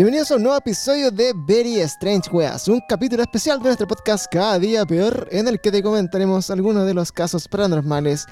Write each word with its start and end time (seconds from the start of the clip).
Bienvenidos 0.00 0.30
a 0.30 0.36
un 0.36 0.44
nuevo 0.44 0.56
episodio 0.56 1.10
de 1.10 1.34
Very 1.36 1.78
Strange 1.80 2.30
Weas, 2.30 2.68
un 2.68 2.80
capítulo 2.88 3.22
especial 3.22 3.58
de 3.58 3.64
nuestro 3.64 3.86
podcast 3.86 4.32
Cada 4.32 4.58
Día 4.58 4.86
Peor, 4.86 5.28
en 5.30 5.46
el 5.46 5.60
que 5.60 5.70
te 5.70 5.82
comentaremos 5.82 6.48
algunos 6.48 6.86
de 6.86 6.94
los 6.94 7.12
casos 7.12 7.46
paranormales, 7.46 8.24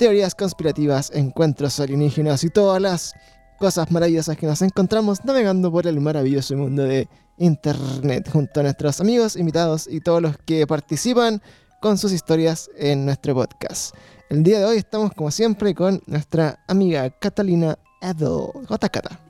teorías 0.00 0.34
conspirativas, 0.34 1.12
encuentros 1.14 1.78
alienígenas 1.78 2.42
y 2.42 2.50
todas 2.50 2.82
las 2.82 3.14
cosas 3.56 3.88
maravillosas 3.92 4.36
que 4.36 4.48
nos 4.48 4.62
encontramos 4.62 5.24
navegando 5.24 5.70
por 5.70 5.86
el 5.86 6.00
maravilloso 6.00 6.56
mundo 6.56 6.82
de 6.82 7.08
Internet, 7.38 8.28
junto 8.28 8.58
a 8.58 8.62
nuestros 8.64 9.00
amigos, 9.00 9.36
invitados 9.36 9.86
y 9.88 10.00
todos 10.00 10.20
los 10.20 10.36
que 10.38 10.66
participan 10.66 11.40
con 11.80 11.98
sus 11.98 12.10
historias 12.10 12.68
en 12.76 13.06
nuestro 13.06 13.32
podcast. 13.32 13.94
El 14.28 14.42
día 14.42 14.58
de 14.58 14.64
hoy 14.64 14.78
estamos, 14.78 15.12
como 15.12 15.30
siempre, 15.30 15.72
con 15.72 16.02
nuestra 16.06 16.64
amiga 16.66 17.08
Catalina 17.10 17.78
Edo. 18.02 18.50
¿Cómo 18.52 18.74
estás, 18.74 18.90
Cata? 18.90 19.25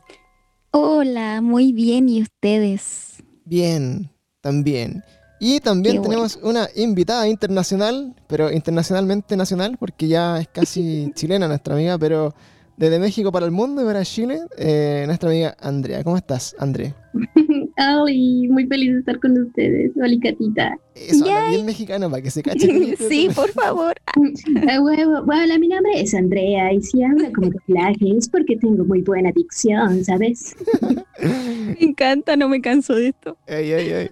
Hola, 0.78 1.40
muy 1.40 1.72
bien, 1.72 2.06
¿y 2.10 2.20
ustedes? 2.20 3.14
Bien, 3.46 4.10
también. 4.42 5.02
Y 5.40 5.60
también 5.60 5.96
Qué 5.96 6.02
tenemos 6.02 6.38
una 6.42 6.68
invitada 6.76 7.26
internacional, 7.26 8.14
pero 8.26 8.52
internacionalmente 8.52 9.38
nacional, 9.38 9.78
porque 9.80 10.06
ya 10.06 10.38
es 10.38 10.48
casi 10.48 11.10
chilena 11.14 11.48
nuestra 11.48 11.72
amiga, 11.72 11.96
pero 11.96 12.34
desde 12.76 12.98
México 12.98 13.32
para 13.32 13.46
el 13.46 13.52
mundo 13.52 13.80
y 13.80 13.86
para 13.86 14.04
Chile, 14.04 14.38
eh, 14.58 15.04
nuestra 15.06 15.30
amiga 15.30 15.56
Andrea. 15.60 16.04
¿Cómo 16.04 16.18
estás, 16.18 16.54
Andrea? 16.58 16.94
Ay, 17.76 18.48
muy 18.48 18.66
feliz 18.66 18.92
de 18.94 18.98
estar 19.00 19.20
con 19.20 19.38
ustedes. 19.38 19.92
Hola, 19.96 20.16
Catita. 20.22 20.78
Eso, 20.94 21.24
habla 21.26 21.40
Yay. 21.42 21.50
bien 21.56 21.66
mexicano 21.66 22.10
para 22.10 22.22
que 22.22 22.30
se 22.30 22.42
cache. 22.42 22.66
con 22.68 22.82
esto. 22.82 23.08
sí, 23.08 23.28
por 23.34 23.50
favor. 23.50 23.94
Huevo. 24.82 25.22
Bueno, 25.26 25.58
mi 25.58 25.68
nombre 25.68 26.00
es 26.00 26.14
Andrea 26.14 26.72
y 26.72 26.80
si 26.82 27.02
hablo 27.02 27.30
como 27.34 27.50
doblaje 27.50 28.16
es 28.16 28.28
porque 28.30 28.56
tengo 28.56 28.84
muy 28.84 29.02
buena 29.02 29.30
dicción, 29.32 30.02
¿sabes? 30.04 30.56
Me 31.20 31.76
encanta, 31.80 32.36
no 32.36 32.48
me 32.48 32.60
canso 32.60 32.94
de 32.94 33.08
esto. 33.08 33.36
Ey, 33.46 33.70
ey, 33.72 33.88
ey. 33.90 34.10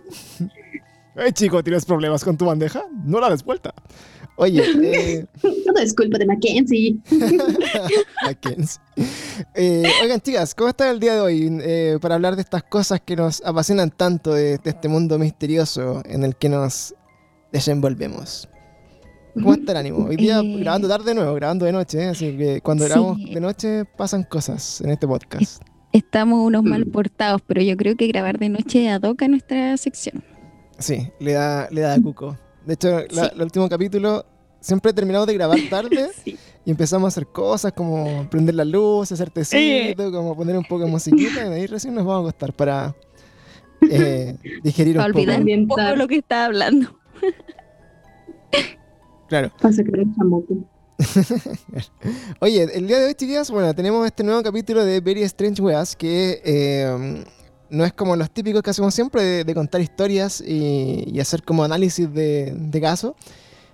Ey, 1.17 1.33
chico, 1.33 1.63
¿tienes 1.63 1.85
problemas 1.87 2.25
con 2.25 2.37
tu 2.37 2.45
bandeja? 2.47 2.85
No 3.05 3.21
la 3.21 3.31
des 3.31 3.45
vuelta. 3.45 3.73
Oye, 4.37 4.63
eh, 4.83 5.27
Todo 5.43 5.79
es 5.83 5.95
culpa 5.95 6.19
de 6.19 6.27
Mackenzie. 6.27 6.97
Mackenzie. 8.25 8.81
Eh, 9.55 9.85
oigan, 10.03 10.21
chicas, 10.21 10.55
¿cómo 10.55 10.71
está 10.71 10.91
el 10.91 10.99
día 11.01 11.15
de 11.15 11.21
hoy 11.21 11.59
eh, 11.63 11.99
para 12.01 12.15
hablar 12.17 12.35
de 12.37 12.43
estas 12.43 12.63
cosas 12.65 13.01
que 13.01 13.17
nos 13.17 13.43
apasionan 13.45 13.91
tanto 13.91 14.33
de, 14.35 14.59
de 14.59 14.71
este 14.71 14.89
mundo 14.89 15.19
misterioso 15.19 16.03
en 16.07 16.25
el 16.25 16.37
que 16.37 16.49
nos 16.49 16.95
desenvolvemos? 17.53 18.49
¿Cómo 19.35 19.55
está 19.55 19.73
el 19.73 19.79
ánimo? 19.79 20.07
Hoy 20.07 20.17
día 20.17 20.41
Eh. 20.41 20.57
grabando 20.61 20.89
tarde 20.89 21.07
de 21.07 21.15
nuevo, 21.15 21.35
grabando 21.35 21.65
de 21.67 21.73
noche, 21.73 22.05
así 22.07 22.37
que 22.37 22.61
cuando 22.61 22.85
Sí. 22.85 22.91
grabamos 22.91 23.19
de 23.25 23.41
noche 23.41 23.85
pasan 23.85 24.23
cosas 24.25 24.81
en 24.81 24.91
este 24.91 25.07
podcast. 25.09 25.63
Estamos 25.93 26.45
unos 26.45 26.63
Mm. 26.65 26.69
mal 26.69 26.87
portados, 26.87 27.41
pero 27.47 27.61
yo 27.63 27.77
creo 27.77 27.97
que 27.97 28.07
grabar 28.09 28.39
de 28.39 28.49
noche 28.49 28.89
adoca 28.91 29.27
nuestra 29.29 29.77
sección. 29.77 30.23
Sí, 30.79 31.09
le 31.21 31.33
da, 31.35 31.69
le 31.71 31.81
da 31.83 32.01
cuco. 32.01 32.37
De 32.67 32.75
hecho, 32.75 33.01
la- 33.11 33.25
Sí. 33.27 33.31
el 33.35 33.43
último 33.43 33.69
capítulo 33.69 34.25
siempre 34.61 34.93
terminamos 34.93 35.27
de 35.27 35.35
grabar 35.35 35.59
tarde 35.71 36.11
Sí. 36.25 36.39
y 36.65 36.71
empezamos 36.71 37.05
a 37.07 37.09
hacer 37.09 37.27
cosas 37.27 37.73
como 37.73 38.27
prender 38.31 38.55
la 38.55 38.65
luz, 38.65 39.13
hacer 39.13 39.31
tecito, 39.31 40.11
como 40.11 40.35
poner 40.37 40.57
un 40.57 40.65
poco 40.65 40.85
de 40.85 40.91
musiquita 40.91 41.47
y 41.47 41.49
de 41.51 41.55
ahí 41.57 41.67
recién 41.67 41.95
nos 41.95 42.05
vamos 42.05 42.25
a 42.25 42.29
acostar 42.29 42.53
para 42.55 42.95
eh, 43.91 44.37
digerir 44.63 44.97
Para 44.97 45.09
un 45.09 45.13
poco. 45.13 45.23
olvidar 45.31 45.59
un 45.59 45.67
poco 45.69 45.83
lo 45.97 46.09
que 46.09 46.17
estaba 46.17 46.47
hablando. 46.47 46.99
Claro. 49.29 49.53
Para 49.61 49.75
sacar 49.75 49.99
el 49.99 50.15
chamuco. 50.15 50.55
Oye, 52.41 52.63
el 52.75 52.87
día 52.87 52.99
de 53.01 53.07
hoy, 53.07 53.15
chiquillas, 53.15 53.51
bueno, 53.51 53.75
tenemos 53.75 54.07
este 54.07 54.23
nuevo 54.23 54.43
capítulo 54.43 54.85
de 54.85 55.01
Very 55.01 55.23
Strange 55.23 55.61
Weas 55.61 55.97
que 55.97 56.41
eh, 56.45 57.25
no 57.75 57.85
es 57.85 57.93
como 57.93 58.17
los 58.17 58.31
típicos 58.31 58.63
que 58.63 58.71
hacemos 58.71 58.95
siempre 58.95 59.23
de, 59.23 59.45
de 59.45 59.55
contar 59.55 59.81
historias 59.81 60.41
y, 60.41 61.05
y 61.07 61.21
hacer 61.21 61.43
como 61.43 61.65
análisis 61.65 62.13
de, 62.13 62.55
de 62.57 62.81
caso, 62.81 63.17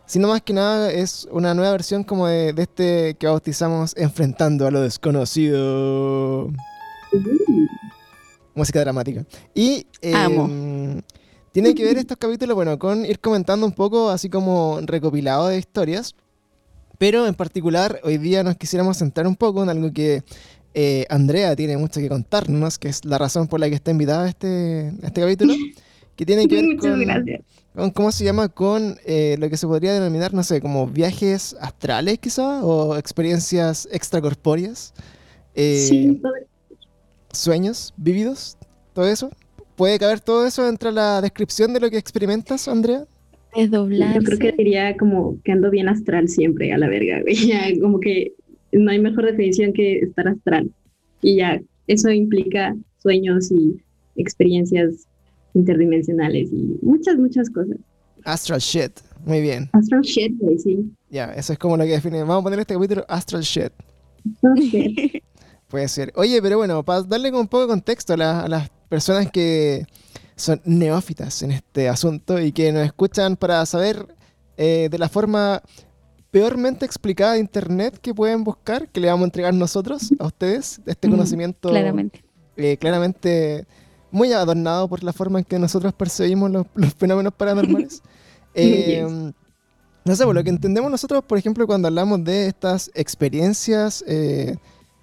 sino 0.06 0.27
más 0.28 0.43
que 0.43 0.53
nada 0.53 0.91
es 0.91 1.28
una 1.31 1.55
nueva 1.55 1.71
versión 1.71 2.03
como 2.03 2.27
de, 2.27 2.53
de 2.53 2.62
este 2.62 3.15
que 3.15 3.28
bautizamos 3.28 3.97
Enfrentando 3.97 4.66
a 4.66 4.71
lo 4.71 4.81
desconocido. 4.81 6.50
Música 8.55 8.81
dramática. 8.81 9.25
Y 9.55 9.87
eh, 10.03 10.15
Amo. 10.15 11.00
tiene 11.53 11.75
que 11.75 11.84
ver 11.84 11.99
estos 11.99 12.16
capítulos, 12.16 12.56
bueno, 12.56 12.78
con 12.78 13.06
ir 13.06 13.21
comentando 13.21 13.65
un 13.65 13.72
poco 13.72 14.10
así 14.10 14.28
como 14.28 14.81
recopilado 14.83 15.47
de 15.47 15.59
historias. 15.59 16.16
Pero 16.99 17.27
en 17.27 17.34
particular, 17.34 18.00
hoy 18.03 18.19
día 18.19 18.43
nos 18.43 18.56
quisiéramos 18.56 18.99
centrar 18.99 19.27
un 19.27 19.37
poco 19.37 19.62
en 19.62 19.71
algo 19.71 19.93
que 19.93 20.22
eh, 20.75 21.07
Andrea 21.09 21.57
tiene 21.57 21.77
mucho 21.77 22.01
que 22.01 22.09
contarnos, 22.09 22.79
que 22.79 22.89
es 22.89 23.05
la 23.05 23.19
razón 23.19 23.49
por 23.49 23.61
la 23.61 23.69
que 23.69 23.75
está 23.75 23.91
invitada 23.91 24.25
a 24.25 24.29
este, 24.29 24.93
a 25.03 25.07
este 25.07 25.21
capítulo, 25.21 25.55
que 26.17 26.25
tiene 26.25 26.47
que 26.47 26.55
ver 26.63 26.77
con, 26.77 27.01
con, 27.75 27.91
¿cómo 27.91 28.13
se 28.13 28.25
llama? 28.25 28.49
Con 28.49 28.99
eh, 29.05 29.37
lo 29.39 29.49
que 29.51 29.57
se 29.57 29.67
podría 29.67 29.93
denominar, 29.93 30.33
no 30.33 30.43
sé, 30.43 30.61
como 30.61 30.87
viajes 30.87 31.57
astrales 31.61 32.19
quizá, 32.19 32.65
o 32.65 32.97
experiencias 32.97 33.89
extracorpóreas, 33.91 34.95
eh, 35.55 35.87
Sí, 35.89 36.21
sueños 37.33 37.93
vividos, 37.97 38.57
todo 38.93 39.09
eso. 39.09 39.31
¿Puede 39.77 39.99
caber 39.99 40.21
todo 40.21 40.47
eso 40.47 40.69
entre 40.69 40.93
la 40.93 41.21
descripción 41.21 41.73
de 41.73 41.81
lo 41.81 41.91
que 41.91 41.97
experimentas, 41.97 42.69
Andrea? 42.69 43.07
Desdoblarse. 43.57 44.21
yo 44.21 44.23
creo 44.23 44.39
que 44.39 44.53
diría 44.53 44.97
como 44.97 45.41
que 45.43 45.53
ando 45.53 45.71
bien 45.71 45.89
astral 45.89 46.29
siempre 46.29 46.73
a 46.73 46.79
la 46.79 46.89
verga, 46.89 47.23
güey. 47.23 47.35
Ya, 47.49 47.81
como 47.81 47.99
que 47.99 48.35
no 48.73 48.91
hay 48.91 48.99
mejor 48.99 49.25
definición 49.27 49.73
que 49.73 49.99
estar 49.99 50.29
astral. 50.29 50.71
Y 51.23 51.37
ya, 51.37 51.61
eso 51.87 52.11
implica 52.11 52.75
sueños 53.03 53.51
y 53.51 53.77
experiencias 54.17 55.07
interdimensionales 55.55 56.51
y 56.53 56.79
muchas, 56.83 57.17
muchas 57.19 57.51
cosas. 57.51 57.77
Astral 58.25 58.61
shit. 58.61 58.93
Muy 59.25 59.41
bien. 59.41 59.69
Astral 59.73 60.03
shit, 60.03 60.35
sí. 60.63 60.91
Ya, 61.11 61.27
eso 61.35 61.53
es 61.53 61.59
como 61.59 61.77
lo 61.77 61.85
que 61.85 61.91
define. 61.91 62.21
Vamos 62.21 62.41
a 62.41 62.43
poner 62.45 62.61
este 62.61 62.75
capítulo 62.75 63.05
Astral 63.09 63.43
Shit. 63.43 63.73
Astral 64.35 64.55
shit. 64.57 65.23
Puede 65.69 65.89
ser. 65.89 66.13
Oye, 66.17 66.41
pero 66.43 66.57
bueno, 66.59 66.83
para 66.85 67.03
darle 67.03 67.31
un 67.33 67.47
poco 67.47 67.63
de 67.63 67.69
contexto 67.69 68.15
a, 68.15 68.17
la- 68.17 68.41
a 68.43 68.49
las 68.49 68.71
personas 68.89 69.31
que 69.31 69.85
son 70.37 70.61
neófitas 70.65 71.43
en 71.43 71.53
este 71.53 71.89
asunto 71.89 72.41
y 72.41 72.51
que 72.53 72.73
nos 72.73 72.85
escuchan 72.85 73.37
para 73.37 73.65
saber 73.67 74.07
eh, 74.57 74.89
de 74.91 74.99
la 74.99 75.09
forma 75.09 75.63
peormente 76.31 76.85
explicada 76.87 77.33
de 77.35 77.41
internet 77.41 77.99
que 78.01 78.15
pueden 78.15 78.45
buscar, 78.45 78.89
que 78.89 79.01
le 79.01 79.09
vamos 79.09 79.23
a 79.23 79.27
entregar 79.27 79.55
nosotros 79.55 80.13
a 80.19 80.27
ustedes, 80.27 80.81
este 80.87 81.09
Mm, 81.09 81.11
conocimiento 81.11 81.69
Claramente. 81.71 82.23
eh, 82.57 82.77
claramente 82.77 83.67
muy 84.13 84.33
adornado 84.33 84.89
por 84.89 85.03
la 85.05 85.13
forma 85.13 85.39
en 85.41 85.45
que 85.45 85.59
nosotros 85.59 85.93
percibimos 85.95 86.51
los, 86.51 86.67
los 86.75 86.95
fenómenos 86.95 87.35
paranormales. 87.35 88.03
Eh, 88.55 89.07
No 90.05 90.17
sé, 90.17 90.25
por 90.25 90.35
lo 90.35 90.43
que 90.43 90.51
entendemos 90.51 90.91
nosotros, 90.91 91.23
por 91.25 91.39
ejemplo, 91.39 91.67
cuando 91.67 91.87
hablamos 91.89 92.25
de 92.25 92.47
estas 92.49 92.91
experiencias, 92.95 94.03
eh, 94.09 94.57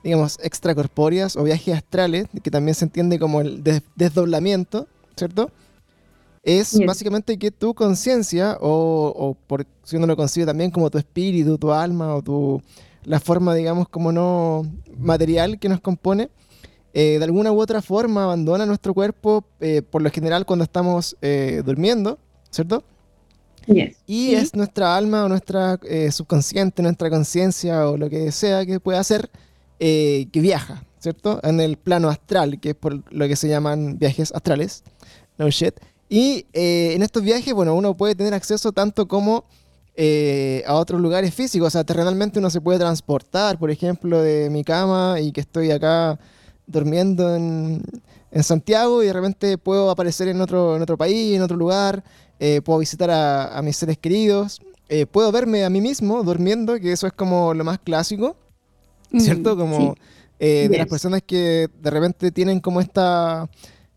digamos, 0.04 0.40
extracorpóreas 0.42 1.36
o 1.38 1.44
viajes 1.44 1.76
astrales, 1.76 2.28
que 2.44 2.52
también 2.52 2.76
se 2.76 2.86
entiende 2.86 3.20
como 3.20 3.42
el 3.42 3.64
des- 3.64 3.84
desdoblamiento, 3.96 4.88
¿cierto? 5.16 5.52
Es 6.48 6.80
básicamente 6.86 7.38
que 7.38 7.52
tu 7.52 7.74
conciencia, 7.74 8.58
o, 8.62 9.14
o 9.16 9.34
por 9.48 9.66
si 9.84 9.98
uno 9.98 10.08
lo 10.08 10.16
concibe 10.16 10.46
también 10.46 10.72
como 10.72 10.90
tu 10.90 10.98
espíritu, 10.98 11.58
tu 11.58 11.72
alma, 11.74 12.16
o 12.16 12.22
tu 12.22 12.62
la 13.04 13.20
forma, 13.20 13.54
digamos, 13.54 13.88
como 13.90 14.12
no 14.12 14.66
material 14.98 15.60
que 15.60 15.68
nos 15.70 15.82
compone, 15.82 16.30
eh, 16.94 17.18
de 17.20 17.24
alguna 17.26 17.52
u 17.52 17.60
otra 17.60 17.82
forma 17.82 18.24
abandona 18.24 18.66
nuestro 18.66 18.94
cuerpo, 18.94 19.44
eh, 19.60 19.82
por 19.82 20.02
lo 20.02 20.10
general 20.10 20.46
cuando 20.46 20.64
estamos 20.64 21.18
eh, 21.22 21.62
durmiendo, 21.66 22.18
¿cierto? 22.50 22.84
Yes. 23.66 23.98
Y 24.08 24.28
Sí. 24.28 24.36
es 24.36 24.56
nuestra 24.56 24.96
alma 24.96 25.26
o 25.26 25.30
nuestra 25.30 25.78
eh, 25.84 26.12
subconsciente, 26.12 26.82
nuestra 26.82 27.10
conciencia 27.10 27.90
o 27.90 27.98
lo 27.98 28.10
que 28.10 28.32
sea 28.32 28.66
que 28.66 28.80
pueda 28.80 29.00
hacer 29.02 29.30
eh, 29.80 30.28
que 30.32 30.40
viaja, 30.40 30.86
¿cierto? 31.00 31.42
En 31.44 31.60
el 31.60 31.76
plano 31.78 32.08
astral, 32.10 32.60
que 32.62 32.70
es 32.70 32.76
por 32.76 33.04
lo 33.14 33.28
que 33.28 33.36
se 33.36 33.50
llaman 33.50 33.98
viajes 34.00 34.32
astrales. 34.34 34.84
No 35.38 35.50
shit. 35.50 35.76
Y 36.10 36.46
eh, 36.54 36.94
en 36.96 37.04
estos 37.04 37.24
viajes, 37.24 37.54
bueno, 37.54 37.74
uno 37.76 37.96
puede 37.96 38.16
tener 38.16 38.34
acceso 38.34 38.72
tanto 38.72 39.08
como 39.08 39.46
eh, 39.96 40.64
a 40.66 40.76
otros 40.76 41.02
lugares 41.02 41.34
físicos. 41.34 41.68
O 41.68 41.72
sea, 41.72 41.84
terrenalmente 41.84 42.40
uno 42.40 42.50
se 42.50 42.62
puede 42.62 42.80
transportar, 42.80 43.58
por 43.60 43.72
ejemplo, 43.72 44.22
de 44.22 44.50
mi 44.50 44.64
cama 44.64 45.20
y 45.20 45.32
que 45.32 45.42
estoy 45.42 45.72
acá 45.72 46.20
durmiendo 46.66 47.36
en, 47.36 47.82
en 48.32 48.44
Santiago 48.44 49.02
y 49.04 49.08
de 49.08 49.14
repente 49.14 49.58
puedo 49.58 49.90
aparecer 49.90 50.28
en 50.28 50.42
otro, 50.42 50.76
en 50.76 50.82
otro 50.82 50.98
país, 50.98 51.36
en 51.36 51.42
otro 51.42 51.58
lugar 51.58 52.04
eh, 52.40 52.62
puedo 52.62 52.80
visitar 52.80 53.10
a, 53.10 53.58
a 53.58 53.62
mis 53.62 53.78
seres 53.78 53.98
queridos, 53.98 54.62
eh, 54.90 55.06
puedo 55.06 55.32
verme 55.32 55.64
a 55.64 55.70
mí 55.70 55.82
mismo 55.82 56.24
durmiendo, 56.24 56.80
que 56.80 56.92
eso 56.92 57.08
es 57.08 57.14
como 57.14 57.54
lo 57.54 57.64
más 57.64 57.80
clásico, 57.80 58.36
¿cierto? 59.18 59.58
Como 59.58 59.94
sí. 59.96 60.02
eh, 60.40 60.68
de 60.70 60.78
las 60.78 60.88
personas 60.88 61.22
que 61.26 61.68
de 61.82 61.90
repente 61.90 62.32
tienen 62.32 62.60
como 62.60 62.80
esta 62.80 63.50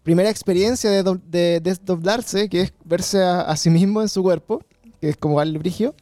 primera 0.02 0.30
experiencia 0.30 0.90
de, 0.90 1.02
do- 1.02 1.20
de 1.26 1.60
desdoblarse, 1.60 2.48
que 2.48 2.62
es 2.62 2.72
verse 2.84 3.22
a, 3.22 3.42
a 3.42 3.56
sí 3.56 3.70
mismo 3.70 4.00
en 4.02 4.08
su 4.08 4.22
cuerpo, 4.22 4.62
que 5.00 5.10
es 5.10 5.16
como 5.16 5.40
al 5.40 5.56
brigio. 5.58 5.94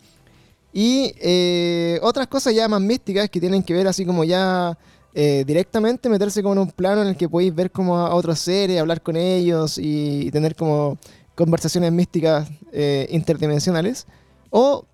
Y 0.72 1.14
eh, 1.20 1.98
otras 2.02 2.26
cosas 2.26 2.54
ya 2.54 2.68
más 2.68 2.80
místicas 2.80 3.28
que 3.30 3.40
tienen 3.40 3.62
que 3.62 3.74
ver 3.74 3.88
así 3.88 4.04
como 4.04 4.22
ya 4.22 4.78
eh, 5.14 5.42
directamente 5.46 6.08
meterse 6.08 6.42
como 6.42 6.52
en 6.54 6.60
un 6.60 6.70
plano 6.70 7.02
en 7.02 7.08
el 7.08 7.16
que 7.16 7.28
podéis 7.28 7.54
ver 7.54 7.70
como 7.70 7.96
a 7.96 8.14
otros 8.14 8.38
seres, 8.38 8.78
hablar 8.78 9.02
con 9.02 9.16
ellos 9.16 9.78
y, 9.78 10.30
tener 10.30 10.54
como 10.54 10.98
conversaciones 11.34 11.90
místicas 11.90 12.48
eh, 12.72 13.08
interdimensionales. 13.10 14.06
O 14.50 14.84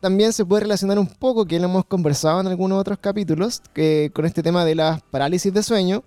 también 0.00 0.32
se 0.32 0.44
puede 0.44 0.62
relacionar 0.62 0.98
un 0.98 1.08
poco, 1.08 1.44
que 1.44 1.58
lo 1.58 1.64
hemos 1.64 1.84
conversado 1.86 2.40
en 2.40 2.46
algunos 2.46 2.78
otros 2.78 2.98
capítulos, 2.98 3.60
que, 3.74 4.10
con 4.14 4.26
este 4.26 4.42
tema 4.42 4.64
de 4.64 4.74
las 4.74 5.02
parálisis 5.02 5.52
de 5.52 5.62
sueño, 5.62 6.04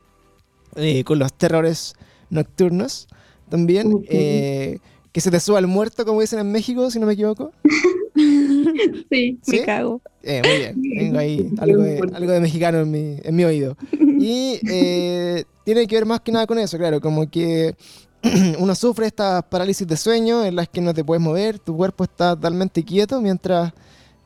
eh, 0.75 1.03
con 1.03 1.19
los 1.19 1.33
terrores 1.33 1.95
nocturnos 2.29 3.07
también. 3.49 4.03
que 4.03 5.21
se 5.21 5.31
te 5.31 5.39
suba 5.39 5.57
el 5.59 5.67
muerto, 5.67 6.05
como 6.05 6.21
dicen 6.21 6.39
en 6.39 6.51
México, 6.51 6.91
si 6.91 6.99
no 6.99 7.07
me 7.07 7.13
equivoco. 7.13 7.51
Sí, 9.09 9.39
me 9.47 9.61
cago. 9.63 10.01
Eh, 10.23 10.41
muy 10.43 10.57
bien, 10.57 10.81
tengo 10.97 11.19
ahí 11.19 11.51
algo 11.59 11.81
de, 11.81 12.01
algo 12.13 12.31
de 12.31 12.39
mexicano 12.39 12.79
en 12.79 12.91
mi, 12.91 13.17
en 13.23 13.35
mi 13.35 13.43
oído. 13.43 13.77
Y 14.19 14.59
eh, 14.67 15.43
tiene 15.63 15.85
que 15.85 15.95
ver 15.95 16.07
más 16.07 16.21
que 16.21 16.31
nada 16.31 16.47
con 16.47 16.57
eso, 16.57 16.77
claro, 16.79 16.99
como 16.99 17.29
que 17.29 17.75
uno 18.59 18.73
sufre 18.73 19.05
estas 19.05 19.43
parálisis 19.43 19.87
de 19.87 19.95
sueño 19.95 20.43
en 20.43 20.55
las 20.55 20.67
que 20.67 20.81
no 20.81 20.91
te 20.91 21.03
puedes 21.03 21.21
mover, 21.21 21.59
tu 21.59 21.77
cuerpo 21.77 22.03
está 22.03 22.35
totalmente 22.35 22.83
quieto 22.83 23.21
mientras 23.21 23.73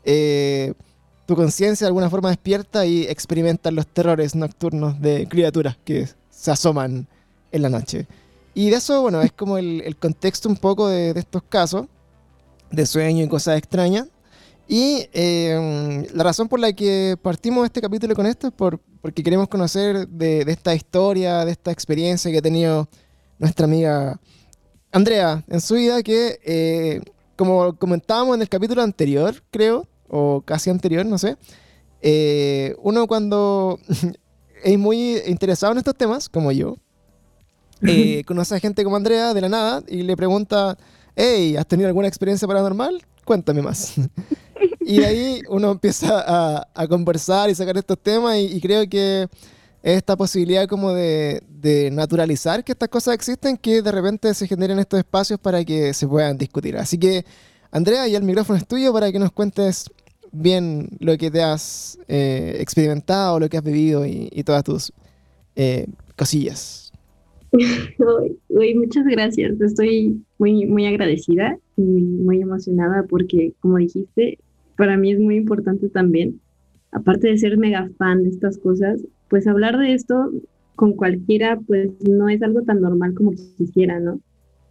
eh, 0.06 0.74
tu 1.26 1.36
conciencia 1.36 1.86
de 1.86 1.90
alguna 1.90 2.10
forma 2.10 2.30
despierta 2.30 2.86
y 2.86 3.04
experimentas 3.04 3.74
los 3.74 3.86
terrores 3.86 4.34
nocturnos 4.34 5.02
de 5.02 5.28
criaturas 5.28 5.78
que 5.84 6.08
se 6.30 6.52
asoman 6.52 7.08
en 7.52 7.62
la 7.62 7.70
noche. 7.70 8.08
Y 8.54 8.70
de 8.70 8.78
eso, 8.78 9.02
bueno, 9.02 9.22
es 9.22 9.32
como 9.32 9.58
el, 9.58 9.82
el 9.86 9.96
contexto 9.96 10.50
un 10.50 10.58
poco 10.58 10.88
de, 10.88 11.14
de 11.14 11.20
estos 11.20 11.44
casos 11.44 11.88
de 12.72 12.86
sueño 12.86 13.24
y 13.24 13.28
cosas 13.28 13.58
extrañas. 13.58 14.08
Y 14.68 15.06
em, 15.12 16.06
la 16.14 16.24
razón 16.24 16.48
por 16.48 16.60
la 16.60 16.72
que 16.72 17.18
partimos 17.22 17.66
este 17.66 17.82
capítulo 17.82 18.16
con 18.16 18.26
esto 18.26 18.48
es 18.48 18.54
por, 18.54 18.80
porque 19.02 19.22
queremos 19.22 19.50
conocer 19.50 20.08
de, 20.08 20.46
esta 20.48 20.74
historia, 20.74 21.44
de 21.44 21.52
esta 21.52 21.72
experiencia 21.72 22.32
que 22.32 22.38
ha 22.38 22.42
tenido 22.42 22.88
nuestra 23.38 23.66
amiga 23.66 24.20
Andrea 24.94 25.44
en 25.50 25.60
su 25.60 25.76
vida, 25.76 26.02
que 26.04 26.40
eh, 26.46 27.02
como 27.36 27.76
comentábamos 27.76 28.36
en 28.36 28.44
el 28.44 28.50
capítulo 28.50 28.82
anterior, 28.82 29.44
creo, 29.52 29.88
o 30.08 30.42
casi 30.42 30.70
anterior, 30.70 31.06
no 31.06 31.18
sé, 31.18 31.36
eh, 32.02 32.76
uno 32.82 33.08
cuando 33.08 33.78
es 34.64 34.80
muy 34.80 35.18
interesado 35.28 35.74
en 35.74 35.80
estos 35.80 35.96
temas, 35.96 36.30
como 36.30 36.52
yo, 36.54 36.78
eh, 37.84 38.24
conoce 38.28 38.56
a 38.56 38.60
gente 38.60 38.84
como 38.84 38.96
Andrea 38.96 39.34
de 39.34 39.42
la 39.42 39.50
nada 39.50 39.84
y 39.88 40.04
le 40.04 40.16
pregunta 40.16 40.78
hey, 41.16 41.56
¿has 41.58 41.68
tenido 41.68 41.88
alguna 41.88 42.08
experiencia 42.08 42.48
paranormal? 42.48 43.02
Cuéntame 43.26 43.62
más. 43.62 43.94
y 44.82 45.00
de 45.00 45.06
ahí 45.06 45.42
uno 45.50 45.72
empieza 45.72 46.64
a, 46.74 46.88
conversar 46.88 47.50
y 47.50 47.56
sacar 47.56 47.78
estos 47.78 48.00
temas 48.00 48.38
y, 48.38 48.60
creo 48.62 48.88
que 48.90 49.28
esta 49.84 50.16
posibilidad 50.16 50.68
como 50.68 50.94
de, 50.94 51.42
naturalizar 51.92 52.64
que 52.64 52.72
estas 52.72 52.90
cosas 52.90 53.14
existen, 53.14 53.58
que 53.58 53.82
de 53.82 53.92
repente 53.92 54.34
se 54.34 54.48
generen 54.48 54.80
estos 54.80 55.00
espacios 55.00 55.40
para 55.40 55.64
que 55.64 55.94
se 55.94 56.08
puedan 56.08 56.38
discutir. 56.38 56.78
Así 56.78 56.98
que, 56.98 57.26
Andrea, 57.72 58.08
ya 58.08 58.18
el 58.18 58.24
micrófono 58.24 58.58
es 58.58 58.68
tuyo 58.68 58.92
para 58.92 59.12
que 59.12 59.20
nos 59.20 59.32
cuentes 59.32 59.86
bien 60.32 60.90
lo 61.00 61.18
que 61.18 61.30
te 61.30 61.42
has 61.42 61.98
eh, 62.08 62.58
experimentado, 62.60 63.40
lo 63.40 63.50
que 63.50 63.58
has 63.58 63.64
vivido 63.64 64.06
y, 64.06 64.44
todas 64.44 64.64
tus 64.64 64.94
eh, 65.56 65.88
cosillas. 66.16 66.81
muchas 68.76 69.06
gracias. 69.06 69.60
Estoy 69.62 70.24
muy, 70.38 70.66
muy 70.66 70.86
agradecida 70.86 71.58
y 71.78 71.82
muy 71.82 72.42
emocionada 72.42 73.04
porque, 73.10 73.54
como 73.60 73.78
dijiste, 73.78 74.40
para 74.78 74.98
mí 74.98 75.12
es 75.12 75.20
muy 75.20 75.36
importante 75.36 75.90
también, 75.90 76.40
aparte 76.92 77.28
de 77.28 77.38
ser 77.38 77.58
mega 77.58 77.90
fan 77.98 78.24
de 78.24 78.30
estas 78.30 78.58
cosas, 78.58 79.02
pues 79.30 79.48
hablar 79.48 79.78
de 79.78 79.94
esto 79.94 80.32
con 80.76 80.94
cualquiera, 80.94 81.60
pues 81.60 81.92
no 82.08 82.30
es 82.30 82.42
algo 82.42 82.64
tan 82.64 82.82
normal 82.82 83.14
como 83.14 83.32
quisiera, 83.32 84.00
¿no? 84.00 84.20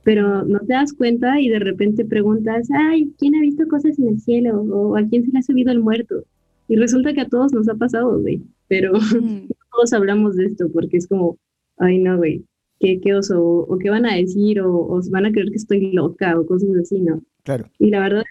Pero 0.02 0.44
no 0.44 0.60
te 0.60 0.72
das 0.72 0.92
cuenta 0.92 1.40
y 1.40 1.48
de 1.48 1.58
repente 1.58 2.04
preguntas, 2.04 2.68
ay, 2.72 3.12
¿quién 3.18 3.34
ha 3.34 3.40
visto 3.40 3.68
cosas 3.68 3.98
en 3.98 4.08
el 4.08 4.20
cielo? 4.20 4.62
¿O 4.62 4.96
a 4.96 5.06
quién 5.06 5.24
se 5.24 5.30
le 5.30 5.38
ha 5.38 5.42
subido 5.42 5.70
el 5.70 5.80
muerto? 5.80 6.24
Y 6.68 6.76
resulta 6.76 7.12
que 7.12 7.20
a 7.20 7.28
todos 7.28 7.52
nos 7.52 7.68
ha 7.68 7.74
pasado, 7.74 8.18
güey. 8.20 8.42
Pero 8.68 8.94
mm. 8.94 9.48
todos 9.72 9.92
hablamos 9.92 10.36
de 10.36 10.46
esto 10.46 10.70
porque 10.72 10.96
es 10.96 11.06
como, 11.06 11.38
ay, 11.78 11.98
no, 11.98 12.16
güey, 12.16 12.44
qué, 12.80 12.98
qué 13.00 13.14
oso, 13.14 13.40
o, 13.40 13.78
qué 13.78 13.90
van 13.90 14.06
a 14.06 14.16
decir, 14.16 14.60
o, 14.60 15.00
van 15.10 15.26
a 15.26 15.30
creer 15.30 15.50
que 15.50 15.56
estoy 15.56 15.92
loca, 15.92 16.38
o 16.38 16.46
cosas 16.46 16.70
así, 16.80 17.00
¿no? 17.00 17.22
Claro. 17.44 17.66
Y 17.78 17.90
la 17.90 18.00
verdad, 18.00 18.24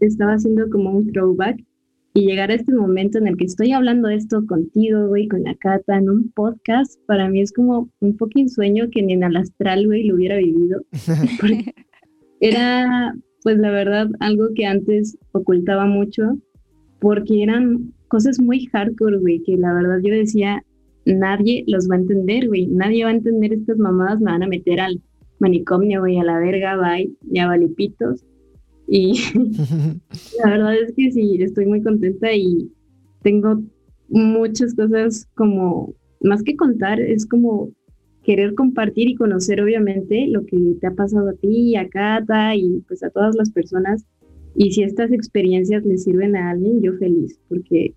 estaba 0.00 0.34
haciendo 0.34 0.70
como 0.70 0.90
un 0.90 1.12
throwback 1.12 1.62
y 2.14 2.24
llegar 2.24 2.50
a 2.50 2.54
este 2.54 2.72
momento 2.72 3.18
en 3.18 3.26
el 3.26 3.36
que 3.36 3.44
estoy 3.44 3.72
hablando 3.72 4.08
esto 4.08 4.46
contigo, 4.46 5.08
güey, 5.08 5.28
con 5.28 5.42
la 5.42 5.54
Cata, 5.56 5.98
en 5.98 6.08
un 6.08 6.30
podcast, 6.30 6.98
para 7.06 7.28
mí 7.28 7.42
es 7.42 7.52
como 7.52 7.90
un 8.00 8.16
fucking 8.16 8.48
sueño 8.48 8.88
que 8.90 9.02
ni 9.02 9.12
en 9.12 9.24
el 9.24 9.36
astral, 9.36 9.86
güey, 9.86 10.04
lo 10.04 10.14
hubiera 10.14 10.38
vivido. 10.38 10.80
era, 12.40 13.14
pues 13.42 13.58
la 13.58 13.70
verdad, 13.70 14.08
algo 14.20 14.48
que 14.54 14.64
antes 14.64 15.18
ocultaba 15.32 15.84
mucho, 15.84 16.38
porque 17.00 17.42
eran 17.42 17.92
cosas 18.08 18.40
muy 18.40 18.66
hardcore, 18.66 19.18
güey, 19.18 19.42
que 19.42 19.56
la 19.56 19.74
verdad 19.74 19.98
yo 20.02 20.14
decía, 20.14 20.64
nadie 21.06 21.64
los 21.66 21.88
va 21.88 21.94
a 21.94 22.00
entender, 22.00 22.48
güey. 22.48 22.66
Nadie 22.66 23.04
va 23.04 23.10
a 23.10 23.14
entender 23.14 23.52
estas 23.52 23.78
mamadas, 23.78 24.20
me 24.20 24.32
van 24.32 24.42
a 24.42 24.48
meter 24.48 24.80
al 24.80 25.00
manicomio, 25.38 26.00
güey, 26.00 26.18
a 26.18 26.24
la 26.24 26.38
verga, 26.38 26.76
bye, 26.76 27.10
ya 27.22 27.46
valipitos. 27.46 28.24
Y 28.88 29.14
la 30.44 30.50
verdad 30.50 30.74
es 30.76 30.92
que 30.94 31.10
sí, 31.10 31.38
estoy 31.40 31.66
muy 31.66 31.82
contenta 31.82 32.32
y 32.32 32.70
tengo 33.22 33.62
muchas 34.08 34.74
cosas 34.74 35.28
como, 35.34 35.94
más 36.20 36.42
que 36.42 36.56
contar, 36.56 37.00
es 37.00 37.26
como 37.26 37.70
querer 38.22 38.54
compartir 38.54 39.08
y 39.08 39.14
conocer 39.14 39.60
obviamente 39.60 40.26
lo 40.28 40.44
que 40.44 40.76
te 40.80 40.86
ha 40.88 40.94
pasado 40.94 41.30
a 41.30 41.34
ti, 41.34 41.76
a 41.76 41.88
Cata 41.88 42.56
y 42.56 42.82
pues 42.88 43.02
a 43.02 43.10
todas 43.10 43.36
las 43.36 43.50
personas. 43.50 44.04
Y 44.56 44.72
si 44.72 44.82
estas 44.82 45.12
experiencias 45.12 45.84
le 45.84 45.98
sirven 45.98 46.34
a 46.34 46.50
alguien, 46.50 46.82
yo 46.82 46.94
feliz, 46.94 47.38
porque 47.48 47.94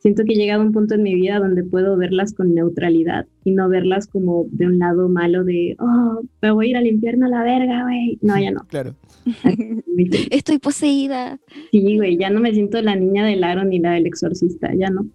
siento 0.00 0.24
que 0.24 0.32
he 0.32 0.36
llegado 0.36 0.62
a 0.62 0.64
un 0.64 0.72
punto 0.72 0.94
en 0.94 1.02
mi 1.02 1.14
vida 1.14 1.38
donde 1.38 1.62
puedo 1.62 1.96
verlas 1.96 2.34
con 2.34 2.54
neutralidad 2.54 3.26
y 3.44 3.52
no 3.52 3.68
verlas 3.68 4.06
como 4.06 4.46
de 4.50 4.66
un 4.66 4.78
lado 4.78 5.08
malo 5.08 5.44
de, 5.44 5.76
oh, 5.78 6.22
me 6.42 6.50
voy 6.50 6.66
a 6.66 6.70
ir 6.70 6.76
al 6.76 6.86
infierno 6.86 7.26
a 7.26 7.28
la 7.28 7.42
verga, 7.42 7.84
güey. 7.84 8.18
No, 8.22 8.38
ya 8.38 8.50
no. 8.50 8.64
Claro. 8.66 8.94
Estoy 10.30 10.58
poseída. 10.58 11.38
Sí, 11.70 11.96
güey, 11.96 12.16
ya 12.16 12.30
no 12.30 12.40
me 12.40 12.52
siento 12.52 12.80
la 12.82 12.96
niña 12.96 13.24
del 13.26 13.44
aro 13.44 13.64
ni 13.64 13.78
la 13.78 13.92
del 13.92 14.06
exorcista, 14.06 14.70
ya 14.74 14.88
no. 14.90 15.06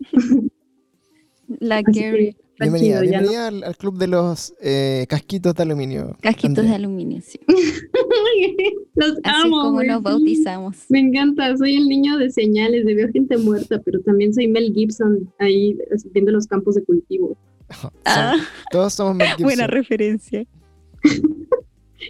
La 1.59 1.81
Gary. 1.85 2.35
Bienvenida, 2.57 3.01
bienvenida 3.01 3.47
al, 3.47 3.75
club 3.75 3.97
de 3.97 4.07
los 4.07 4.53
eh, 4.61 5.05
casquitos 5.09 5.53
de 5.55 5.63
aluminio. 5.63 6.15
Casquitos 6.21 6.63
de 6.63 6.73
aluminio, 6.73 7.19
sí. 7.21 7.37
los 8.95 9.13
Así 9.23 9.49
como 9.49 9.83
nos 9.83 10.01
bautizamos. 10.01 10.85
Me 10.87 10.99
encanta, 10.99 11.55
soy 11.57 11.75
el 11.75 11.87
niño 11.89 12.17
de 12.17 12.29
señales, 12.29 12.85
de 12.85 12.95
veo 12.95 13.09
gente 13.11 13.37
muerta, 13.37 13.81
pero 13.83 13.99
también 14.01 14.33
soy 14.33 14.47
Mel 14.47 14.71
Gibson 14.73 15.29
ahí 15.39 15.77
viendo 16.13 16.31
los 16.31 16.47
campos 16.47 16.75
de 16.75 16.83
cultivo. 16.83 17.37
Ah. 18.05 18.35
Todos 18.71 18.93
somos 18.93 19.15
Mel 19.15 19.27
Gibson. 19.37 19.45
Buena 19.45 19.67
referencia. 19.67 20.45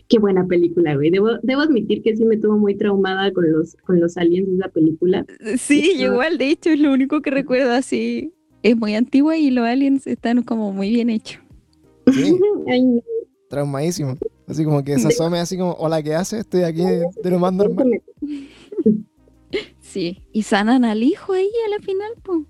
Qué 0.10 0.20
buena 0.20 0.46
película, 0.46 0.96
güey. 0.96 1.10
Debo, 1.10 1.40
debo 1.42 1.62
admitir 1.62 2.04
que 2.04 2.16
sí 2.16 2.26
me 2.26 2.38
tuvo 2.38 2.58
muy 2.58 2.76
traumada 2.76 3.32
con 3.32 3.52
los, 3.52 3.76
con 3.86 4.00
los 4.00 4.18
aliens 4.18 4.48
de 4.48 4.56
esa 4.56 4.68
película. 4.68 5.26
Sí, 5.58 5.94
igual, 5.98 6.38
de 6.38 6.50
hecho, 6.50 6.70
es 6.70 6.80
lo 6.80 6.92
único 6.92 7.22
que 7.22 7.32
recuerdo 7.32 7.72
así 7.72 8.34
es 8.66 8.76
muy 8.76 8.96
antigua 8.96 9.38
y 9.38 9.52
los 9.52 9.64
aliens 9.64 10.08
están 10.08 10.42
como 10.42 10.74
muy 10.74 10.90
bien 10.90 11.12
hechos. 11.12 11.40
Sí. 12.12 12.36
Traumadísimo. 13.50 14.18
Así 14.48 14.66
como 14.66 14.84
que 14.84 14.98
se 14.98 15.10
asome 15.10 15.38
así 15.38 15.56
como, 15.56 15.74
hola, 15.74 16.02
¿qué 16.02 16.16
hace? 16.16 16.40
Estoy 16.40 16.64
aquí 16.64 16.84
de, 16.84 17.30
lo 17.30 17.40
más 17.40 17.54
normal. 17.54 18.02
Sí, 19.80 20.24
y 20.34 20.44
sanan 20.44 20.84
al 20.84 21.04
hijo 21.04 21.32
ahí 21.32 21.50
a 21.66 21.70
la 21.70 21.80
final, 21.80 22.12
pues. 22.22 22.42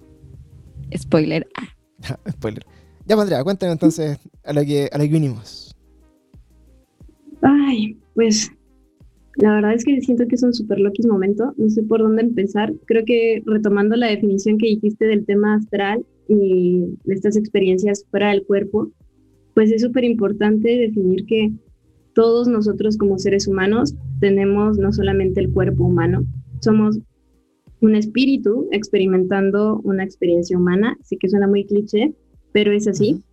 Spoiler. 0.99 1.47
Ah. 1.53 2.17
Spoiler. 2.31 2.65
Ya, 3.05 3.21
Andrea, 3.21 3.43
cuéntame 3.43 3.73
entonces 3.73 4.17
a 4.43 4.51
lo 4.51 4.61
que, 4.65 4.89
a 4.91 4.97
lo 4.97 5.03
que 5.03 5.09
vinimos. 5.11 5.75
Ay, 7.43 7.99
pues 8.15 8.51
la 9.37 9.55
verdad 9.55 9.73
es 9.73 9.83
que 9.83 9.99
siento 10.01 10.27
que 10.27 10.35
es 10.35 10.43
un 10.43 10.53
súper 10.53 10.79
loquis 10.79 11.07
momento, 11.07 11.53
no 11.57 11.69
sé 11.69 11.83
por 11.83 12.01
dónde 12.01 12.21
empezar. 12.21 12.73
Creo 12.85 13.03
que 13.05 13.43
retomando 13.45 13.95
la 13.95 14.07
definición 14.07 14.57
que 14.57 14.67
dijiste 14.67 15.05
del 15.05 15.25
tema 15.25 15.55
astral 15.55 16.05
y 16.27 16.85
de 17.03 17.13
estas 17.13 17.35
experiencias 17.35 18.05
fuera 18.09 18.29
del 18.29 18.45
cuerpo, 18.45 18.91
pues 19.53 19.71
es 19.71 19.81
súper 19.81 20.03
importante 20.03 20.69
definir 20.69 21.25
que 21.25 21.51
todos 22.13 22.47
nosotros 22.47 22.97
como 22.97 23.19
seres 23.19 23.47
humanos 23.47 23.95
tenemos 24.19 24.77
no 24.77 24.93
solamente 24.93 25.41
el 25.41 25.51
cuerpo 25.51 25.85
humano, 25.85 26.25
somos 26.61 26.99
un 27.81 27.95
espíritu 27.95 28.67
experimentando 28.71 29.79
una 29.83 30.03
experiencia 30.03 30.57
humana. 30.57 30.97
Sí 31.03 31.17
que 31.17 31.29
suena 31.29 31.47
muy 31.47 31.65
cliché, 31.65 32.13
pero 32.51 32.71
es 32.71 32.87
así. 32.87 33.23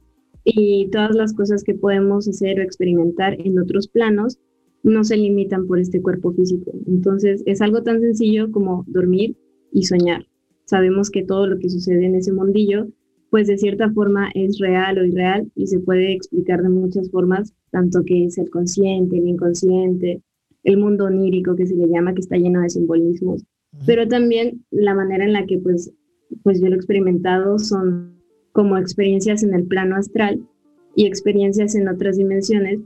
Y 0.45 0.89
todas 0.91 1.15
las 1.15 1.33
cosas 1.33 1.63
que 1.63 1.75
podemos 1.75 2.29
hacer 2.29 2.59
o 2.59 2.63
experimentar 2.63 3.41
en 3.41 3.59
otros 3.59 3.89
planos 3.89 4.39
no 4.83 5.05
se 5.05 5.17
limitan 5.17 5.67
por 5.67 5.79
este 5.79 6.03
cuerpo 6.03 6.33
físico. 6.33 6.73
Entonces, 6.87 7.43
es 7.47 7.61
algo 7.61 7.83
tan 7.83 8.01
sencillo 8.01 8.51
como 8.51 8.85
dormir 8.87 9.37
y 9.73 9.85
soñar. 9.85 10.27
Sabemos 10.65 11.11
que 11.11 11.25
todo 11.25 11.47
lo 11.47 11.59
que 11.59 11.69
sucede 11.69 12.07
en 12.07 12.17
ese 12.17 12.33
mundillo 12.33 12.89
pues 13.33 13.47
de 13.47 13.57
cierta 13.57 13.91
forma 13.91 14.31
es 14.35 14.59
real 14.59 14.99
o 14.99 15.07
irreal 15.07 15.51
y 15.55 15.67
se 15.67 15.81
puede 15.81 16.13
explicar 16.13 16.63
de 16.63 16.69
muchas 16.69 17.11
formas, 17.11 17.55
tanto 17.71 18.03
que 18.05 18.27
es 18.27 18.37
el 18.37 18.51
consciente, 18.51 19.17
el 19.17 19.27
inconsciente, 19.27 20.21
el 20.65 20.77
mundo 20.77 21.07
onírico 21.07 21.57
que 21.57 21.67
se 21.67 21.75
le 21.75 21.89
llama, 21.89 22.13
que 22.13 22.21
está 22.21 22.37
lleno 22.37 22.61
de 22.61 22.69
simbolismos, 22.69 23.43
pero 23.87 24.07
también 24.07 24.67
la 24.71 24.95
manera 24.95 25.25
en 25.25 25.33
la 25.33 25.47
que 25.47 25.57
pues, 25.57 25.95
pues 26.43 26.61
yo 26.61 26.67
lo 26.67 26.75
he 26.75 26.77
experimentado 26.77 27.59
son 27.59 28.21
como 28.53 28.77
experiencias 28.77 29.43
en 29.43 29.55
el 29.55 29.65
plano 29.65 29.97
astral 29.97 30.47
y 30.95 31.07
experiencias 31.07 31.75
en 31.75 31.89
otras 31.89 32.19
dimensiones 32.19 32.81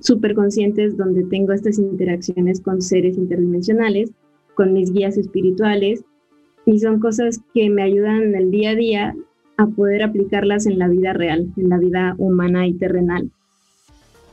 súper 0.00 0.34
conscientes 0.34 0.96
donde 0.96 1.24
tengo 1.24 1.52
estas 1.52 1.78
interacciones 1.78 2.60
con 2.60 2.82
seres 2.82 3.16
interdimensionales, 3.16 4.10
con 4.54 4.72
mis 4.72 4.92
guías 4.92 5.16
espirituales 5.16 6.04
y 6.66 6.78
son 6.78 7.00
cosas 7.00 7.40
que 7.54 7.70
me 7.70 7.82
ayudan 7.82 8.22
en 8.22 8.34
el 8.34 8.50
día 8.50 8.70
a 8.70 8.74
día 8.74 9.16
a 9.56 9.66
poder 9.66 10.02
aplicarlas 10.02 10.66
en 10.66 10.78
la 10.78 10.88
vida 10.88 11.12
real, 11.12 11.48
en 11.56 11.68
la 11.68 11.78
vida 11.78 12.14
humana 12.18 12.66
y 12.66 12.74
terrenal. 12.74 13.30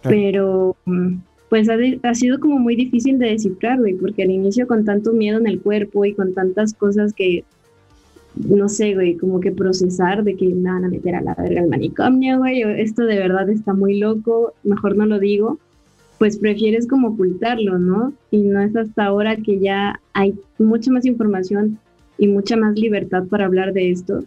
Pero 0.04 0.78
mm, 0.86 1.18
pues 1.50 1.68
ha, 1.70 2.14
sido 2.14 2.40
como 2.40 2.60
muy 2.60 2.76
difícil 2.76 3.20
de 3.20 3.32
descifrar, 3.32 3.80
güey, 3.80 3.94
porque 3.94 4.24
al 4.24 4.32
inicio 4.32 4.68
con 4.68 4.86
tanto 4.86 5.14
miedo 5.14 5.38
en 5.38 5.48
el 5.48 5.62
cuerpo 5.62 6.06
y 6.06 6.14
con 6.14 6.34
tantas 6.34 6.74
cosas 6.74 7.14
que, 7.14 7.44
no 8.46 8.70
sé, 8.70 8.94
güey, 8.94 9.16
como 9.16 9.40
que 9.40 9.52
procesar 9.52 10.24
de 10.24 10.36
que 10.36 10.48
me 10.48 10.70
van 10.70 10.86
a 10.86 10.90
meter 10.90 11.16
a 11.16 11.22
la 11.22 11.36
verga 11.36 11.62
el 11.62 11.70
manicomio, 11.70 12.40
güey, 12.40 12.62
esto 12.62 13.04
de 13.04 13.18
verdad 13.18 13.50
está 13.50 13.74
muy 13.74 14.00
loco, 14.00 14.54
mejor 14.64 14.96
no 14.96 15.06
lo 15.06 15.20
digo, 15.20 15.60
pues 16.18 16.38
prefieres 16.38 16.88
como 16.88 17.10
ocultarlo, 17.10 17.78
¿no? 17.78 18.14
Y 18.32 18.44
no 18.44 18.62
es 18.62 18.76
hasta 18.76 19.06
ahora 19.06 19.38
que 19.38 19.60
ya 19.60 20.00
hay 20.14 20.36
mucha 20.58 20.92
más 20.92 21.06
información 21.06 21.80
y 22.18 22.28
mucha 22.28 22.58
más 22.58 22.76
libertad 22.78 23.26
para 23.28 23.46
hablar 23.46 23.74
de 23.74 23.92
esto, 23.92 24.24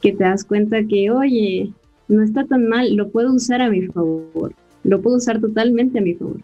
que 0.00 0.12
te 0.12 0.24
das 0.24 0.44
cuenta 0.44 0.84
que, 0.84 1.10
oye, 1.10 1.72
no 2.08 2.22
está 2.22 2.44
tan 2.44 2.68
mal, 2.68 2.94
lo 2.94 3.08
puedo 3.08 3.32
usar 3.32 3.62
a 3.62 3.70
mi 3.70 3.82
favor, 3.86 4.52
lo 4.84 5.00
puedo 5.00 5.16
usar 5.16 5.40
totalmente 5.40 5.98
a 5.98 6.02
mi 6.02 6.14
favor. 6.14 6.40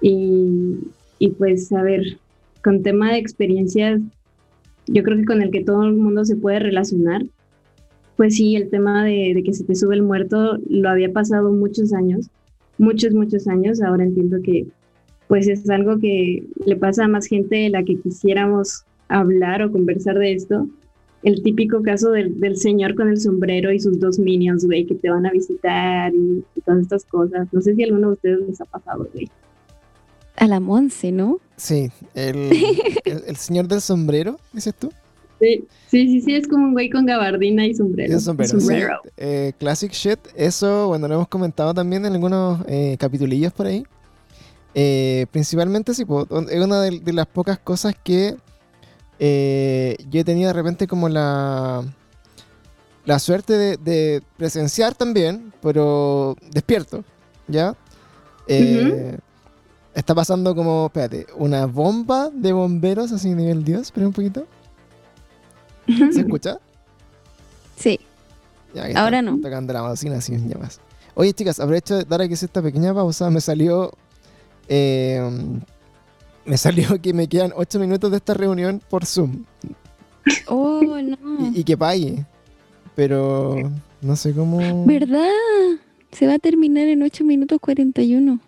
Y, 0.00 0.78
y 1.18 1.30
pues, 1.30 1.72
a 1.72 1.82
ver, 1.82 2.18
con 2.62 2.82
tema 2.82 3.12
de 3.12 3.18
experiencias, 3.18 4.00
yo 4.86 5.02
creo 5.02 5.18
que 5.18 5.24
con 5.24 5.42
el 5.42 5.50
que 5.50 5.64
todo 5.64 5.84
el 5.84 5.94
mundo 5.94 6.24
se 6.24 6.36
puede 6.36 6.58
relacionar, 6.58 7.24
pues 8.16 8.36
sí, 8.36 8.56
el 8.56 8.68
tema 8.70 9.04
de, 9.04 9.32
de 9.34 9.42
que 9.42 9.52
se 9.52 9.64
te 9.64 9.74
sube 9.74 9.94
el 9.94 10.02
muerto 10.02 10.58
lo 10.68 10.88
había 10.90 11.12
pasado 11.12 11.52
muchos 11.52 11.92
años, 11.92 12.28
muchos, 12.78 13.12
muchos 13.14 13.48
años, 13.48 13.82
ahora 13.82 14.04
entiendo 14.04 14.38
que 14.42 14.66
pues 15.28 15.48
es 15.48 15.68
algo 15.70 15.98
que 15.98 16.46
le 16.66 16.76
pasa 16.76 17.04
a 17.04 17.08
más 17.08 17.26
gente 17.26 17.56
de 17.56 17.70
la 17.70 17.82
que 17.82 17.96
quisiéramos 17.96 18.84
hablar 19.08 19.62
o 19.62 19.72
conversar 19.72 20.18
de 20.18 20.34
esto, 20.34 20.68
el 21.22 21.42
típico 21.42 21.82
caso 21.82 22.10
del, 22.10 22.38
del, 22.40 22.56
señor 22.56 22.94
con 22.94 23.08
el 23.08 23.20
sombrero 23.20 23.72
y 23.72 23.78
sus 23.78 24.00
dos 24.00 24.18
minions, 24.18 24.66
güey, 24.66 24.84
que 24.84 24.94
te 24.94 25.08
van 25.08 25.24
a 25.26 25.30
visitar 25.30 26.12
y, 26.14 26.44
todas 26.64 26.82
estas 26.82 27.04
cosas. 27.04 27.48
No 27.52 27.60
sé 27.60 27.74
si 27.74 27.82
alguno 27.84 28.08
de 28.08 28.14
ustedes 28.14 28.48
les 28.48 28.60
ha 28.60 28.64
pasado, 28.64 29.08
güey. 29.12 29.28
A 30.42 30.48
la 30.48 30.58
Monse, 30.58 31.12
¿no? 31.12 31.38
Sí, 31.56 31.92
el, 32.14 32.50
el, 33.04 33.36
señor 33.36 33.68
del 33.68 33.80
sombrero, 33.80 34.40
dices 34.52 34.74
tú. 34.74 34.92
Sí, 35.38 35.68
sí, 35.88 36.20
sí, 36.20 36.34
es 36.34 36.48
como 36.48 36.64
un 36.64 36.72
güey 36.72 36.90
con 36.90 37.06
gabardina 37.06 37.64
y 37.64 37.74
sombrero. 37.76 38.16
Y 38.16 38.20
sombrero, 38.20 39.02
eh, 39.16 39.52
classic 39.60 39.92
shit, 39.92 40.18
eso, 40.34 40.88
bueno, 40.88 41.06
lo 41.06 41.14
hemos 41.14 41.28
comentado 41.28 41.72
también 41.72 42.04
en 42.06 42.14
algunos 42.14 42.58
eh, 42.66 42.96
capitulillos 42.98 43.52
por 43.52 43.66
ahí. 43.66 43.84
Eh, 44.74 45.26
principalmente, 45.30 45.94
sí, 45.94 46.02
es 46.02 46.64
una 46.64 46.80
de 46.80 47.12
las 47.12 47.26
pocas 47.28 47.60
cosas 47.60 47.94
que 48.02 48.34
eh, 49.20 49.96
yo 50.10 50.22
he 50.22 50.24
tenido 50.24 50.48
de 50.48 50.54
repente 50.54 50.88
como 50.88 51.08
la, 51.08 51.84
la 53.04 53.20
suerte 53.20 53.76
de, 53.78 54.22
presenciar 54.36 54.96
también, 54.96 55.52
pero 55.62 56.34
despierto, 56.50 57.04
¿ya? 57.46 57.76
Eh, 58.48 59.18
está 59.94 60.14
pasando 60.14 60.54
como, 60.54 60.86
espérate, 60.86 61.26
una 61.36 61.66
bomba 61.66 62.30
de 62.30 62.52
bomberos 62.52 63.12
así 63.12 63.34
nivel 63.34 63.64
Dios, 63.64 63.82
espera 63.82 64.06
un 64.06 64.12
poquito. 64.12 64.46
¿Se 65.86 66.20
escucha? 66.20 66.58
Sí. 67.76 67.98
Ahora 68.94 69.20
no. 69.20 69.38
Tocando 69.40 69.72
la 69.72 69.82
bocina 69.82 70.16
así 70.16 70.36
llamas. 70.36 70.80
Oye, 71.14 71.32
chicas, 71.34 71.60
aprovecho 71.60 71.98
de 71.98 72.04
dar 72.04 72.22
aquí 72.22 72.32
esta 72.32 72.62
pequeña 72.62 72.94
pausa. 72.94 73.28
Me 73.28 73.40
salió 73.40 73.92
eh, 74.68 75.20
me 76.44 76.56
salió 76.56 77.00
que 77.00 77.12
me 77.12 77.28
quedan 77.28 77.52
8 77.54 77.78
minutos 77.78 78.10
de 78.10 78.16
esta 78.16 78.34
reunión 78.34 78.80
por 78.88 79.06
Zoom. 79.06 79.44
Oh, 80.48 80.80
no. 81.02 81.52
Y, 81.54 81.64
que 81.64 81.76
pague. 81.76 82.24
Pero 82.94 83.70
no 84.00 84.16
sé 84.16 84.32
cómo. 84.32 84.84
¿Verdad? 84.86 85.30
Se 86.10 86.26
va 86.26 86.34
a 86.34 86.38
terminar 86.38 86.88
en 86.88 87.02
8 87.02 87.24
minutos 87.24 87.58
41. 87.60 88.40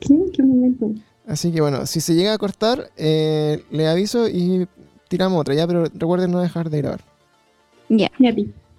¿Qué? 0.00 0.16
¿Qué 0.32 0.42
momento? 0.42 0.92
Así 1.26 1.52
que 1.52 1.60
bueno, 1.60 1.86
si 1.86 2.00
se 2.00 2.14
llega 2.14 2.32
a 2.32 2.38
cortar, 2.38 2.90
eh, 2.96 3.64
le 3.70 3.88
aviso 3.88 4.28
y 4.28 4.68
tiramos 5.08 5.40
otra, 5.40 5.54
ya, 5.54 5.66
pero 5.66 5.84
recuerden 5.84 6.30
no 6.30 6.40
dejar 6.40 6.70
de 6.70 6.78
grabar. 6.78 7.00
Ya. 7.88 8.10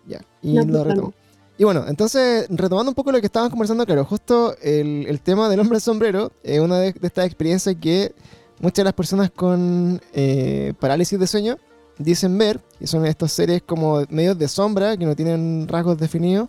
Ya, 0.07 0.21
y 0.41 0.53
lo 0.53 0.65
pues, 0.65 0.87
retomo. 0.87 1.13
Y 1.57 1.63
bueno, 1.63 1.85
entonces, 1.87 2.47
retomando 2.49 2.91
un 2.91 2.95
poco 2.95 3.11
lo 3.11 3.19
que 3.19 3.25
estábamos 3.25 3.51
conversando, 3.51 3.85
claro, 3.85 4.05
justo 4.05 4.55
el, 4.61 5.19
tema 5.21 5.49
del 5.49 5.59
hombre 5.59 5.79
sombrero 5.79 6.31
es 6.43 6.59
una 6.59 6.79
de, 6.79 6.93
estas 7.01 7.25
experiencias 7.25 7.75
que 7.81 8.13
muchas 8.59 8.77
de 8.77 8.83
las 8.85 8.93
personas 8.93 9.31
con 9.31 9.99
eh, 10.13 10.73
parálisis 10.79 11.19
de 11.19 11.25
sueño 11.25 11.57
dicen 11.97 12.37
ver, 12.37 12.61
y 12.79 12.85
son 12.85 13.05
estos 13.05 13.31
seres 13.31 13.63
como 13.65 14.03
medios 14.09 14.37
de 14.37 14.47
sombra, 14.47 14.95
que 14.97 15.05
no 15.05 15.15
tienen 15.15 15.67
rasgos 15.67 15.97
definidos, 15.97 16.47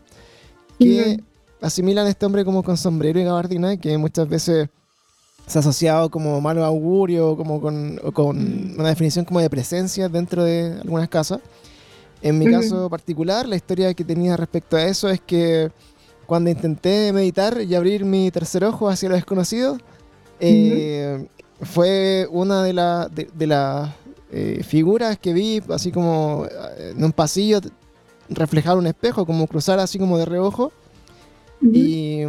que 0.78 1.20
asimilan 1.60 2.06
a 2.06 2.10
este 2.10 2.26
hombre 2.26 2.44
como 2.44 2.62
con 2.62 2.76
sombrero 2.76 3.18
y 3.20 3.24
gabardina, 3.24 3.76
que 3.76 3.96
muchas 3.98 4.28
veces 4.28 4.68
se 5.46 5.58
ha 5.58 5.60
asociado 5.60 6.10
como 6.10 6.40
malo 6.40 6.64
augurio, 6.64 7.36
como 7.36 7.60
con, 7.60 7.96
con 8.12 8.74
una 8.78 8.88
definición 8.88 9.24
como 9.24 9.40
de 9.40 9.48
presencia 9.48 10.08
dentro 10.08 10.44
de 10.44 10.78
algunas 10.82 11.08
casas. 11.08 11.40
En 12.20 12.38
mi 12.38 12.50
caso 12.50 12.90
particular, 12.90 13.46
la 13.46 13.56
historia 13.56 13.94
que 13.94 14.04
tenía 14.04 14.36
respecto 14.36 14.76
a 14.76 14.84
eso 14.84 15.08
es 15.08 15.20
que 15.20 15.70
cuando 16.26 16.50
intenté 16.50 17.12
meditar 17.12 17.62
y 17.62 17.74
abrir 17.74 18.04
mi 18.04 18.30
tercer 18.30 18.64
ojo 18.64 18.88
hacia 18.88 19.08
lo 19.08 19.14
desconocido, 19.14 19.78
eh, 20.40 21.26
fue 21.62 22.26
una 22.30 22.62
de, 22.62 23.28
de, 23.34 23.46
las 23.46 23.90
eh, 24.30 24.62
figuras 24.62 25.18
que 25.18 25.32
vi, 25.32 25.62
así 25.70 25.90
como 25.90 26.46
eh, 26.46 26.92
en 26.96 27.02
un 27.02 27.12
pasillo, 27.12 27.60
reflejar 28.28 28.76
un 28.76 28.86
espejo, 28.86 29.24
como 29.24 29.46
cruzar 29.46 29.78
así 29.78 29.98
como 29.98 30.18
de 30.18 30.26
reojo. 30.26 30.72
Y, 31.60 32.22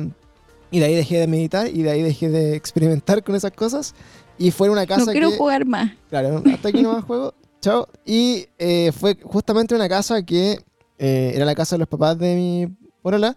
y, 0.71 0.79
de 0.79 0.85
ahí 0.85 0.95
dejé 0.95 1.19
de 1.19 1.27
meditar 1.27 1.67
y 1.67 1.83
de 1.83 1.91
ahí 1.91 2.01
dejé 2.01 2.29
de 2.29 2.55
experimentar 2.57 3.23
con 3.23 3.35
esas 3.35 3.51
cosas. 3.51 3.95
Y 4.37 4.51
fue 4.51 4.69
una 4.69 4.87
casa 4.87 5.05
no 5.05 5.11
quiero 5.11 5.31
jugar 5.31 5.65
más. 5.65 5.91
Claro, 6.09 6.41
hasta 6.51 6.69
aquí 6.69 6.81
no 6.81 6.93
más 6.93 7.03
juego. 7.05 7.33
Chao. 7.61 7.87
Y 8.05 8.47
eh, 8.57 8.91
fue 8.93 9.17
justamente 9.21 9.75
una 9.75 9.89
casa 9.89 10.23
que 10.23 10.59
eh, 10.97 11.31
era 11.35 11.45
la 11.45 11.55
casa 11.55 11.75
de 11.75 11.79
los 11.79 11.89
papás 11.89 12.17
de 12.17 12.35
mi 12.35 12.67
porola, 13.01 13.35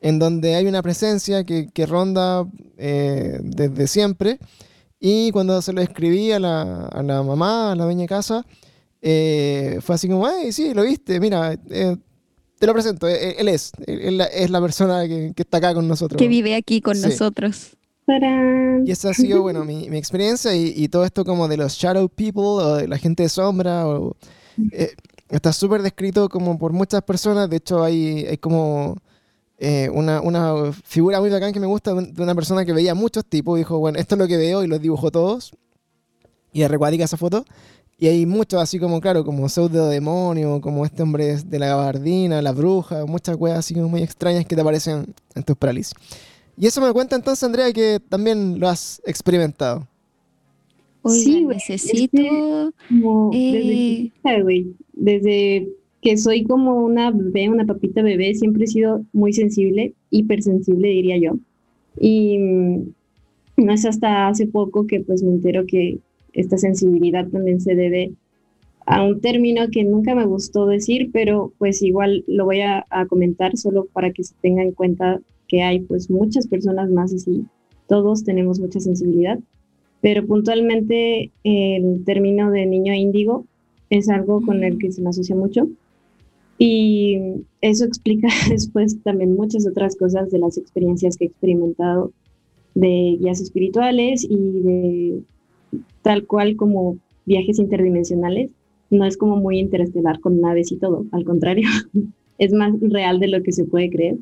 en 0.00 0.18
donde 0.18 0.56
hay 0.56 0.66
una 0.66 0.82
presencia 0.82 1.44
que, 1.44 1.86
ronda 1.86 2.46
eh, 2.76 3.38
desde 3.42 3.86
siempre. 3.86 4.38
Y 4.98 5.30
cuando 5.30 5.62
se 5.62 5.72
lo 5.72 5.80
escribí 5.80 6.32
a 6.32 6.40
la, 6.40 6.86
a 6.86 7.02
la 7.02 7.22
mamá, 7.22 7.72
a 7.72 7.76
la 7.76 7.84
dueña 7.84 8.02
de 8.02 8.08
casa, 8.08 8.44
fue 9.00 9.94
así 9.94 10.08
como, 10.08 10.26
ay, 10.26 10.52
sí, 10.52 10.74
lo 10.74 10.82
viste, 10.82 11.20
mira, 11.20 11.56
te 12.60 12.66
lo 12.66 12.74
presento, 12.74 13.08
él, 13.08 13.48
es, 13.48 13.72
él, 13.86 14.20
es 14.20 14.50
la 14.50 14.60
persona 14.60 15.08
que, 15.08 15.32
está 15.34 15.56
acá 15.56 15.72
con 15.72 15.88
nosotros. 15.88 16.18
Que 16.18 16.28
vive 16.28 16.54
aquí 16.54 16.82
con 16.82 17.00
nosotros. 17.00 17.74
Y 18.84 18.90
esa 18.90 19.10
ha 19.10 19.14
sido, 19.14 19.40
bueno, 19.40 19.64
mi, 19.64 19.88
mi 19.88 19.96
experiencia 19.96 20.54
y, 20.54 20.86
todo 20.88 21.06
esto 21.06 21.24
como 21.24 21.48
de 21.48 21.56
los 21.56 21.72
shadow 21.72 22.06
people 22.10 22.42
o 22.42 22.74
de 22.74 22.86
la 22.86 22.98
gente 22.98 23.22
de 23.22 23.30
sombra. 23.30 23.88
O, 23.88 24.14
eh, 24.72 24.92
está 25.30 25.54
súper 25.54 25.80
descrito 25.80 26.28
como 26.28 26.58
por 26.58 26.74
muchas 26.74 27.00
personas. 27.02 27.48
De 27.48 27.56
hecho, 27.56 27.82
hay, 27.82 28.26
hay 28.26 28.36
como 28.36 28.94
eh, 29.56 29.88
una, 29.94 30.20
una, 30.20 30.70
figura 30.84 31.18
muy 31.18 31.30
bacán 31.30 31.54
que 31.54 31.60
me 31.60 31.66
gusta 31.66 31.94
de 31.94 32.22
una 32.22 32.34
persona 32.34 32.66
que 32.66 32.74
veía 32.74 32.94
muchos 32.94 33.24
tipos. 33.24 33.56
Dijo, 33.56 33.78
bueno, 33.78 33.98
esto 33.98 34.16
es 34.16 34.18
lo 34.18 34.28
que 34.28 34.36
veo 34.36 34.62
y 34.62 34.66
los 34.66 34.82
dibujó 34.82 35.10
todos. 35.10 35.52
Y 36.52 36.66
recuática 36.66 37.04
esa 37.04 37.16
foto. 37.16 37.46
Y 38.02 38.08
hay 38.08 38.24
muchos 38.24 38.62
así 38.62 38.78
como, 38.78 38.98
claro, 38.98 39.26
como 39.26 39.46
pseudo 39.50 39.90
demonio, 39.90 40.62
como 40.62 40.86
este 40.86 41.02
hombre 41.02 41.36
de 41.36 41.58
la 41.58 41.66
gabardina, 41.66 42.40
la 42.40 42.52
bruja, 42.52 43.04
muchas 43.04 43.36
cosas 43.36 43.58
así 43.58 43.74
como 43.74 43.90
muy 43.90 44.02
extrañas 44.02 44.46
que 44.46 44.54
te 44.54 44.62
aparecen 44.62 45.14
en 45.34 45.42
tus 45.42 45.54
parálisis. 45.54 45.92
Y 46.56 46.66
eso 46.66 46.80
me 46.80 46.90
cuenta 46.94 47.14
entonces, 47.14 47.44
Andrea, 47.44 47.70
que 47.74 48.00
también 48.08 48.58
lo 48.58 48.70
has 48.70 49.02
experimentado. 49.04 49.86
sí, 51.04 51.44
necesito... 51.44 52.72
Eh, 53.34 54.10
desde, 54.94 55.68
que 56.00 56.16
soy 56.16 56.44
como 56.44 56.78
una 56.82 57.10
bebé, 57.10 57.50
una 57.50 57.66
papita 57.66 58.00
bebé, 58.00 58.34
siempre 58.34 58.64
he 58.64 58.68
sido 58.68 59.04
muy 59.12 59.34
sensible, 59.34 59.92
hipersensible 60.08 60.88
diría 60.88 61.18
yo. 61.18 61.38
Y 61.98 62.38
mm, 62.38 62.94
no 63.58 63.72
es 63.74 63.84
hasta 63.84 64.28
hace 64.28 64.46
poco 64.46 64.86
que 64.86 65.00
pues 65.00 65.22
me 65.22 65.32
entero 65.32 65.66
que 65.66 65.98
esta 66.32 66.58
sensibilidad 66.58 67.28
también 67.28 67.60
se 67.60 67.74
debe 67.74 68.12
a 68.86 69.04
un 69.04 69.20
término 69.20 69.68
que 69.70 69.84
nunca 69.84 70.14
me 70.14 70.26
gustó 70.26 70.66
decir, 70.66 71.10
pero 71.12 71.52
pues 71.58 71.82
igual 71.82 72.24
lo 72.26 72.44
voy 72.44 72.60
a, 72.62 72.86
comentar 73.08 73.56
solo 73.56 73.86
para 73.92 74.12
que 74.12 74.24
se 74.24 74.34
tenga 74.40 74.62
en 74.62 74.72
cuenta 74.72 75.20
que 75.46 75.62
hay 75.62 75.80
pues 75.80 76.10
muchas 76.10 76.46
personas 76.46 76.90
más 76.90 77.12
así, 77.12 77.44
todos 77.86 78.24
tenemos 78.24 78.58
mucha 78.58 78.80
sensibilidad, 78.80 79.38
pero 80.00 80.26
puntualmente 80.26 81.30
el 81.44 82.02
término 82.04 82.50
de 82.50 82.66
niño 82.66 82.94
índigo 82.94 83.46
es 83.90 84.08
algo 84.08 84.40
con 84.40 84.64
el 84.64 84.78
que 84.78 84.92
se 84.92 85.02
me 85.02 85.10
asocia 85.10 85.34
mucho. 85.34 85.68
Y 86.58 87.18
eso 87.60 87.84
explica 87.84 88.28
después 88.50 89.02
también 89.02 89.34
muchas 89.34 89.66
otras 89.66 89.96
cosas 89.96 90.30
de 90.30 90.38
las 90.38 90.58
experiencias 90.58 91.16
que 91.16 91.24
he 91.24 91.28
experimentado 91.28 92.12
de 92.74 93.16
guías 93.18 93.40
espirituales 93.40 94.24
y 94.28 94.36
de 94.36 95.22
tal 96.02 96.26
cual 96.26 96.56
como 96.56 96.96
viajes 97.26 97.58
interdimensionales. 97.58 98.50
No 98.90 99.04
es 99.04 99.16
como 99.16 99.36
muy 99.36 99.58
interestelar 99.58 100.18
con 100.20 100.40
naves 100.40 100.72
y 100.72 100.76
todo, 100.76 101.06
al 101.12 101.24
contrario, 101.24 101.68
es 102.38 102.52
más 102.52 102.72
real 102.80 103.20
de 103.20 103.28
lo 103.28 103.42
que 103.42 103.52
se 103.52 103.64
puede 103.64 103.90
creer. 103.90 104.16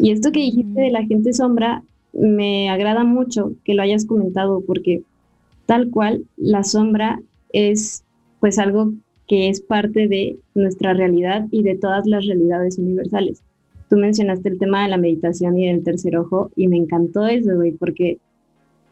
Y 0.00 0.10
esto 0.10 0.32
que 0.32 0.40
dijiste 0.40 0.80
de 0.80 0.90
la 0.90 1.04
gente 1.04 1.32
sombra, 1.32 1.84
me 2.12 2.68
agrada 2.68 3.04
mucho 3.04 3.52
que 3.64 3.74
lo 3.74 3.82
hayas 3.82 4.06
comentado 4.06 4.60
porque 4.66 5.02
tal 5.66 5.90
cual 5.90 6.24
la 6.36 6.64
sombra 6.64 7.20
es 7.52 8.02
pues 8.40 8.58
algo 8.58 8.92
que 9.28 9.48
es 9.48 9.60
parte 9.60 10.08
de 10.08 10.36
nuestra 10.54 10.94
realidad 10.94 11.46
y 11.50 11.62
de 11.62 11.76
todas 11.76 12.06
las 12.06 12.26
realidades 12.26 12.78
universales. 12.78 13.42
Tú 13.88 13.96
mencionaste 13.96 14.48
el 14.48 14.58
tema 14.58 14.82
de 14.82 14.88
la 14.88 14.96
meditación 14.96 15.58
y 15.58 15.66
del 15.66 15.84
tercer 15.84 16.16
ojo 16.16 16.50
y 16.56 16.66
me 16.66 16.76
encantó 16.76 17.26
eso, 17.26 17.54
güey, 17.54 17.72
porque 17.72 18.18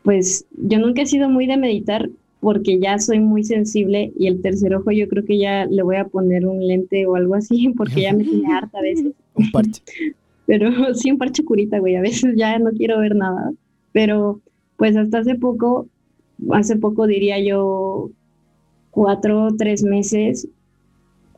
pues 0.07 0.47
yo 0.53 0.79
nunca 0.79 1.03
he 1.03 1.07
sido 1.07 1.29
muy 1.29 1.49
de 1.49 1.57
meditar 1.57 2.09
porque 2.39 2.79
ya 2.79 2.97
soy 3.01 3.19
muy 3.19 3.43
sensible 3.43 4.13
y 4.17 4.29
el 4.29 4.41
tercer 4.41 4.73
ojo 4.77 4.93
yo 4.93 5.09
creo 5.09 5.25
que 5.25 5.37
ya 5.37 5.67
le 5.67 5.83
voy 5.83 5.97
a 5.97 6.05
poner 6.05 6.47
un 6.47 6.65
lente 6.65 7.05
o 7.07 7.17
algo 7.17 7.35
así 7.35 7.71
porque 7.77 8.03
ya 8.03 8.13
me 8.13 8.23
tiene 8.23 8.47
harta 8.55 8.79
a 8.79 8.83
veces. 8.83 9.15
Un 9.35 9.51
parche. 9.51 9.83
Pero 10.47 10.95
sí, 10.95 11.11
un 11.11 11.19
parche 11.19 11.45
curita, 11.45 11.81
güey, 11.81 11.97
a 11.97 12.01
veces 12.01 12.37
ya 12.37 12.57
no 12.61 12.71
quiero 12.71 13.01
ver 13.01 13.17
nada. 13.17 13.51
Pero 13.91 14.41
pues 14.77 14.97
hasta 14.97 15.19
hace 15.19 15.35
poco, 15.35 15.89
hace 16.53 16.77
poco 16.77 17.09
diría 17.09 17.41
yo 17.41 18.11
cuatro 18.93 19.47
o 19.47 19.57
tres 19.57 19.83
meses, 19.83 20.47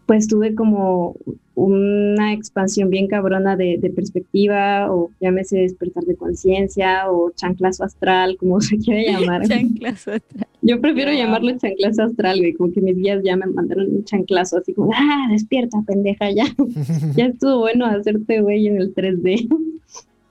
pues 0.04 0.28
tuve 0.28 0.54
como 0.54 1.16
una 1.64 2.32
expansión 2.32 2.88
bien 2.88 3.08
cabrona 3.08 3.56
de, 3.56 3.92
perspectiva, 3.94 4.92
o 4.92 5.10
llámese 5.20 5.58
despertar 5.58 6.04
de 6.04 6.14
conciencia, 6.14 7.10
o 7.10 7.30
chanclazo 7.32 7.84
astral, 7.84 8.36
como 8.38 8.60
se 8.60 8.78
quiere 8.78 9.10
llamar. 9.10 9.46
chanclazo 9.46 10.12
astral. 10.12 10.46
Yo 10.62 10.80
prefiero 10.80 11.12
llamarlo 11.12 11.56
chanclazo 11.58 12.04
astral, 12.04 12.38
güey, 12.38 12.52
como 12.52 12.72
que 12.72 12.80
mis 12.80 12.96
guías 12.96 13.22
ya 13.24 13.36
me 13.36 13.46
mandaron 13.46 13.88
un 13.88 14.04
chanclazo, 14.04 14.58
así 14.58 14.72
como, 14.72 14.92
ah, 14.94 15.26
despierta, 15.30 15.78
pendeja, 15.86 16.30
ya. 16.30 16.44
ya 17.16 17.26
estuvo 17.26 17.58
bueno 17.58 17.86
hacerte, 17.86 18.40
güey, 18.40 18.68
en 18.68 18.76
el 18.76 18.94
3D. 18.94 19.48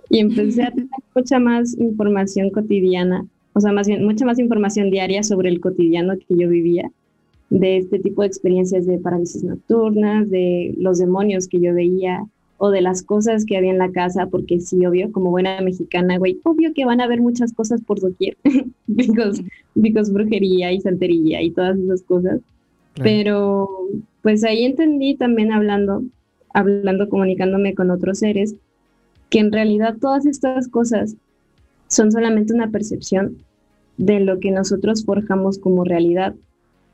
y 0.10 0.20
empecé 0.20 0.64
a 0.64 0.72
tener 0.72 0.90
mucha 1.14 1.40
más 1.40 1.78
información 1.78 2.52
cotidiana, 2.52 3.26
o 3.52 3.60
sea, 3.60 3.74
más 3.74 3.88
bien, 3.88 4.06
mucha 4.06 4.26
más 4.26 4.40
información 4.40 4.92
diaria 4.92 5.24
sobre 5.24 5.50
el 5.50 5.60
cotidiano 5.60 6.14
que 6.18 6.36
yo 6.38 6.48
vivía 6.48 6.92
de 7.50 7.78
este 7.78 8.00
tipo 8.00 8.22
de 8.22 8.28
experiencias 8.28 8.86
de 8.86 8.98
parálisis 8.98 9.44
nocturnas, 9.44 10.30
de 10.30 10.74
los 10.78 11.00
demonios 11.00 11.48
que 11.48 11.60
yo 11.60 11.74
veía 11.74 12.26
o 12.58 12.72
de 12.72 12.82
las 12.82 13.04
cosas 13.04 13.46
que 13.46 13.56
había 13.56 13.72
en 13.72 13.78
la 13.78 13.92
casa, 13.92 14.28
porque 14.28 14.60
sí, 14.60 14.86
obvio, 14.86 15.12
como 15.12 15.30
buena 15.30 15.62
mexicana, 15.62 16.18
güey, 16.18 16.40
obvio 16.44 16.74
que 16.74 16.86
van 16.86 17.02
a 17.02 17.04
haber 17.04 17.22
muchas 17.22 17.54
cosas 17.54 17.82
por 17.82 18.00
doquier, 18.00 18.36
because, 18.88 19.44
because 19.76 20.12
brujería 20.12 20.72
y 20.72 20.82
santería 20.82 21.42
y 21.42 21.52
todas 21.52 21.78
esas 21.78 22.02
cosas. 22.02 22.42
Pero 22.96 23.70
pues 24.24 24.44
ahí 24.44 24.66
entendí 24.66 25.16
también 25.16 25.52
hablando, 25.52 26.04
hablando, 26.52 27.08
comunicándome 27.10 27.76
con 27.76 27.92
otros 27.92 28.20
seres, 28.20 28.56
que 29.30 29.40
en 29.40 29.52
realidad 29.52 29.98
todas 30.02 30.26
estas 30.26 30.68
cosas 30.68 31.16
son 31.88 32.12
solamente 32.12 32.54
una 32.54 32.72
percepción 32.72 33.38
de 33.98 34.20
lo 34.20 34.40
que 34.40 34.52
nosotros 34.52 35.06
forjamos 35.06 35.60
como 35.60 35.84
realidad 35.84 36.36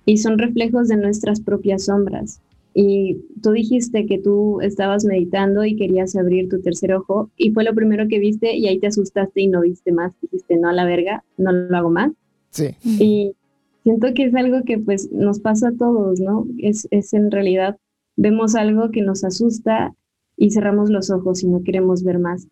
y 0.05 0.17
son 0.17 0.37
reflejos 0.37 0.87
de 0.87 0.97
nuestras 0.97 1.41
propias 1.41 1.85
sombras. 1.85 2.41
Y 2.75 3.21
tú 3.41 3.51
dijiste 3.51 4.07
que 4.07 4.17
tú 4.17 4.59
estabas 4.61 5.05
meditando 5.05 5.63
y 5.63 5.75
querías 5.75 6.15
abrir 6.15 6.49
tu 6.49 6.59
tercer 6.61 6.93
ojo 6.93 7.29
y 7.37 7.51
fue 7.51 7.63
lo 7.63 7.75
primero 7.75 8.07
que 8.07 8.17
viste 8.17 8.55
y 8.55 8.67
ahí 8.67 8.79
te 8.79 8.87
asustaste 8.87 9.41
y 9.41 9.47
no 9.47 9.61
viste 9.61 9.91
más. 9.91 10.11
Dijiste, 10.21 10.57
no 10.57 10.69
a 10.69 10.73
la 10.73 10.85
verga, 10.85 11.23
no 11.37 11.51
lo 11.51 11.77
hago 11.77 11.91
más. 11.91 12.11
Sí. 12.49 12.75
Y 12.83 13.35
siento 13.83 14.13
que 14.15 14.25
es 14.25 14.35
algo 14.35 14.63
que 14.63 14.79
pues 14.79 15.11
nos 15.11 15.39
pasa 15.39 15.69
a 15.69 15.77
todos, 15.77 16.19
¿no? 16.19 16.47
Es, 16.57 16.87
es 16.89 17.13
en 17.13 17.29
realidad, 17.29 17.77
vemos 18.15 18.55
algo 18.55 18.89
que 18.89 19.03
nos 19.03 19.23
asusta 19.23 19.93
y 20.35 20.49
cerramos 20.49 20.89
los 20.89 21.11
ojos 21.11 21.43
y 21.43 21.47
no 21.47 21.63
queremos 21.63 22.03
ver 22.03 22.17
más. 22.17 22.47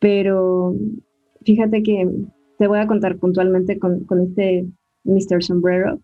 Pero 0.00 0.74
fíjate 1.42 1.84
que 1.84 2.10
te 2.58 2.66
voy 2.66 2.80
a 2.80 2.88
contar 2.88 3.16
puntualmente 3.18 3.78
con, 3.78 4.00
con 4.04 4.20
este 4.20 4.66
Mr. 5.04 5.44
Sombrero 5.44 6.00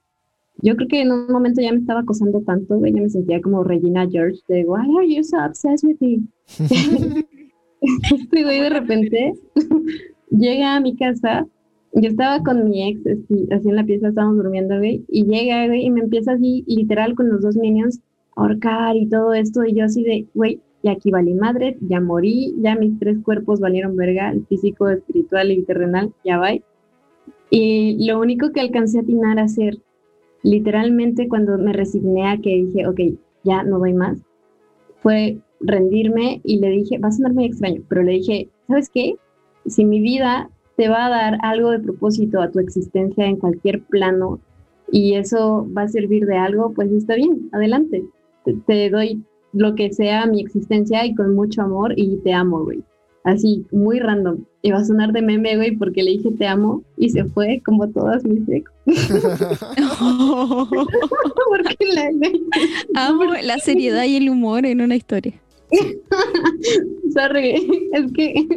yo 0.60 0.74
creo 0.76 0.88
que 0.88 1.00
en 1.02 1.12
un 1.12 1.28
momento 1.28 1.60
ya 1.60 1.72
me 1.72 1.78
estaba 1.78 2.00
acosando 2.00 2.40
tanto, 2.42 2.78
güey, 2.78 2.92
ya 2.92 3.02
me 3.02 3.10
sentía 3.10 3.40
como 3.40 3.62
Regina 3.62 4.08
George 4.10 4.40
de 4.48 4.64
Why 4.64 4.96
are 4.96 5.14
you 5.14 5.22
so 5.22 5.38
obsessed 5.38 5.88
with 5.88 5.98
me? 6.00 6.20
este 7.80 8.42
güey 8.42 8.60
de 8.60 8.70
repente 8.70 9.34
llega 10.30 10.76
a 10.76 10.80
mi 10.80 10.96
casa, 10.96 11.46
yo 11.92 12.08
estaba 12.08 12.42
con 12.42 12.68
mi 12.68 12.88
ex, 12.88 13.00
así, 13.06 13.48
así 13.52 13.68
en 13.68 13.76
la 13.76 13.84
pieza 13.84 14.08
estábamos 14.08 14.38
durmiendo, 14.38 14.76
güey, 14.78 15.04
y 15.08 15.24
llega, 15.24 15.66
güey, 15.66 15.86
y 15.86 15.90
me 15.90 16.00
empieza 16.00 16.32
así, 16.32 16.64
literal, 16.66 17.14
con 17.14 17.30
los 17.30 17.42
dos 17.42 17.56
minions, 17.56 18.00
a 18.36 18.42
ahorcar 18.42 18.96
y 18.96 19.08
todo 19.08 19.34
esto, 19.34 19.64
y 19.64 19.74
yo 19.74 19.84
así 19.84 20.02
de, 20.02 20.26
güey, 20.34 20.60
y 20.82 20.88
aquí 20.88 21.10
valí 21.10 21.34
madre, 21.34 21.76
ya 21.80 22.00
morí, 22.00 22.54
ya 22.58 22.76
mis 22.76 22.98
tres 22.98 23.18
cuerpos 23.22 23.60
valieron 23.60 23.96
verga, 23.96 24.30
el 24.30 24.44
físico, 24.46 24.88
espiritual 24.88 25.50
y 25.50 25.62
terrenal, 25.62 26.12
ya 26.24 26.38
va. 26.38 26.50
Y 27.50 28.06
lo 28.06 28.20
único 28.20 28.52
que 28.52 28.60
alcancé 28.60 28.98
a 28.98 29.02
atinar 29.02 29.38
a 29.38 29.44
hacer 29.44 29.78
literalmente 30.42 31.28
cuando 31.28 31.58
me 31.58 31.72
resigné 31.72 32.28
a 32.28 32.38
que 32.38 32.50
dije, 32.50 32.86
ok, 32.86 33.00
ya 33.44 33.62
no 33.62 33.78
voy 33.78 33.92
más, 33.92 34.18
fue 35.02 35.38
rendirme 35.60 36.40
y 36.44 36.58
le 36.60 36.70
dije, 36.70 36.98
va 36.98 37.08
a 37.08 37.12
sonar 37.12 37.34
muy 37.34 37.46
extraño, 37.46 37.82
pero 37.88 38.02
le 38.02 38.12
dije, 38.12 38.48
¿sabes 38.66 38.90
qué? 38.90 39.14
Si 39.66 39.84
mi 39.84 40.00
vida 40.00 40.50
te 40.76 40.88
va 40.88 41.06
a 41.06 41.10
dar 41.10 41.38
algo 41.42 41.70
de 41.70 41.80
propósito 41.80 42.40
a 42.40 42.50
tu 42.50 42.60
existencia 42.60 43.26
en 43.26 43.36
cualquier 43.36 43.82
plano 43.82 44.40
y 44.90 45.14
eso 45.14 45.66
va 45.76 45.82
a 45.82 45.88
servir 45.88 46.26
de 46.26 46.36
algo, 46.36 46.72
pues 46.72 46.90
está 46.92 47.14
bien, 47.16 47.48
adelante. 47.52 48.04
Te, 48.44 48.54
te 48.66 48.88
doy 48.88 49.22
lo 49.52 49.74
que 49.74 49.92
sea 49.92 50.26
mi 50.26 50.40
existencia 50.40 51.04
y 51.04 51.14
con 51.14 51.34
mucho 51.34 51.62
amor 51.62 51.92
y 51.96 52.18
te 52.18 52.32
amo, 52.32 52.64
güey 52.64 52.82
así, 53.28 53.64
muy 53.70 54.00
random. 54.00 54.44
Y 54.62 54.70
va 54.72 54.78
a 54.78 54.84
sonar 54.84 55.12
de 55.12 55.22
meme, 55.22 55.56
güey, 55.56 55.76
porque 55.76 56.02
le 56.02 56.10
dije 56.12 56.30
te 56.32 56.46
amo 56.46 56.82
y 56.96 57.10
se 57.10 57.24
fue 57.24 57.62
como 57.64 57.88
todas 57.88 58.24
mis 58.24 58.48
ex. 58.48 58.70
porque 61.48 61.76
la, 61.94 62.10
Amo 62.94 63.24
la 63.42 63.58
seriedad 63.58 64.04
y 64.04 64.16
el 64.16 64.30
humor 64.30 64.66
en 64.66 64.80
una 64.80 64.96
historia. 64.96 65.34
Sorry, 67.14 67.68
es 67.92 68.12
que 68.12 68.48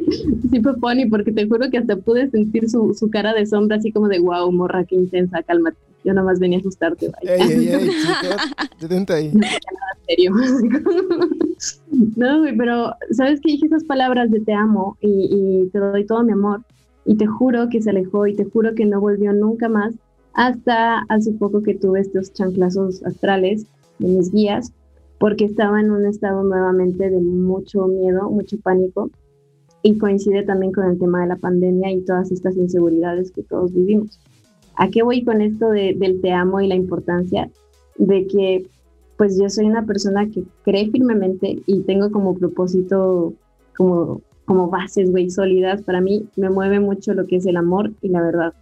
sí 0.50 0.62
fue 0.62 0.76
funny 0.78 1.06
porque 1.08 1.32
te 1.32 1.48
juro 1.48 1.70
que 1.70 1.78
hasta 1.78 1.98
pude 1.98 2.30
sentir 2.30 2.70
su, 2.70 2.94
su 2.94 3.10
cara 3.10 3.34
de 3.34 3.46
sombra 3.46 3.78
así 3.78 3.92
como 3.92 4.08
de 4.08 4.20
wow, 4.20 4.52
morra, 4.52 4.86
qué 4.86 4.96
intensa, 4.96 5.44
cálmate. 5.44 5.78
Yo 6.04 6.14
nada 6.14 6.26
más 6.26 6.40
venía 6.40 6.58
a 6.58 6.62
asustarte. 6.62 7.10
Vaya. 7.10 7.36
Ey, 7.36 7.52
ey, 7.52 7.68
ey, 7.70 7.90
detente 8.80 9.14
ahí. 9.14 9.32
Serio. 10.08 10.32
no, 12.16 12.40
güey, 12.40 12.58
pero 12.58 12.94
¿sabes 13.12 13.40
que 13.42 13.52
dije 13.52 13.68
esas 13.68 13.84
palabras 13.84 14.32
de 14.32 14.40
te 14.40 14.54
amo 14.54 14.98
y, 15.00 15.30
y 15.32 15.70
te 15.70 15.80
doy 15.80 16.06
todo 16.06 16.24
mi 16.24 16.34
amor? 16.34 16.62
Y 17.06 17.16
te 17.16 17.28
juro 17.28 17.70
que 17.70 17.82
se 17.82 17.90
alejó 17.90 18.28
y 18.28 18.36
te 18.36 18.46
juro 18.46 18.74
que 18.76 18.86
no 18.86 19.00
volvió 19.00 19.34
nunca 19.34 19.70
más 19.70 19.94
hasta 20.34 21.00
hace 21.10 21.32
poco 21.34 21.62
que 21.62 21.76
tuve 21.76 22.00
estos 22.00 22.34
chanclazos 22.34 23.04
astrales 23.04 23.66
de 24.00 24.08
mis 24.08 24.32
guías 24.32 24.72
porque 25.22 25.46
estaba 25.46 25.80
en 25.80 25.92
un 25.92 26.06
estado 26.08 26.44
nuevamente 26.44 27.10
de 27.10 27.20
mucho 27.20 27.86
miedo, 27.88 28.30
mucho 28.30 28.58
pánico 28.60 29.12
y 29.84 29.98
coincide 29.98 30.44
también 30.44 30.72
con 30.72 30.86
el 30.90 30.98
tema 30.98 31.22
de 31.22 31.28
la 31.28 31.36
pandemia 31.36 31.92
y 31.92 32.02
todas 32.02 32.32
estas 32.32 32.58
inseguridades 32.58 33.32
que 33.32 33.44
todos 33.44 33.72
vivimos. 33.72 34.20
¿A 34.76 34.90
qué 34.90 35.04
voy 35.04 35.24
con 35.24 35.42
esto 35.42 35.70
de, 35.70 35.96
del 35.98 36.22
te 36.22 36.32
amo 36.32 36.62
y 36.62 36.68
la 36.68 36.76
importancia 36.76 37.50
de 37.98 38.28
que 38.28 38.66
pues 39.18 39.38
yo 39.40 39.48
soy 39.50 39.66
una 39.66 39.86
persona 39.86 40.28
que 40.32 40.44
cree 40.64 40.90
firmemente 40.90 41.62
y 41.68 41.82
tengo 41.82 42.10
como 42.10 42.36
propósito, 42.36 43.36
como, 43.78 44.20
como 44.46 44.68
bases, 44.68 45.12
güey, 45.12 45.30
sólidas. 45.30 45.84
Para 45.84 46.02
mí 46.02 46.26
me 46.36 46.50
mueve 46.50 46.80
mucho 46.80 47.14
lo 47.14 47.28
que 47.28 47.36
es 47.36 47.46
el 47.46 47.58
amor 47.58 47.92
y 48.02 48.10
la 48.10 48.24
verdad, 48.24 48.54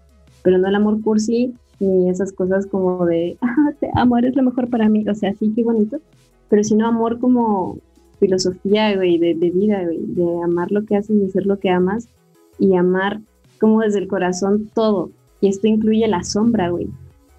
pero 0.43 0.57
no 0.57 0.67
el 0.67 0.75
amor 0.75 1.01
cursi 1.01 1.53
ni 1.79 2.09
esas 2.09 2.33
cosas 2.33 2.65
como 2.67 3.05
de, 3.05 3.37
ah, 3.41 3.71
te 3.79 3.89
amo, 3.95 4.17
eres 4.17 4.35
lo 4.35 4.43
mejor 4.43 4.69
para 4.69 4.89
mí, 4.89 5.07
o 5.07 5.15
sea, 5.15 5.33
sí, 5.33 5.53
qué 5.55 5.63
bonito, 5.63 5.99
pero 6.49 6.61
sino 6.65 6.87
amor 6.87 7.19
como 7.19 7.77
filosofía, 8.19 8.95
güey, 8.97 9.17
de, 9.17 9.33
vida, 9.33 9.85
de 9.87 10.43
amar 10.43 10.71
lo 10.71 10.83
que 10.83 10.97
haces 10.97 11.15
y 11.15 11.29
ser 11.29 11.45
lo 11.45 11.57
que 11.57 11.69
amas 11.69 12.09
y 12.57 12.75
amar 12.75 13.21
como 13.61 13.79
desde 13.79 13.99
el 13.99 14.09
corazón 14.09 14.69
todo, 14.73 15.11
y 15.41 15.47
esto 15.47 15.67
incluye 15.67 16.07
la 16.07 16.23
sombra, 16.23 16.69
güey. 16.69 16.87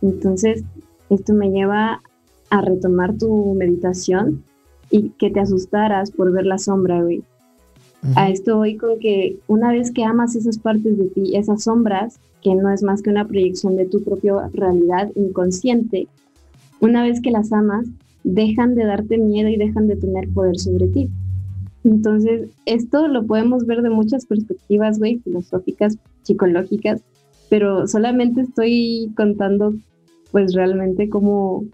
Entonces, 0.03 0.65
esto 1.11 1.35
me 1.35 1.51
lleva 1.51 2.01
a 2.51 2.61
retomar 2.63 3.17
tu 3.17 3.55
meditación 3.55 4.43
y 4.91 5.11
que 5.11 5.31
te 5.31 5.41
asustaras 5.41 6.11
por 6.11 6.33
ver 6.33 6.47
la 6.47 6.59
sombra, 6.59 7.03
güey. 7.03 7.23
A 8.17 8.31
esto 8.31 8.57
voy 8.57 8.77
con 8.77 8.99
que 8.99 9.37
una 9.47 9.71
vez 9.73 9.91
que 9.91 10.05
amas 10.05 10.35
esas 10.35 10.59
partes 10.59 10.97
de 10.97 11.09
ti, 11.09 11.37
esas 11.37 11.65
sombras, 11.65 12.19
que 12.43 12.55
no 12.55 12.73
es 12.73 12.83
más 12.83 13.03
que 13.03 13.11
una 13.11 13.29
proyección 13.29 13.77
de 13.77 13.85
tu 13.85 14.03
propia 14.03 14.49
realidad 14.55 15.11
inconsciente, 15.15 16.09
una 16.81 17.03
vez 17.03 17.21
que 17.21 17.31
las 17.31 17.53
amas, 17.53 17.87
dejan 18.25 18.75
de 18.75 18.85
darte 18.85 19.19
miedo 19.19 19.49
y 19.49 19.57
dejan 19.57 19.87
de 19.87 19.97
tener 19.97 20.29
poder 20.31 20.59
sobre 20.59 20.89
ti. 20.89 21.11
Entonces, 21.85 22.49
esto 22.67 23.07
lo 23.09 23.27
podemos 23.27 23.67
ver 23.67 23.83
de 23.83 23.91
muchas 23.91 24.27
perspectivas, 24.27 24.99
güey, 24.99 25.19
filosóficas, 25.19 25.99
psicológicas, 26.23 27.03
pero 27.51 27.87
solamente 27.87 28.43
estoy 28.43 29.13
contando, 29.17 29.75
pues 30.31 30.55
realmente 30.55 31.11
cómo, 31.11 31.65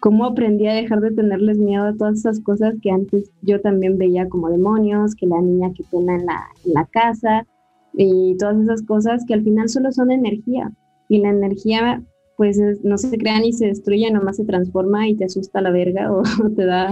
cómo 0.00 0.24
aprendí 0.24 0.68
a 0.68 0.74
dejar 0.74 1.00
de 1.00 1.10
tenerles 1.10 1.58
miedo 1.58 1.84
a 1.84 1.94
todas 1.94 2.20
esas 2.20 2.40
cosas 2.40 2.76
que 2.80 2.90
antes 2.90 3.30
yo 3.42 3.60
también 3.60 3.98
veía 3.98 4.28
como 4.28 4.48
demonios, 4.48 5.14
que 5.16 5.26
la 5.26 5.42
niña 5.42 5.72
que 5.76 5.82
pena 5.90 6.14
en 6.14 6.24
la, 6.24 6.40
en 6.64 6.72
la 6.72 6.86
casa 6.86 7.46
y 7.94 8.36
todas 8.38 8.62
esas 8.62 8.82
cosas 8.82 9.24
que 9.26 9.34
al 9.34 9.42
final 9.42 9.68
solo 9.68 9.92
son 9.92 10.12
energía. 10.12 10.72
Y 11.08 11.18
la 11.18 11.30
energía 11.30 12.02
pues 12.36 12.58
no 12.82 12.96
se 12.96 13.18
crea 13.18 13.40
ni 13.40 13.52
se 13.52 13.66
destruye, 13.66 14.10
nomás 14.10 14.36
se 14.36 14.44
transforma 14.44 15.08
y 15.08 15.16
te 15.16 15.24
asusta 15.24 15.60
la 15.60 15.70
verga 15.70 16.12
o 16.12 16.22
te 16.56 16.64
da 16.64 16.90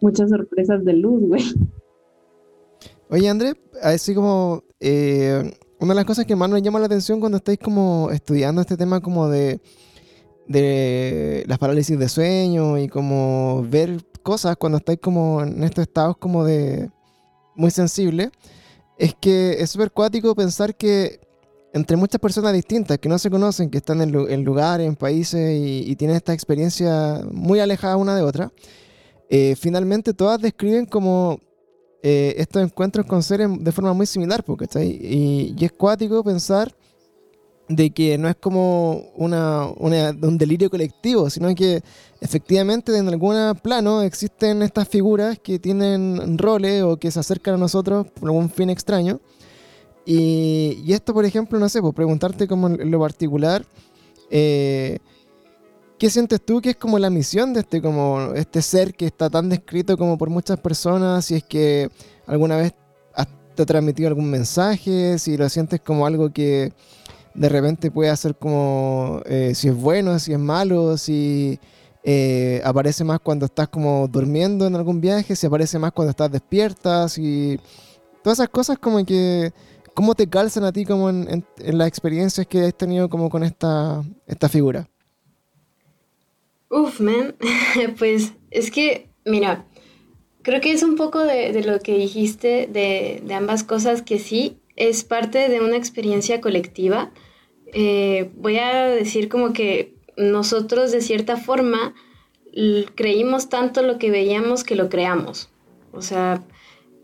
muchas 0.00 0.30
sorpresas 0.30 0.84
de 0.84 0.92
luz, 0.94 1.22
güey. 1.26 1.42
Oye, 3.10 3.28
André, 3.28 3.52
así 3.82 4.14
como 4.14 4.62
eh, 4.80 5.52
una 5.82 5.94
de 5.94 5.96
las 5.96 6.04
cosas 6.04 6.26
que 6.26 6.36
más 6.36 6.48
nos 6.48 6.62
llama 6.62 6.78
la 6.78 6.86
atención 6.86 7.18
cuando 7.18 7.38
estáis 7.38 7.58
como 7.58 8.08
estudiando 8.12 8.60
este 8.60 8.76
tema 8.76 9.00
como 9.00 9.28
de, 9.28 9.60
las 11.46 11.58
parálisis 11.58 11.98
de 11.98 12.08
sueño 12.08 12.78
y 12.78 12.86
como 12.86 13.66
ver 13.68 14.00
cosas 14.22 14.56
cuando 14.56 14.78
estáis 14.78 15.00
como 15.00 15.42
en 15.42 15.64
estos 15.64 15.82
estados 15.82 16.16
como 16.18 16.44
de 16.44 16.88
muy 17.56 17.72
sensibles, 17.72 18.30
es 18.96 19.16
que 19.20 19.56
es 19.58 19.70
súper 19.70 19.90
cuático 19.90 20.36
pensar 20.36 20.76
que 20.76 21.18
entre 21.72 21.96
muchas 21.96 22.20
personas 22.20 22.52
distintas 22.52 22.98
que 22.98 23.08
no 23.08 23.18
se 23.18 23.28
conocen, 23.28 23.68
que 23.68 23.78
están 23.78 24.00
en, 24.02 24.44
lugares, 24.44 24.86
en 24.86 24.94
países 24.94 25.58
y, 25.58 25.96
tienen 25.96 26.16
esta 26.16 26.32
experiencia 26.32 27.22
muy 27.32 27.58
alejada 27.58 27.96
una 27.96 28.14
de 28.14 28.22
otra, 28.22 28.52
eh, 29.28 29.56
finalmente 29.58 30.14
todas 30.14 30.40
describen 30.40 30.86
como 30.86 31.40
eh, 32.02 32.34
estos 32.36 32.62
encuentros 32.62 33.06
con 33.06 33.22
seres 33.22 33.48
de 33.58 33.72
forma 33.72 33.92
muy 33.92 34.06
similar, 34.06 34.42
porque 34.44 34.66
y, 34.84 35.54
y 35.56 35.64
es 35.64 35.72
cuático 35.72 36.22
pensar 36.24 36.74
de 37.68 37.90
que 37.90 38.18
no 38.18 38.28
es 38.28 38.36
como 38.36 39.10
una, 39.14 39.68
un 39.68 40.38
delirio 40.38 40.68
colectivo, 40.70 41.30
sino 41.30 41.54
que 41.54 41.82
efectivamente 42.20 42.96
en 42.96 43.08
algún 43.08 43.36
plano 43.62 44.02
existen 44.02 44.62
estas 44.62 44.88
figuras 44.88 45.38
que 45.38 45.58
tienen 45.58 46.38
roles 46.38 46.82
o 46.82 46.96
que 46.96 47.10
se 47.10 47.20
acercan 47.20 47.54
a 47.54 47.58
nosotros 47.58 48.06
por 48.08 48.28
algún 48.28 48.50
fin 48.50 48.70
extraño. 48.70 49.20
Y, 50.04 50.92
esto, 50.92 51.14
por 51.14 51.24
ejemplo, 51.24 51.58
no 51.58 51.68
sé, 51.68 51.80
pues 51.80 51.94
preguntarte 51.94 52.48
como 52.48 52.68
lo 52.68 53.00
particular, 53.00 53.64
eh, 54.30 54.98
¿qué 56.02 56.10
sientes 56.10 56.44
tú 56.44 56.60
que 56.60 56.70
es 56.70 56.76
como 56.76 56.98
la 56.98 57.10
misión 57.10 57.52
de 57.54 57.60
este, 57.60 57.80
como 57.80 58.32
este 58.34 58.60
ser 58.60 58.92
que 58.92 59.06
está 59.06 59.30
tan 59.30 59.48
descrito 59.48 59.96
como 59.96 60.18
por 60.18 60.30
muchas 60.30 60.58
personas? 60.58 61.26
Si 61.26 61.36
es 61.36 61.44
que 61.44 61.90
alguna 62.26 62.56
vez 62.56 62.74
te 63.54 63.62
ha 63.62 63.66
transmitido 63.66 64.08
algún 64.08 64.28
mensaje, 64.28 65.16
si 65.20 65.36
lo 65.36 65.48
sientes 65.48 65.80
como 65.80 66.04
algo 66.04 66.32
que 66.32 66.72
de 67.34 67.48
repente 67.48 67.92
puede 67.92 68.10
hacer 68.10 68.34
como 68.34 69.22
eh, 69.26 69.52
si 69.54 69.68
es 69.68 69.76
bueno, 69.76 70.18
si 70.18 70.32
es 70.32 70.40
malo, 70.40 70.98
si 70.98 71.60
eh, 72.02 72.60
aparece 72.64 73.04
más 73.04 73.20
cuando 73.20 73.46
estás 73.46 73.68
como 73.68 74.08
durmiendo 74.08 74.66
en 74.66 74.74
algún 74.74 75.00
viaje, 75.00 75.36
si 75.36 75.46
aparece 75.46 75.78
más 75.78 75.92
cuando 75.92 76.10
estás 76.10 76.32
despierta, 76.32 77.08
si 77.08 77.60
todas 78.24 78.40
esas 78.40 78.48
cosas 78.48 78.76
como 78.76 79.06
que 79.06 79.52
¿Cómo 79.94 80.14
te 80.14 80.26
calzan 80.26 80.64
a 80.64 80.72
ti 80.72 80.86
como 80.86 81.10
en, 81.10 81.44
las 81.58 81.86
experiencias 81.86 82.46
que 82.46 82.64
has 82.64 82.74
tenido 82.74 83.10
como 83.10 83.28
con 83.28 83.44
esta, 83.44 84.02
esta 84.26 84.48
figura? 84.48 84.88
Uf, 86.72 87.00
man, 87.00 87.34
pues 87.98 88.32
es 88.50 88.70
que, 88.70 89.10
mira, 89.26 89.66
creo 90.40 90.62
que 90.62 90.72
es 90.72 90.82
un 90.82 90.96
poco 90.96 91.18
de, 91.18 91.62
lo 91.64 91.80
que 91.80 91.98
dijiste 91.98 92.66
de, 92.66 93.22
ambas 93.34 93.62
cosas 93.62 94.00
que 94.00 94.18
sí, 94.18 94.56
es 94.74 95.04
parte 95.04 95.50
de 95.50 95.60
una 95.60 95.76
experiencia 95.76 96.40
colectiva. 96.40 97.10
Eh, 97.74 98.30
voy 98.36 98.56
a 98.56 98.86
decir 98.86 99.28
como 99.28 99.52
que 99.52 99.92
nosotros 100.16 100.92
de 100.92 101.02
cierta 101.02 101.36
forma 101.36 101.94
creímos 102.94 103.50
tanto 103.50 103.82
lo 103.82 103.98
que 103.98 104.10
veíamos 104.10 104.64
que 104.64 104.74
lo 104.74 104.88
creamos. 104.88 105.50
O 105.92 106.00
sea, 106.00 106.42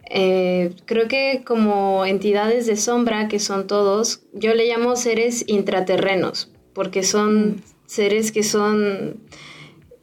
eh, 0.09 0.73
creo 0.87 1.09
que 1.09 1.43
como 1.45 2.07
entidades 2.07 2.65
de 2.65 2.77
sombra, 2.77 3.29
que 3.29 3.39
son 3.39 3.67
todos, 3.67 4.23
yo 4.33 4.55
le 4.55 4.67
llamo 4.67 4.97
seres 4.97 5.45
intraterrenos, 5.47 6.51
porque 6.73 7.03
son 7.03 7.51
mm. 7.51 7.63
seres 7.85 8.33
que 8.33 8.43
son 8.43 9.21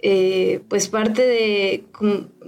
eh, 0.07 0.61
pues 0.69 0.87
parte 0.87 1.23
de, 1.23 1.83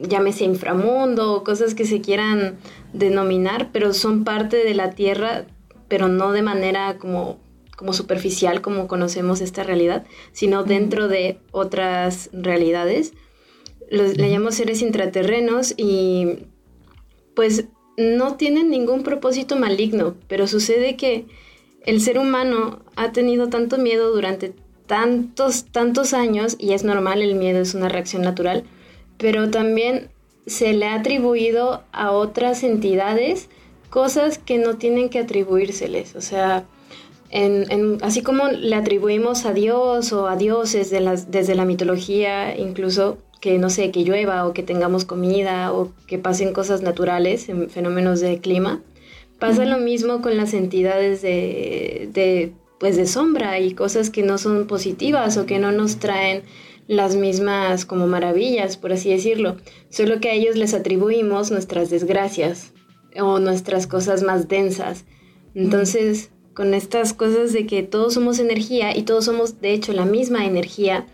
llámese 0.07 0.43
inframundo, 0.43 1.33
o 1.33 1.43
cosas 1.43 1.73
que 1.73 1.85
se 1.85 2.01
quieran 2.01 2.59
denominar, 2.93 3.71
pero 3.71 3.93
son 3.93 4.23
parte 4.23 4.57
de 4.57 4.75
la 4.75 4.91
Tierra, 4.91 5.47
pero 5.87 6.07
no 6.07 6.33
de 6.33 6.43
manera 6.43 6.99
como, 6.99 7.39
como 7.75 7.93
superficial 7.93 8.61
como 8.61 8.87
conocemos 8.87 9.41
esta 9.41 9.63
realidad, 9.63 10.05
sino 10.33 10.61
mm. 10.61 10.67
dentro 10.67 11.07
de 11.07 11.39
otras 11.51 12.29
realidades. 12.31 13.13
le 13.89 14.29
llamo 14.29 14.51
seres 14.51 14.83
intraterrenos 14.83 15.73
y 15.77 16.45
pues 17.35 17.65
no 17.97 18.35
tienen 18.35 18.69
ningún 18.69 19.01
propósito 19.01 19.55
maligno, 19.55 20.13
pero 20.27 20.45
sucede 20.45 20.95
que 20.95 21.25
el 21.87 22.01
ser 22.01 22.19
humano 22.19 22.85
ha 22.95 23.11
tenido 23.13 23.49
tanto 23.49 23.79
miedo 23.79 24.13
durante 24.13 24.53
tantos, 24.87 25.65
tantos 25.65 26.13
años, 26.13 26.55
y 26.59 26.73
es 26.73 26.83
normal, 26.83 27.21
el 27.21 27.35
miedo 27.35 27.59
es 27.59 27.75
una 27.75 27.89
reacción 27.89 28.23
natural, 28.23 28.63
pero 29.17 29.49
también 29.51 30.09
se 30.45 30.73
le 30.73 30.87
ha 30.87 30.95
atribuido 30.95 31.83
a 31.91 32.11
otras 32.11 32.63
entidades 32.63 33.49
cosas 33.89 34.37
que 34.37 34.57
no 34.57 34.77
tienen 34.77 35.09
que 35.09 35.19
atribuírseles. 35.19 36.15
O 36.15 36.21
sea, 36.21 36.65
así 38.01 38.21
como 38.21 38.47
le 38.47 38.75
atribuimos 38.75 39.45
a 39.45 39.53
Dios 39.53 40.13
o 40.13 40.27
a 40.27 40.35
dioses 40.35 40.89
desde 40.89 41.55
la 41.55 41.65
mitología, 41.65 42.57
incluso 42.57 43.17
que 43.41 43.57
no 43.59 43.69
sé, 43.69 43.91
que 43.91 44.03
llueva 44.03 44.47
o 44.47 44.53
que 44.53 44.63
tengamos 44.63 45.05
comida 45.05 45.71
o 45.73 45.91
que 46.07 46.17
pasen 46.17 46.53
cosas 46.53 46.81
naturales, 46.81 47.49
en 47.49 47.69
fenómenos 47.69 48.19
de 48.19 48.39
clima. 48.39 48.81
Pasa 49.39 49.65
lo 49.65 49.77
mismo 49.77 50.21
con 50.21 50.35
las 50.35 50.53
entidades 50.53 51.21
de, 51.21 52.09
de, 52.11 52.53
pues 52.79 52.95
de 52.95 53.07
sombra 53.07 53.59
y 53.59 53.73
cosas 53.73 54.09
que 54.09 54.23
no 54.23 54.37
son 54.37 54.67
positivas 54.67 55.37
o 55.37 55.45
que 55.45 55.59
no 55.59 55.71
nos 55.71 55.97
traen 55.97 56.43
las 56.87 57.15
mismas 57.15 57.85
como 57.85 58.07
maravillas, 58.07 58.77
por 58.77 58.93
así 58.93 59.09
decirlo. 59.09 59.57
Solo 59.89 60.19
que 60.19 60.29
a 60.29 60.33
ellos 60.33 60.55
les 60.55 60.73
atribuimos 60.73 61.51
nuestras 61.51 61.89
desgracias 61.89 62.73
o 63.19 63.39
nuestras 63.39 63.87
cosas 63.87 64.23
más 64.23 64.47
densas. 64.47 65.05
Entonces, 65.53 66.31
con 66.53 66.73
estas 66.73 67.13
cosas 67.13 67.51
de 67.53 67.65
que 67.65 67.83
todos 67.83 68.13
somos 68.13 68.39
energía 68.39 68.95
y 68.95 69.03
todos 69.03 69.25
somos 69.25 69.59
de 69.59 69.73
hecho 69.73 69.93
la 69.93 70.05
misma 70.05 70.45
energía, 70.45 71.05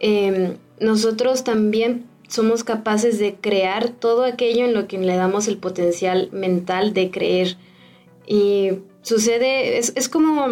eh, 0.00 0.56
nosotros 0.80 1.44
también 1.44 2.06
somos 2.28 2.62
capaces 2.62 3.18
de 3.18 3.34
crear 3.34 3.88
todo 3.90 4.24
aquello 4.24 4.64
en 4.64 4.74
lo 4.74 4.86
que 4.86 4.98
le 4.98 5.16
damos 5.16 5.48
el 5.48 5.58
potencial 5.58 6.28
mental 6.32 6.94
de 6.94 7.10
creer. 7.10 7.56
Y 8.26 8.70
sucede, 9.02 9.78
es, 9.78 10.08
como 10.08 10.46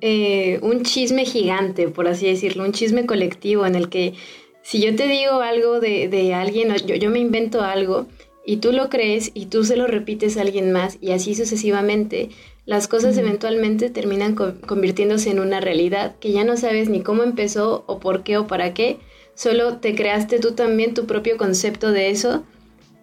eh, 0.00 0.58
un 0.62 0.82
chisme 0.82 1.24
gigante, 1.24 1.88
por 1.88 2.08
así 2.08 2.26
decirlo, 2.26 2.64
un 2.64 2.72
chisme 2.72 3.06
colectivo 3.06 3.66
en 3.66 3.74
el 3.74 3.88
que 3.88 4.14
si 4.62 4.80
yo 4.80 4.96
te 4.96 5.08
digo 5.08 5.40
algo 5.40 5.80
de, 5.80 6.34
alguien, 6.34 6.74
yo, 6.86 6.94
yo 6.94 7.10
me 7.10 7.18
invento 7.18 7.60
algo 7.60 8.06
y 8.46 8.58
tú 8.58 8.72
lo 8.72 8.88
crees 8.88 9.30
y 9.34 9.46
tú 9.46 9.64
se 9.64 9.76
lo 9.76 9.86
repites 9.86 10.36
a 10.36 10.42
alguien 10.42 10.72
más 10.72 10.98
y 11.00 11.12
así 11.12 11.34
sucesivamente, 11.34 12.30
las 12.66 12.88
cosas 12.88 13.16
eventualmente 13.18 13.90
terminan 13.90 14.34
convirtiéndose 14.34 15.30
en 15.30 15.40
una 15.40 15.60
realidad 15.60 16.16
que 16.18 16.32
ya 16.32 16.44
no 16.44 16.56
sabes 16.56 16.88
ni 16.88 17.02
cómo 17.02 17.22
empezó 17.22 17.84
o 17.86 18.00
por 18.00 18.22
qué 18.22 18.38
o 18.38 18.46
para 18.46 18.72
qué, 18.72 18.98
solo 19.34 19.78
te 19.78 19.94
creaste 19.94 20.38
tú 20.38 20.52
también 20.52 20.94
tu 20.94 21.06
propio 21.06 21.36
concepto 21.36 21.92
de 21.92 22.10
eso 22.10 22.44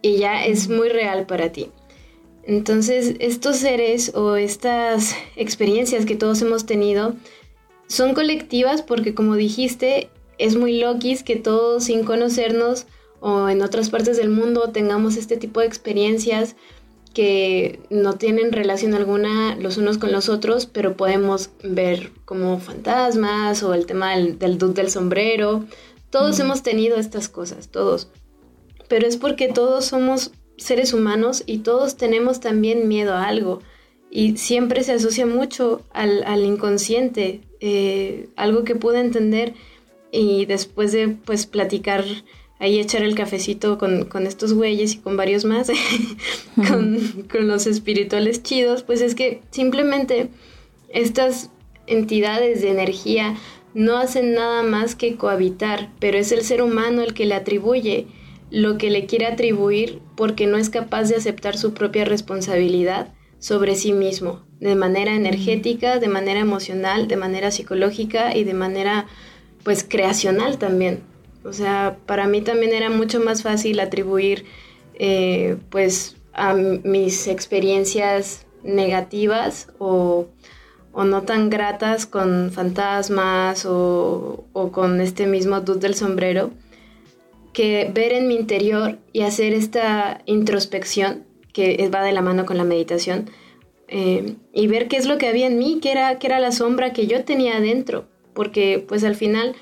y 0.02 0.18
ya 0.18 0.46
es 0.46 0.68
muy 0.68 0.90
real 0.90 1.26
para 1.28 1.52
ti. 1.52 1.70
Entonces, 2.44 3.16
estos 3.20 3.58
seres 3.58 4.14
o 4.16 4.36
estas 4.36 5.16
experiencias 5.36 6.06
que 6.06 6.16
todos 6.16 6.42
hemos 6.42 6.66
tenido 6.66 7.16
son 7.88 8.14
colectivas 8.14 8.82
porque, 8.82 9.14
como 9.14 9.36
dijiste, 9.36 10.10
es 10.38 10.56
muy 10.56 10.80
loquis 10.80 11.24
que 11.24 11.36
todos 11.36 11.84
sin 11.84 12.04
conocernos 12.04 12.88
o 13.20 13.50
en 13.50 13.62
otras 13.62 13.90
partes 13.90 14.18
del 14.18 14.30
mundo 14.30 14.72
tengamos 14.72 15.18
este 15.18 15.38
tipo 15.38 15.60
de 15.60 15.68
experiencias 15.68 16.56
que 17.14 17.80
no 17.90 18.14
tienen 18.14 18.54
relación 18.54 18.94
alguna 18.94 19.56
los 19.56 19.78
unos 19.78 19.98
con 19.98 20.12
los 20.12 20.30
otros, 20.30 20.66
pero 20.66 20.96
podemos 20.96 21.50
ver 21.62 22.12
como 22.26 22.60
fantasmas 22.60 23.64
o 23.64 23.74
el 23.74 23.86
tema 23.86 24.16
del, 24.16 24.40
del 24.40 24.58
dude 24.58 24.74
del 24.74 24.90
sombrero 24.90 25.66
Todos 26.10 26.40
hemos 26.40 26.64
tenido 26.64 26.98
estas 26.98 27.30
cosas, 27.30 27.68
todos. 27.68 28.10
Pero 28.88 29.08
es 29.08 29.18
porque 29.18 29.50
todos 29.50 29.86
somos 29.86 30.32
seres 30.62 30.94
humanos 30.94 31.44
y 31.46 31.60
todos 31.60 31.98
tenemos 31.98 32.40
también 32.40 32.88
miedo 32.88 33.14
a 33.14 33.26
algo. 33.26 33.62
Y 34.10 34.38
siempre 34.38 34.84
se 34.84 34.94
asocia 34.94 35.26
mucho 35.26 35.82
al, 35.94 36.24
al 36.26 36.44
inconsciente, 36.44 37.42
eh, 37.60 38.30
algo 38.36 38.64
que 38.64 38.76
pude 38.76 39.00
entender 39.00 39.54
y 40.12 40.46
después 40.46 40.92
de 40.92 41.08
pues 41.10 41.46
platicar 41.46 42.04
ahí 42.60 42.80
echar 42.80 43.02
el 43.02 43.16
cafecito 43.16 43.78
con, 43.78 44.28
estos 44.28 44.54
güeyes 44.54 44.94
y 44.94 44.98
con 44.98 45.18
varios 45.18 45.46
más, 45.46 45.72
con, 46.56 47.26
con, 47.32 47.48
los 47.48 47.66
espirituales 47.66 48.44
chidos, 48.44 48.84
pues 48.84 49.02
es 49.02 49.16
que 49.16 49.42
simplemente 49.50 50.30
estas 50.90 51.50
entidades 51.88 52.62
de 52.62 52.70
energía 52.70 53.36
no 53.74 53.98
hacen 53.98 54.34
nada 54.34 54.62
más 54.62 54.96
que 54.96 55.16
cohabitar, 55.16 55.90
pero 56.00 56.20
es 56.20 56.32
el 56.32 56.44
ser 56.44 56.62
humano 56.62 57.02
el 57.02 57.16
que 57.16 57.26
le 57.26 57.34
atribuye 57.34 58.06
lo 58.52 58.78
que 58.78 58.90
le 58.90 59.06
quiere 59.06 59.26
atribuir 59.26 60.00
porque 60.16 60.46
no 60.46 60.58
es 60.58 60.70
capaz 60.70 61.06
de 61.06 61.16
aceptar 61.16 61.58
su 61.58 61.74
propia 61.74 62.06
responsabilidad 62.06 63.14
sobre 63.40 63.76
sí 63.76 63.94
mismo, 63.94 64.44
de 64.60 64.76
manera 64.76 65.16
energética, 65.16 65.98
de 65.98 66.08
manera 66.08 66.40
emocional, 66.42 67.08
de 67.08 67.16
manera 67.16 67.50
psicológica 67.50 68.36
y 68.36 68.44
de 68.44 68.54
manera 68.54 69.08
pues 69.64 69.84
creacional 69.88 70.58
también. 70.58 71.02
O 71.44 71.54
sea, 71.54 71.98
para 72.06 72.28
mí 72.28 72.42
también 72.42 72.74
era 72.74 72.90
mucho 72.90 73.20
más 73.20 73.42
fácil 73.42 73.80
atribuir 73.80 74.46
eh, 74.94 75.58
pues 75.70 76.18
a 76.34 76.54
mis 76.54 77.28
experiencias 77.28 78.46
negativas 78.64 79.70
o, 79.80 80.28
no 80.94 81.24
tan 81.24 81.50
gratas 81.50 82.06
con 82.06 82.52
fantasmas 82.52 83.66
o, 83.66 84.46
o, 84.54 84.72
con 84.72 85.02
este 85.02 85.26
mismo 85.26 85.62
dude 85.62 85.80
del 85.80 85.96
sombrero, 85.96 86.52
que 87.54 87.92
ver 87.94 88.14
en 88.14 88.28
mi 88.28 88.36
interior 88.36 89.00
y 89.14 89.22
hacer 89.22 89.54
esta 89.54 90.22
introspección 90.26 91.26
que 91.54 91.90
va 91.94 92.04
de 92.04 92.14
la 92.14 92.22
mano 92.22 92.46
con 92.46 92.58
la 92.58 92.64
meditación 92.64 93.30
eh, 93.88 94.36
y 94.54 94.68
ver 94.68 94.88
qué 94.88 94.98
es 94.98 95.06
lo 95.06 95.18
que 95.18 95.28
había 95.28 95.48
en 95.48 95.58
mí, 95.58 95.80
qué 95.82 95.92
era, 95.92 96.18
qué 96.18 96.28
era 96.28 96.40
la 96.40 96.54
sombra 96.54 96.94
que 96.94 97.08
yo 97.08 97.26
tenía 97.26 97.58
adentro, 97.58 98.08
porque 98.34 98.84
pues 98.88 99.04
al 99.04 99.16
final 99.16 99.56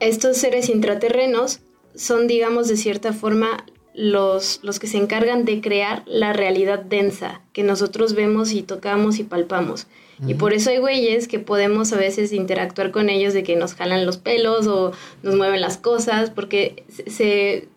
estos 0.00 0.36
seres 0.36 0.68
intraterrenos 0.68 1.60
son, 1.94 2.26
digamos, 2.26 2.66
de 2.66 2.76
cierta 2.76 3.12
forma 3.12 3.64
los, 3.94 4.58
los 4.64 4.80
que 4.80 4.88
se 4.88 4.98
encargan 4.98 5.44
de 5.44 5.60
crear 5.60 6.02
la 6.06 6.32
realidad 6.32 6.80
densa 6.80 7.42
que 7.52 7.62
nosotros 7.62 8.14
vemos 8.14 8.52
y 8.52 8.62
tocamos 8.62 9.20
y 9.20 9.22
palpamos. 9.22 9.86
Y 10.26 10.34
por 10.34 10.52
eso 10.52 10.70
hay 10.70 10.78
güeyes 10.78 11.28
que 11.28 11.38
podemos 11.38 11.92
a 11.92 11.96
veces 11.96 12.32
interactuar 12.32 12.90
con 12.90 13.08
ellos 13.08 13.34
de 13.34 13.42
que 13.42 13.56
nos 13.56 13.74
jalan 13.74 14.06
los 14.06 14.16
pelos 14.16 14.66
o 14.66 14.92
nos 15.22 15.34
mueven 15.34 15.60
las 15.60 15.76
cosas, 15.76 16.30
porque 16.30 16.84
se, 16.88 17.68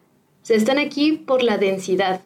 se 0.41 0.55
están 0.55 0.77
aquí 0.77 1.13
por 1.13 1.43
la 1.43 1.57
densidad. 1.57 2.21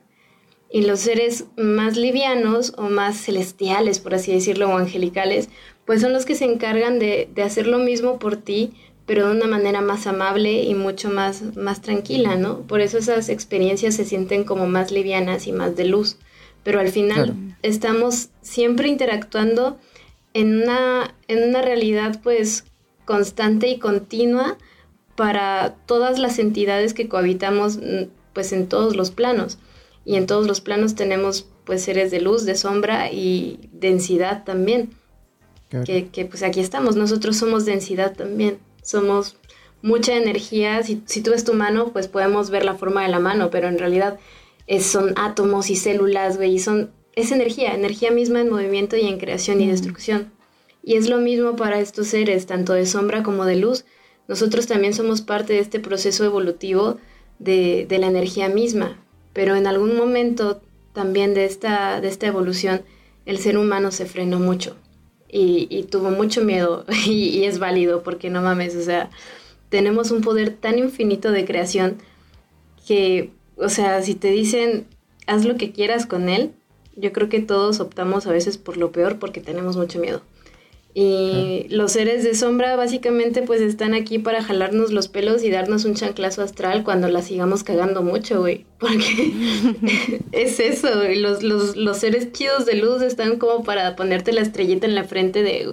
Y 0.69 0.84
los 0.84 1.02
seres 1.02 1.45
más 1.58 1.97
livianos 1.97 2.74
o 2.78 2.84
más 2.84 3.17
celestiales, 3.17 4.00
por 4.00 4.15
así 4.15 4.32
decirlo, 4.32 4.69
o 4.69 4.78
angelicales, 4.78 5.50
pues 5.86 6.02
son 6.02 6.13
los 6.13 6.26
que 6.26 6.36
se 6.36 6.45
encargan 6.45 7.00
de, 7.00 7.30
de 7.34 7.43
hacer 7.43 7.67
lo 7.67 7.78
mismo 7.80 8.19
por 8.19 8.38
ti, 8.38 8.74
pero 9.06 9.28
de 9.28 9.36
una 9.36 9.47
manera 9.47 9.82
más 9.82 10.08
amable 10.08 10.63
y 10.63 10.74
mucho 10.74 11.10
más, 11.10 11.58
más 11.58 11.82
tranquila, 11.82 12.36
¿no? 12.36 12.62
Por 12.62 12.80
eso 12.80 12.97
esas 12.97 13.28
experiencias 13.28 13.95
se 13.95 14.06
sienten 14.06 14.43
como 14.43 14.67
más 14.67 14.91
livianas 14.91 15.47
y 15.47 15.52
más 15.52 15.76
de 15.76 15.86
luz. 15.86 16.17
Pero 16.63 16.80
al 16.80 16.89
final 16.89 17.58
estamos 17.63 18.30
siempre 18.41 18.88
interactuando 18.88 19.80
en 20.33 20.61
una, 20.61 21.15
en 21.27 21.49
una 21.49 21.61
realidad 21.61 22.19
pues 22.21 22.65
constante 23.05 23.67
y 23.67 23.79
continua 23.79 24.57
para 25.15 25.75
todas 25.85 26.19
las 26.19 26.39
entidades 26.39 26.93
que 26.93 27.07
cohabitamos 27.07 27.77
mm, 27.77 28.09
pues 28.33 28.53
en 28.53 28.67
todos 28.67 28.95
los 28.95 29.11
planos. 29.11 29.59
Y 30.03 30.15
en 30.15 30.25
todos 30.25 30.47
los 30.47 30.61
planos 30.61 30.95
tenemos 30.95 31.47
pues 31.63 31.83
seres 31.83 32.11
de 32.11 32.21
luz, 32.21 32.45
de 32.45 32.55
sombra 32.55 33.11
y 33.11 33.69
densidad 33.71 34.43
también. 34.43 34.89
Que, 35.85 36.09
que 36.09 36.25
pues 36.25 36.43
aquí 36.43 36.59
estamos, 36.59 36.97
nosotros 36.97 37.37
somos 37.37 37.63
densidad 37.63 38.13
también 38.13 38.59
somos 38.81 39.37
mucha 39.81 40.15
energía. 40.15 40.83
Si, 40.83 41.01
si, 41.05 41.21
tú 41.21 41.31
ves 41.31 41.43
tu 41.43 41.53
mano, 41.53 41.91
pues 41.91 42.07
podemos 42.07 42.49
ver 42.49 42.65
la 42.65 42.75
forma 42.75 43.03
de 43.03 43.09
la 43.09 43.19
mano, 43.19 43.49
pero 43.49 43.67
en 43.67 43.79
realidad 43.79 44.19
es, 44.67 44.85
son 44.85 45.13
átomos 45.15 45.69
y 45.69 45.75
células, 45.75 46.37
güey, 46.37 46.55
y 46.55 46.59
son, 46.59 46.91
es 47.15 47.32
energía, 47.32 47.74
energía 47.74 48.12
misma 48.12 48.41
en 48.41 48.50
movimiento 48.50 48.95
y 48.97 49.08
en 49.08 49.19
creación 49.19 49.62
y 49.62 49.67
destrucción. 49.67 50.32
Y 50.84 50.95
es 50.95 51.10
lo 51.10 51.17
mismo 51.17 51.56
para 51.56 51.80
estos 51.80 52.08
seres, 52.08 52.45
tanto 52.45 52.74
de 52.74 52.86
sombra 52.86 53.24
como 53.24 53.45
de 53.45 53.56
luz. 53.56 53.86
Nosotros 54.28 54.67
también 54.67 54.93
somos 54.93 55.21
parte 55.21 55.54
de 55.54 55.60
este 55.60 55.80
proceso 55.80 56.24
evolutivo 56.26 56.97
de, 57.39 57.86
de 57.88 58.00
la 58.00 58.08
energía 58.08 58.50
misma, 58.50 59.04
pero 59.34 59.56
en 59.56 59.67
algún 59.67 59.95
momento 59.95 60.62
también 60.93 61.34
de 61.34 61.45
esta, 61.45 62.02
de 62.02 62.08
esta 62.08 62.28
evolución 62.28 62.82
el 63.26 63.38
ser 63.38 63.58
humano 63.58 63.91
se 63.91 64.06
frenó 64.06 64.39
mucho 64.39 64.76
y, 65.32 65.84
tuvo 65.89 66.12
mucho 66.12 66.43
miedo 66.43 66.86
y, 67.08 67.43
es 67.43 67.60
válido 67.60 68.04
porque 68.04 68.30
no 68.30 68.41
mames, 68.41 68.76
o 68.76 68.84
sea, 68.84 69.10
tenemos 69.69 70.12
un 70.12 70.21
poder 70.21 70.54
tan 70.54 70.78
infinito 70.78 71.32
de 71.32 71.45
creación 71.45 71.97
que, 72.86 73.32
o 73.56 73.69
sea, 73.69 74.02
si 74.02 74.15
te 74.15 74.30
dicen 74.30 74.86
haz 75.28 75.45
lo 75.45 75.56
que 75.56 75.71
quieras 75.71 76.06
con 76.06 76.30
él, 76.30 76.52
yo 76.95 77.13
creo 77.13 77.30
que 77.30 77.41
todos 77.41 77.80
optamos 77.80 78.27
a 78.27 78.32
veces 78.32 78.58
por 78.58 78.77
lo 78.77 78.91
peor 78.91 79.19
porque 79.19 79.41
tenemos 79.41 79.77
mucho 79.77 79.99
miedo. 79.99 80.21
Y 80.93 81.67
los 81.69 81.93
seres 81.93 82.23
de 82.23 82.36
sombra 82.36 82.75
básicamente 82.75 83.43
pues 83.43 83.62
están 83.62 83.93
aquí 83.93 84.19
para 84.19 84.43
jalarnos 84.43 84.91
los 84.91 85.08
pelos 85.08 85.41
y 85.41 85.49
darnos 85.49 85.86
un 85.86 85.93
chanclazo 85.93 86.41
astral 86.41 86.84
cuando 86.84 87.08
la 87.08 87.21
sigamos 87.21 87.63
cagando 87.63 88.04
mucho, 88.04 88.41
güey. 88.41 88.65
Porque 88.80 89.32
es 90.34 90.60
eso, 90.60 90.89
güey. 90.95 91.19
Los, 91.19 91.43
los, 91.43 91.77
los, 91.77 91.97
seres 91.97 92.34
chidos 92.34 92.65
de 92.65 92.75
luz 92.75 93.01
están 93.01 93.38
como 93.38 93.63
para 93.63 93.95
ponerte 93.95 94.34
la 94.34 94.41
estrellita 94.41 94.86
en 94.86 94.95
la 94.95 95.06
frente 95.06 95.43
de 95.43 95.63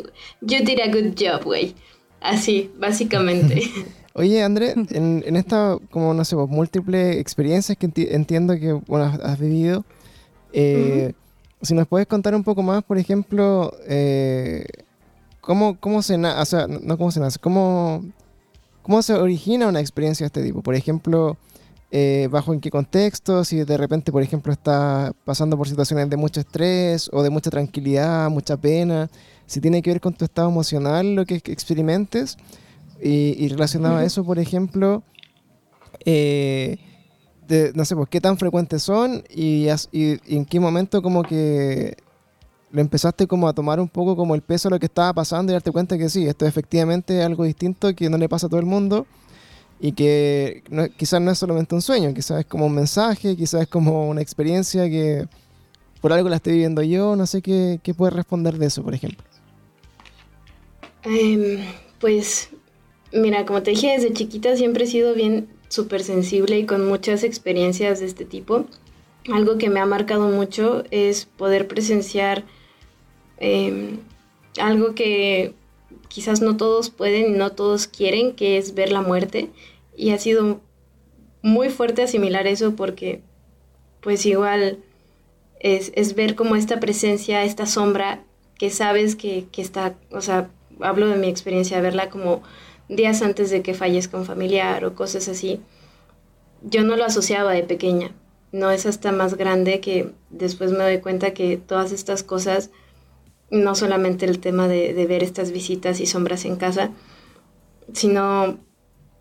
You 0.40 0.58
did 0.64 0.78
a 0.80 0.86
good 0.86 1.14
job, 1.18 1.42
güey. 1.42 1.74
Así, 2.20 2.70
básicamente. 2.78 3.62
Oye, 4.14 4.42
André, 4.42 4.74
en, 4.90 5.22
en 5.26 5.36
esta, 5.36 5.78
como 5.90 6.12
no 6.14 6.24
sé, 6.24 6.34
pues, 6.34 6.48
múltiples 6.48 7.16
experiencias 7.16 7.78
que 7.78 7.88
entiendo 8.10 8.54
que 8.58 8.72
bueno, 8.72 9.04
has 9.22 9.38
vivido, 9.38 9.84
eh, 10.52 11.12
si 11.62 11.74
nos 11.74 11.86
puedes 11.88 12.06
contar 12.06 12.34
un 12.34 12.44
poco 12.44 12.62
más, 12.62 12.82
por 12.84 12.98
ejemplo, 12.98 13.72
eh, 13.86 14.64
¿Cómo, 15.48 15.80
cómo 15.80 16.02
se 16.02 16.18
nace? 16.18 16.40
O 16.42 16.44
sea, 16.44 16.66
no 16.66 16.98
cómo 16.98 17.10
se 17.10 17.20
nace, 17.20 17.38
¿cómo, 17.38 18.04
cómo 18.82 19.00
se 19.00 19.14
origina 19.14 19.66
una 19.66 19.80
experiencia 19.80 20.24
de 20.24 20.26
este 20.26 20.42
tipo? 20.42 20.60
Por 20.60 20.74
ejemplo, 20.74 21.38
eh, 21.90 22.28
bajo 22.30 22.52
en 22.52 22.60
qué 22.60 22.70
contexto, 22.70 23.42
si 23.44 23.64
de 23.64 23.78
repente, 23.78 24.12
por 24.12 24.22
ejemplo, 24.22 24.52
está 24.52 25.10
pasando 25.24 25.56
por 25.56 25.66
situaciones 25.66 26.10
de 26.10 26.18
mucho 26.18 26.40
estrés 26.40 27.08
o 27.14 27.22
de 27.22 27.30
mucha 27.30 27.48
tranquilidad, 27.48 28.28
mucha 28.28 28.58
pena, 28.58 29.08
si 29.46 29.62
tiene 29.62 29.80
que 29.80 29.88
ver 29.88 30.02
con 30.02 30.12
tu 30.12 30.26
estado 30.26 30.50
emocional, 30.50 31.14
lo 31.14 31.24
que 31.24 31.36
experimentes, 31.36 32.36
y, 33.00 33.48
relacionado 33.48 33.96
a 33.96 34.04
eso, 34.04 34.24
por 34.24 34.38
ejemplo, 34.38 35.02
eh, 36.04 36.76
no 37.74 37.84
sé, 37.84 37.96
pues 37.96 38.08
qué 38.08 38.20
tan 38.20 38.38
frecuentes 38.38 38.82
son 38.82 39.24
y, 39.30 39.68
y, 39.92 40.36
en 40.36 40.44
qué 40.44 40.60
momento 40.60 41.02
como 41.02 41.22
que 41.22 41.96
lo 42.70 42.80
empezaste 42.80 43.26
como 43.26 43.48
a 43.48 43.54
tomar 43.54 43.80
un 43.80 43.88
poco 43.88 44.14
como 44.16 44.34
el 44.34 44.42
peso 44.42 44.68
de 44.68 44.74
lo 44.74 44.80
que 44.80 44.86
estaba 44.86 45.12
pasando 45.14 45.52
y 45.52 45.54
darte 45.54 45.72
cuenta 45.72 45.96
que 45.96 46.10
sí, 46.10 46.26
esto 46.26 46.44
es 46.44 46.50
efectivamente 46.50 47.22
algo 47.22 47.44
distinto 47.44 47.94
que 47.94 48.10
no 48.10 48.18
le 48.18 48.28
pasa 48.28 48.46
a 48.46 48.50
todo 48.50 48.60
el 48.60 48.66
mundo 48.66 49.06
y 49.80 49.92
que 49.92 50.62
quizás 50.96 51.20
no 51.20 51.30
es 51.30 51.38
solamente 51.38 51.74
un 51.74 51.82
sueño, 51.82 52.12
quizás 52.12 52.40
es 52.40 52.46
como 52.46 52.66
un 52.66 52.74
mensaje, 52.74 53.36
quizás 53.36 53.62
es 53.62 53.68
como 53.68 54.08
una 54.08 54.20
experiencia 54.20 54.88
que 54.90 55.26
por 56.00 56.12
algo 56.12 56.28
la 56.28 56.36
estoy 56.36 56.54
viviendo 56.54 56.82
yo, 56.82 57.16
no 57.16 57.26
sé 57.26 57.42
qué, 57.42 57.80
qué 57.82 57.94
puedes 57.94 58.14
responder 58.14 58.58
de 58.58 58.66
eso, 58.66 58.82
por 58.82 58.94
ejemplo. 58.94 59.24
Em, 61.04 61.60
pues 62.00 62.50
mira, 63.12 63.46
como 63.46 63.62
te 63.62 63.70
dije, 63.70 63.92
desde 63.92 64.12
chiquita 64.12 64.56
siempre 64.56 64.84
he 64.84 64.88
sido 64.88 65.14
bien 65.14 65.48
súper 65.68 66.02
sensible 66.02 66.58
y 66.58 66.66
con 66.66 66.86
muchas 66.86 67.22
experiencias 67.22 68.00
de 68.00 68.06
este 68.06 68.24
tipo. 68.24 68.66
Algo 69.32 69.58
que 69.58 69.70
me 69.70 69.80
ha 69.80 69.86
marcado 69.86 70.28
mucho 70.28 70.84
es 70.90 71.26
poder 71.26 71.68
presenciar 71.68 72.44
Em, 73.38 74.00
algo 74.60 74.94
que 74.94 75.54
quizás 76.08 76.40
no 76.40 76.56
todos 76.56 76.90
pueden 76.90 77.34
y 77.34 77.38
no 77.38 77.52
todos 77.52 77.86
quieren, 77.86 78.34
que 78.34 78.58
es 78.58 78.74
ver 78.74 78.92
la 78.92 79.02
muerte. 79.02 79.50
Y 79.96 80.10
ha 80.10 80.18
sido 80.18 80.60
muy 81.42 81.70
fuerte 81.70 82.02
asimilar 82.02 82.46
eso 82.46 82.74
porque 82.76 83.22
pues 84.00 84.26
igual 84.26 84.78
es, 85.60 85.92
es 85.94 86.14
ver 86.14 86.34
como 86.34 86.56
esta 86.56 86.80
presencia, 86.80 87.44
esta 87.44 87.66
sombra 87.66 88.24
que 88.58 88.70
sabes 88.70 89.16
que, 89.16 89.46
que, 89.52 89.62
está, 89.62 89.96
o 90.10 90.20
sea, 90.20 90.50
hablo 90.80 91.08
de 91.08 91.16
mi 91.16 91.28
experiencia, 91.28 91.80
verla 91.80 92.10
como 92.10 92.42
días 92.88 93.22
antes 93.22 93.50
de 93.50 93.62
que 93.62 93.74
fallezca 93.74 94.16
un 94.16 94.24
familiar 94.24 94.84
o 94.84 94.94
cosas 94.94 95.28
así. 95.28 95.60
Yo 96.62 96.82
no 96.82 96.96
lo 96.96 97.04
asociaba 97.04 97.52
de 97.52 97.62
pequeña, 97.62 98.12
no 98.52 98.70
es 98.70 98.86
hasta 98.86 99.12
más 99.12 99.34
grande 99.34 99.80
que 99.80 100.12
después 100.30 100.72
me 100.72 100.78
doy 100.78 100.98
cuenta 101.00 101.34
que 101.34 101.56
todas 101.56 101.92
estas 101.92 102.22
cosas 102.22 102.70
no 103.50 103.74
solamente 103.74 104.26
el 104.26 104.40
tema 104.40 104.68
de, 104.68 104.92
ver 105.06 105.22
estas 105.22 105.52
visitas 105.52 106.00
y 106.00 106.06
sombras 106.06 106.44
en 106.44 106.56
casa, 106.56 106.90
sino 107.92 108.58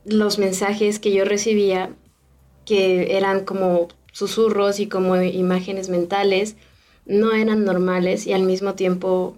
los 0.06 0.38
mensajes 0.38 1.00
que 1.00 1.14
yo 1.14 1.24
recibía, 1.26 1.92
que 2.66 3.16
eran 3.18 3.46
como 3.46 3.88
susurros 4.12 4.80
y 4.80 4.88
como 4.88 5.16
imágenes 5.22 5.90
mentales, 5.90 6.56
no 7.06 7.32
eran 7.34 7.64
normales 7.64 8.28
y 8.28 8.34
al 8.34 8.44
mismo 8.44 8.74
tiempo 8.74 9.38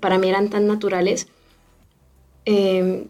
para 0.00 0.18
mí 0.18 0.28
eran 0.28 0.50
tan 0.50 0.66
naturales. 0.66 1.28
Eh, 2.44 3.06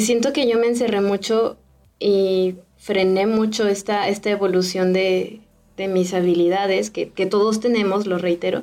siento 0.00 0.32
que 0.32 0.48
yo 0.48 0.58
me 0.58 0.66
encerré 0.66 1.00
mucho 1.00 1.56
y 1.98 2.56
frené 2.76 3.26
mucho 3.26 3.66
esta, 3.66 4.08
esta 4.08 4.30
evolución 4.30 4.92
de, 4.92 5.40
mis 5.76 6.14
habilidades, 6.14 6.90
que, 6.90 7.06
todos 7.26 7.60
tenemos, 7.60 8.06
lo 8.06 8.18
reitero, 8.18 8.62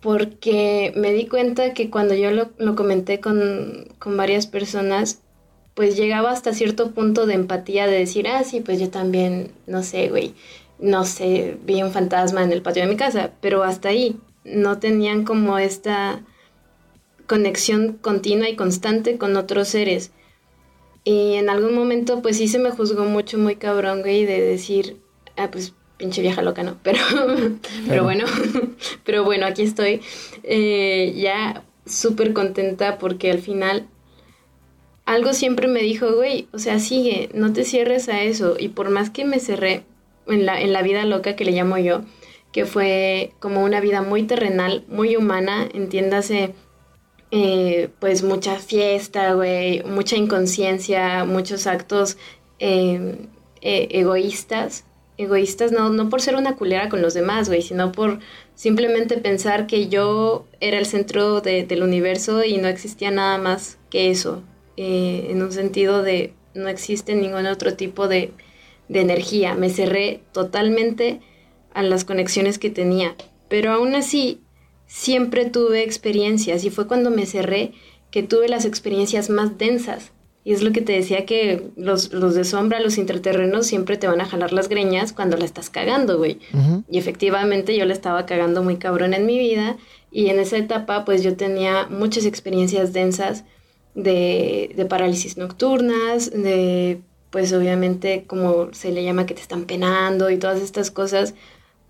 porque 0.00 0.92
me 0.96 1.12
di 1.12 1.26
cuenta 1.26 1.74
que 1.74 1.90
cuando 1.90 2.14
yo 2.14 2.30
lo, 2.30 2.76
comenté 2.76 3.20
con, 3.20 3.88
con, 3.98 4.16
varias 4.16 4.46
personas, 4.46 5.20
pues 5.74 5.96
llegaba 5.96 6.30
hasta 6.30 6.54
cierto 6.54 6.92
punto 6.92 7.26
de 7.26 7.34
empatía 7.34 7.86
de 7.86 7.98
decir, 7.98 8.28
ah, 8.28 8.44
sí, 8.44 8.60
pues 8.60 8.80
yo 8.80 8.90
también, 8.90 9.52
no 9.66 9.82
sé, 9.82 10.08
güey, 10.08 10.34
no 10.78 11.04
sé, 11.04 11.56
vi 11.64 11.82
un 11.82 11.90
fantasma 11.90 12.42
en 12.42 12.52
el 12.52 12.62
patio 12.62 12.82
de 12.82 12.88
mi 12.88 12.96
casa, 12.96 13.32
pero 13.40 13.62
hasta 13.62 13.88
ahí 13.88 14.16
no 14.44 14.78
tenían 14.78 15.24
como 15.24 15.58
esta 15.58 16.22
conexión 17.26 17.98
continua 18.00 18.48
y 18.48 18.56
constante 18.56 19.18
con 19.18 19.36
otros 19.36 19.68
seres. 19.68 20.12
Y 21.04 21.34
en 21.34 21.50
algún 21.50 21.74
momento, 21.74 22.22
pues 22.22 22.38
sí 22.38 22.48
se 22.48 22.58
me 22.58 22.70
juzgó 22.70 23.04
mucho, 23.04 23.36
muy 23.38 23.56
cabrón, 23.56 24.00
güey, 24.00 24.24
de 24.24 24.40
decir, 24.40 24.96
ah, 25.36 25.50
pues 25.50 25.74
pinche 25.98 26.22
vieja 26.22 26.42
loca, 26.42 26.62
¿no? 26.62 26.78
Pero, 26.82 26.98
pero 27.86 28.02
bueno, 28.02 28.24
pero 29.04 29.24
bueno, 29.24 29.46
aquí 29.46 29.62
estoy 29.62 30.00
eh, 30.42 31.14
ya 31.16 31.62
súper 31.86 32.32
contenta 32.32 32.98
porque 32.98 33.30
al 33.30 33.38
final 33.38 33.86
algo 35.04 35.34
siempre 35.34 35.68
me 35.68 35.80
dijo, 35.82 36.14
güey, 36.14 36.48
o 36.52 36.58
sea, 36.58 36.78
sigue, 36.78 37.28
no 37.34 37.52
te 37.52 37.64
cierres 37.64 38.08
a 38.08 38.22
eso. 38.22 38.56
Y 38.58 38.68
por 38.68 38.90
más 38.90 39.10
que 39.10 39.24
me 39.24 39.38
cerré 39.38 39.84
en 40.26 40.46
la, 40.46 40.60
en 40.60 40.72
la 40.72 40.82
vida 40.82 41.04
loca 41.04 41.36
que 41.36 41.44
le 41.44 41.52
llamo 41.52 41.78
yo, 41.78 42.02
que 42.52 42.64
fue 42.64 43.32
como 43.38 43.62
una 43.62 43.80
vida 43.80 44.02
muy 44.02 44.22
terrenal, 44.22 44.84
muy 44.88 45.16
humana, 45.16 45.68
entiéndase 45.74 46.54
eh, 47.30 47.90
pues 47.98 48.22
mucha 48.22 48.56
fiesta, 48.58 49.34
güey, 49.34 49.82
mucha 49.84 50.16
inconsciencia, 50.16 51.24
muchos 51.24 51.66
actos 51.66 52.16
em, 52.58 53.28
e, 53.60 53.88
egoístas. 53.90 54.84
Egoístas 55.16 55.72
no, 55.72 55.90
no 55.90 56.08
por 56.08 56.20
ser 56.20 56.36
una 56.36 56.56
culera 56.56 56.88
con 56.88 57.02
los 57.02 57.14
demás, 57.14 57.48
güey, 57.48 57.62
sino 57.62 57.92
por 57.92 58.18
simplemente 58.54 59.16
pensar 59.18 59.66
que 59.66 59.88
yo 59.88 60.46
era 60.60 60.78
el 60.78 60.86
centro 60.86 61.40
del 61.40 61.82
universo 61.82 62.44
y 62.44 62.56
no 62.58 62.68
existía 62.68 63.10
nada 63.10 63.38
más 63.38 63.78
que 63.90 64.10
eso. 64.10 64.42
Eh, 64.76 65.28
en 65.30 65.42
un 65.42 65.52
sentido 65.52 66.02
de 66.02 66.34
no 66.54 66.68
existe 66.68 67.14
ningún 67.14 67.46
otro 67.46 67.74
tipo 67.74 68.08
de, 68.08 68.32
de 68.88 69.00
energía. 69.00 69.54
Me 69.54 69.70
cerré 69.70 70.22
totalmente 70.32 71.20
a 71.74 71.82
las 71.82 72.04
conexiones 72.04 72.58
que 72.58 72.70
tenía. 72.70 73.14
Pero 73.48 73.72
aún 73.72 73.94
así, 73.94 74.40
siempre 74.94 75.44
tuve 75.44 75.82
experiencias 75.82 76.64
y 76.64 76.70
fue 76.70 76.86
cuando 76.86 77.10
me 77.10 77.26
cerré 77.26 77.72
que 78.12 78.22
tuve 78.22 78.48
las 78.48 78.64
experiencias 78.64 79.28
más 79.28 79.58
densas. 79.58 80.12
Y 80.44 80.52
es 80.52 80.62
lo 80.62 80.70
que 80.70 80.82
te 80.82 80.92
decía 80.92 81.26
que 81.26 81.70
los, 81.74 82.10
de 82.10 82.44
sombra, 82.44 82.78
los 82.78 82.96
interterrenos, 82.96 83.66
siempre 83.66 83.96
te 83.96 84.06
van 84.06 84.20
a 84.20 84.24
jalar 84.24 84.52
las 84.52 84.68
greñas 84.68 85.12
cuando 85.12 85.36
la 85.36 85.46
estás 85.46 85.68
cagando, 85.68 86.18
güey. 86.18 86.38
Y 86.88 86.98
efectivamente 86.98 87.76
yo 87.76 87.86
la 87.86 87.92
estaba 87.92 88.24
cagando 88.24 88.62
muy 88.62 88.76
cabrón 88.76 89.14
en 89.14 89.26
mi 89.26 89.36
vida. 89.38 89.76
Y 90.12 90.28
en 90.28 90.38
esa 90.38 90.58
etapa, 90.58 91.04
pues 91.04 91.24
yo 91.24 91.36
tenía 91.36 91.88
muchas 91.88 92.24
experiencias 92.24 92.92
densas 92.92 93.44
de, 93.96 94.70
de 94.76 94.84
parálisis 94.84 95.38
nocturnas, 95.38 96.30
de, 96.30 97.00
pues 97.30 97.52
obviamente, 97.52 98.24
como 98.28 98.72
se 98.72 98.92
le 98.92 99.02
llama, 99.02 99.26
que 99.26 99.34
te 99.34 99.40
están 99.40 99.64
penando 99.64 100.30
y 100.30 100.36
todas 100.36 100.60
estas 100.60 100.92
cosas. 100.92 101.34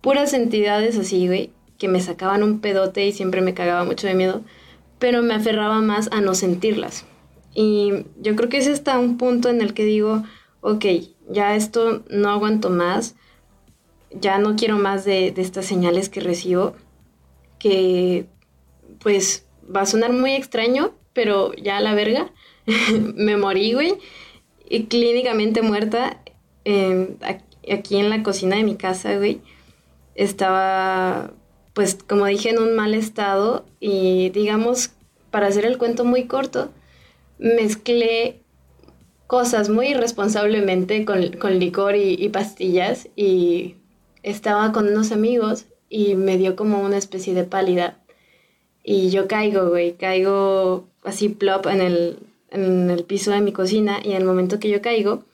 Puras 0.01 0.33
entidades 0.33 0.97
así, 0.97 1.27
güey 1.27 1.51
que 1.85 1.89
me 1.89 2.01
sacaban 2.01 2.43
un 2.43 2.61
pedote 2.61 3.05
y 3.05 3.13
siempre 3.13 3.43
me 3.43 3.53
cagaba 3.53 3.85
mucho 3.85 4.07
de 4.07 4.15
miedo, 4.15 4.41
pero 4.99 5.23
me 5.23 5.35
aferraba 5.35 5.83
más 5.83 6.09
a 6.13 6.23
no 6.23 6.35
sentirlas. 6.35 7.05
Y 7.55 8.07
yo 8.23 8.35
creo 8.37 8.49
que 8.49 8.57
ese 8.57 8.73
está 8.73 8.99
un 8.99 9.19
punto 9.19 9.51
en 9.51 9.61
el 9.61 9.75
que 9.75 9.85
digo, 9.85 10.23
ok, 10.63 10.87
ya 11.29 11.55
esto 11.55 12.03
no 12.09 12.31
aguanto 12.31 12.71
más, 12.71 13.17
ya 14.11 14.39
no 14.39 14.57
quiero 14.57 14.79
más 14.79 15.05
de, 15.05 15.35
estas 15.37 15.67
señales 15.67 16.09
que 16.09 16.21
recibo, 16.21 16.75
que 17.59 18.29
pues 19.01 19.45
va 19.65 19.83
a 19.83 19.87
sonar 19.87 20.15
muy 20.15 20.33
extraño, 20.33 20.95
pero 21.13 21.53
ya 21.53 21.77
a 21.77 21.83
la 21.83 21.95
verga, 21.95 22.33
me 23.15 23.37
morí, 23.37 23.75
güey, 23.75 23.99
y 24.71 24.85
clínicamente 24.85 25.61
muerta 25.61 26.23
em, 26.65 27.09
aquí 27.71 27.99
en 27.99 28.09
la 28.09 28.23
cocina 28.23 28.57
de 28.57 28.63
mi 28.63 28.77
casa, 28.77 29.19
güey. 29.19 29.43
Estaba 30.15 31.35
pues 31.75 31.99
como 32.07 32.27
dije, 32.27 32.51
en 32.51 32.61
un 32.61 32.75
mal 32.75 32.95
estado 32.95 33.67
y 33.81 34.31
digamos, 34.31 34.93
para 35.31 35.49
hacer 35.49 35.67
el 35.67 35.77
cuento 35.77 36.05
muy 36.05 36.25
corto, 36.25 36.71
mezclé 37.39 38.41
cosas 39.27 39.69
muy 39.69 39.89
irresponsablemente 39.89 41.05
con, 41.05 41.21
licor 41.59 41.97
y, 41.97 42.29
pastillas 42.29 43.09
y 43.17 43.77
estaba 44.23 44.71
con 44.73 44.89
unos 44.89 45.11
amigos 45.11 45.67
y 45.89 46.15
me 46.15 46.39
dio 46.39 46.55
como 46.57 46.81
una 46.81 46.97
especie 46.97 47.35
de 47.35 47.45
pálida 47.45 47.99
y 48.85 49.11
yo 49.11 49.27
caigo, 49.27 49.69
güey, 49.69 49.95
caigo 49.95 50.87
así 51.03 51.29
plop 51.29 51.67
en 51.67 51.81
el, 51.81 52.19
en 52.51 52.91
el 52.91 53.05
piso 53.05 53.33
de 53.33 53.41
mi 53.41 53.53
cocina 53.53 53.99
y 54.05 54.11
en 54.11 54.19
el 54.19 54.25
momento 54.25 54.61
que 54.61 54.69
yo 54.71 54.81
caigo 54.81 55.25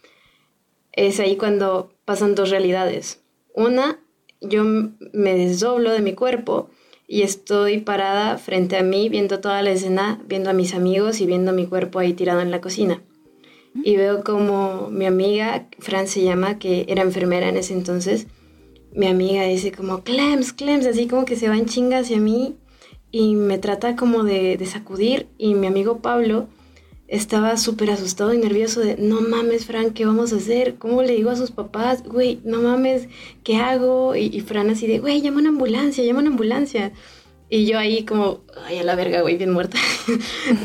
es 0.92 1.20
ahí 1.20 1.36
cuando 1.36 1.92
pasan 2.04 2.34
dos 2.34 2.50
realidades. 2.50 3.20
Una 3.54 3.98
yo 4.40 4.64
me 4.64 5.34
desdoblo 5.34 5.92
de 5.92 6.00
mi 6.00 6.14
cuerpo 6.14 6.70
y 7.06 7.22
estoy 7.22 7.80
parada 7.80 8.38
frente 8.38 8.76
a 8.76 8.82
mí 8.82 9.08
viendo 9.08 9.40
toda 9.40 9.62
la 9.62 9.72
escena, 9.72 10.22
viendo 10.26 10.50
a 10.50 10.54
mis 10.54 10.74
amigos 10.74 11.20
y 11.20 11.26
viendo 11.26 11.52
mi 11.52 11.66
cuerpo 11.66 11.98
ahí 11.98 12.12
tirado 12.12 12.40
en 12.40 12.50
la 12.50 12.60
cocina. 12.60 13.02
Y 13.84 13.96
veo 13.96 14.24
como 14.24 14.88
mi 14.90 15.06
amiga, 15.06 15.68
Fran 15.78 16.08
se 16.08 16.22
llama, 16.22 16.58
que 16.58 16.86
era 16.88 17.02
enfermera 17.02 17.48
en 17.48 17.56
ese 17.56 17.72
entonces, 17.72 18.26
mi 18.92 19.06
amiga 19.06 19.44
dice 19.44 19.72
como, 19.72 20.02
Clems, 20.02 20.52
Clems, 20.52 20.86
así 20.86 21.06
como 21.06 21.24
que 21.24 21.36
se 21.36 21.48
va 21.48 21.56
en 21.56 21.66
chinga 21.66 21.98
hacia 21.98 22.18
mí 22.18 22.56
y 23.12 23.34
me 23.34 23.58
trata 23.58 23.96
como 23.96 24.24
de, 24.24 24.56
de 24.56 24.66
sacudir 24.66 25.28
y 25.38 25.54
mi 25.54 25.66
amigo 25.66 26.00
Pablo 26.00 26.48
estaba 27.10 27.56
súper 27.56 27.90
asustado 27.90 28.32
y 28.32 28.38
nervioso 28.38 28.80
de, 28.80 28.96
no 28.96 29.20
mames, 29.20 29.66
Fran, 29.66 29.90
¿qué 29.90 30.06
vamos 30.06 30.32
a 30.32 30.36
hacer? 30.36 30.76
¿Cómo 30.76 31.02
le 31.02 31.16
digo 31.16 31.30
a 31.30 31.36
sus 31.36 31.50
papás? 31.50 32.04
Güey, 32.04 32.40
no 32.44 32.62
mames, 32.62 33.08
¿qué 33.42 33.56
hago? 33.56 34.14
Y, 34.14 34.40
Fran 34.42 34.70
así 34.70 34.86
de, 34.86 35.00
güey, 35.00 35.20
llama 35.20 35.40
una 35.40 35.48
ambulancia, 35.48 36.04
llama 36.04 36.20
una 36.20 36.30
ambulancia. 36.30 36.92
Y 37.48 37.66
yo 37.66 37.80
ahí 37.80 38.04
como, 38.04 38.42
ay, 38.64 38.78
a 38.78 38.84
la 38.84 38.94
verga, 38.94 39.22
güey, 39.22 39.36
bien 39.36 39.50
muerta. 39.50 39.76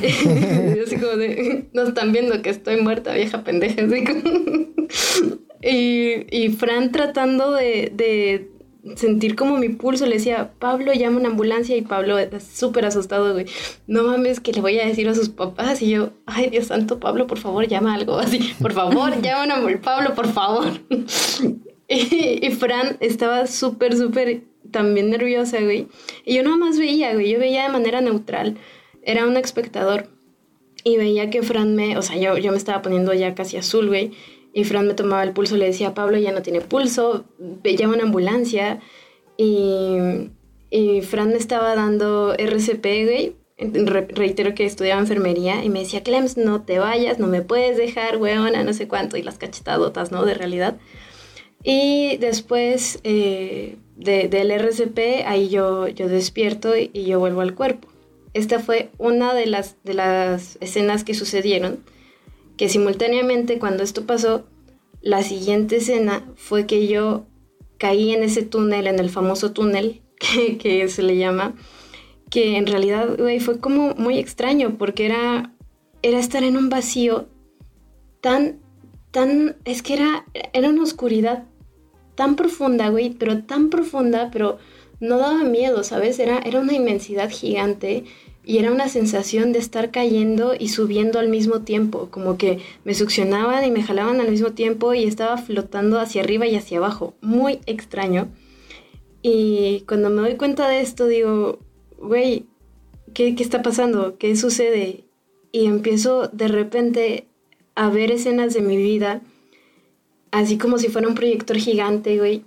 y 0.03 0.79
así 0.85 0.97
como 0.97 1.17
de, 1.17 1.67
no 1.73 1.81
están 1.81 2.11
viendo 2.11 2.39
que 2.43 2.51
estoy 2.51 2.79
muerta, 2.79 3.15
vieja 3.15 3.43
pendeja. 3.43 3.81
y, 5.63 6.27
y 6.29 6.49
Fran 6.49 6.91
tratando 6.91 7.53
de, 7.53 7.91
de 7.95 8.51
sentir 8.95 9.35
como 9.35 9.57
mi 9.57 9.69
pulso, 9.69 10.05
le 10.05 10.15
decía, 10.15 10.51
Pablo, 10.59 10.93
llama 10.93 11.17
una 11.17 11.29
ambulancia 11.29 11.75
y 11.75 11.81
Pablo 11.81 12.17
súper 12.39 12.85
asustado, 12.85 13.33
güey, 13.33 13.45
no 13.87 14.03
mames, 14.03 14.39
que 14.39 14.53
le 14.53 14.61
voy 14.61 14.79
a 14.79 14.85
decir 14.85 15.09
a 15.09 15.15
sus 15.15 15.29
papás 15.29 15.81
y 15.81 15.89
yo, 15.89 16.11
ay 16.27 16.49
Dios 16.49 16.67
santo, 16.67 16.99
Pablo, 16.99 17.25
por 17.25 17.39
favor, 17.39 17.67
llama 17.67 17.95
algo 17.95 18.19
así, 18.19 18.53
por 18.61 18.73
favor, 18.73 19.19
llama 19.21 19.43
una 19.45 19.59
ambulancia, 19.59 19.81
Pablo, 19.81 20.13
por 20.13 20.27
favor. 20.27 20.67
y, 21.87 22.49
Fran 22.51 22.97
estaba 22.99 23.47
súper, 23.47 23.97
súper 23.97 24.43
también 24.71 25.09
nerviosa, 25.09 25.59
güey, 25.61 25.87
y 26.23 26.35
yo 26.35 26.43
nada 26.43 26.57
más 26.57 26.77
veía, 26.77 27.13
güey, 27.13 27.31
yo 27.31 27.39
veía 27.39 27.63
de 27.63 27.69
manera 27.69 28.01
neutral, 28.01 28.57
era 29.01 29.25
un 29.25 29.37
espectador 29.37 30.09
y 30.83 30.97
veía 30.97 31.31
que 31.31 31.41
Fran 31.41 31.75
me, 31.75 31.97
o 31.97 32.03
sea, 32.03 32.17
yo, 32.17 32.37
yo 32.37 32.51
me 32.51 32.57
estaba 32.57 32.83
poniendo 32.83 33.13
ya 33.13 33.33
casi 33.33 33.57
azul, 33.57 33.87
güey, 33.87 34.11
y 34.55 34.63
Fran 34.63 34.87
me 34.87 34.93
tomaba 34.93 35.21
el 35.21 35.33
pulso, 35.33 35.57
le 35.57 35.65
decía, 35.65 35.93
Pablo 35.93 36.17
ya 36.17 36.31
no 36.31 36.41
tiene 36.41 36.61
pulso, 36.61 37.25
llama 37.61 37.95
una 37.95 38.03
ambulancia. 38.03 38.79
Y, 39.35 39.97
y 40.69 41.01
Fran 41.01 41.31
me 41.31 41.35
estaba 41.35 41.75
dando 41.75 42.33
RCP, 42.37 42.85
güey. 43.03 43.35
reitero 43.57 44.55
que 44.55 44.65
estudiaba 44.65 45.01
enfermería 45.01 45.61
y 45.65 45.69
me 45.69 45.79
decía, 45.79 46.03
Clems, 46.03 46.37
no 46.37 46.61
te 46.61 46.79
vayas, 46.79 47.19
no 47.19 47.27
me 47.27 47.41
puedes 47.41 47.75
dejar, 47.75 48.15
weona, 48.15 48.63
no 48.63 48.71
sé 48.71 48.87
cuánto, 48.87 49.17
y 49.17 49.23
las 49.23 49.37
cachetadotas, 49.37 50.13
¿no? 50.13 50.23
De 50.23 50.35
realidad. 50.35 50.77
Y 51.61 52.15
después 52.21 52.99
eh, 53.03 53.75
del 53.97 54.51
RCP, 54.51 55.25
ahí 55.25 55.49
yo, 55.49 55.89
yo 55.89 56.07
despierto 56.07 56.77
y, 56.77 56.91
y 56.93 57.03
yo 57.03 57.19
vuelvo 57.19 57.41
al 57.41 57.55
cuerpo. 57.55 57.89
Esta 58.33 58.59
fue 58.59 58.89
una 58.99 59.33
de 59.33 59.47
las, 59.47 59.75
de 59.83 59.95
las 59.95 60.57
escenas 60.61 61.03
que 61.03 61.13
sucedieron 61.13 61.83
que 62.57 62.69
simultáneamente 62.69 63.59
cuando 63.59 63.83
esto 63.83 64.05
pasó, 64.05 64.45
la 65.01 65.23
siguiente 65.23 65.77
escena 65.77 66.25
fue 66.35 66.65
que 66.65 66.87
yo 66.87 67.25
caí 67.77 68.13
en 68.13 68.23
ese 68.23 68.43
túnel, 68.43 68.87
en 68.87 68.99
el 68.99 69.09
famoso 69.09 69.51
túnel 69.51 70.01
que, 70.59 70.87
se 70.89 71.03
le 71.03 71.17
llama, 71.17 71.55
que 72.29 72.57
en 72.57 72.67
realidad, 72.67 73.17
güey, 73.17 73.39
fue 73.39 73.59
como 73.59 73.93
muy 73.95 74.17
extraño 74.17 74.77
porque 74.77 75.05
era, 75.05 75.53
era 76.01 76.19
estar 76.19 76.43
en 76.43 76.57
un 76.57 76.69
vacío 76.69 77.27
tan, 78.21 78.59
tan, 79.11 79.57
es 79.65 79.81
que 79.81 79.93
era, 79.93 80.25
era 80.53 80.69
una 80.69 80.83
oscuridad 80.83 81.45
tan 82.15 82.35
profunda, 82.35 82.89
güey, 82.89 83.11
pero 83.11 83.43
tan 83.43 83.69
profunda, 83.69 84.29
pero 84.31 84.57
no 84.99 85.17
daba 85.17 85.43
miedo, 85.43 85.83
¿sabes? 85.83 86.17
Era, 86.19 86.39
era 86.39 86.61
una 86.61 86.73
inmensidad 86.73 87.29
gigante 87.29 88.05
y 88.45 88.59
era 88.59 88.71
una 88.71 88.87
sensación 88.89 89.51
de 89.51 89.59
estar 89.59 89.91
cayendo 89.91 90.53
y 90.57 90.69
subiendo 90.69 91.19
al 91.19 91.29
mismo 91.29 91.61
tiempo, 91.61 92.09
como 92.11 92.37
que 92.37 92.59
me 92.83 92.93
succionaban 92.93 93.65
y 93.65 93.71
me 93.71 93.81
jalaban 93.83 94.21
al 94.21 94.29
mismo 94.29 94.51
tiempo 94.51 94.93
y 94.93 95.03
estaba 95.03 95.37
flotando 95.37 95.99
hacia 95.99 96.21
arriba 96.21 96.45
y 96.45 96.55
hacia 96.55 96.77
abajo, 96.77 97.15
muy 97.21 97.59
extraño. 97.65 98.29
Y 99.23 99.83
cuando 99.87 100.11
me 100.11 100.21
doy 100.21 100.35
cuenta 100.35 100.67
de 100.67 100.81
esto, 100.81 101.07
digo, 101.07 101.59
güey, 101.97 102.45
¿qué, 103.15 103.35
¿qué 103.35 103.41
está 103.41 103.63
pasando? 103.63 104.17
¿Qué 104.17 104.35
sucede? 104.35 105.05
Y 105.51 105.65
empiezo 105.65 106.27
de 106.27 106.47
repente 106.47 107.27
a 107.73 107.89
ver 107.89 108.11
escenas 108.11 108.53
de 108.53 108.61
mi 108.61 108.77
vida, 108.77 109.21
así 110.29 110.57
como 110.59 110.77
si 110.77 110.89
fuera 110.89 111.07
un 111.07 111.15
proyector 111.15 111.57
gigante, 111.57 112.17
güey, 112.19 112.43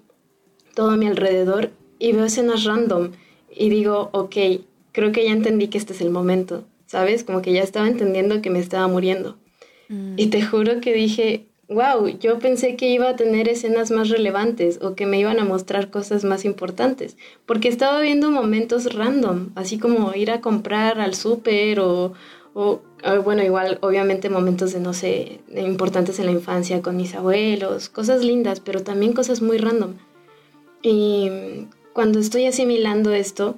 todo 0.74 0.90
a 0.90 0.96
mi 0.96 1.06
alrededor, 1.06 1.72
y 1.98 2.12
veo 2.12 2.24
escenas 2.26 2.62
random 2.64 3.10
y 3.50 3.70
digo, 3.70 4.10
ok, 4.12 4.36
creo 4.92 5.12
que 5.12 5.24
ya 5.24 5.32
entendí 5.32 5.68
que 5.68 5.78
este 5.78 5.92
es 5.92 6.00
el 6.00 6.10
momento, 6.10 6.64
¿sabes? 6.86 7.24
Como 7.24 7.42
que 7.42 7.52
ya 7.52 7.62
estaba 7.62 7.88
entendiendo 7.88 8.42
que 8.42 8.50
me 8.50 8.58
estaba 8.58 8.88
muriendo. 8.88 9.36
Mm. 9.88 10.14
Y 10.16 10.26
te 10.28 10.42
juro 10.42 10.80
que 10.80 10.92
dije, 10.92 11.46
wow, 11.68 12.08
yo 12.18 12.38
pensé 12.38 12.76
que 12.76 12.88
iba 12.88 13.10
a 13.10 13.16
tener 13.16 13.48
escenas 13.48 13.90
más 13.90 14.08
relevantes 14.08 14.80
o 14.82 14.94
que 14.94 15.06
me 15.06 15.18
iban 15.18 15.38
a 15.38 15.44
mostrar 15.44 15.90
cosas 15.90 16.24
más 16.24 16.44
importantes, 16.44 17.16
porque 17.46 17.68
estaba 17.68 18.00
viendo 18.00 18.30
momentos 18.30 18.94
random, 18.94 19.50
así 19.54 19.78
como 19.78 20.14
ir 20.14 20.30
a 20.30 20.40
comprar 20.40 20.98
al 21.00 21.14
súper 21.14 21.80
o, 21.80 22.14
o, 22.54 22.80
bueno, 23.22 23.42
igual 23.42 23.78
obviamente 23.82 24.30
momentos 24.30 24.72
de, 24.72 24.80
no 24.80 24.94
sé, 24.94 25.40
importantes 25.54 26.18
en 26.18 26.26
la 26.26 26.32
infancia 26.32 26.80
con 26.80 26.96
mis 26.96 27.14
abuelos, 27.14 27.88
cosas 27.88 28.24
lindas, 28.24 28.60
pero 28.60 28.82
también 28.82 29.12
cosas 29.12 29.42
muy 29.42 29.58
random. 29.58 29.94
Y 30.82 31.30
cuando 31.92 32.18
estoy 32.18 32.46
asimilando 32.46 33.12
esto, 33.12 33.56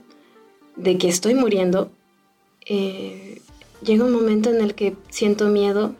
de 0.80 0.98
que 0.98 1.08
estoy 1.08 1.34
muriendo, 1.34 1.90
eh, 2.66 3.40
llega 3.82 4.04
un 4.04 4.12
momento 4.12 4.50
en 4.50 4.60
el 4.60 4.74
que 4.74 4.96
siento 5.10 5.48
miedo 5.48 5.94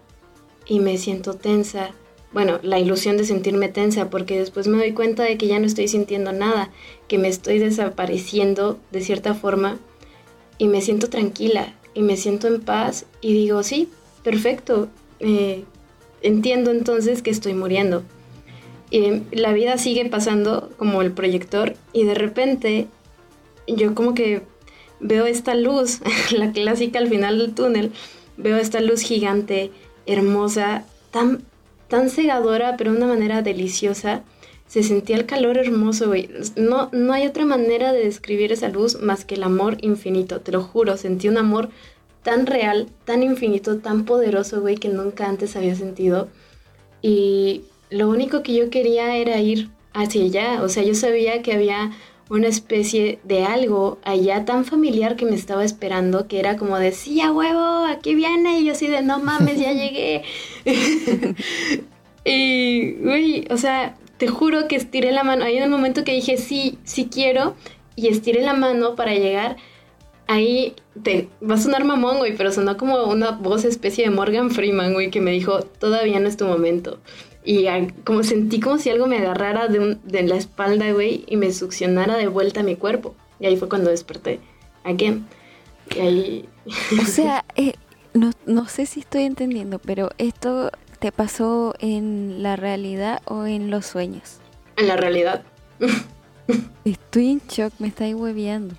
y 0.67 0.81
me 0.81 0.97
siento 0.99 1.35
tensa. 1.35 1.91
Bueno, 2.33 2.61
la 2.63 2.79
ilusión 2.79 3.17
de 3.17 3.25
sentirme 3.25 3.69
tensa, 3.69 4.09
porque 4.09 4.39
después 4.39 4.69
me 4.69 4.79
doy 4.79 4.93
cuenta 4.93 5.25
de 5.25 5.37
que 5.37 5.49
ya 5.49 5.59
no 5.59 5.67
estoy 5.67 5.89
sintiendo 5.89 6.33
nada, 6.33 6.71
que 7.09 7.19
me 7.19 7.29
estoy 7.29 7.59
desapareciendo 7.59 8.79
de 8.93 9.01
cierta 9.01 9.35
forma 9.35 9.79
y 10.57 10.69
me 10.69 10.81
siento 10.81 11.09
tranquila 11.09 11.75
y 11.93 12.03
me 12.03 12.17
siento 12.17 12.47
en 12.47 12.61
paz 12.61 13.07
y 13.21 13.33
digo, 13.33 13.63
sí, 13.63 13.89
perfecto, 14.23 14.89
eh, 15.19 15.65
entiendo 16.23 16.71
entonces 16.71 17.23
que 17.23 17.31
estoy 17.31 17.55
muriendo. 17.55 18.05
Y 18.91 19.23
la 19.33 19.53
vida 19.53 19.77
sigue 19.79 20.05
pasando 20.07 20.71
como 20.77 21.03
el 21.03 21.13
proyector 21.13 21.75
y 21.93 22.05
de 22.05 22.15
repente 22.15 22.89
yo 23.67 23.95
como 23.95 24.15
que 24.15 24.43
veo 25.01 25.27
esta 25.27 25.55
luz, 25.55 26.01
la 26.31 26.53
clásica 26.53 26.99
al 26.99 27.09
final 27.09 27.39
del 27.39 27.55
túnel, 27.55 27.93
veo 28.37 28.57
esta 28.57 28.81
luz 28.81 29.01
gigante, 29.01 29.71
hermosa, 30.07 30.85
tan, 31.11 31.43
tan 31.89 32.11
cegadora, 32.11 32.77
pero 32.77 32.93
de 32.93 32.99
una 32.99 33.07
manera 33.07 33.43
deliciosa. 33.43 34.23
Se 34.67 34.85
sentía 34.85 35.17
el 35.17 35.27
calor 35.27 35.59
hermoso, 35.59 36.07
güey. 36.07 36.29
No, 36.55 36.91
no 36.93 37.13
hay 37.13 37.27
otra 37.27 37.45
manera 37.45 37.93
de 37.93 38.05
describir 38.05 38.53
esa 38.53 38.69
luz 38.69 39.01
más 39.01 39.25
que 39.25 39.35
el 39.35 39.43
amor 39.43 39.79
infinito, 39.81 40.41
te 40.41 40.53
lo 40.53 40.63
juro. 40.63 40.97
Sentí 40.97 41.29
un 41.29 41.39
amor 41.39 41.71
tan 42.23 42.47
real, 42.47 42.87
tan 43.05 43.25
infinito, 43.25 43.79
tan 43.79 44.05
poderoso, 44.05 44.61
güey, 44.61 44.77
que 44.77 44.89
nunca 44.89 45.29
antes 45.29 45.57
había 45.57 45.75
sentido. 45.75 46.29
Y 47.03 47.63
lo 47.91 48.09
único 48.09 48.45
que 48.45 48.55
yo 48.55 48.71
quería 48.71 49.17
era 49.17 49.41
ir 49.41 49.71
hacia 49.93 50.25
allá. 50.25 50.63
O 50.63 50.69
sea, 50.69 50.85
yo 50.85 50.95
sabía 50.95 51.43
que 51.43 51.53
había 51.53 51.91
una 52.31 52.47
especie 52.47 53.19
de 53.25 53.45
algo 53.45 53.99
allá 54.05 54.45
tan 54.45 54.65
familiar 54.65 55.17
que 55.17 55.27
me 55.27 55.35
estaba 55.35 55.65
esperando, 55.65 56.29
que 56.29 56.39
era 56.39 56.57
como 56.57 56.79
de, 56.79 56.93
sí, 56.93 57.21
a 57.21 57.33
huevo, 57.33 57.85
aquí 57.85 58.15
viene, 58.15 58.61
y 58.61 58.67
yo 58.67 58.73
así 58.73 58.87
de, 58.87 59.03
no 59.03 59.19
mames, 59.19 59.59
ya 59.59 59.73
llegué. 59.75 60.23
y, 62.25 62.95
uy, 63.05 63.49
o 63.51 63.57
sea, 63.57 63.97
te 64.17 64.29
juro 64.29 64.69
que 64.69 64.77
estiré 64.77 65.11
la 65.11 65.25
mano, 65.25 65.45
ahí 65.45 65.57
en 65.57 65.65
el 65.65 65.71
momento 65.71 66.05
que 66.05 66.13
dije, 66.13 66.37
sí, 66.37 66.79
sí 66.85 67.09
quiero, 67.13 67.57
y 67.97 68.07
estiré 68.07 68.43
la 68.43 68.55
mano 68.55 68.95
para 68.95 69.13
llegar, 69.13 69.57
ahí 70.29 70.77
te, 71.03 71.29
va 71.43 71.57
a 71.57 71.59
sonar 71.59 71.83
mamón, 71.83 72.19
güey, 72.19 72.37
pero 72.37 72.53
sonó 72.53 72.77
como 72.77 73.03
una 73.07 73.33
voz 73.33 73.65
especie 73.65 74.05
de 74.05 74.11
Morgan 74.11 74.53
Freeman, 74.53 74.93
güey, 74.93 75.11
que 75.11 75.21
me 75.21 75.33
dijo, 75.33 75.63
todavía 75.63 76.21
no 76.21 76.29
es 76.29 76.37
tu 76.37 76.45
momento. 76.45 77.01
Y 77.45 77.67
como 78.05 78.23
sentí 78.23 78.61
como 78.61 78.79
si 78.79 78.91
algo 78.91 79.07
me 79.07 79.19
agarrara 79.19 79.69
de, 79.69 79.97
de 80.05 80.23
la 80.25 80.37
espalda, 80.37 80.93
güey, 80.93 81.25
y 81.27 81.37
me 81.37 81.53
succionara 81.53 82.17
de 82.17 82.29
vuelta 82.29 82.61
a 82.61 82.65
mi 82.65 82.77
cuerpo. 82.77 83.15
Y 83.39 83.47
ahí 83.47 83.57
fue 83.57 83.69
cuando 83.69 83.91
desperté. 83.91 84.41
Again. 84.85 85.27
Y 85.97 85.99
ahí... 86.01 86.49
O 87.01 87.05
sea, 87.07 87.45
eh, 87.57 87.75
no, 88.13 88.33
no 88.47 88.69
sé 88.69 88.87
si 88.87 89.01
estoy 89.01 89.23
entendiendo, 89.23 89.79
pero 89.79 90.11
esto 90.19 90.71
te 91.01 91.13
pasó 91.13 91.75
en 91.81 92.43
la 92.43 92.57
realidad 92.57 93.23
o 93.25 93.47
en 93.47 93.71
los 93.71 93.87
sueños? 93.87 94.37
En 94.77 94.87
la 94.87 94.97
realidad. 94.97 95.43
Estoy 96.85 97.31
en 97.31 97.43
shock, 97.49 97.73
me 97.79 97.89
estáis 97.89 98.15
hueveando. 98.15 98.75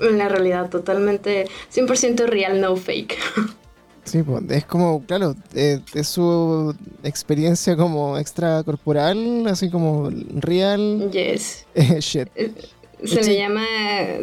En 0.00 0.18
la 0.18 0.28
realidad, 0.28 0.70
totalmente 0.70 1.46
100% 1.72 2.26
real, 2.26 2.60
no 2.60 2.76
fake. 2.76 3.16
Sí, 4.06 4.22
pues, 4.22 4.42
es 4.50 4.64
como, 4.64 5.04
claro, 5.04 5.34
eh, 5.54 5.80
es 5.92 6.08
su 6.08 6.74
experiencia 7.02 7.76
como 7.76 8.16
extracorporal, 8.16 9.46
así 9.48 9.68
como 9.68 10.10
real. 10.34 11.10
Yes. 11.10 11.66
shit. 11.98 12.28
Eh, 12.36 12.52
se 13.04 13.22
me 13.22 13.36
llama. 13.36 13.66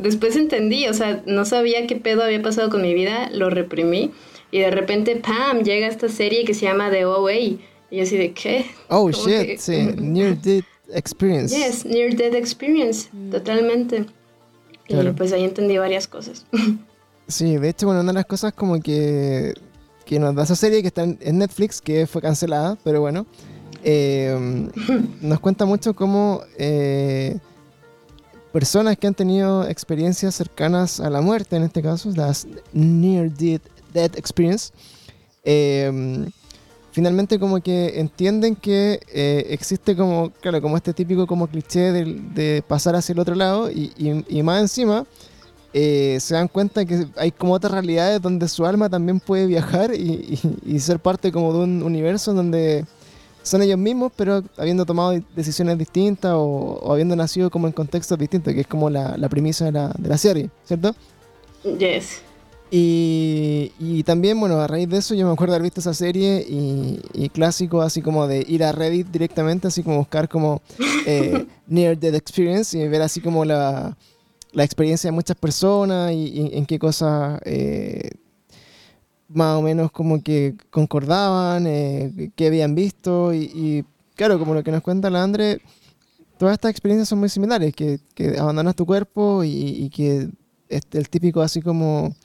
Después 0.02 0.36
entendí, 0.38 0.88
o 0.88 0.94
sea, 0.94 1.22
no 1.26 1.46
sabía 1.46 1.86
qué 1.86 1.98
pedo 1.98 2.24
había 2.24 2.42
pasado 2.42 2.70
con 2.70 2.82
mi 2.82 2.94
vida, 2.94 3.30
lo 3.32 3.50
reprimí. 3.50 4.12
Y 4.52 4.60
de 4.60 4.72
repente, 4.72 5.18
¡pam! 5.18 5.64
llega 5.64 5.88
esta 5.88 6.10
serie 6.10 6.46
que 6.46 6.54
se 6.54 6.66
llama 6.66 6.90
The 6.90 7.06
OA. 7.06 7.34
Y 7.34 7.60
yo 7.92 8.04
así 8.04 8.18
de, 8.18 8.32
¿qué? 8.32 8.66
Oh, 8.88 9.12
shit, 9.12 9.60
sí. 9.60 9.90
Near 9.98 10.38
Death 10.42 10.66
Experience. 10.94 11.56
Yes, 11.56 11.86
Near 11.86 12.16
Death 12.16 12.36
Experience, 12.36 13.10
mm. 13.12 13.32
totalmente. 13.32 14.06
Y 14.88 14.96
pues 15.12 15.34
ahí 15.34 15.44
entendí 15.44 15.78
varias 15.78 16.08
cosas. 16.08 16.46
Sí, 17.26 17.58
de 17.58 17.70
hecho, 17.70 17.86
bueno, 17.86 18.02
una 18.02 18.12
de 18.12 18.16
las 18.16 18.26
cosas 18.26 18.52
como 18.54 18.82
que 18.82 19.54
que 20.06 20.20
nos 20.20 20.36
da 20.36 20.44
esa 20.44 20.56
serie 20.56 20.82
que 20.82 20.88
está 20.88 21.04
en 21.04 21.38
Netflix, 21.38 21.82
que 21.82 22.08
fue 22.08 22.22
cancelada, 22.22 22.78
pero 22.84 23.02
bueno, 23.02 23.26
eh, 23.84 24.70
nos 25.22 25.40
cuenta 25.40 25.66
mucho 25.66 25.94
cómo 25.94 26.42
eh, 26.58 27.38
personas 28.52 28.98
que 28.98 29.08
han 29.08 29.14
tenido 29.14 29.68
experiencias 29.68 30.36
cercanas 30.36 31.00
a 31.00 31.10
la 31.10 31.22
muerte, 31.22 31.56
en 31.56 31.64
este 31.64 31.82
caso, 31.82 32.12
las 32.16 32.48
Near 32.72 33.32
Death, 33.32 34.18
Experience, 34.18 34.72
eh, 35.44 36.26
finalmente 36.92 37.40
como 37.40 37.60
que 37.62 38.00
entienden 38.00 38.56
que 38.56 39.00
existe 39.50 39.96
como, 39.96 40.32
claro, 40.42 40.62
como 40.62 40.78
este 40.78 40.94
típico 40.94 41.28
como 41.28 41.48
cliché 41.48 41.92
de, 41.92 42.64
pasar 42.68 42.96
hacia 42.96 43.14
el 43.14 43.20
otro 43.20 43.36
lado 43.36 43.70
y 43.72 44.44
más 44.44 44.62
encima 44.62 45.06
eh, 45.76 46.20
se 46.20 46.36
dan 46.36 46.48
cuenta 46.48 46.86
que 46.86 47.08
hay 47.18 47.32
como 47.32 47.54
otras 47.54 47.72
realidades 47.72 48.22
donde 48.22 48.48
su 48.48 48.64
alma 48.64 48.90
también 48.90 49.20
puede 49.20 49.48
viajar 49.48 49.94
y, 49.96 50.40
ser 50.80 51.00
parte 51.00 51.32
como 51.32 51.52
de 51.52 51.60
un 51.60 51.82
universo 51.82 52.34
donde 52.34 52.86
son 53.42 53.64
ellos 53.64 53.80
mismos, 53.80 54.12
pero 54.16 54.44
habiendo 54.58 54.86
tomado 54.86 55.20
decisiones 55.36 55.78
distintas 55.80 56.34
o, 56.36 56.92
habiendo 56.92 57.16
nacido 57.16 57.50
como 57.50 57.66
en 57.66 57.74
contextos 57.74 58.20
distintos, 58.20 58.54
que 58.54 58.62
es 58.62 58.68
como 58.68 58.90
la, 58.90 59.18
la 59.18 59.30
premisa 59.30 59.66
de 59.66 59.72
la, 59.72 59.88
de 59.98 60.10
la, 60.10 60.18
serie, 60.18 60.50
¿cierto? 60.64 60.96
Yes. 61.64 62.22
Y, 62.70 63.72
y, 63.80 64.04
también, 64.04 64.40
bueno, 64.40 64.60
a 64.60 64.68
raíz 64.68 64.90
de 64.90 64.98
eso 64.98 65.16
yo 65.16 65.26
me 65.26 65.34
acuerdo 65.34 65.56
haber 65.56 65.64
visto 65.64 65.80
esa 65.80 65.94
serie 65.94 66.46
y, 66.48 67.02
y 67.14 67.30
clásico 67.30 67.82
así 67.82 68.02
como 68.02 68.28
de 68.28 68.46
ir 68.48 68.64
a 68.64 68.72
Reddit 68.72 69.08
directamente, 69.08 69.68
así 69.68 69.82
como 69.82 69.98
buscar 69.98 70.30
como 70.30 70.62
eh, 71.08 71.46
Near 71.68 71.98
Death 71.98 72.16
Experience 72.16 72.78
y 72.78 72.88
ver 72.88 73.02
así 73.02 73.22
como 73.22 73.44
la 73.44 73.98
la 74.54 74.64
experiencia 74.64 75.10
de 75.10 75.12
muchas 75.12 75.36
personas 75.36 76.12
y, 76.14 76.52
en 76.54 76.66
qué 76.66 76.80
cosas 76.80 77.42
eh, 77.46 78.12
más 79.28 79.58
o 79.58 79.62
menos 79.62 79.92
como 79.92 80.22
que 80.22 80.56
concordaban, 80.70 81.66
eh, 81.68 82.32
qué 82.36 82.48
habían 82.48 82.76
visto 82.76 83.34
y, 83.34 83.84
claro, 84.16 84.40
como 84.40 84.54
lo 84.54 84.64
que 84.64 84.72
nos 84.72 84.82
cuenta 84.82 85.10
la 85.10 85.28
todas 86.38 86.54
estas 86.54 86.72
experiencias 86.72 87.10
son 87.10 87.20
muy 87.20 87.30
similares, 87.30 87.74
que, 87.74 88.00
abandonas 88.40 88.76
tu 88.76 88.86
cuerpo 88.86 89.44
y, 89.44 89.90
que 89.90 90.30
es 90.70 90.82
el 90.92 91.10
típico 91.10 91.42
así 91.42 91.62
como 91.62 92.16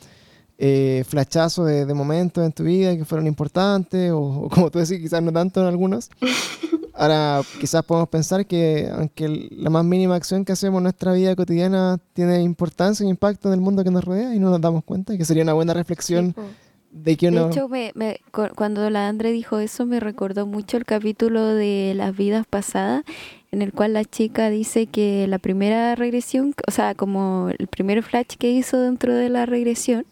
eh, 0.59 1.05
flachazo 1.07 1.65
de, 1.65 1.93
momentos 1.95 2.45
en 2.45 2.53
tu 2.53 2.65
vida 2.65 2.97
que 2.97 3.05
fueron 3.05 3.27
importantes 3.27 4.11
o, 4.13 4.19
o 4.19 4.49
como 4.49 4.71
tú 4.71 4.79
decís, 4.79 4.99
quizás 4.99 5.23
no 5.23 5.33
tanto 5.33 5.61
en 5.61 5.67
algunos. 5.67 6.11
Ahora, 6.99 7.43
quizás 7.61 7.85
podemos 7.85 8.09
pensar 8.09 8.45
que 8.45 8.89
aunque 8.93 9.49
la 9.53 9.71
más 9.71 9.85
mínima 9.85 10.17
acción 10.17 10.45
que 10.45 10.51
hacemos 10.53 10.79
en 10.79 10.83
nuestra 10.85 11.13
vida 11.13 11.37
cotidiana 11.37 11.99
tiene 12.13 12.43
importancia 12.43 13.07
e 13.07 13.09
impacto 13.09 13.49
en 13.49 13.55
el 13.55 13.61
mundo 13.61 13.85
que 13.85 13.91
nos 13.91 14.05
rodea 14.05 14.35
y 14.35 14.41
no 14.41 14.51
nos 14.51 14.61
damos 14.61 14.83
cuenta, 14.85 15.17
que 15.17 15.25
sería 15.25 15.45
una 15.45 15.53
buena 15.53 15.75
reflexión 15.75 16.35
de 16.91 17.17
que 17.17 17.29
uno... 17.29 17.45
De 17.45 17.51
hecho, 17.53 17.69
me, 17.69 17.93
me- 17.95 18.19
cu- 18.33 18.49
cuando 18.57 18.91
la 18.91 19.07
Andre 19.09 19.31
dijo 19.31 19.59
eso, 19.61 19.87
me 19.87 20.01
recordó 20.01 20.45
mucho 20.47 20.77
el 20.77 20.85
capítulo 20.85 21.45
de 21.47 21.93
las 21.95 22.17
vidas 22.17 22.47
pasadas, 22.51 23.05
en 23.53 23.63
el 23.63 23.73
cual 23.73 23.93
la 23.93 24.05
chica 24.05 24.51
dice 24.51 24.87
que 24.87 25.27
la 25.29 25.39
primera 25.39 25.95
regresión, 25.95 26.53
o 26.67 26.71
sea, 26.73 26.95
como 26.97 27.49
el 27.57 27.69
primer 27.69 28.03
flash 28.03 28.35
que 28.39 28.51
hizo 28.51 28.81
dentro 28.81 29.15
de 29.15 29.29
la 29.29 29.47
regresión, 29.47 30.05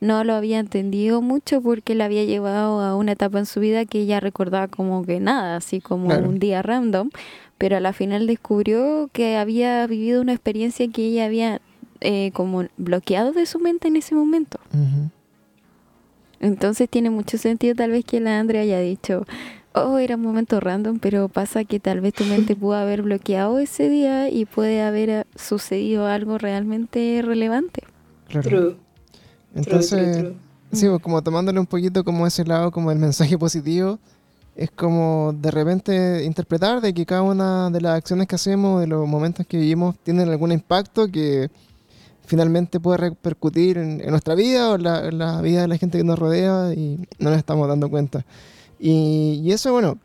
no 0.00 0.22
lo 0.24 0.34
había 0.34 0.58
entendido 0.60 1.20
mucho 1.22 1.60
porque 1.60 1.94
la 1.94 2.04
había 2.04 2.24
llevado 2.24 2.80
a 2.80 2.94
una 2.96 3.12
etapa 3.12 3.38
en 3.38 3.46
su 3.46 3.60
vida 3.60 3.84
que 3.84 4.00
ella 4.00 4.20
recordaba 4.20 4.68
como 4.68 5.04
que 5.04 5.18
nada, 5.20 5.56
así 5.56 5.80
como 5.80 6.06
Claro. 6.08 6.28
un 6.28 6.38
día 6.38 6.62
random, 6.62 7.10
pero 7.58 7.76
a 7.76 7.80
la 7.80 7.92
final 7.92 8.26
descubrió 8.26 9.08
que 9.12 9.36
había 9.36 9.86
vivido 9.86 10.20
una 10.22 10.32
experiencia 10.32 10.86
que 10.88 11.04
ella 11.06 11.24
había 11.24 11.60
eh, 12.00 12.30
como 12.32 12.64
bloqueado 12.76 13.32
de 13.32 13.44
su 13.46 13.58
mente 13.58 13.88
en 13.88 13.96
ese 13.96 14.14
momento. 14.14 14.60
Entonces 16.40 16.88
tiene 16.88 17.10
mucho 17.10 17.36
sentido 17.38 17.74
tal 17.74 17.90
vez 17.90 18.04
que 18.04 18.20
la 18.20 18.38
Andre 18.38 18.60
haya 18.60 18.78
dicho, 18.78 19.24
oh, 19.74 19.98
era 19.98 20.14
un 20.14 20.22
momento 20.22 20.60
random, 20.60 21.00
pero 21.00 21.28
pasa 21.28 21.64
que 21.64 21.80
tal 21.80 22.00
vez 22.00 22.14
tu 22.14 22.24
mente 22.24 22.54
pudo 22.56 22.74
haber 22.74 23.02
bloqueado 23.02 23.58
ese 23.58 23.88
día 23.88 24.28
y 24.30 24.44
puede 24.44 24.82
haber 24.82 25.10
eh, 25.10 25.24
sucedido 25.34 26.06
algo 26.06 26.38
realmente 26.38 27.20
relevante. 27.24 27.82
Claro. 28.28 28.48
True. 28.48 28.76
Entonces, 29.58 29.90
true, 29.90 30.12
true, 30.12 30.22
true. 30.22 30.36
sí, 30.72 30.86
pues, 30.88 31.02
como 31.02 31.22
tomándole 31.22 31.60
un 31.60 31.66
poquito 31.66 32.04
como 32.04 32.26
ese 32.26 32.44
lado, 32.44 32.70
como 32.70 32.90
el 32.90 32.98
mensaje 32.98 33.36
positivo, 33.38 33.98
es 34.56 34.70
como 34.72 35.32
de 35.40 35.50
repente 35.50 36.24
interpretar 36.24 36.80
de 36.80 36.92
que 36.92 37.06
cada 37.06 37.22
una 37.22 37.70
de 37.70 37.80
las 37.80 37.96
acciones 37.96 38.26
que 38.26 38.34
hacemos, 38.34 38.80
de 38.80 38.88
los 38.88 39.06
momentos 39.06 39.46
que 39.46 39.56
vivimos, 39.56 39.96
tienen 40.02 40.28
algún 40.28 40.50
impacto 40.50 41.06
que 41.08 41.48
finalmente 42.26 42.80
puede 42.80 42.98
repercutir 42.98 43.78
en, 43.78 44.00
en 44.00 44.10
nuestra 44.10 44.34
vida 44.34 44.70
o 44.70 44.74
en 44.74 44.82
la, 44.82 45.06
en 45.06 45.18
la 45.18 45.40
vida 45.40 45.62
de 45.62 45.68
la 45.68 45.78
gente 45.78 45.96
que 45.98 46.04
nos 46.04 46.18
rodea 46.18 46.74
y 46.74 46.98
no 47.18 47.30
nos 47.30 47.38
estamos 47.38 47.68
dando 47.68 47.88
cuenta. 47.88 48.24
Y, 48.78 49.40
y 49.44 49.52
eso, 49.52 49.72
bueno, 49.72 49.98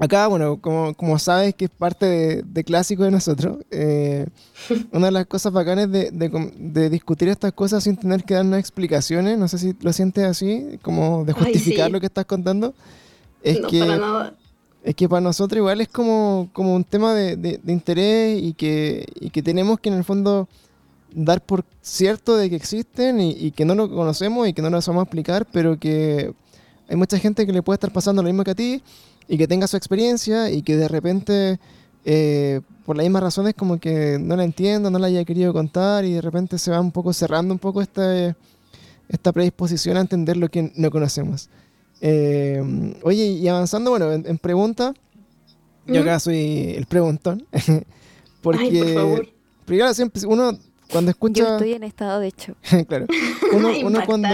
acá, 0.00 0.26
bueno, 0.28 0.60
como, 0.60 0.94
como 0.94 1.18
sabes 1.18 1.54
que 1.54 1.66
es 1.66 1.70
parte 1.70 2.06
de, 2.06 2.42
de 2.42 2.64
clásico 2.64 3.04
de 3.04 3.10
nosotros, 3.10 3.58
eh, 3.70 4.26
una 4.92 5.06
de 5.06 5.12
las 5.12 5.26
cosas 5.26 5.52
bacanas 5.52 5.92
de, 5.92 6.10
de 6.10 6.30
de 6.56 6.90
discutir 6.90 7.28
estas 7.28 7.52
cosas 7.52 7.84
sin 7.84 7.96
tener 7.96 8.24
que 8.24 8.34
darnos 8.34 8.58
explicaciones, 8.58 9.38
no 9.38 9.46
sé 9.46 9.58
si 9.58 9.76
lo 9.82 9.92
sientes 9.92 10.24
así, 10.24 10.78
como 10.82 11.24
de 11.26 11.34
Ay, 11.36 11.44
justificar 11.44 11.86
sí. 11.86 11.92
lo 11.92 12.00
que 12.00 12.06
estás 12.06 12.24
contando, 12.24 12.74
es 13.42 13.60
no, 13.60 13.68
que 13.68 13.80
para 13.80 13.96
nada. 13.98 14.34
es 14.82 14.94
que 14.94 15.06
para 15.06 15.20
nosotros 15.20 15.58
igual 15.58 15.82
es 15.82 15.88
como, 15.88 16.48
como 16.54 16.74
un 16.74 16.84
tema 16.84 17.12
de, 17.12 17.60
interés 17.66 18.42
y 18.42 18.54
que, 18.54 19.06
y 19.20 19.28
que 19.28 19.42
tenemos 19.42 19.80
que 19.80 19.90
en 19.90 19.96
el 19.96 20.04
fondo 20.04 20.48
dar 21.12 21.42
por 21.42 21.64
cierto 21.82 22.36
de 22.38 22.48
que 22.48 22.56
existen 22.56 23.20
y, 23.20 23.32
y 23.32 23.50
que 23.50 23.66
no 23.66 23.74
lo 23.74 23.90
conocemos 23.90 24.48
y 24.48 24.54
que 24.54 24.62
no 24.62 24.70
lo 24.70 24.80
sabemos 24.80 25.04
explicar, 25.04 25.46
pero 25.52 25.78
que 25.78 26.32
hay 26.88 26.96
mucha 26.96 27.18
gente 27.18 27.44
que 27.44 27.52
le 27.52 27.62
puede 27.62 27.76
estar 27.76 27.92
pasando 27.92 28.22
lo 28.22 28.28
mismo 28.28 28.44
que 28.44 28.50
a 28.50 28.54
ti 28.54 28.82
y 29.30 29.38
que 29.38 29.46
tenga 29.46 29.68
su 29.68 29.76
experiencia 29.76 30.50
y 30.50 30.62
que 30.62 30.76
de 30.76 30.88
repente 30.88 31.60
eh, 32.04 32.60
por 32.84 32.96
las 32.96 33.04
mismas 33.04 33.22
razones 33.22 33.54
como 33.54 33.78
que 33.78 34.18
no 34.20 34.34
la 34.34 34.42
entiendo, 34.42 34.90
no 34.90 34.98
la 34.98 35.06
haya 35.06 35.24
querido 35.24 35.52
contar 35.52 36.04
y 36.04 36.14
de 36.14 36.20
repente 36.20 36.58
se 36.58 36.72
va 36.72 36.80
un 36.80 36.90
poco 36.90 37.12
cerrando 37.12 37.54
un 37.54 37.60
poco 37.60 37.80
esta, 37.80 38.36
esta 39.08 39.32
predisposición 39.32 39.96
a 39.96 40.00
entender 40.00 40.36
lo 40.36 40.48
que 40.48 40.72
no 40.74 40.90
conocemos. 40.90 41.48
Eh, 42.00 42.60
oye, 43.04 43.26
y 43.26 43.46
avanzando, 43.46 43.90
bueno, 43.90 44.10
en, 44.12 44.26
en 44.26 44.36
pregunta, 44.36 44.94
yo 45.86 46.00
¿Mm? 46.00 46.02
acá 46.02 46.18
soy 46.18 46.74
el 46.76 46.86
preguntón, 46.86 47.46
porque, 48.42 48.64
Ay, 48.64 48.78
por 48.78 48.94
favor. 48.94 49.28
claro, 49.64 49.94
siempre 49.94 50.26
uno 50.26 50.58
cuando 50.90 51.08
Yo 51.08 51.12
escucha, 51.12 51.52
estoy 51.52 51.72
en 51.74 51.84
estado 51.84 52.20
de 52.20 52.28
hecho. 52.28 52.54
claro, 52.88 53.06
uno, 53.52 53.68
uno 53.84 54.00
cuando. 54.06 54.28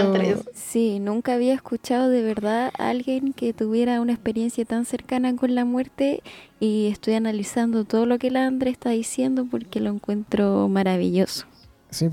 Sí, 0.53 0.99
nunca 0.99 1.33
había 1.33 1.53
escuchado 1.53 2.09
de 2.09 2.21
verdad 2.21 2.71
a 2.77 2.89
alguien 2.89 3.33
que 3.33 3.53
tuviera 3.53 4.01
una 4.01 4.13
experiencia 4.13 4.65
tan 4.65 4.85
cercana 4.85 5.35
con 5.35 5.55
la 5.55 5.65
muerte 5.65 6.21
y 6.59 6.87
estoy 6.87 7.13
analizando 7.13 7.85
todo 7.85 8.05
lo 8.05 8.17
que 8.17 8.31
la 8.31 8.45
Andre 8.45 8.71
está 8.71 8.89
diciendo 8.89 9.45
porque 9.49 9.79
lo 9.79 9.89
encuentro 9.91 10.67
maravilloso. 10.67 11.45
sí. 11.89 12.07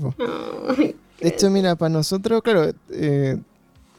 Ay, 0.77 0.95
de 1.19 1.29
hecho, 1.29 1.49
mira, 1.49 1.75
para 1.75 1.89
nosotros, 1.89 2.41
claro, 2.41 2.71
eh, 2.91 3.37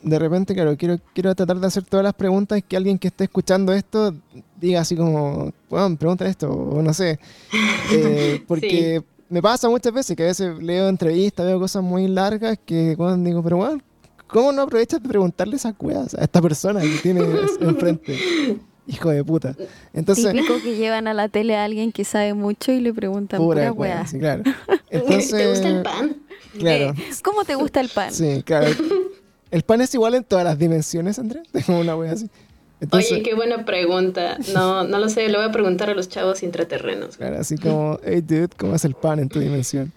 de 0.03 0.18
repente, 0.18 0.55
claro, 0.55 0.76
quiero, 0.76 0.99
quiero 1.14 1.34
tratar 1.34 1.59
de 1.59 1.66
hacer 1.66 1.84
todas 1.84 2.05
las 2.05 2.14
preguntas 2.14 2.62
que 2.66 2.76
alguien 2.76 2.99
que 2.99 3.09
esté 3.09 3.24
escuchando 3.24 3.72
esto 3.72 4.14
diga 4.61 4.80
así 4.80 4.94
como, 4.97 5.53
bueno, 5.68 5.97
pregunta 5.97 6.26
esto, 6.26 6.51
o 6.51 6.82
no 6.82 6.92
sé, 6.92 7.18
Eh, 7.92 8.42
porque 8.47 9.03
me 9.29 9.43
pasa 9.43 9.68
muchas 9.68 9.93
veces 9.93 10.16
que 10.16 10.22
a 10.22 10.27
veces 10.27 10.62
leo 10.62 10.89
entrevistas, 10.89 11.47
veo 11.47 11.59
cosas 11.59 11.83
muy 11.83 12.09
largas 12.09 12.59
que 12.64 12.95
cuando 12.97 13.29
digo, 13.29 13.43
pero 13.43 13.57
bueno, 13.59 13.81
¿cómo 14.27 14.53
no 14.53 14.62
aprovechas 14.62 15.03
de 15.03 15.09
preguntarle 15.09 15.57
esas 15.57 15.74
weas 15.81 16.14
a 16.14 16.24
esta 16.24 16.41
persona 16.41 16.81
que 16.81 16.99
tiene 17.03 17.20
enfrente? 17.61 18.59
Hijo 18.89 19.11
de 19.11 19.24
puta. 19.24 19.57
Entonces, 19.93 20.33
Típico 20.33 20.55
que 20.62 20.77
llevan 20.77 21.09
a 21.09 21.14
la 21.14 21.29
tele 21.29 21.57
a 21.57 21.64
alguien 21.64 21.91
que 21.91 22.05
sabe 22.05 22.35
mucho 22.35 22.70
y 22.70 22.81
le 22.81 22.95
preguntan 22.95 23.41
pura 23.41 23.72
pura 23.74 24.07
sí, 24.07 24.18
claro. 24.18 24.45
¿Te 24.45 24.99
Entonces, 24.99 25.49
gusta 25.51 25.68
el 25.68 25.83
pan? 25.83 26.16
Claro. 26.57 26.95
¿Cómo 27.24 27.45
te 27.45 27.57
gusta 27.57 27.81
el 27.81 27.89
pan? 27.89 28.12
Sí, 28.12 28.43
claro. 28.45 28.68
El 29.51 29.62
pan 29.62 29.81
es 29.81 29.93
igual 29.95 30.14
en 30.14 30.24
todas 30.24 30.45
las 30.45 30.59
dimensiones, 30.59 31.18
Andrés. 31.18 31.43
Como 31.66 31.81
una 31.81 31.97
wea 31.97 32.12
así. 32.12 32.31
Entonces, 32.81 33.12
Oye, 33.12 33.22
qué 33.22 33.35
buena 33.35 33.64
pregunta. 33.64 34.37
No, 34.53 34.85
no 34.85 34.99
lo 34.99 35.09
sé, 35.09 35.29
le 35.29 35.39
voy 35.39 35.47
a 35.47 35.53
preguntar 35.53 35.89
a 35.91 35.95
los 35.95 36.09
chavos 36.09 36.43
intraterrenos. 36.43 37.16
claro, 37.16 37.39
así 37.39 37.57
como, 37.57 37.99
hey 38.05 38.20
dude, 38.20 38.49
¿cómo 38.57 38.74
es 38.74 38.85
el 38.85 38.95
pan 38.95 39.18
en 39.18 39.29
tu 39.29 39.41
dimensión? 39.41 39.93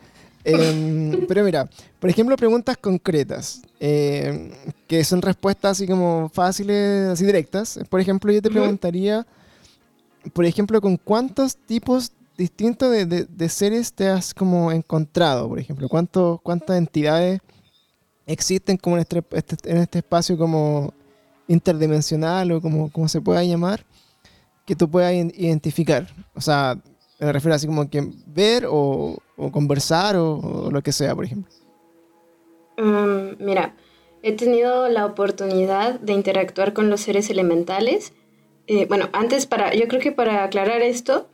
Em, 0.46 1.26
pero 1.28 1.44
mira, 1.44 1.70
por 2.00 2.10
ejemplo, 2.10 2.36
preguntas 2.38 2.78
concretas, 2.78 3.62
em, 3.82 4.52
que 4.88 5.04
son 5.04 5.22
respuestas 5.22 5.72
así 5.72 5.86
como 5.86 6.30
fáciles, 6.34 7.10
así 7.10 7.26
directas. 7.26 7.78
Por 7.90 8.00
ejemplo, 8.00 8.32
yo 8.32 8.42
te 8.42 8.50
preguntaría, 8.50 9.28
por 10.34 10.46
ejemplo, 10.46 10.80
¿con 10.80 10.96
cuántos 10.96 11.58
tipos 11.58 12.14
distintos 12.38 12.90
de, 12.92 13.06
de- 13.06 13.26
de 13.26 13.50
seres 13.50 13.92
te 13.92 14.08
has 14.08 14.34
como 14.34 14.72
encontrado? 14.72 15.50
Por 15.50 15.60
ejemplo, 15.60 15.90
¿cuántos, 15.90 16.40
¿cuántas 16.42 16.78
entidades 16.78 17.42
existen 18.26 18.78
como 18.78 18.96
en 18.96 19.02
este, 19.02 19.22
este- 19.32 19.70
en 19.70 19.78
este 19.78 20.00
espacio 20.00 20.38
como 20.38 20.94
interdimensional 21.50 22.54
o 22.54 22.62
como, 22.62 22.90
como 22.90 23.10
se 23.10 23.20
pueda 23.20 23.44
llamar, 23.44 23.86
que 24.66 24.76
tú 24.76 24.90
puedas 24.90 25.14
identificar? 25.14 26.08
O 26.34 26.40
sea, 26.40 26.82
me 27.20 27.34
refiero 27.34 27.56
así 27.56 27.68
como 27.68 27.90
que 27.90 28.08
ver 28.26 28.66
o, 28.66 29.18
o 29.36 29.52
conversar 29.52 30.16
o, 30.16 30.38
o 30.38 30.72
lo 30.72 30.82
que 30.82 30.94
sea, 30.94 31.14
por 31.14 31.26
ejemplo. 31.26 31.52
Mm, 32.78 33.44
mira, 33.44 33.76
he 34.24 34.32
tenido 34.34 34.88
la 34.88 35.06
oportunidad 35.06 36.00
de 36.00 36.14
interactuar 36.14 36.74
con 36.74 36.90
los 36.90 37.02
seres 37.02 37.30
elementales. 37.30 38.14
Eh, 38.68 38.86
bueno, 38.86 39.10
antes 39.12 39.46
para, 39.46 39.74
yo 39.74 39.88
creo 39.88 40.02
que 40.02 40.12
para 40.12 40.44
aclarar 40.44 40.82
esto, 40.82 41.28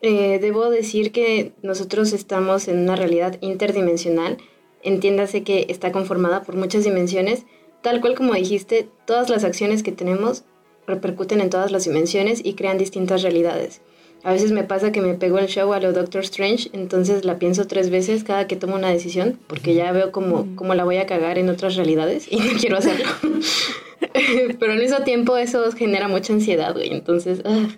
eh, 0.00 0.38
debo 0.40 0.70
decir 0.70 1.12
que 1.12 1.52
nosotros 1.62 2.12
estamos 2.12 2.68
en 2.68 2.78
una 2.78 2.96
realidad 2.96 3.38
interdimensional. 3.40 4.38
Entiéndase 4.82 5.42
que 5.42 5.66
está 5.68 5.92
conformada 5.92 6.42
por 6.42 6.56
muchas 6.56 6.84
dimensiones. 6.84 7.44
Tal 7.82 8.00
cual 8.00 8.14
como 8.14 8.34
dijiste, 8.34 8.88
todas 9.06 9.30
las 9.30 9.44
acciones 9.44 9.82
que 9.82 9.92
tenemos 9.92 10.44
repercuten 10.86 11.40
en 11.40 11.50
todas 11.50 11.70
las 11.70 11.84
dimensiones 11.84 12.40
y 12.44 12.54
crean 12.54 12.78
distintas 12.78 13.22
realidades. 13.22 13.82
A 14.24 14.32
veces 14.32 14.50
me 14.50 14.64
pasa 14.64 14.90
que 14.90 15.00
me 15.00 15.14
pego 15.14 15.38
el 15.38 15.46
show 15.46 15.72
a 15.72 15.80
lo 15.80 15.92
Doctor 15.92 16.22
Strange, 16.22 16.70
entonces 16.72 17.24
la 17.24 17.38
pienso 17.38 17.68
tres 17.68 17.88
veces 17.88 18.24
cada 18.24 18.48
que 18.48 18.56
tomo 18.56 18.74
una 18.74 18.90
decisión, 18.90 19.38
porque 19.46 19.74
ya 19.74 19.92
veo 19.92 20.10
cómo, 20.10 20.48
cómo 20.56 20.74
la 20.74 20.84
voy 20.84 20.96
a 20.96 21.06
cagar 21.06 21.38
en 21.38 21.48
otras 21.48 21.76
realidades 21.76 22.26
y 22.30 22.38
no 22.38 22.52
quiero 22.58 22.78
hacerlo. 22.78 23.06
Pero 24.58 24.72
al 24.72 24.78
mismo 24.78 25.00
tiempo 25.04 25.36
eso 25.36 25.70
genera 25.72 26.08
mucha 26.08 26.32
ansiedad, 26.32 26.72
güey. 26.72 26.92
Entonces, 26.92 27.42
ah. 27.44 27.68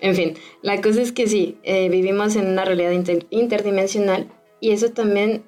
en 0.00 0.14
fin, 0.16 0.34
la 0.62 0.80
cosa 0.80 1.02
es 1.02 1.12
que 1.12 1.28
sí, 1.28 1.56
eh, 1.62 1.88
vivimos 1.88 2.34
en 2.34 2.48
una 2.48 2.64
realidad 2.64 2.90
inter- 2.90 3.26
interdimensional 3.30 4.28
y 4.60 4.72
eso 4.72 4.90
también 4.90 5.44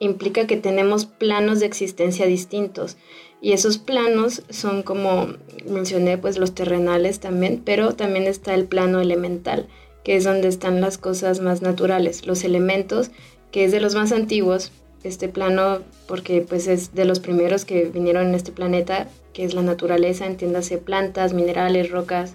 implica 0.00 0.46
que 0.46 0.56
tenemos 0.56 1.06
planos 1.06 1.60
de 1.60 1.66
existencia 1.66 2.26
distintos. 2.26 2.96
Y 3.40 3.52
esos 3.52 3.78
planos 3.78 4.42
son 4.50 4.82
como 4.82 5.34
mencioné, 5.66 6.18
pues 6.18 6.38
los 6.38 6.54
terrenales 6.54 7.20
también, 7.20 7.62
pero 7.64 7.94
también 7.94 8.26
está 8.26 8.54
el 8.54 8.64
plano 8.64 9.00
elemental, 9.00 9.68
que 10.02 10.16
es 10.16 10.24
donde 10.24 10.48
están 10.48 10.80
las 10.80 10.98
cosas 10.98 11.40
más 11.40 11.62
naturales, 11.62 12.26
los 12.26 12.44
elementos, 12.44 13.10
que 13.52 13.64
es 13.64 13.72
de 13.72 13.80
los 13.80 13.94
más 13.94 14.12
antiguos, 14.12 14.72
este 15.04 15.28
plano, 15.28 15.80
porque 16.06 16.40
pues 16.40 16.66
es 16.66 16.94
de 16.94 17.04
los 17.04 17.20
primeros 17.20 17.64
que 17.64 17.84
vinieron 17.84 18.28
en 18.28 18.34
este 18.34 18.50
planeta, 18.50 19.08
que 19.32 19.44
es 19.44 19.54
la 19.54 19.62
naturaleza, 19.62 20.26
entiéndase 20.26 20.78
plantas, 20.78 21.32
minerales, 21.32 21.90
rocas, 21.90 22.34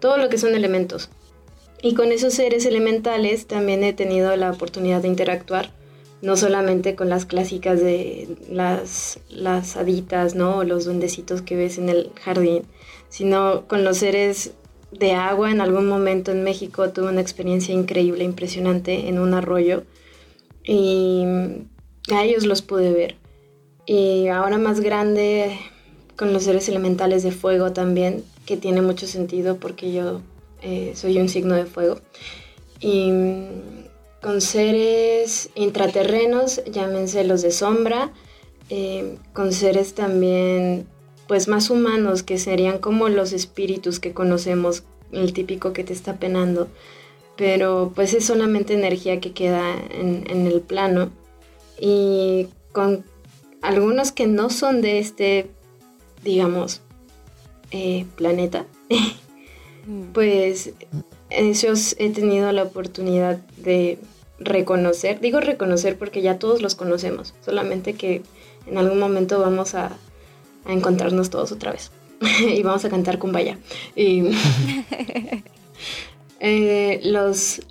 todo 0.00 0.18
lo 0.18 0.28
que 0.28 0.38
son 0.38 0.54
elementos. 0.54 1.08
Y 1.80 1.94
con 1.94 2.12
esos 2.12 2.34
seres 2.34 2.66
elementales 2.66 3.46
también 3.46 3.82
he 3.82 3.92
tenido 3.92 4.36
la 4.36 4.50
oportunidad 4.50 5.00
de 5.00 5.08
interactuar 5.08 5.70
no 6.22 6.36
solamente 6.36 6.94
con 6.94 7.08
las 7.08 7.26
clásicas 7.26 7.80
de 7.80 8.28
las, 8.48 9.18
las 9.28 9.76
haditas, 9.76 10.36
¿no? 10.36 10.58
O 10.58 10.64
los 10.64 10.84
duendecitos 10.84 11.42
que 11.42 11.56
ves 11.56 11.78
en 11.78 11.88
el 11.88 12.12
jardín, 12.14 12.62
sino 13.08 13.66
con 13.66 13.84
los 13.84 13.98
seres 13.98 14.52
de 14.92 15.12
agua. 15.12 15.50
En 15.50 15.60
algún 15.60 15.88
momento 15.88 16.30
en 16.30 16.44
México 16.44 16.90
tuve 16.90 17.08
una 17.08 17.20
experiencia 17.20 17.74
increíble, 17.74 18.22
impresionante 18.22 19.08
en 19.08 19.18
un 19.18 19.34
arroyo 19.34 19.82
y 20.64 21.24
a 22.12 22.24
ellos 22.24 22.46
los 22.46 22.62
pude 22.62 22.92
ver. 22.92 23.16
Y 23.84 24.28
ahora 24.28 24.58
más 24.58 24.80
grande, 24.80 25.58
con 26.16 26.32
los 26.32 26.44
seres 26.44 26.68
elementales 26.68 27.24
de 27.24 27.32
fuego 27.32 27.72
también, 27.72 28.22
que 28.46 28.56
tiene 28.56 28.80
mucho 28.80 29.08
sentido 29.08 29.56
porque 29.56 29.92
yo 29.92 30.20
eh, 30.62 30.92
soy 30.94 31.18
un 31.18 31.28
signo 31.28 31.56
de 31.56 31.66
fuego. 31.66 31.98
Y 32.78 33.10
con 34.22 34.40
seres 34.40 35.50
intraterrenos, 35.56 36.62
llámense 36.70 37.24
los 37.24 37.42
de 37.42 37.50
sombra, 37.50 38.12
eh, 38.70 39.18
con 39.32 39.52
seres 39.52 39.94
también 39.94 40.86
pues 41.26 41.48
más 41.48 41.70
humanos, 41.70 42.22
que 42.22 42.38
serían 42.38 42.78
como 42.78 43.08
los 43.08 43.32
espíritus 43.32 43.98
que 43.98 44.12
conocemos, 44.12 44.84
el 45.10 45.32
típico 45.32 45.72
que 45.72 45.82
te 45.82 45.92
está 45.92 46.16
penando, 46.18 46.68
pero 47.36 47.92
pues 47.94 48.14
es 48.14 48.24
solamente 48.24 48.74
energía 48.74 49.20
que 49.20 49.32
queda 49.32 49.74
en, 49.90 50.46
el 50.46 50.60
plano. 50.60 51.10
Y 51.80 52.48
con 52.72 53.04
algunos 53.60 54.12
que 54.12 54.26
no 54.26 54.50
son 54.50 54.82
de 54.82 54.98
este, 54.98 55.50
digamos, 56.22 56.80
eh, 57.72 58.06
planeta, 58.16 58.66
mm. 59.86 60.12
pues 60.12 60.74
esos 61.30 61.96
he 61.98 62.10
tenido 62.10 62.52
la 62.52 62.64
oportunidad 62.64 63.38
de 63.56 63.98
reconocer, 64.44 65.20
digo 65.20 65.40
reconocer 65.40 65.98
porque 65.98 66.22
ya 66.22 66.38
todos 66.38 66.62
los 66.62 66.74
conocemos, 66.74 67.34
solamente 67.44 67.94
que 67.94 68.22
en 68.66 68.78
algún 68.78 68.98
momento 68.98 69.40
vamos 69.40 69.74
a, 69.74 69.92
encontrarnos 70.64 71.28
todos 71.28 71.50
otra 71.50 71.72
vez 71.72 71.90
y 72.40 72.62
vamos 72.62 72.84
a 72.84 72.88
cantar 72.88 73.18
con 73.18 73.32
vaya. 73.32 73.58
Y, 73.96 74.30
eh, 76.40 77.00
los, 77.02 77.62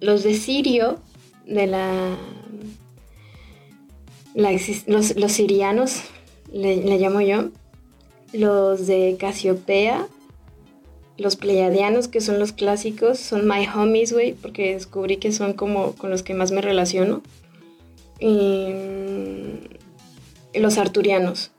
los 0.00 0.24
de 0.24 0.34
Sirio, 0.34 0.98
de 1.46 1.68
la, 1.68 2.16
los, 4.34 5.16
los, 5.16 5.32
sirianos, 5.32 6.02
le, 6.52 6.76
le, 6.76 6.98
llamo 6.98 7.20
yo, 7.20 7.48
los 8.32 8.86
de 8.86 9.16
Casiopea, 9.18 10.06
los 11.18 11.34
pleiadianos, 11.34 12.06
que 12.06 12.20
son 12.20 12.38
los 12.38 12.52
clásicos, 12.52 13.18
son 13.18 13.46
my 13.46 13.66
homies, 13.66 14.12
güey, 14.12 14.34
porque 14.34 14.74
descubrí 14.74 15.16
que 15.16 15.32
son 15.32 15.52
como 15.52 15.92
con 15.94 16.10
los 16.10 16.22
que 16.22 16.32
más 16.32 16.52
me 16.52 16.62
relaciono. 16.62 17.22
Y 18.20 18.68
los 20.54 20.78
arturianos. 20.78 21.50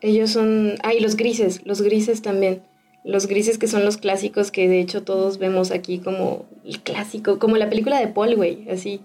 Ellos 0.00 0.30
son... 0.30 0.74
Ah, 0.82 0.94
y 0.94 1.00
los 1.00 1.16
grises, 1.16 1.60
los 1.64 1.82
grises 1.82 2.22
también. 2.22 2.62
Los 3.04 3.26
grises 3.26 3.58
que 3.58 3.68
son 3.68 3.84
los 3.84 3.98
clásicos 3.98 4.50
que 4.50 4.68
de 4.68 4.80
hecho 4.80 5.02
todos 5.02 5.38
vemos 5.38 5.70
aquí 5.70 5.98
como 5.98 6.46
el 6.64 6.80
clásico, 6.80 7.38
como 7.38 7.56
la 7.56 7.68
película 7.68 8.00
de 8.00 8.08
Paul, 8.08 8.36
güey, 8.36 8.68
así. 8.70 9.00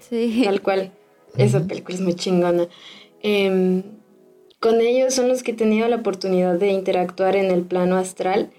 Sí. 0.00 0.42
Tal 0.44 0.60
cual. 0.62 0.90
Esa 1.36 1.66
película 1.66 1.94
es 1.94 2.00
muy 2.00 2.14
chingona. 2.14 2.68
Em, 3.22 3.82
con 4.58 4.80
ellos 4.80 5.14
son 5.14 5.28
los 5.28 5.42
que 5.42 5.52
he 5.52 5.54
tenido 5.54 5.88
la 5.88 5.96
oportunidad 5.96 6.58
de 6.58 6.72
interactuar 6.72 7.36
en 7.36 7.50
el 7.50 7.62
plano 7.62 7.96
astral 7.96 8.50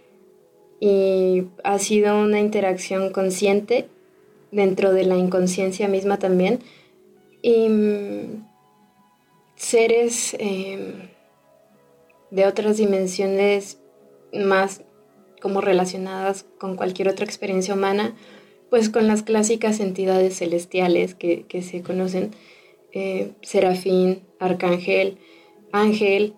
y 0.83 1.47
ha 1.63 1.79
sido 1.79 2.19
una 2.21 2.41
interacción 2.41 3.13
consciente 3.13 3.87
dentro 4.51 4.91
de 4.91 5.05
la 5.05 5.15
inconsciencia 5.15 5.87
misma 5.87 6.19
también. 6.19 6.59
Y 7.41 7.69
mm, 7.69 8.45
seres 9.55 10.35
em, 10.39 11.07
de 12.31 12.45
otras 12.45 12.75
dimensiones 12.75 13.79
más 14.33 14.81
como 15.41 15.61
relacionadas 15.61 16.45
con 16.57 16.75
cualquier 16.75 17.07
otra 17.07 17.23
experiencia 17.23 17.75
humana, 17.75 18.13
pues 18.69 18.89
con 18.89 19.07
las 19.07 19.23
clásicas 19.23 19.79
entidades 19.79 20.37
celestiales 20.39 21.15
que, 21.15 21.45
se 21.61 21.81
conocen, 21.81 22.31
eh, 22.91 23.31
serafín, 23.41 24.23
arcángel, 24.37 25.17
ángel 25.71 26.33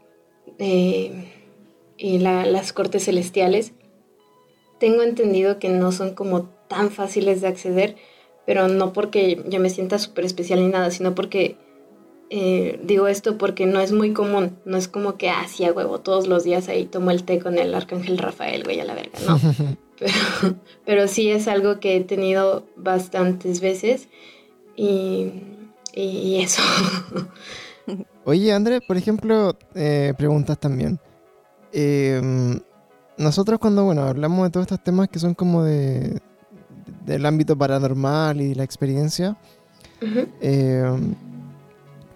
eh, 0.59 1.33
y 1.97 2.19
las 2.19 2.73
cortes 2.73 3.05
celestiales 3.05 3.73
tengo 4.79 5.01
entendido 5.03 5.59
que 5.59 5.69
no 5.69 5.91
son 5.91 6.13
como 6.13 6.49
tan 6.67 6.91
fáciles 6.91 7.41
de 7.41 7.47
acceder, 7.47 7.95
pero 8.45 8.67
no 8.67 8.93
porque 8.93 9.43
yo 9.47 9.59
me 9.59 9.69
sienta 9.69 9.99
súper 9.99 10.25
especial 10.25 10.59
ni 10.59 10.67
nada, 10.67 10.91
sino 10.91 11.15
porque 11.15 11.57
eh, 12.29 12.79
digo 12.83 13.07
esto 13.07 13.37
porque 13.37 13.65
no 13.65 13.79
es 13.79 13.91
muy 13.91 14.13
común, 14.13 14.57
no 14.65 14.77
es 14.77 14.87
como 14.87 15.17
que, 15.17 15.29
ah, 15.29 15.45
sí, 15.47 15.63
a 15.65 15.71
huevo, 15.71 15.99
todos 15.99 16.27
los 16.27 16.43
días 16.43 16.67
ahí 16.69 16.85
tomo 16.85 17.11
el 17.11 17.23
té 17.23 17.39
con 17.39 17.57
el 17.57 17.73
arcángel 17.73 18.17
Rafael, 18.17 18.63
güey, 18.63 18.79
a 18.79 18.85
la 18.85 18.95
verga, 18.95 19.19
no. 19.25 19.39
pero, 19.99 20.55
pero 20.85 21.07
sí 21.07 21.29
es 21.29 21.47
algo 21.47 21.79
que 21.79 21.95
he 21.95 22.01
tenido 22.01 22.65
bastantes 22.75 23.61
veces 23.61 24.09
y, 24.75 25.31
y 25.93 26.41
eso. 26.41 26.61
Oye, 28.25 28.51
André, 28.51 28.81
por 28.81 28.97
ejemplo, 28.97 29.55
eh, 29.75 30.13
preguntas 30.17 30.59
también. 30.59 30.99
Eh, 31.71 32.59
nosotros 33.17 33.59
cuando, 33.59 33.85
bueno, 33.85 34.03
hablamos 34.03 34.45
de 34.45 34.49
todos 34.51 34.65
estos 34.65 34.83
temas 34.83 35.09
que 35.09 35.19
son 35.19 35.33
como 35.33 35.63
de 35.63 36.21
del 37.05 37.25
ámbito 37.25 37.57
paranormal 37.57 38.41
y 38.41 38.55
la 38.55 38.63
experiencia, 38.63 39.37
eh, 40.41 40.83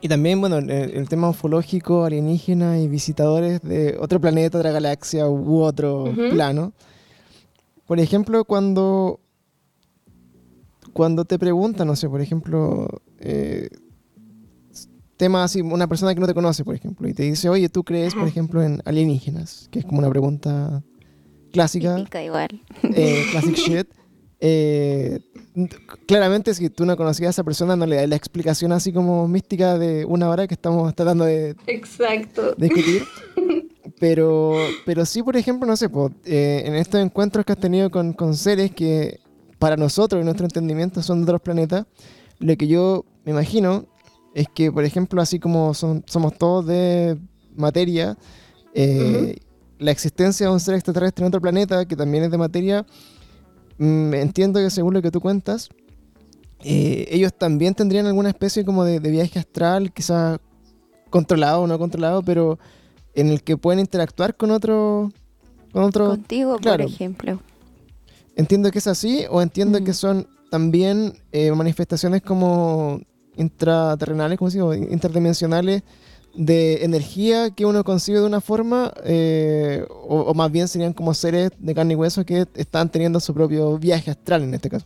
y 0.01 0.07
también, 0.07 0.39
bueno, 0.39 0.57
el, 0.57 1.09
tema 1.09 1.29
ufológico, 1.29 2.05
alienígena 2.05 2.79
y 2.79 2.87
visitadores 2.87 3.61
de 3.61 3.97
otro 3.99 4.21
planeta, 4.21 4.57
otra 4.57 4.71
galaxia 4.71 5.27
u 5.27 5.61
otro 5.61 6.13
plano. 6.31 6.71
Por 7.85 7.99
ejemplo, 7.99 8.45
cuando, 8.45 9.19
cuando 10.93 11.25
te 11.25 11.37
preguntan, 11.37 11.87
no 11.87 11.97
sé, 11.97 12.07
por 12.07 12.21
ejemplo, 12.21 12.87
eh, 13.19 13.69
temas 15.17 15.51
así, 15.51 15.61
una 15.61 15.87
persona 15.87 16.13
que 16.13 16.21
no 16.21 16.27
te 16.27 16.33
conoce, 16.33 16.63
por 16.63 16.75
ejemplo, 16.75 17.07
y 17.07 17.13
te 17.13 17.23
dice, 17.23 17.49
oye, 17.49 17.67
¿tú 17.67 17.83
crees, 17.83 18.15
por 18.15 18.27
ejemplo, 18.27 18.63
en 18.63 18.81
alienígenas? 18.85 19.67
Que 19.69 19.79
es 19.79 19.85
como 19.85 19.99
una 19.99 20.09
pregunta 20.09 20.81
clásica. 21.51 21.95
Típica 21.95 22.23
igual. 22.23 22.61
Eh, 22.95 23.25
classic 23.31 23.55
shit. 23.55 23.87
Eh, 24.41 25.19
claramente, 26.07 26.53
si 26.53 26.69
tú 26.69 26.85
no 26.85 26.95
conocías 26.95 27.27
a 27.27 27.31
esa 27.31 27.43
persona, 27.43 27.75
no 27.75 27.85
le 27.85 27.97
das 27.97 28.07
la 28.07 28.15
explicación 28.15 28.71
así 28.71 28.93
como 28.93 29.27
mística 29.27 29.77
de 29.77 30.05
una 30.05 30.29
hora 30.29 30.47
que 30.47 30.53
estamos 30.53 30.95
tratando 30.95 31.25
de, 31.25 31.55
Exacto. 31.67 32.55
discutir. 32.57 33.03
Pero, 33.99 34.55
pero 34.85 35.05
sí, 35.05 35.21
por 35.23 35.35
ejemplo, 35.35 35.67
no 35.67 35.75
sé, 35.75 35.89
eh, 36.23 36.63
en 36.65 36.75
estos 36.75 37.01
encuentros 37.01 37.43
que 37.43 37.51
has 37.51 37.59
tenido 37.59 37.89
con, 37.89 38.13
con 38.13 38.33
seres 38.33 38.71
que 38.71 39.19
para 39.57 39.75
nosotros, 39.75 40.19
en 40.19 40.25
nuestro 40.25 40.45
entendimiento, 40.45 41.01
son 41.01 41.19
de 41.19 41.23
otros 41.23 41.41
planetas, 41.41 41.85
lo 42.39 42.55
que 42.55 42.67
yo 42.67 43.03
me 43.25 43.31
imagino 43.31 43.87
es 44.33 44.47
que, 44.47 44.71
por 44.71 44.85
ejemplo, 44.85 45.21
así 45.21 45.39
como 45.39 45.73
son, 45.73 46.03
somos 46.07 46.37
todos 46.37 46.65
de 46.65 47.17
materia, 47.55 48.17
eh, 48.73 49.37
la 49.80 49.91
existencia 49.91 50.47
de 50.47 50.53
un 50.53 50.59
ser 50.59 50.75
extraterrestre 50.75 51.23
en 51.23 51.30
otro 51.30 51.41
planeta 51.41 51.86
que 51.86 51.95
también 51.95 52.25
es 52.25 52.32
de 52.32 52.38
materia, 52.38 52.86
mm, 53.77 54.13
entiendo 54.13 54.59
que 54.59 54.69
según 54.69 54.93
lo 54.93 55.01
que 55.01 55.09
tú 55.09 55.21
cuentas, 55.21 55.69
eh, 56.61 57.07
ellos 57.09 57.34
también 57.34 57.73
tendrían 57.73 58.05
alguna 58.05 58.30
especie 58.30 58.65
como 58.65 58.84
de, 58.84 58.99
viaje 58.99 59.39
astral, 59.39 59.91
quizás 59.93 60.39
controlado 61.09 61.61
o 61.61 61.67
no 61.67 61.80
controlado, 61.80 62.21
pero 62.21 62.59
en 63.15 63.30
el 63.30 63.41
que 63.41 63.57
pueden 63.57 63.80
interactuar 63.80 64.36
con 64.36 64.51
otro... 64.51 65.11
Con 65.71 65.84
otro 65.84 66.09
Contigo, 66.09 66.57
por 66.57 66.82
ejemplo. 66.82 67.39
Entiendo 68.36 68.71
que 68.71 68.80
es 68.80 68.88
así 68.88 69.25
o 69.30 69.41
entiendo 69.41 69.84
que 69.84 69.93
son 69.93 70.27
también 70.49 71.13
eh, 71.32 71.51
manifestaciones 71.51 72.21
como 72.21 72.99
intraterrenales, 73.38 74.38
como 74.38 74.73
interdimensionales 74.73 75.84
de 76.36 76.84
energía 76.84 77.51
que 77.51 77.65
uno 77.65 77.84
concibe 77.84 78.19
de 78.19 78.25
una 78.25 78.41
forma, 78.41 78.93
eh, 79.03 79.86
o, 79.89 80.34
más 80.34 80.51
bien 80.51 80.67
serían 80.67 80.93
como 80.93 81.13
seres 81.13 81.51
de 81.57 81.73
carne 81.73 81.93
y 81.93 81.95
hueso 81.95 82.25
que 82.25 82.45
están 82.55 82.89
teniendo 82.89 83.19
su 83.19 83.34
propio 83.34 83.77
viaje 83.77 84.11
astral 84.11 84.43
en 84.43 84.53
este 84.53 84.69
caso. 84.69 84.86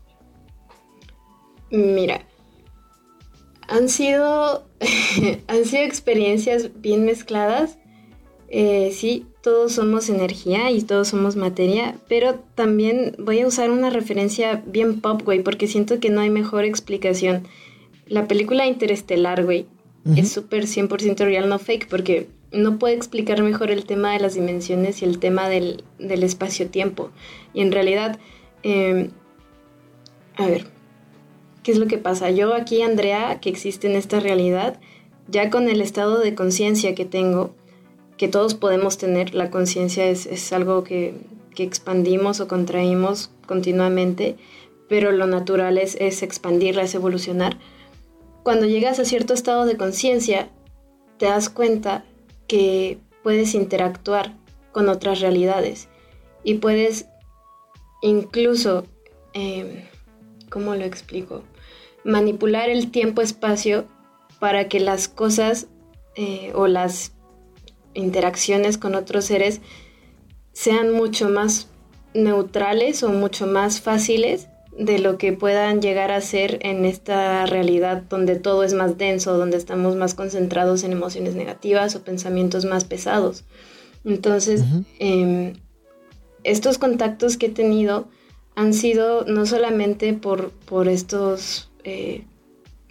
Mira, 1.69 2.21
han 3.67 3.89
sido, 3.89 4.67
han 5.47 5.65
sido 5.65 5.83
experiencias 5.83 6.69
bien 6.81 7.05
mezcladas. 7.05 7.77
Eh, 8.49 8.91
sí, 8.93 9.25
todos 9.41 9.73
somos 9.73 10.09
energía 10.09 10.69
y 10.71 10.83
todos 10.83 11.07
somos 11.07 11.35
materia, 11.35 11.95
pero 12.07 12.35
también 12.55 13.15
voy 13.17 13.41
a 13.41 13.47
usar 13.47 13.71
una 13.71 13.89
referencia 13.89 14.63
bien 14.67 15.01
pop, 15.01 15.23
güey, 15.23 15.41
porque 15.41 15.67
siento 15.67 15.99
que 15.99 16.11
no 16.11 16.21
hay 16.21 16.29
mejor 16.29 16.63
explicación. 16.63 17.47
La 18.05 18.27
película 18.27 18.67
Interestelar, 18.67 19.43
güey, 19.43 19.65
es 20.05 20.31
súper 20.31 20.65
100% 20.65 21.17
real, 21.19 21.47
no 21.47 21.59
fake, 21.59 21.87
porque 21.87 22.27
no 22.51 22.77
puede 22.77 22.93
explicar 22.93 23.41
mejor 23.41 23.71
el 23.71 23.85
tema 23.85 24.11
de 24.13 24.19
las 24.19 24.35
dimensiones 24.35 25.01
y 25.01 25.05
el 25.05 25.17
tema 25.19 25.47
del, 25.49 25.83
espacio-tiempo. 25.99 27.09
Y 27.53 27.61
en 27.61 27.71
realidad, 27.71 28.19
em, 28.63 29.11
a 30.35 30.47
ver, 30.47 30.67
¿qué 31.63 31.71
es 31.71 31.77
lo 31.77 31.87
que 31.87 31.97
pasa? 31.97 32.31
Yo 32.31 32.53
aquí, 32.53 32.81
Andrea, 32.81 33.39
que 33.39 33.49
existe 33.49 33.87
en 33.87 33.95
esta 33.95 34.19
realidad, 34.19 34.79
ya 35.29 35.49
con 35.49 35.69
el 35.69 35.81
estado 35.81 36.19
de 36.19 36.35
conciencia 36.35 36.95
que 36.95 37.05
tengo, 37.05 37.55
que 38.17 38.27
todos 38.27 38.55
podemos 38.55 38.97
tener, 38.97 39.33
la 39.33 39.49
conciencia 39.49 40.05
es, 40.05 40.53
algo 40.53 40.83
que, 40.83 41.13
expandimos 41.55 42.39
o 42.39 42.47
contraímos 42.47 43.29
continuamente, 43.45 44.35
pero 44.89 45.11
lo 45.11 45.27
natural 45.27 45.77
es, 45.77 45.95
es 46.01 46.23
expandirla, 46.23 46.81
es 46.81 46.95
evolucionar 46.95 47.57
cuando 48.43 48.65
llegas 48.65 48.99
a 48.99 49.05
cierto 49.05 49.33
estado 49.33 49.65
de 49.65 49.77
conciencia, 49.77 50.49
te 51.17 51.25
das 51.25 51.49
cuenta 51.49 52.03
que 52.47 52.99
puedes 53.23 53.55
interactuar 53.55 54.33
con 54.71 54.89
otras 54.89 55.21
realidades 55.21 55.87
y 56.43 56.55
puedes 56.55 57.05
incluso, 58.01 58.85
em, 59.33 59.85
¿cómo 60.49 60.75
lo 60.75 60.83
explico? 60.83 61.43
Manipular 62.03 62.69
el 62.69 62.91
tiempo-espacio 62.91 63.85
para 64.39 64.67
que 64.67 64.79
las 64.79 65.07
cosas 65.07 65.67
eh, 66.15 66.51
o 66.53 66.67
las 66.67 67.13
interacciones 67.95 68.77
con 68.77 68.93
otros 68.93 69.25
seres 69.25 69.61
sean 70.51 70.91
mucho 70.91 71.29
más 71.29 71.69
neutrales 72.13 73.01
o 73.01 73.09
mucho 73.09 73.47
más 73.47 73.81
fáciles 73.81 74.47
de 74.77 74.99
lo 74.99 75.17
que 75.17 75.33
puedan 75.33 75.81
llegar 75.81 76.11
a 76.11 76.21
ser 76.21 76.59
en 76.61 76.85
esta 76.85 77.45
realidad 77.45 78.03
donde 78.09 78.35
todo 78.35 78.63
es 78.63 78.73
más 78.73 78.97
denso, 78.97 79.37
donde 79.37 79.57
estamos 79.57 79.95
más 79.95 80.15
concentrados 80.15 80.83
en 80.83 80.91
emociones 80.91 81.35
negativas 81.35 81.95
o 81.95 82.03
pensamientos 82.03 82.65
más 82.65 82.83
pesados. 82.83 83.45
Entonces, 84.03 84.63
em, 84.99 85.53
estos 86.43 86.77
contactos 86.77 87.37
que 87.37 87.47
he 87.47 87.49
tenido 87.49 88.07
han 88.55 88.73
sido 88.73 89.25
no 89.25 89.45
solamente 89.45 90.13
por, 90.13 90.51
por 90.51 90.87
estos, 90.87 91.71
eh, 91.83 92.23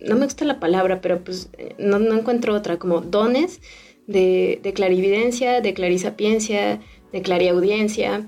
no 0.00 0.16
me 0.16 0.24
gusta 0.24 0.44
la 0.44 0.60
palabra, 0.60 1.00
pero 1.00 1.22
pues 1.22 1.50
eh, 1.58 1.74
no, 1.78 1.98
encuentro 1.98 2.54
otra, 2.54 2.78
como 2.78 3.00
dones 3.00 3.60
de, 4.06 4.60
de 4.62 4.72
clarividencia, 4.72 5.60
de 5.60 5.74
clarisapiencia, 5.74 6.80
de 7.12 7.22
clariaudiencia, 7.22 8.26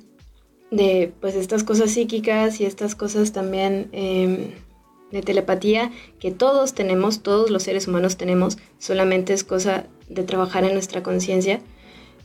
de 0.74 1.12
pues 1.20 1.34
estas 1.34 1.64
cosas 1.64 1.90
psíquicas 1.90 2.60
y 2.60 2.64
estas 2.64 2.94
cosas 2.94 3.32
también 3.32 3.88
em, 3.92 4.50
de 5.10 5.22
telepatía 5.22 5.92
que 6.18 6.30
todos 6.30 6.74
tenemos, 6.74 7.22
todos 7.22 7.50
los 7.50 7.62
seres 7.62 7.86
humanos 7.86 8.16
tenemos, 8.16 8.58
solamente 8.78 9.32
es 9.32 9.44
cosa 9.44 9.86
de 10.08 10.22
trabajar 10.24 10.64
en 10.64 10.74
nuestra 10.74 11.02
conciencia. 11.02 11.60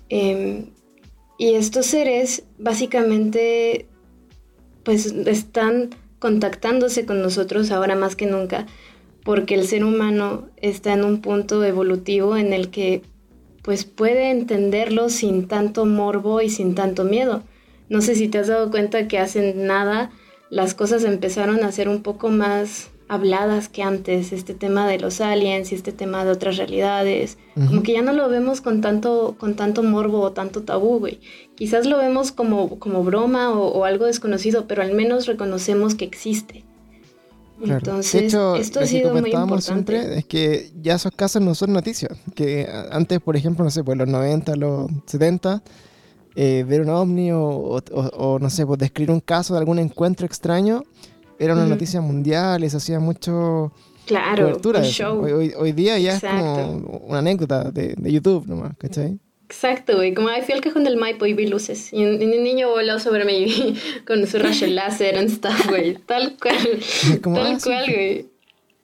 Em, 0.10 0.72
y 1.38 1.54
estos 1.54 1.86
seres 1.86 2.43
básicamente 2.58 3.88
pues 4.84 5.06
están 5.06 5.91
contactándose 6.20 7.06
con 7.06 7.22
nosotros 7.22 7.72
ahora 7.72 7.95
más 7.95 8.16
que 8.16 8.26
nunca 8.26 8.66
porque 9.24 9.56
el 9.56 9.68
ser 9.68 9.84
humano 9.84 10.50
está 10.58 10.93
en 10.93 11.04
un 11.04 11.22
punto 11.22 11.64
evolutivo 11.64 12.38
en 12.38 12.54
el 12.54 12.70
que 12.70 13.04
pues 13.62 13.86
puede 13.86 14.32
entenderlo 14.32 15.10
sin 15.10 15.47
tanto 15.47 15.86
morbo 15.86 16.41
y 16.41 16.50
sin 16.50 16.76
tanto 16.76 17.04
miedo. 17.04 17.43
No 17.90 18.02
sé 18.02 18.16
si 18.16 18.28
te 18.28 18.38
has 18.38 18.48
dado 18.48 18.72
cuenta 18.72 19.08
que 19.08 19.20
hace 19.20 19.54
nada 19.56 20.12
las 20.50 20.74
cosas 20.74 21.04
empezaron 21.04 21.64
a 21.64 21.72
ser 21.72 21.90
un 21.90 22.02
poco 22.02 22.30
más 22.30 22.90
habladas 23.08 23.70
que 23.70 23.82
antes, 23.82 24.32
este 24.32 24.54
tema 24.54 24.88
de 24.88 25.00
los 25.00 25.20
aliens 25.20 25.72
y 25.72 25.76
este 25.76 25.92
tema 25.92 26.24
de 26.24 26.32
otras 26.32 26.58
realidades, 26.58 27.40
como 27.56 27.82
que 27.82 27.94
ya 27.94 28.04
no 28.04 28.14
lo 28.14 28.30
vemos 28.30 28.62
con 28.62 28.82
tanto, 28.82 29.36
con 29.40 29.56
tanto 29.56 29.82
morbo 29.82 30.22
o 30.22 30.32
tanto 30.32 30.62
tabú, 30.62 31.00
güey. 31.00 31.20
Quizás 31.56 31.88
lo 31.88 31.98
vemos 31.98 32.32
como, 32.32 32.78
como 32.78 33.04
broma 33.04 33.50
o, 33.52 33.84
algo 33.84 34.06
desconocido, 34.06 34.68
pero 34.68 34.84
al 34.84 34.94
menos 34.94 35.26
reconocemos 35.26 35.96
que 35.96 36.06
existe. 36.06 36.64
Entonces, 37.62 38.26
esto 38.26 38.80
ha 38.80 38.86
sido 38.86 39.12
muy 39.12 39.32
importante. 39.32 39.62
siempre 39.62 40.20
es 40.20 40.26
que 40.26 40.72
ya 40.80 40.96
esos 40.96 41.12
casos 41.12 41.42
no 41.42 41.56
son 41.56 41.74
noticias, 41.74 42.16
que 42.36 42.70
antes, 42.92 43.20
por 43.20 43.36
ejemplo, 43.36 43.66
no 43.66 43.72
sé, 43.72 43.84
pues 43.84 43.98
los 43.98 44.08
90, 44.08 44.56
los 44.56 44.88
70, 45.08 45.64
eh, 46.42 46.64
ver 46.64 46.80
un 46.80 46.90
ovni 46.90 47.32
o, 47.34 48.40
no 48.40 48.50
sé, 48.50 48.66
pues 48.66 48.80
describir 48.80 49.12
un 49.12 49.20
caso 49.20 49.56
de 49.56 49.60
algún 49.60 49.78
encuentro 49.78 50.26
extraño 50.26 50.86
era 51.38 51.54
una 51.54 51.66
noticia 51.66 52.00
mundial 52.00 52.64
y 52.64 52.70
se 52.70 52.78
hacía 52.78 53.02
mucho 53.02 53.74
claro, 54.06 54.44
cobertura. 54.44 54.82
Show. 54.84 55.22
Hoy, 55.22 55.52
hoy, 55.54 55.72
día 55.74 56.00
ya 56.00 56.16
es 56.16 56.22
como 56.22 57.02
una 57.08 57.20
anécdota 57.20 57.72
de, 57.72 57.94
de 57.98 58.12
YouTube 58.14 58.48
nomás, 58.48 58.78
¿cachai? 58.78 59.20
Exacto, 59.50 59.98
güey. 59.98 60.14
Como 60.14 60.30
ahí 60.30 60.42
fui 60.42 60.54
al 60.54 60.62
cajón 60.62 60.86
del 60.86 60.96
Maipo 60.96 61.26
y 61.26 61.34
vi 61.34 61.46
luces. 61.46 61.92
Y 61.92 62.06
un, 62.06 62.20
niño 62.20 62.70
voló 62.70 63.00
sobre 63.00 63.26
mí 63.26 63.76
con 64.08 64.26
su 64.26 64.40
rayo 64.40 64.68
láser 64.70 65.18
and 65.18 65.30
stuff, 65.30 65.68
güey. 65.68 65.96
Tal 66.06 66.38
cual. 66.42 66.80
Tal 67.22 67.56
ah, 67.56 67.58
cual, 67.62 67.86
güey. 67.86 68.30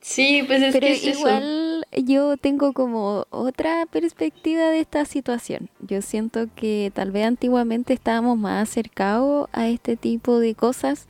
Sí, 0.01 0.43
pues 0.45 0.61
es 0.61 0.73
Pero 0.73 0.87
que 0.87 0.93
es 0.93 1.05
igual 1.05 1.74
yo 1.91 2.37
tengo 2.37 2.73
como 2.73 3.25
otra 3.29 3.85
perspectiva 3.85 4.63
de 4.69 4.79
esta 4.79 5.05
situación. 5.05 5.69
Yo 5.79 6.01
siento 6.01 6.47
que 6.55 6.91
tal 6.93 7.11
vez 7.11 7.25
antiguamente 7.25 7.93
estábamos 7.93 8.37
más 8.37 8.69
acercados 8.69 9.49
a 9.53 9.67
este 9.67 9.95
tipo 9.95 10.39
de 10.39 10.55
cosas 10.55 11.07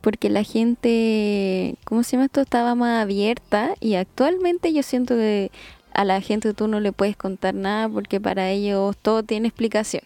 porque 0.00 0.28
la 0.28 0.42
gente, 0.42 1.76
¿cómo 1.84 2.02
se 2.02 2.12
llama 2.12 2.26
esto? 2.26 2.42
Estaba 2.42 2.74
más 2.74 3.02
abierta 3.02 3.74
y 3.80 3.94
actualmente 3.94 4.72
yo 4.72 4.82
siento 4.82 5.14
que 5.16 5.50
a 5.94 6.04
la 6.04 6.20
gente 6.20 6.52
tú 6.52 6.68
no 6.68 6.78
le 6.78 6.92
puedes 6.92 7.16
contar 7.16 7.54
nada 7.54 7.88
porque 7.88 8.20
para 8.20 8.50
ellos 8.50 8.96
todo 8.98 9.22
tiene 9.22 9.48
explicación. 9.48 10.02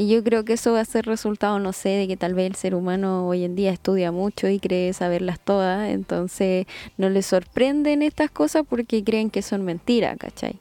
Y 0.00 0.08
yo 0.08 0.24
creo 0.24 0.46
que 0.46 0.54
eso 0.54 0.72
va 0.72 0.80
a 0.80 0.84
ser 0.86 1.04
resultado, 1.04 1.58
no 1.58 1.74
sé, 1.74 1.90
de 1.90 2.08
que 2.08 2.16
tal 2.16 2.32
vez 2.32 2.46
el 2.46 2.54
ser 2.54 2.74
humano 2.74 3.28
hoy 3.28 3.44
en 3.44 3.54
día 3.54 3.70
estudia 3.70 4.10
mucho 4.10 4.48
y 4.48 4.58
cree 4.58 4.94
saberlas 4.94 5.38
todas, 5.38 5.90
entonces 5.90 6.66
no 6.96 7.10
les 7.10 7.26
sorprenden 7.26 8.00
estas 8.00 8.30
cosas 8.30 8.62
porque 8.66 9.04
creen 9.04 9.28
que 9.28 9.42
son 9.42 9.62
mentiras, 9.62 10.16
¿cachai? 10.16 10.56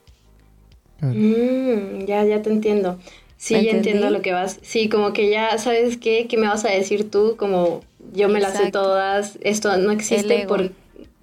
Mm, 0.99 2.03
ya, 2.05 2.25
ya 2.25 2.41
te 2.41 2.49
entiendo. 2.49 2.99
Sí, 3.37 3.53
ya 3.63 3.71
entiendo 3.71 4.09
lo 4.09 4.21
que 4.21 4.33
vas. 4.33 4.59
Sí, 4.61 4.89
como 4.89 5.13
que 5.13 5.29
ya 5.29 5.57
sabes 5.57 5.95
qué, 5.95 6.27
qué 6.27 6.35
me 6.35 6.49
vas 6.49 6.65
a 6.65 6.69
decir 6.69 7.09
tú, 7.09 7.37
como 7.37 7.79
yo 8.11 8.27
me 8.27 8.41
las 8.41 8.57
sé 8.57 8.71
todas, 8.73 9.39
esto 9.39 9.77
no 9.77 9.91
existe 9.91 10.47
por 10.47 10.63
eh, 10.63 10.71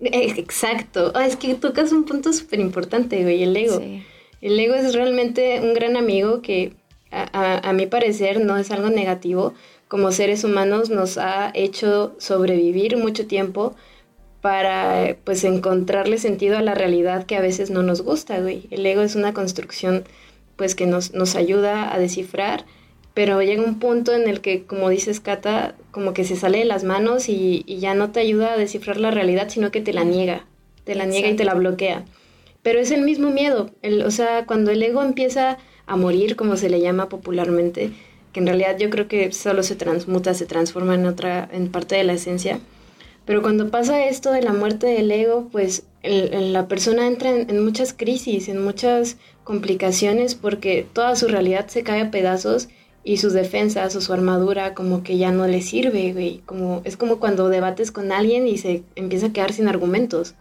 exacto. 0.00 1.12
Ah, 1.14 1.26
es 1.26 1.36
que 1.36 1.54
tocas 1.54 1.92
un 1.92 2.06
punto 2.06 2.32
súper 2.32 2.60
importante, 2.60 3.22
güey, 3.22 3.42
el 3.42 3.54
ego. 3.54 3.78
El 4.40 4.58
ego 4.58 4.74
es 4.74 4.94
realmente 4.94 5.60
un 5.60 5.74
gran 5.74 5.98
amigo 5.98 6.40
que 6.40 6.72
a, 7.32 7.72
mi 7.72 7.86
parecer 7.86 8.40
no 8.40 8.56
es 8.56 8.70
algo 8.70 8.90
negativo. 8.90 9.54
Como 9.88 10.12
seres 10.12 10.44
humanos 10.44 10.90
nos 10.90 11.18
ha 11.18 11.50
hecho 11.54 12.14
sobrevivir 12.18 12.96
mucho 12.96 13.26
tiempo 13.26 13.74
para 14.40 15.16
pues 15.24 15.44
encontrarle 15.44 16.18
sentido 16.18 16.56
a 16.58 16.62
la 16.62 16.74
realidad 16.74 17.24
que 17.24 17.36
a 17.36 17.40
veces 17.40 17.70
no 17.70 17.82
nos 17.82 18.02
gusta, 18.02 18.40
güey. 18.40 18.66
El 18.70 18.84
ego 18.84 19.02
es 19.02 19.14
una 19.14 19.32
construcción 19.32 20.04
pues 20.56 20.74
que 20.74 20.86
nos, 20.86 21.12
nos 21.14 21.36
ayuda 21.36 21.92
a 21.92 21.98
descifrar 21.98 22.64
pero 23.16 23.40
llega 23.40 23.64
un 23.64 23.78
punto 23.78 24.12
en 24.12 24.28
el 24.28 24.42
que, 24.42 24.64
como 24.64 24.90
dices, 24.90 25.20
Cata, 25.20 25.74
como 25.90 26.12
que 26.12 26.24
se 26.24 26.36
sale 26.36 26.58
de 26.58 26.66
las 26.66 26.84
manos 26.84 27.30
y, 27.30 27.64
ya 27.66 27.94
no 27.94 28.10
te 28.10 28.20
ayuda 28.20 28.52
a 28.52 28.58
descifrar 28.58 29.00
la 29.00 29.10
realidad, 29.10 29.48
sino 29.48 29.70
que 29.70 29.80
te 29.80 29.94
la 29.94 30.04
niega, 30.04 30.44
te 30.84 30.94
la 30.94 31.06
niega 31.06 31.30
y 31.30 31.34
te 31.34 31.46
la 31.46 31.54
bloquea. 31.54 32.04
Pero 32.60 32.78
es 32.78 32.90
el 32.90 33.00
mismo 33.00 33.30
miedo, 33.30 33.70
el, 33.80 34.02
o 34.02 34.10
sea, 34.10 34.44
cuando 34.44 34.70
el 34.70 34.82
ego 34.82 35.02
empieza 35.02 35.56
a 35.86 35.96
morir, 35.96 36.36
como 36.36 36.56
se 36.56 36.68
le 36.68 36.80
llama 36.80 37.08
popularmente, 37.08 37.92
que 38.32 38.40
en 38.40 38.46
realidad 38.46 38.76
yo 38.78 38.90
creo 38.90 39.08
que 39.08 39.32
solo 39.32 39.62
se 39.62 39.76
transmuta, 39.76 40.34
se 40.34 40.46
transforma 40.46 40.94
en 40.94 41.06
otra, 41.06 41.48
en 41.52 41.70
parte 41.70 41.96
de 41.96 42.04
la 42.04 42.14
esencia. 42.14 42.60
Pero 43.24 43.42
cuando 43.42 43.70
pasa 43.70 44.06
esto 44.06 44.30
de 44.30 44.42
la 44.42 44.52
muerte 44.52 44.86
del 44.86 45.10
ego, 45.10 45.48
pues 45.50 45.84
la 46.02 46.68
persona 46.68 47.06
entra 47.06 47.30
en, 47.30 47.50
en, 47.50 47.64
muchas 47.64 47.92
crisis, 47.92 48.48
en 48.48 48.62
muchas 48.62 49.16
complicaciones, 49.42 50.36
porque 50.36 50.86
toda 50.92 51.16
su 51.16 51.26
realidad 51.26 51.66
se 51.68 51.82
cae 51.82 52.02
a 52.02 52.10
pedazos 52.10 52.68
y 53.06 53.18
sus 53.18 53.32
defensas 53.32 53.94
o 53.94 54.00
su 54.00 54.12
armadura 54.12 54.74
como 54.74 55.04
que 55.04 55.16
ya 55.16 55.30
no 55.30 55.46
le 55.46 55.62
sirve, 55.62 56.12
güey. 56.12 56.42
Como, 56.44 56.82
es 56.84 56.96
como 56.96 57.20
cuando 57.20 57.48
debates 57.48 57.92
con 57.92 58.10
alguien 58.10 58.48
y 58.48 58.58
se 58.58 58.82
empieza 58.96 59.26
a 59.26 59.32
quedar 59.32 59.52
sin 59.52 59.68
argumentos, 59.68 60.34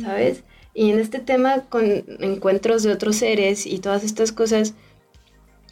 ¿sabes? 0.00 0.42
Y 0.74 0.90
en 0.90 0.98
este 0.98 1.20
tema 1.20 1.62
con 1.68 1.84
encuentros 2.20 2.82
de 2.82 2.92
otros 2.92 3.16
seres 3.16 3.64
y 3.64 3.78
todas 3.78 4.02
estas 4.04 4.32
cosas, 4.32 4.74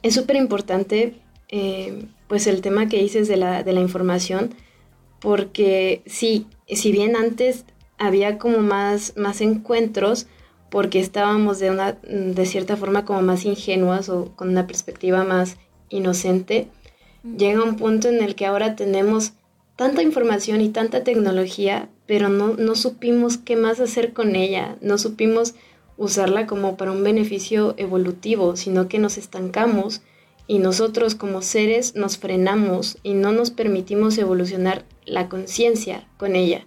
es 0.03 0.15
súper 0.15 0.37
importante 0.37 1.15
eh, 1.49 2.07
pues 2.29 2.47
el 2.47 2.63
tema 2.63 2.89
que 2.89 2.99
dices 2.99 3.29
de 3.29 3.37
la, 3.37 3.63
de 3.63 3.73
la 3.73 3.81
información, 3.81 4.55
porque 5.21 6.03
sí, 6.07 6.47
si 6.67 6.93
bien 6.93 7.15
antes 7.17 7.65
había 7.99 8.39
como 8.39 8.59
más, 8.59 9.15
más 9.17 9.41
encuentros, 9.41 10.27
porque 10.71 10.99
estábamos 10.99 11.59
de 11.59 11.71
una, 11.71 11.93
de 11.93 12.47
cierta 12.47 12.77
forma 12.77 13.05
como 13.05 13.21
más 13.21 13.45
ingenuas 13.45 14.09
o 14.09 14.33
con 14.35 14.49
una 14.49 14.67
perspectiva 14.67 15.25
más 15.25 15.59
inocente, 15.91 16.69
llega 17.37 17.63
un 17.63 17.77
punto 17.77 18.09
en 18.09 18.23
el 18.23 18.35
que 18.35 18.47
ahora 18.47 18.75
tenemos 18.75 19.35
tanta 19.77 20.03
información 20.03 20.61
y 20.63 20.71
tanta 20.71 21.05
tecnología, 21.05 21.91
pero 22.13 22.29
no, 22.29 22.53
no 22.59 22.75
supimos 22.75 23.39
qué 23.39 23.57
más 23.57 23.81
hacer 23.81 24.13
con 24.13 24.37
ella, 24.37 24.77
no 24.83 24.99
supimos 24.99 25.55
usarla 25.97 26.47
como 26.47 26.77
para 26.77 26.93
un 26.93 27.03
beneficio 27.03 27.73
evolutivo, 27.79 28.55
sino 28.55 28.87
que 28.87 28.99
nos 28.99 29.17
estancamos 29.17 30.03
y 30.47 30.59
nosotros 30.59 31.15
como 31.15 31.41
seres 31.41 31.95
nos 31.95 32.19
frenamos 32.19 32.99
y 33.03 33.15
no 33.15 33.33
nos 33.33 33.51
permitimos 33.51 34.19
evolucionar 34.19 34.85
la 35.07 35.31
conciencia 35.31 36.07
con 36.19 36.37
ella, 36.37 36.67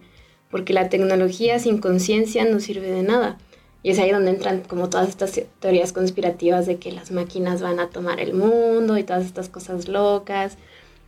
porque 0.50 0.74
la 0.74 0.90
tecnología 0.90 1.60
sin 1.60 1.78
conciencia 1.78 2.44
no 2.46 2.60
sirve 2.60 2.90
de 2.90 3.04
nada. 3.04 3.38
Y 3.84 3.92
es 3.92 4.00
ahí 4.00 4.10
donde 4.10 4.32
entran 4.32 4.62
como 4.62 4.90
todas 4.90 5.10
estas 5.10 5.40
teorías 5.60 5.94
conspirativas 5.94 6.66
de 6.66 6.78
que 6.78 6.92
las 6.92 7.12
máquinas 7.12 7.62
van 7.62 7.80
a 7.80 7.92
tomar 7.92 8.20
el 8.20 8.34
mundo 8.34 8.98
y 8.98 9.04
todas 9.04 9.24
estas 9.24 9.50
cosas 9.50 9.88
locas, 9.88 10.58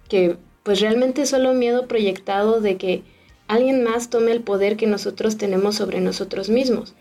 que 0.08 0.38
pues 0.62 0.80
realmente 0.80 1.24
es 1.24 1.30
solo 1.32 1.56
miedo 1.56 1.88
proyectado 1.88 2.62
de 2.62 2.78
que 2.78 3.17
alguien 3.48 3.84
más 3.84 4.10
tome 4.10 4.32
el 4.32 4.42
poder 4.42 4.78
que 4.78 4.88
nosotros 4.88 5.38
tenemos 5.38 5.76
sobre 5.76 6.02
nosotros 6.02 6.50
mismos. 6.50 6.94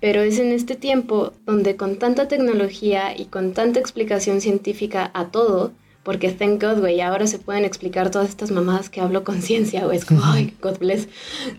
Pero 0.00 0.22
es 0.22 0.38
en 0.38 0.52
este 0.52 0.76
tiempo 0.76 1.32
donde 1.44 1.76
con 1.76 1.96
tanta 1.96 2.26
tecnología 2.26 3.14
y 3.16 3.26
con 3.26 3.52
tanta 3.52 3.80
explicación 3.80 4.40
científica 4.40 5.10
a 5.12 5.26
todo, 5.26 5.72
porque 6.02 6.30
thank 6.30 6.62
God, 6.62 6.80
güey, 6.80 7.00
ahora 7.02 7.26
se 7.26 7.38
pueden 7.38 7.64
explicar 7.64 8.10
todas 8.10 8.30
estas 8.30 8.50
mamadas 8.50 8.88
que 8.88 9.02
hablo 9.02 9.24
con 9.24 9.42
ciencia, 9.42 9.84
güey. 9.84 9.98
Es 9.98 10.06
como, 10.06 10.22
ay, 10.24 10.54
God 10.62 10.78
bless. 10.78 11.08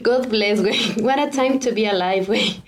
God 0.02 0.28
bless, 0.28 0.62
güey. 0.62 0.78
What 1.02 1.20
a 1.20 1.30
time 1.30 1.60
to 1.60 1.74
be 1.74 1.88
alive, 1.88 2.26
güey. 2.26 2.64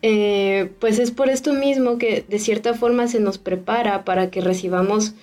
Eh, 0.00 0.72
pues 0.80 0.98
es 0.98 1.12
por 1.12 1.28
esto 1.28 1.52
mismo 1.52 1.96
que 1.96 2.24
de 2.28 2.38
cierta 2.40 2.74
forma 2.74 3.06
se 3.06 3.20
nos 3.20 3.38
prepara 3.38 4.04
para 4.04 4.30
que 4.30 4.40
recibamos 4.40 5.14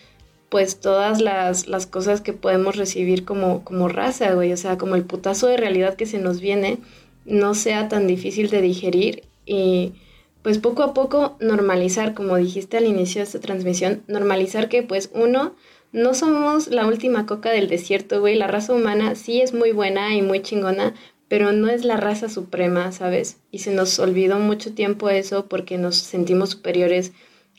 pues 0.50 0.80
todas 0.80 1.22
las, 1.22 1.68
las 1.68 1.86
cosas 1.86 2.22
que 2.22 2.34
podemos 2.34 2.76
recibir 2.76 3.24
como, 3.24 3.64
como 3.64 3.88
raza, 3.88 4.34
güey. 4.34 4.52
O 4.52 4.58
sea, 4.58 4.78
como 4.78 4.96
el 4.96 5.06
putazo 5.06 5.48
de 5.48 5.58
realidad 5.58 5.96
que 5.96 6.06
se 6.06 6.20
nos 6.20 6.42
viene 6.42 6.80
no 7.26 7.54
sea 7.54 7.88
tan 7.88 8.08
difícil 8.08 8.50
de 8.50 8.62
digerir 8.62 9.24
y 9.46 9.94
pues 10.42 10.58
poco 10.58 10.84
a 10.84 10.94
poco 10.94 11.38
normalizar, 11.40 12.14
como 12.14 12.38
dijiste 12.38 12.78
al 12.78 12.86
inicio 12.86 13.20
de 13.20 13.26
esta 13.26 13.40
transmisión, 13.40 14.04
normalizar 14.08 14.70
que 14.70 14.84
pues 14.84 15.12
uno, 15.14 15.54
no 15.92 16.14
somos 16.14 16.68
la 16.70 16.88
última 16.88 17.26
coca 17.26 17.52
del 17.52 17.68
desierto, 17.68 18.20
güey, 18.22 18.36
la 18.36 18.48
raza 18.48 18.74
humana 18.74 19.16
sí 19.16 19.42
es 19.42 19.54
muy 19.54 19.72
buena 19.72 20.16
y 20.16 20.22
muy 20.22 20.42
chingona, 20.42 20.94
pero 21.28 21.52
no 21.52 21.70
es 21.70 21.84
la 21.84 21.98
raza 21.98 22.30
suprema, 22.30 22.92
¿sabes? 22.92 23.38
Y 23.52 23.60
se 23.60 23.72
nos 23.72 24.00
olvidó 24.00 24.40
mucho 24.40 24.74
tiempo 24.74 25.10
eso 25.10 25.48
porque 25.48 25.78
nos 25.78 25.98
sentimos 25.98 26.52
superiores 26.52 27.12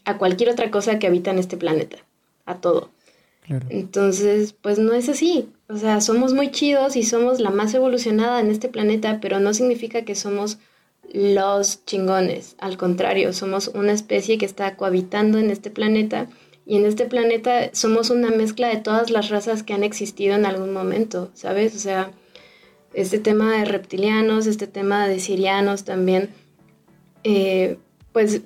a 0.04 0.16
cualquier 0.16 0.50
otra 0.50 0.70
cosa 0.70 0.98
que 0.98 1.06
habita 1.06 1.30
en 1.30 1.38
este 1.38 1.56
planeta, 1.56 1.98
a 2.46 2.60
todo. 2.60 2.90
Entonces, 3.68 4.52
pues 4.52 4.78
no 4.78 4.92
es 4.92 5.08
así. 5.08 5.48
O 5.68 5.76
sea, 5.76 6.00
somos 6.00 6.34
muy 6.34 6.50
chidos 6.50 6.94
y 6.94 7.02
somos 7.02 7.40
la 7.40 7.50
más 7.50 7.74
evolucionada 7.74 8.40
en 8.40 8.50
este 8.50 8.68
planeta, 8.68 9.18
pero 9.20 9.40
no 9.40 9.54
significa 9.54 10.04
que 10.04 10.14
somos 10.14 10.58
los 11.12 11.84
chingones. 11.84 12.54
Al 12.58 12.76
contrario, 12.76 13.32
somos 13.32 13.68
una 13.68 13.92
especie 13.92 14.38
que 14.38 14.46
está 14.46 14.76
cohabitando 14.76 15.38
en 15.38 15.50
este 15.50 15.70
planeta 15.70 16.28
y 16.64 16.76
en 16.76 16.86
este 16.86 17.06
planeta 17.06 17.70
somos 17.72 18.10
una 18.10 18.30
mezcla 18.30 18.68
de 18.68 18.76
todas 18.76 19.10
las 19.10 19.28
razas 19.28 19.64
que 19.64 19.74
han 19.74 19.82
existido 19.82 20.36
en 20.36 20.46
algún 20.46 20.72
momento, 20.72 21.30
¿sabes? 21.34 21.74
O 21.74 21.80
sea, 21.80 22.12
este 22.94 23.18
tema 23.18 23.56
de 23.56 23.64
reptilianos, 23.64 24.46
este 24.46 24.68
tema 24.68 25.08
de 25.08 25.18
sirianos 25.18 25.84
también, 25.84 26.30
eh, 27.24 27.78
pues 28.12 28.42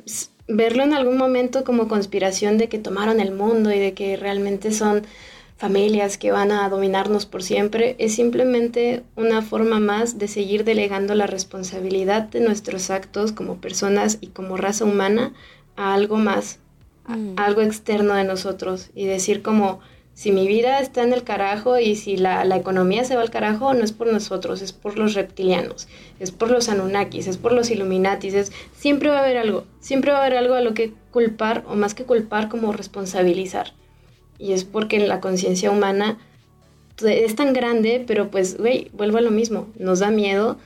verlo 0.48 0.82
en 0.82 0.92
algún 0.92 1.16
momento 1.16 1.64
como 1.64 1.88
conspiración 1.88 2.58
de 2.58 2.68
que 2.68 2.78
tomaron 2.78 3.20
el 3.20 3.32
mundo 3.32 3.72
y 3.72 3.78
de 3.78 3.94
que 3.94 4.16
realmente 4.16 4.72
son 4.72 5.02
familias 5.56 6.18
que 6.18 6.32
van 6.32 6.52
a 6.52 6.68
dominarnos 6.68 7.26
por 7.26 7.42
siempre, 7.42 7.94
es 7.98 8.14
simplemente 8.14 9.02
una 9.16 9.40
forma 9.40 9.80
más 9.80 10.18
de 10.18 10.28
seguir 10.28 10.64
delegando 10.64 11.14
la 11.14 11.26
responsabilidad 11.26 12.22
de 12.22 12.40
nuestros 12.40 12.90
actos 12.90 13.32
como 13.32 13.56
personas 13.56 14.18
y 14.20 14.28
como 14.28 14.56
raza 14.56 14.84
humana 14.84 15.32
a 15.76 15.94
algo 15.94 16.16
más, 16.16 16.58
a 17.06 17.16
mm. 17.16 17.34
algo 17.36 17.62
externo 17.62 18.14
de 18.14 18.24
nosotros 18.24 18.90
y 18.94 19.06
decir 19.06 19.42
como 19.42 19.80
si 20.14 20.30
mi 20.30 20.46
vida 20.46 20.78
está 20.80 21.02
en 21.02 21.12
el 21.12 21.24
carajo 21.24 21.78
y 21.78 21.96
si 21.96 22.16
la, 22.16 22.44
la, 22.44 22.56
economía 22.56 23.04
se 23.04 23.16
va 23.16 23.22
al 23.22 23.30
carajo, 23.30 23.74
no 23.74 23.82
es 23.82 23.92
por 23.92 24.06
nosotros, 24.06 24.62
es 24.62 24.72
por 24.72 24.96
los 24.96 25.14
reptilianos, 25.14 25.88
es 26.20 26.30
por 26.30 26.50
los 26.50 26.68
Anunnakis, 26.68 27.26
es 27.26 27.36
por 27.36 27.52
los 27.52 27.70
Illuminatis, 27.70 28.52
siempre 28.76 29.10
va 29.10 29.18
a 29.18 29.24
haber 29.24 29.38
algo, 29.38 29.64
siempre 29.80 30.12
va 30.12 30.18
a 30.18 30.20
haber 30.24 30.38
algo 30.38 30.54
a 30.54 30.60
lo 30.60 30.72
que 30.72 30.92
culpar 31.10 31.64
o 31.68 31.74
más 31.74 31.94
que 31.94 32.04
culpar 32.04 32.48
como 32.48 32.72
responsabilizar. 32.72 33.72
Y 34.38 34.52
es 34.52 34.64
porque 34.64 35.00
la 35.00 35.20
conciencia 35.20 35.70
humana 35.70 36.18
es 37.02 37.34
tan 37.34 37.52
grande, 37.52 38.04
pero 38.06 38.30
pues, 38.30 38.56
güey, 38.56 38.90
vuelvo 38.92 39.18
a 39.18 39.22
lo 39.22 39.32
mismo, 39.32 39.68
nos 39.76 39.98
da 39.98 40.10
miedo 40.10 40.58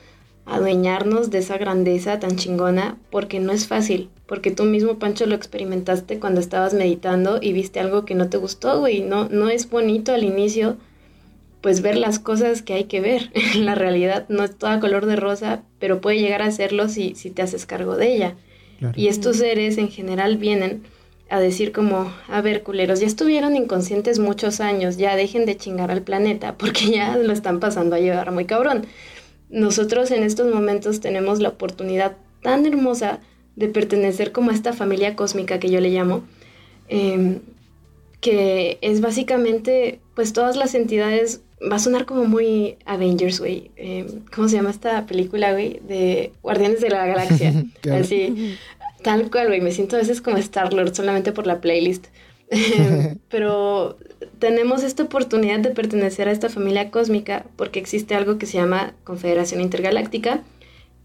adueñarnos 0.45 1.31
de 1.31 1.39
esa 1.39 1.59
grandeza 1.59 2.19
tan 2.21 2.37
chingona 2.37 2.99
porque 3.11 3.41
no 3.41 3.53
es 3.53 3.67
fácil, 3.67 4.11
porque 4.29 4.51
tú 4.51 4.65
mismo, 4.65 4.99
Pancho, 4.99 5.25
lo 5.25 5.35
experimentaste 5.35 6.21
cuando 6.21 6.39
estabas 6.39 6.75
meditando 6.75 7.39
y 7.41 7.55
viste 7.55 7.81
algo 7.81 8.05
que 8.05 8.15
no 8.15 8.29
te 8.29 8.37
gustó, 8.37 8.79
güey, 8.79 9.01
no, 9.01 9.27
no 9.31 9.49
es 9.49 9.71
bonito 9.71 10.13
al 10.13 10.23
inicio, 10.23 10.77
pues 11.63 11.81
ver 11.81 11.97
las 11.97 12.19
cosas 12.19 12.61
que 12.61 12.75
hay 12.75 12.85
que 12.85 13.01
ver. 13.01 13.33
la 13.57 13.75
realidad 13.75 14.27
no 14.29 14.45
es 14.45 14.55
toda 14.55 14.81
color 14.81 15.07
de 15.07 15.17
rosa, 15.17 15.63
pero 15.79 16.03
puede 16.03 16.21
llegar 16.21 16.43
a 16.43 16.51
serlo 16.51 16.91
si, 16.91 17.15
si 17.15 17.31
te 17.31 17.41
haces 17.41 17.65
cargo 17.65 17.97
de 17.97 18.15
ella. 18.15 18.37
Y 18.95 19.09
estos 19.09 19.39
seres 19.39 19.79
en 19.79 19.89
general 19.89 20.37
vienen 20.37 20.83
a 21.31 21.41
decir 21.41 21.73
como, 21.73 22.13
a 22.29 22.41
ver, 22.43 22.63
culeros, 22.63 23.01
ya 23.01 23.07
estuvieron 23.07 23.57
inconscientes 23.57 24.19
muchos 24.19 24.61
años, 24.61 24.99
ya 24.99 25.17
dejen 25.17 25.47
de 25.47 25.57
chingar 25.57 25.91
al 25.91 26.03
planeta, 26.03 26.55
porque 26.59 26.91
ya 26.91 27.17
lo 27.17 27.33
están 27.33 27.61
pasando 27.61 27.97
a 27.97 27.99
llevar 27.99 28.31
muy 28.31 28.45
cabrón. 28.45 28.87
Nosotros 29.49 30.11
en 30.11 30.23
estos 30.23 30.53
momentos 30.53 31.01
tenemos 31.01 31.41
la 31.41 31.49
oportunidad 31.49 32.19
tan 32.43 32.67
hermosa 32.67 33.21
de 33.59 33.69
pertenecer 33.69 34.31
como 34.31 34.51
a 34.51 34.55
esta 34.55 34.73
familia 34.73 35.17
cósmica 35.17 35.59
que 35.59 35.69
yo 35.69 35.81
le 35.81 35.91
llamo, 35.91 36.23
em, 36.89 37.41
que 38.21 38.79
es 38.81 39.01
básicamente, 39.01 40.01
pues 40.15 40.33
todas 40.33 40.57
las 40.57 40.75
entidades, 40.75 41.41
va 41.61 41.77
a 41.77 41.81
sonar 41.81 42.07
como 42.07 42.25
muy 42.25 42.77
Avengers, 42.85 43.41
güey, 43.41 43.73
em, 43.77 44.07
¿cómo 44.33 44.49
se 44.49 44.57
llama 44.57 44.71
esta 44.71 45.07
película, 45.07 45.53
güey? 45.53 45.81
De 45.87 46.33
Guardianes 46.41 46.81
de 46.81 46.91
la 46.91 47.05
Galaxia, 47.07 47.53
así, 47.93 48.57
Tal 49.03 49.31
cual, 49.31 49.47
güey, 49.49 49.61
me 49.61 49.71
siento 49.71 49.97
a 49.97 50.01
veces 50.01 50.21
como 50.21 50.39
Star-Lord 50.39 50.95
solamente 50.95 51.33
por 51.33 51.47
la 51.47 51.61
playlist. 51.61 52.07
Pero 53.29 53.97
tenemos 54.39 54.83
esta 54.83 55.05
oportunidad 55.05 55.61
de 55.61 55.71
pertenecer 55.71 56.29
a 56.29 56.33
esta 56.33 56.49
familia 56.49 56.91
cósmica 56.91 57.45
porque 57.57 57.79
existe 57.81 58.15
algo 58.15 58.39
que 58.39 58.47
se 58.47 58.59
llama 58.59 58.95
Confederación 59.05 59.61
Intergaláctica, 59.61 60.43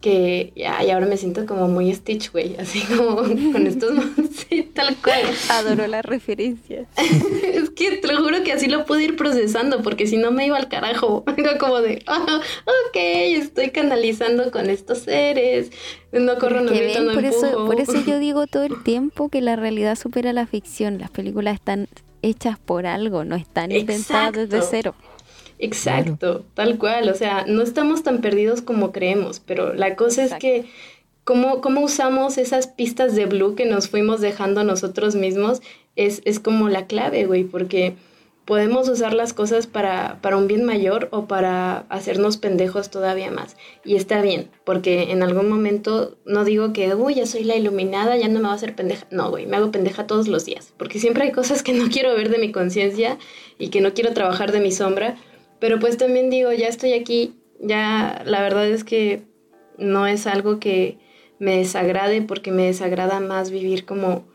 que 0.03 0.51
ya, 0.53 0.83
y 0.83 0.91
ahora 0.91 1.05
me 1.05 1.15
siento 1.15 1.45
como 1.45 1.69
muy 1.69 1.91
Stitch, 1.93 2.31
güey, 2.33 2.57
así 2.59 2.81
como 2.81 3.15
con 3.15 3.65
estos 3.65 3.93
sí, 4.49 4.69
tal 4.73 4.95
cual. 4.97 5.21
Adoro 5.49 5.87
la 5.87 6.01
referencia. 6.01 6.85
es 6.97 7.69
que 7.69 7.97
te 7.97 8.07
lo 8.11 8.21
juro 8.21 8.43
que 8.43 8.51
así 8.51 8.67
lo 8.67 8.85
pude 8.85 9.05
ir 9.05 9.15
procesando, 9.15 9.81
porque 9.81 10.05
si 10.05 10.17
no 10.17 10.31
me 10.31 10.45
iba 10.45 10.57
al 10.57 10.67
carajo. 10.67 11.23
Era 11.37 11.57
como 11.57 11.79
de, 11.79 12.03
oh, 12.07 12.21
ok, 12.21 12.95
estoy 12.95 13.71
canalizando 13.71 14.51
con 14.51 14.69
estos 14.69 14.99
seres, 14.99 15.71
no 16.11 16.37
corro, 16.37 16.61
no 16.61 16.71
grito, 16.71 17.01
no 17.01 17.13
por 17.13 17.23
Eso, 17.23 17.65
por 17.65 17.79
eso 17.79 18.03
yo 18.05 18.19
digo 18.19 18.45
todo 18.45 18.63
el 18.63 18.83
tiempo 18.83 19.29
que 19.29 19.41
la 19.41 19.55
realidad 19.55 19.95
supera 19.95 20.33
la 20.33 20.45
ficción. 20.45 20.99
Las 20.99 21.11
películas 21.11 21.55
están 21.55 21.87
hechas 22.21 22.59
por 22.59 22.85
algo, 22.85 23.23
no 23.23 23.37
están 23.37 23.71
inventadas 23.71 24.33
desde 24.33 24.61
cero. 24.69 24.95
Exacto, 25.63 26.43
tal 26.53 26.77
cual. 26.77 27.09
O 27.09 27.15
sea, 27.15 27.45
no 27.47 27.61
estamos 27.61 28.03
tan 28.03 28.19
perdidos 28.19 28.61
como 28.61 28.91
creemos, 28.91 29.39
pero 29.39 29.73
la 29.73 29.95
cosa 29.95 30.23
es 30.23 30.33
que 30.35 30.65
cómo, 31.23 31.61
cómo 31.61 31.81
usamos 31.81 32.37
esas 32.37 32.67
pistas 32.67 33.15
de 33.15 33.25
blue 33.25 33.55
que 33.55 33.65
nos 33.65 33.87
fuimos 33.87 34.19
dejando 34.19 34.63
nosotros 34.63 35.15
mismos 35.15 35.61
es, 35.95 36.21
es 36.25 36.39
como 36.39 36.67
la 36.67 36.85
clave, 36.85 37.25
güey, 37.25 37.45
porque 37.45 37.95
podemos 38.43 38.89
usar 38.89 39.13
las 39.13 39.31
cosas 39.31 39.67
para, 39.67 40.19
para 40.21 40.35
un 40.35 40.47
bien 40.47 40.65
mayor 40.65 41.07
o 41.11 41.27
para 41.27 41.85
hacernos 41.87 42.35
pendejos 42.35 42.89
todavía 42.89 43.31
más. 43.31 43.55
Y 43.85 43.95
está 43.95 44.21
bien, 44.21 44.49
porque 44.65 45.11
en 45.11 45.23
algún 45.23 45.47
momento 45.47 46.17
no 46.25 46.43
digo 46.43 46.73
que, 46.73 46.93
uy, 46.93 47.15
ya 47.15 47.25
soy 47.25 47.45
la 47.45 47.55
iluminada, 47.55 48.17
ya 48.17 48.27
no 48.27 48.39
me 48.39 48.47
va 48.47 48.51
a 48.51 48.55
hacer 48.55 48.75
pendeja. 48.75 49.07
No, 49.11 49.29
güey, 49.29 49.45
me 49.45 49.55
hago 49.55 49.71
pendeja 49.71 50.07
todos 50.07 50.27
los 50.27 50.43
días, 50.43 50.73
porque 50.75 50.99
siempre 50.99 51.23
hay 51.23 51.31
cosas 51.31 51.63
que 51.63 51.71
no 51.71 51.89
quiero 51.89 52.13
ver 52.15 52.29
de 52.29 52.37
mi 52.37 52.51
conciencia 52.51 53.17
y 53.57 53.69
que 53.69 53.79
no 53.79 53.93
quiero 53.93 54.13
trabajar 54.13 54.51
de 54.51 54.59
mi 54.59 54.73
sombra 54.73 55.15
pero 55.63 55.79
pues 55.79 55.95
también 55.95 56.29
digo, 56.29 56.51
ya 56.51 56.67
estoy 56.67 56.91
aquí, 56.91 57.35
ya 57.61 58.21
la 58.25 58.41
verdad 58.41 58.67
es 58.67 58.83
que 58.83 59.23
no 59.77 60.07
es 60.07 60.27
algo 60.27 60.59
que 60.59 60.97
me 61.39 61.55
desagrade 61.55 62.21
porque 62.21 62.51
me 62.51 62.65
desagrada 62.65 63.21
más 63.21 63.49
vivir 63.49 63.85
como 63.85 64.25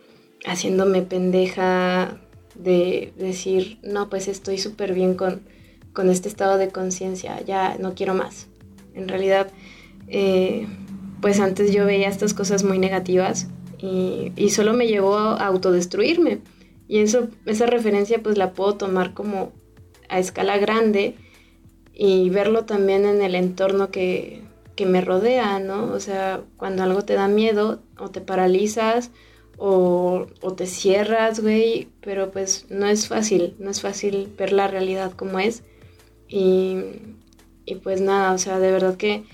haciéndome 0.47 1.03
pendeja 1.03 2.18
de 2.55 3.12
decir, 3.18 3.79
no, 3.83 4.09
pues 4.09 4.26
estoy 4.26 4.57
súper 4.57 4.95
bien 4.95 5.16
con, 5.16 5.43
con 5.93 6.09
este 6.09 6.31
estado 6.31 6.57
de 6.57 6.70
conciencia, 6.70 7.39
ya 7.43 7.76
no 7.79 7.95
quiero 7.95 8.14
más. 8.14 8.47
En 8.95 9.07
realidad, 9.07 9.51
eh, 10.07 10.66
pues 11.20 11.41
antes 11.41 11.72
yo 11.72 11.85
veía 11.85 12.09
estas 12.09 12.33
cosas 12.33 12.64
muy 12.64 12.79
negativas 12.79 13.49
y, 13.79 14.33
y, 14.35 14.49
solo 14.49 14.72
me 14.72 14.87
llevó 14.87 15.18
a 15.18 15.47
autodestruirme. 15.47 16.39
Y 16.89 17.01
eso, 17.01 17.29
esa 17.45 17.66
referencia 17.66 18.22
pues 18.22 18.39
la 18.39 18.55
puedo 18.55 18.76
tomar 18.76 19.12
como 19.12 19.53
a 20.09 20.18
escala 20.18 20.59
grande 20.59 21.14
y 21.92 22.30
verlo 22.30 22.64
también 22.64 23.04
en 23.04 23.22
el 23.22 23.34
entorno 23.34 23.90
que, 23.90 24.42
me 24.86 25.00
rodea, 25.00 25.59
¿no? 25.59 25.92
O 25.92 25.98
sea, 25.98 26.42
cuando 26.56 26.84
algo 26.84 27.02
te 27.02 27.14
da 27.14 27.26
miedo 27.26 27.82
o 27.98 28.11
te 28.11 28.20
paralizas 28.20 29.11
o, 29.56 30.28
te 30.56 30.66
cierras, 30.66 31.40
güey, 31.40 31.88
pero 32.00 32.30
pues 32.30 32.66
no 32.70 32.86
es 32.86 33.09
fácil, 33.09 33.56
no 33.59 33.70
es 33.70 33.80
fácil 33.80 34.32
ver 34.38 34.52
la 34.52 34.68
realidad 34.68 35.11
como 35.12 35.40
es. 35.40 35.64
Y, 36.28 36.76
y 37.64 37.74
pues 37.82 38.00
nada, 38.00 38.32
o 38.32 38.38
sea, 38.38 38.61
de 38.61 38.70
verdad 38.70 38.96
que 38.96 39.24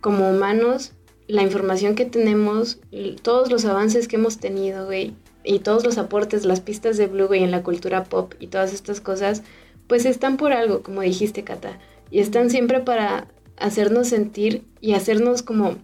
como 0.00 0.28
humanos, 0.28 0.94
la 1.28 1.42
información 1.42 1.94
que 1.94 2.04
tenemos, 2.04 2.80
todos 3.22 3.52
los 3.52 3.64
avances 3.66 4.08
que 4.08 4.16
hemos 4.16 4.38
tenido, 4.38 4.86
güey, 4.86 5.14
y 5.44 5.60
todos 5.60 5.84
los 5.84 5.98
aportes, 5.98 6.44
las 6.44 6.60
pistas 6.60 6.96
de 6.96 7.06
Blue, 7.06 7.26
güey, 7.26 7.44
en 7.44 7.50
la 7.50 7.62
cultura 7.62 8.04
pop 8.04 8.34
y 8.38 8.48
todas 8.48 8.72
estas 8.72 9.00
cosas, 9.00 9.42
pues 9.88 10.04
están 10.04 10.36
por 10.36 10.52
algo, 10.52 10.82
como 10.82 11.00
dijiste, 11.00 11.42
Cata. 11.42 11.78
Y 12.10 12.20
están 12.20 12.50
siempre 12.50 12.80
para 12.80 13.28
hacernos 13.56 14.08
sentir 14.08 14.62
y 14.80 14.92
hacernos 14.92 15.42
como 15.42 15.76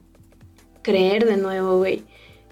creer 0.83 1.27
de 1.27 1.37
nuevo, 1.37 1.79
güey, 1.79 2.05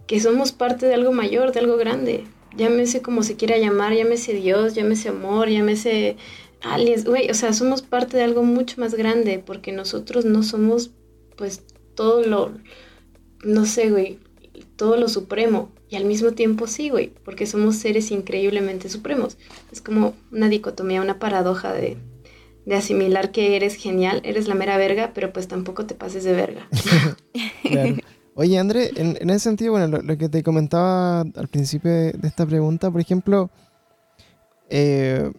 que 0.07 0.19
somos 0.19 0.51
parte 0.53 0.87
de 0.87 0.95
algo 0.95 1.13
mayor, 1.13 1.53
de 1.53 1.61
algo 1.61 1.77
grande. 1.77 2.25
Llámese 2.57 3.01
como 3.03 3.23
se 3.23 3.37
quiera 3.37 3.57
llamar, 3.59 3.95
llámese 3.95 4.35
Dios, 4.35 4.75
llámese 4.75 5.11
amor, 5.11 5.49
llámese 5.49 6.17
aliens, 6.63 7.05
güey, 7.05 7.31
o 7.31 7.35
sea, 7.35 7.53
somos 7.53 7.83
parte 7.83 8.17
de 8.17 8.25
algo 8.25 8.43
mucho 8.43 8.81
más 8.81 8.95
grande 8.95 9.39
porque 9.39 9.73
nosotros 9.73 10.25
no 10.25 10.43
somos, 10.43 10.91
pues, 11.37 11.63
todo 11.95 12.23
lo, 12.25 12.53
no 13.45 13.65
sé, 13.65 13.91
güey, 13.91 14.19
todo 14.77 14.97
lo 14.97 15.09
supremo. 15.09 15.71
Y 15.93 15.97
al 15.97 16.07
mismo 16.07 16.33
tiempo 16.33 16.67
sí, 16.67 16.89
güey, 16.89 17.13
porque 17.23 17.45
somos 17.45 17.77
seres 17.77 18.11
increíblemente 18.11 18.89
supremos. 18.89 19.37
Es 19.71 19.83
como 19.83 20.15
una 20.31 20.49
dicotomía, 20.49 21.03
una 21.03 21.19
paradoja 21.19 21.75
de, 21.75 21.99
de 22.65 22.75
asimilar 22.75 23.31
que 23.31 23.57
eres 23.57 23.75
genial, 23.75 24.23
eres 24.25 24.49
la 24.49 24.55
mera 24.55 24.79
verga, 24.79 25.11
pero 25.15 25.35
pues 25.35 25.49
tampoco 25.49 25.85
te 25.85 25.95
pases 25.95 26.25
de 26.25 26.33
verga. 26.33 26.67
Oye, 28.35 28.59
André, 28.59 28.91
en, 28.97 29.29
ese 29.29 29.41
sentido, 29.41 29.73
bueno, 29.73 30.01
lo, 30.01 30.17
que 30.17 30.31
te 30.31 30.43
comentaba 30.43 31.21
al 31.21 31.49
principio 31.49 31.91
de, 31.91 32.17
esta 32.23 32.47
pregunta, 32.47 32.91
por 32.91 33.03
ejemplo, 33.03 33.51
eh, 34.71 35.31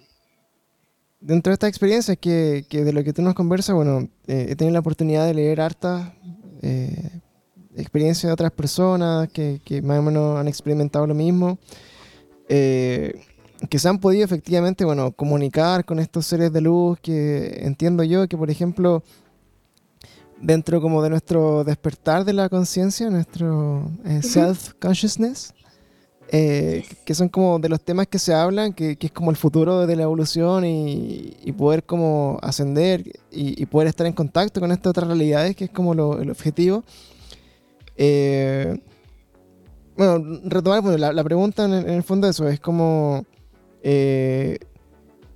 dentro 1.19 1.49
de 1.49 1.55
esta 1.55 1.67
experiencia 1.67 2.15
que, 2.15 2.67
que, 2.69 2.83
de 2.83 2.93
lo 2.93 3.03
que 3.03 3.13
tú 3.13 3.23
nos 3.23 3.33
conversas, 3.33 3.75
bueno, 3.75 4.07
eh, 4.27 4.45
he 4.49 4.55
tenido 4.55 4.73
la 4.73 4.81
oportunidad 4.81 5.25
de 5.25 5.33
leer 5.33 5.61
hartas 5.61 6.13
eh, 6.61 7.21
experiencias 7.75 8.29
de 8.29 8.33
otras 8.33 8.51
personas 8.51 9.29
que, 9.29 9.61
que, 9.63 9.81
más 9.81 9.99
o 9.99 10.01
menos 10.03 10.39
han 10.39 10.47
experimentado 10.47 11.07
lo 11.07 11.13
mismo, 11.13 11.57
que 13.69 13.79
se 13.79 13.89
han 13.89 13.99
podido 13.99 14.25
efectivamente, 14.25 14.85
bueno, 14.85 15.11
comunicar 15.11 15.85
con 15.85 15.99
estos 15.99 16.25
seres 16.25 16.51
de 16.51 16.61
luz 16.61 16.99
que 16.99 17.65
entiendo 17.65 18.03
yo 18.03 18.27
que, 18.27 18.37
por 18.37 18.49
ejemplo, 18.51 19.03
dentro 20.43 20.81
como 20.81 21.01
de 21.01 21.09
nuestro 21.09 21.63
despertar 21.63 22.25
de 22.25 22.33
la 22.33 22.49
conciencia, 22.49 23.09
nuestro 23.09 23.89
eh, 24.05 24.21
self-consciousness, 24.21 25.53
eh, 26.29 26.85
que 27.05 27.15
son 27.15 27.29
como 27.29 27.59
de 27.59 27.69
los 27.69 27.81
temas 27.81 28.07
que 28.07 28.19
se 28.19 28.33
hablan, 28.33 28.73
que, 28.73 28.97
es 28.99 29.11
como 29.11 29.31
el 29.31 29.37
futuro 29.37 29.87
de 29.87 29.95
la 29.95 30.03
evolución 30.03 30.65
y, 30.65 31.51
poder 31.57 31.83
como 31.83 32.39
ascender 32.41 33.03
y, 33.31 33.65
poder 33.67 33.87
estar 33.87 34.05
en 34.05 34.13
contacto 34.13 34.59
con 34.59 34.71
estas 34.71 34.89
otras 34.89 35.07
realidades, 35.07 35.55
que 35.55 35.65
es 35.65 35.71
como 35.71 35.93
el 35.93 36.29
objetivo. 36.29 36.83
Eh, 37.97 38.79
bueno, 39.95 40.41
retomar 40.45 40.83
la, 40.99 41.23
pregunta 41.23 41.65
en, 41.65 41.73
el 41.73 42.03
fondo 42.03 42.27
de 42.27 42.31
eso 42.31 42.47
es 42.47 42.59
como 42.59 43.25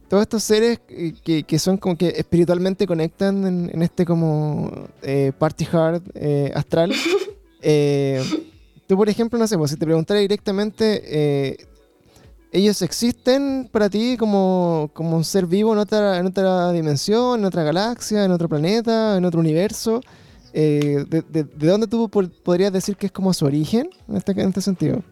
todos 0.07 0.23
estos 0.23 0.43
seres 0.43 0.79
que, 0.79 1.59
son 1.59 1.77
como 1.77 1.97
que 1.97 2.09
espiritualmente 2.09 2.87
conectan 2.87 3.69
en, 3.69 3.81
este 3.81 4.05
como 4.05 4.87
eh, 5.01 5.31
party 5.37 5.67
hard 5.71 6.01
eh, 6.15 6.51
astral. 6.55 6.93
Eh, 7.59 8.23
tú, 8.85 8.95
por 8.95 9.09
ejemplo, 9.09 9.37
no 9.37 9.47
sé, 9.47 9.57
pues, 9.57 9.71
si 9.71 9.77
te 9.77 9.85
preguntara 9.85 10.19
directamente, 10.19 11.57
¿ellos 12.51 12.83
existen 12.83 13.67
para 13.71 13.89
ti 13.89 14.15
como, 14.15 14.91
como 14.93 15.17
un 15.17 15.25
ser 15.25 15.47
vivo 15.47 15.73
en 15.73 15.79
otra, 15.79 16.19
en 16.19 16.27
otra 16.27 16.71
dimensión, 16.71 17.39
en 17.39 17.45
otra 17.45 17.63
galaxia, 17.63 18.23
en 18.23 18.31
otro 18.31 18.47
planeta, 18.47 19.17
en 19.17 19.25
otro 19.25 19.39
universo? 19.39 20.01
De, 20.61 21.45
dónde 21.57 21.87
tú 21.87 22.09
podrías 22.09 22.73
decir 22.73 22.95
que 22.95 23.05
es 23.05 23.11
como 23.11 23.31
su 23.33 23.45
origen 23.45 23.89
en 24.07 24.17
este, 24.17 24.31
en 24.31 24.47
este 24.47 24.61
sentido? 24.61 25.03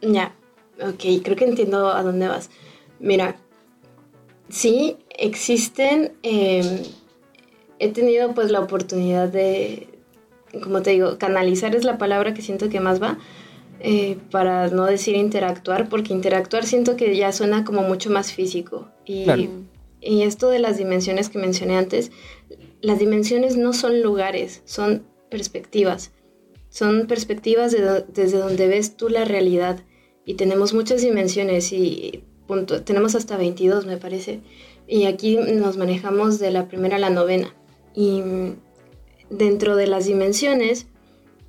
Ya, 0.00 0.32
ok, 0.80 1.22
creo 1.24 1.36
que 1.36 1.44
entiendo 1.44 1.88
a 1.88 2.02
dónde 2.02 2.28
vas. 2.28 2.50
Mira, 3.00 3.36
sí, 4.48 4.96
existen. 5.10 6.12
Em, 6.22 6.82
he 7.78 7.90
tenido 7.90 8.32
pues 8.32 8.50
la 8.50 8.60
oportunidad 8.60 9.28
de, 9.28 9.88
como 10.62 10.82
te 10.82 10.90
digo, 10.90 11.18
canalizar 11.18 11.74
es 11.74 11.84
la 11.84 11.98
palabra 11.98 12.32
que 12.32 12.42
siento 12.42 12.68
que 12.68 12.80
más 12.80 13.02
va. 13.02 13.18
Eh, 13.80 14.16
para 14.30 14.68
no 14.68 14.86
decir 14.86 15.16
interactuar, 15.16 15.88
porque 15.90 16.14
interactuar 16.14 16.64
siento 16.64 16.96
que 16.96 17.14
ya 17.14 17.30
suena 17.32 17.64
como 17.64 17.82
mucho 17.82 18.10
más 18.10 18.32
físico. 18.32 18.88
Y, 19.04 19.50
y 20.00 20.22
esto 20.22 20.48
de 20.48 20.58
las 20.58 20.78
dimensiones 20.78 21.28
que 21.28 21.38
mencioné 21.38 21.76
antes, 21.76 22.10
las 22.86 22.98
dimensiones 22.98 23.56
no 23.56 23.72
son 23.72 24.00
lugares, 24.00 24.62
son 24.64 25.06
perspectivas. 25.30 26.12
Son 26.68 27.06
perspectivas 27.06 27.72
desde 27.72 28.38
donde 28.38 28.68
ves 28.68 28.96
tú 28.96 29.08
la 29.08 29.24
realidad. 29.24 29.80
Y 30.24 30.34
tenemos 30.34 30.74
muchas 30.74 31.02
dimensiones 31.02 31.72
y 31.72 32.24
tenemos 32.84 33.14
hasta 33.14 33.36
22 33.36 33.86
me 33.86 33.96
parece, 33.96 34.40
y 34.86 35.06
aquí 35.06 35.36
nos 35.36 35.76
manejamos 35.76 36.38
de 36.38 36.50
la 36.50 36.68
primera 36.68 36.96
a 36.96 37.00
la 37.00 37.10
novena. 37.10 37.52
Y 37.94 38.22
dentro 39.30 39.74
de 39.74 39.86
las 39.86 40.06
dimensiones, 40.06 40.86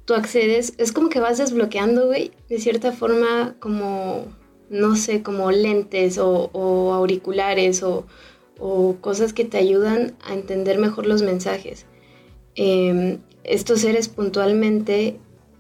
tú 0.05 0.15
accedes, 0.15 0.73
es 0.77 0.91
como 0.91 1.09
que 1.09 1.19
vas 1.19 1.37
desbloqueando, 1.37 2.07
güey, 2.07 2.31
de 2.49 2.59
cierta 2.59 2.91
forma 2.91 3.55
como, 3.59 4.25
no 4.69 4.95
sé, 4.95 5.21
como 5.21 5.51
lentes 5.51 6.17
o, 6.17 6.49
auriculares 6.93 7.83
o, 7.83 8.05
cosas 9.01 9.33
que 9.33 9.45
te 9.45 9.57
ayudan 9.57 10.15
a 10.23 10.33
entender 10.33 10.77
mejor 10.79 11.05
los 11.05 11.21
mensajes. 11.21 11.85
Em, 12.55 13.19
estos 13.43 13.81
seres 13.81 14.09
puntualmente, 14.09 15.19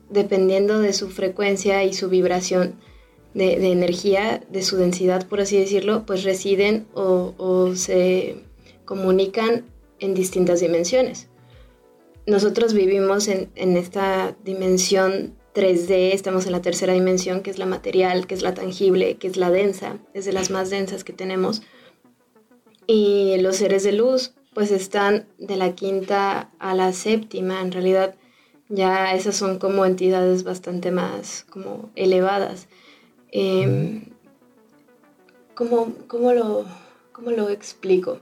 dependiendo 0.09 0.79
de 0.79 0.93
su 0.93 1.09
frecuencia 1.09 1.83
y 1.83 1.93
su 1.93 2.09
vibración, 2.09 2.75
de, 3.37 3.71
energía, 3.71 4.41
de 4.49 4.63
su 4.63 4.77
densidad, 4.77 5.27
por 5.27 5.41
así 5.41 5.57
decirlo, 5.57 6.05
pues 6.05 6.23
residen 6.23 6.87
o, 6.93 7.71
se 7.75 8.37
comunican 8.85 9.65
en 9.99 10.13
distintas 10.13 10.59
dimensiones. 10.59 11.27
Nosotros 12.25 12.73
vivimos 12.73 13.27
en, 13.27 13.77
esta 13.77 14.35
dimensión 14.43 15.35
3D, 15.53 16.13
estamos 16.13 16.45
en 16.45 16.51
la 16.51 16.61
tercera 16.61 16.93
dimensión, 16.93 17.41
que 17.41 17.51
es 17.51 17.59
la 17.59 17.65
material, 17.65 18.27
que 18.27 18.35
es 18.35 18.41
la 18.41 18.53
tangible, 18.53 19.17
que 19.17 19.27
es 19.27 19.37
la 19.37 19.51
densa, 19.51 19.99
es 20.13 20.25
de 20.25 20.33
las 20.33 20.49
más 20.49 20.69
densas 20.69 21.03
que 21.03 21.13
tenemos. 21.13 21.61
Y 22.87 23.37
los 23.39 23.57
seres 23.57 23.83
de 23.83 23.91
luz, 23.91 24.33
pues 24.53 24.71
están 24.71 25.27
de 25.37 25.57
la 25.57 25.75
quinta 25.75 26.49
a 26.57 26.73
la 26.73 26.93
séptima, 26.93 27.61
en 27.61 27.71
realidad 27.71 28.15
ya 28.69 29.13
esas 29.13 29.35
son 29.35 29.59
como 29.59 29.85
entidades 29.85 30.43
bastante 30.43 30.91
más 30.91 31.45
como 31.49 31.89
elevadas. 31.95 32.67
Eh, 33.31 34.01
¿cómo, 35.53 35.93
lo, 36.33 36.65
¿Cómo 37.11 37.31
lo 37.31 37.49
explico? 37.49 38.19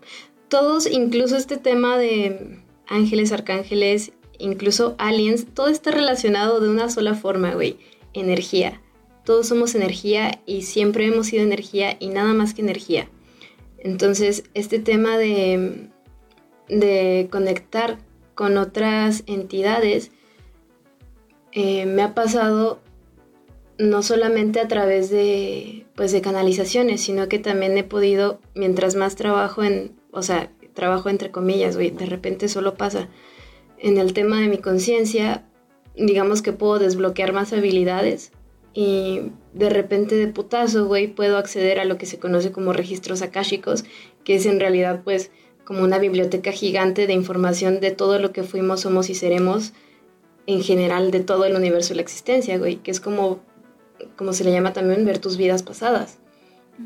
Todos, 0.48 0.90
incluso 0.90 1.36
este 1.36 1.58
tema 1.58 1.98
de 1.98 2.60
ángeles, 2.88 3.32
arcángeles, 3.32 4.14
incluso 4.38 4.96
aliens, 4.98 5.46
todo 5.54 5.68
está 5.68 5.92
relacionado 5.92 6.60
de 6.60 6.70
una 6.70 6.90
sola 6.90 7.16
forma, 7.16 7.54
güey. 7.54 7.78
Energía. 8.14 8.82
Todos 9.26 9.48
somos 9.48 9.76
energía 9.76 10.42
y 10.46 10.62
siempre 10.62 11.08
hemos 11.08 11.28
sido 11.28 11.44
energía 11.44 11.98
y 12.00 12.10
nada 12.10 12.34
más 12.34 12.54
que 12.54 12.62
energía. 12.62 13.10
Entonces, 13.86 14.46
este 14.56 14.80
tema 14.80 15.16
de, 15.16 15.90
de 16.70 17.28
conectar 17.30 18.00
con 18.34 18.58
otras 18.58 19.22
entidades 19.28 20.10
eh, 21.52 21.86
me 21.86 22.02
ha 22.02 22.16
pasado 22.16 22.80
no 23.78 24.02
solamente 24.02 24.60
a 24.60 24.68
través 24.68 25.12
de, 25.12 25.86
pues, 25.94 26.12
de 26.12 26.22
canalizaciones, 26.22 27.02
sino 27.02 27.30
que 27.30 27.38
también 27.38 27.78
he 27.78 27.84
podido, 27.84 28.40
mientras 28.56 28.96
más 28.96 29.16
trabajo 29.16 29.64
en, 29.64 29.96
o 30.12 30.24
sea, 30.24 30.52
trabajo 30.74 31.10
entre 31.10 31.30
comillas, 31.30 31.76
güey, 31.76 31.92
de 31.92 32.08
repente 32.08 32.50
solo 32.50 32.74
pasa. 32.74 33.08
En 33.78 34.00
el 34.00 34.14
tema 34.14 34.42
de 34.42 34.48
mi 34.48 34.58
conciencia, 34.58 35.46
digamos 35.96 36.42
que 36.42 36.54
puedo 36.54 36.80
desbloquear 36.80 37.34
más 37.34 37.54
habilidades 37.54 38.32
y 38.76 39.32
de 39.54 39.70
repente 39.70 40.16
de 40.16 40.28
putazo, 40.28 40.86
güey, 40.86 41.08
puedo 41.08 41.38
acceder 41.38 41.80
a 41.80 41.86
lo 41.86 41.98
que 41.98 42.06
se 42.06 42.20
conoce 42.20 42.52
como 42.52 42.74
registros 42.74 43.24
akáshicos, 43.24 43.86
que 44.24 44.36
es 44.36 44.46
en 44.46 44.60
realidad, 44.60 45.02
pues, 45.04 45.32
como 45.64 45.82
una 45.82 45.98
biblioteca 45.98 46.52
gigante 46.52 47.08
de 47.08 47.14
información 47.14 47.80
de 47.80 47.90
todo 47.90 48.20
lo 48.20 48.32
que 48.32 48.44
fuimos, 48.44 48.82
somos 48.82 49.10
y 49.10 49.16
seremos 49.16 49.74
en 50.46 50.62
general 50.62 51.10
de 51.10 51.22
todo 51.22 51.46
el 51.46 51.56
universo 51.56 51.94
y 51.94 51.96
la 51.96 52.04
existencia, 52.04 52.60
güey, 52.60 52.76
que 52.76 52.92
es 52.92 53.00
como 53.00 53.40
como 54.16 54.34
se 54.34 54.44
le 54.44 54.52
llama 54.52 54.74
también, 54.74 55.06
ver 55.06 55.20
tus 55.20 55.38
vidas 55.38 55.64
pasadas. 55.64 56.18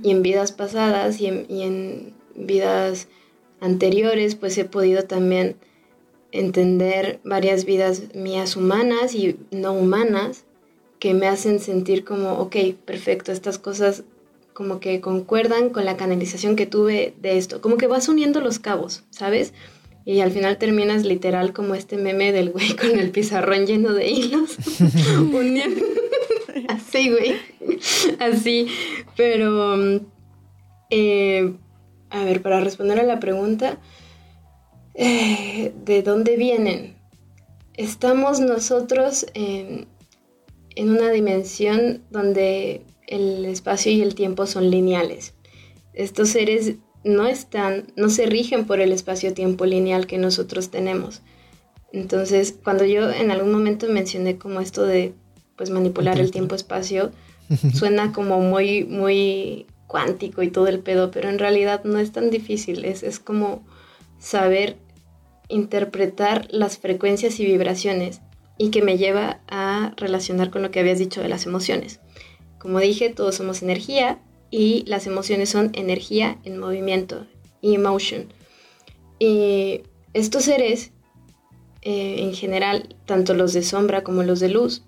Y 0.04 0.12
en 0.12 0.22
vidas 0.22 0.52
pasadas 0.52 1.20
y 1.20 1.28
en, 1.28 2.14
vidas 2.36 3.08
anteriores, 3.60 4.36
pues 4.36 4.58
he 4.58 4.66
podido 4.66 5.04
también 5.04 5.58
entender 6.32 7.20
varias 7.24 7.66
vidas 7.66 8.16
mías 8.16 8.56
humanas 8.56 9.14
y 9.14 9.38
no 9.52 9.74
humanas 9.74 10.46
que 11.00 11.14
me 11.14 11.28
hacen 11.28 11.60
sentir 11.60 12.04
como, 12.04 12.34
ok, 12.34 12.56
perfecto, 12.86 13.32
estas 13.32 13.58
cosas 13.58 14.04
como 14.54 14.80
que 14.80 15.00
concuerdan 15.00 15.70
con 15.70 15.86
la 15.86 15.95
canalización 15.95 16.56
que 16.56 16.66
tuve 16.66 17.14
de 17.22 17.38
esto, 17.38 17.62
como 17.62 17.78
que 17.78 17.88
vas 17.88 18.10
uniendo 18.10 18.41
los 18.41 18.60
cabos, 18.60 19.04
¿sabes? 19.10 19.54
Y 20.06 20.20
al 20.22 20.32
final 20.32 20.58
terminas 20.58 21.06
literal 21.06 21.54
como 21.54 21.76
este 21.76 21.97
meme 21.97 22.32
del 22.32 22.50
güey 22.52 22.76
con 22.76 23.00
el 23.00 23.12
pizarrón 23.12 23.66
lleno 23.66 23.93
de 23.93 24.10
hilos, 24.10 24.58
uniendo, 25.34 25.86
Así, 26.68 27.10
güey. 27.10 27.36
Así. 28.20 28.68
Pero, 29.16 29.78
eh, 30.89 31.54
a 32.10 32.24
ver, 32.24 32.41
para 32.41 32.60
responder 32.60 33.00
a 33.00 33.04
la 33.04 33.20
pregunta, 33.20 33.78
eh, 34.95 35.72
¿de 35.86 36.02
dónde 36.02 36.36
vienen? 36.36 37.00
estamos 37.80 38.41
nosotros 38.41 39.26
en, 39.34 39.88
en 40.76 40.90
una 40.90 41.10
dimensión 41.12 42.04
donde 42.10 42.82
el 43.08 43.46
espacio 43.46 43.92
y 43.92 44.02
el 44.02 44.16
tiempo 44.16 44.46
son 44.48 44.70
lineales. 44.70 45.34
Estos 45.94 46.30
seres 46.30 46.76
no 47.04 47.28
están, 47.28 47.88
no 47.96 48.10
se 48.10 48.26
rigen 48.26 48.66
por 48.66 48.80
el 48.80 48.92
espacio-tiempo 48.92 49.66
lineal 49.66 50.08
que 50.08 50.18
nosotros 50.18 50.70
tenemos. 50.70 51.22
Entonces, 51.92 52.56
cuando 52.64 52.86
yo 52.86 53.10
en 53.10 53.32
algún 53.32 53.52
momento 53.52 53.88
mencioné 53.88 54.38
como 54.38 54.60
esto 54.60 54.84
de 54.84 55.14
pues 55.56 55.72
manipular 55.72 56.20
el 56.20 56.32
tiempo-espacio, 56.32 57.12
suena 57.74 58.14
como 58.14 58.40
muy, 58.40 58.84
muy 58.86 59.66
cuántico 59.88 60.44
y 60.44 60.52
todo 60.52 60.68
el 60.68 60.80
pedo, 60.80 61.10
pero 61.10 61.30
en 61.30 61.40
realidad 61.40 61.84
no 61.84 61.98
es 61.98 62.12
tan 62.12 62.30
difícil, 62.30 62.86
es, 62.86 63.02
es 63.02 63.20
como 63.20 63.64
saber 64.20 64.78
interpretar 65.48 66.48
las 66.52 66.78
frecuencias 66.78 67.40
y 67.40 67.46
vibraciones 67.46 68.22
y 68.60 68.70
que 68.72 68.84
me 68.84 68.97
lleva 68.97 69.39
a 69.47 69.93
relacionar 69.95 70.51
con 70.51 70.62
lo 70.62 70.70
que 70.70 70.82
habías 70.82 70.99
dicho 70.99 71.22
de 71.22 71.30
las 71.30 71.45
emociones. 71.45 72.01
Como 72.60 72.80
dije, 72.80 73.10
todos 73.10 73.36
somos 73.36 73.64
energía 73.64 74.20
y 74.51 74.84
las 74.86 75.07
emociones 75.07 75.49
son 75.49 75.72
energía 75.74 76.38
en 76.43 76.60
movimiento, 76.60 77.26
emotion. 77.62 78.28
Y 79.18 79.82
estos 80.14 80.43
seres, 80.43 80.91
eh, 81.82 82.18
en 82.20 82.34
general, 82.34 82.97
tanto 83.05 83.34
los 83.34 83.53
de 83.53 83.64
sombra 83.64 84.03
como 84.03 84.24
los 84.24 84.41
de 84.41 84.49
luz, 84.49 84.84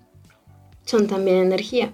son 0.85 1.07
también 1.07 1.37
energía. 1.37 1.93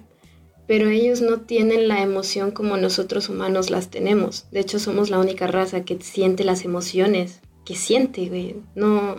Pero 0.66 0.88
ellos 0.88 1.20
no 1.20 1.42
tienen 1.42 1.86
la 1.86 2.02
emoción 2.02 2.50
como 2.50 2.76
nosotros 2.76 3.28
humanos 3.28 3.70
las 3.70 3.88
tenemos. 3.88 4.46
De 4.50 4.58
hecho, 4.60 4.80
somos 4.80 5.10
la 5.10 5.20
única 5.20 5.46
raza 5.46 5.84
que 5.84 5.96
siente 6.00 6.42
las 6.42 6.64
emociones, 6.64 7.40
que 7.64 7.76
siente, 7.76 8.28
güey. 8.28 8.56
No, 8.74 9.14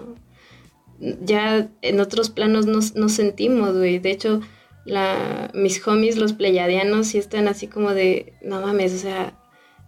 ya 0.99 1.69
en 1.81 1.99
otros 1.99 2.29
planos 2.29 2.65
no, 2.65 3.09
sentimos, 3.09 3.75
güey. 3.75 3.99
De 3.99 4.11
hecho, 4.11 4.41
la, 4.85 5.51
mis 5.53 5.85
homies, 5.87 6.17
los 6.17 6.33
pleyadianos, 6.33 7.07
sí 7.07 7.17
están 7.17 7.47
así 7.47 7.67
como 7.67 7.93
de, 7.93 8.33
no 8.41 8.61
mames, 8.61 8.93
o 8.93 8.97
sea, 8.97 9.37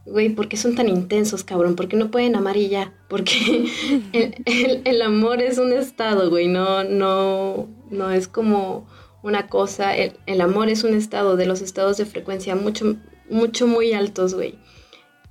güey, 0.05 0.29
¿por 0.29 0.47
qué 0.47 0.57
son 0.57 0.75
tan 0.75 0.89
intensos, 0.89 1.43
cabrón? 1.43 1.75
¿Por 1.75 1.87
qué 1.87 1.97
no 1.97 2.11
pueden 2.11 2.35
amar 2.35 2.57
y 2.57 2.69
ya? 2.69 2.93
Porque 3.09 3.67
el, 4.85 5.01
amor 5.01 5.41
es 5.41 5.57
un 5.57 5.73
estado, 5.73 6.29
güey, 6.29 6.47
no, 6.47 6.83
no, 6.83 7.67
no 7.89 8.11
es 8.11 8.27
como 8.27 8.87
una 9.23 9.47
cosa, 9.47 9.95
el, 9.95 10.13
el, 10.25 10.41
amor 10.41 10.69
es 10.69 10.83
un 10.83 10.95
estado 10.95 11.35
de 11.35 11.45
los 11.45 11.61
estados 11.61 11.97
de 11.97 12.05
frecuencia 12.05 12.55
mucho, 12.55 12.95
mucho, 13.29 13.67
muy 13.67 13.93
altos, 13.93 14.33
güey. 14.33 14.55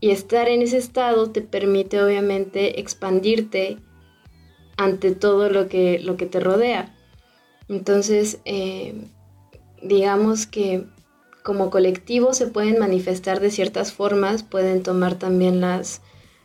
Y 0.03 0.11
estar 0.11 0.49
en 0.49 0.63
ese 0.63 0.79
estado 0.79 1.31
te 1.31 1.43
permite 1.43 2.03
obviamente 2.03 2.81
expandirte 2.81 3.79
ante 4.81 5.15
todo 5.15 5.51
lo 5.51 5.69
que, 5.69 5.99
lo 5.99 6.17
que 6.17 6.25
te 6.25 6.41
rodea. 6.41 6.95
Entonces, 7.69 8.41
eh, 8.47 8.95
digamos 9.83 10.47
que 10.47 10.87
como 11.43 11.71
colectivo 11.71 12.33
se 12.33 12.47
pueden 12.47 12.79
manifestar 12.79 13.41
de 13.41 13.51
ciertas 13.51 13.93
formas, 13.93 14.43
pueden 14.43 14.83
tomar 14.83 15.19
también 15.19 15.61
las, 15.61 16.01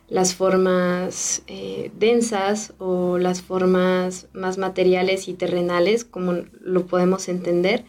las 0.08 0.34
formas 0.34 1.42
eh, 1.46 1.90
densas 1.98 2.74
o 2.78 3.16
las 3.16 3.40
formas 3.40 4.28
más 4.34 4.58
materiales 4.58 5.28
y 5.28 5.34
terrenales, 5.34 6.04
como 6.04 6.34
lo 6.60 6.86
podemos 6.86 7.28
entender, 7.28 7.86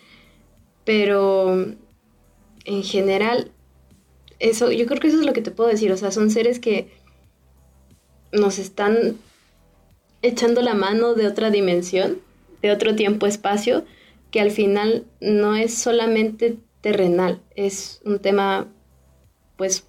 pero 0.85 1.65
en 2.63 2.83
general, 2.83 3.51
eso, 4.39 4.71
yo 4.71 4.85
creo 4.85 5.01
que 5.01 5.07
eso 5.07 5.19
es 5.19 5.25
lo 5.25 5.33
que 5.33 5.41
te 5.41 5.51
puedo 5.51 5.69
decir, 5.69 5.91
o 5.91 5.97
sea, 5.97 6.11
son 6.11 6.31
seres 6.31 6.59
que 6.59 6.89
nos 8.31 8.59
están 8.59 9.17
echando 10.27 10.61
la 10.61 10.73
mano 10.73 11.13
de 11.13 11.27
otra 11.27 11.49
dimensión, 11.49 12.19
de 12.61 12.71
otro 12.71 12.95
tiempo-espacio, 12.95 13.85
que 14.31 14.41
al 14.41 14.51
final 14.51 15.05
no 15.21 15.55
es 15.55 15.73
solamente 15.73 16.57
terrenal, 16.81 17.41
es 17.55 18.01
un 18.05 18.19
tema 18.19 18.67
pues 19.55 19.85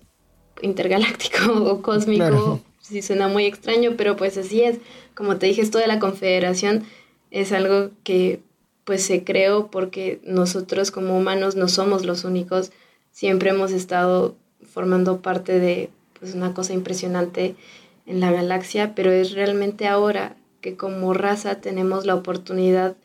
intergaláctico 0.63 1.53
o 1.71 1.83
cósmico, 1.83 2.61
si 2.81 3.03
suena 3.03 3.29
muy 3.29 3.45
extraño, 3.45 3.95
pero 3.97 4.17
pues 4.17 4.37
así 4.39 4.63
es. 4.63 4.79
Como 5.15 5.37
te 5.37 5.47
dije, 5.47 5.61
esto 5.61 5.79
de 5.79 5.87
la 5.87 5.99
confederación 5.99 6.85
es 7.31 7.53
algo 7.53 7.91
que 8.03 8.41
pues 8.85 9.03
se 9.03 9.25
creó 9.25 9.71
porque 9.71 10.21
nosotros 10.25 10.91
como 10.91 11.19
humanos 11.19 11.57
no 11.57 11.69
somos 11.69 12.07
los 12.07 12.25
únicos, 12.25 12.73
siempre 13.11 13.51
hemos 13.51 13.73
estado 13.73 14.37
formando 14.63 15.21
parte 15.21 15.59
de 15.59 15.91
pues 16.19 16.35
una 16.35 16.55
cosa 16.55 16.73
impresionante 16.73 17.55
en 18.09 18.21
la 18.21 18.33
galaxia, 18.33 18.95
pero 18.95 19.13
es 19.13 19.33
realmente 19.33 19.87
ahora 19.87 20.37
que 20.61 20.77
como 20.77 21.15
raza 21.15 21.61
tenemos 21.61 22.07
la 22.07 22.15
oportunidad 22.15 22.97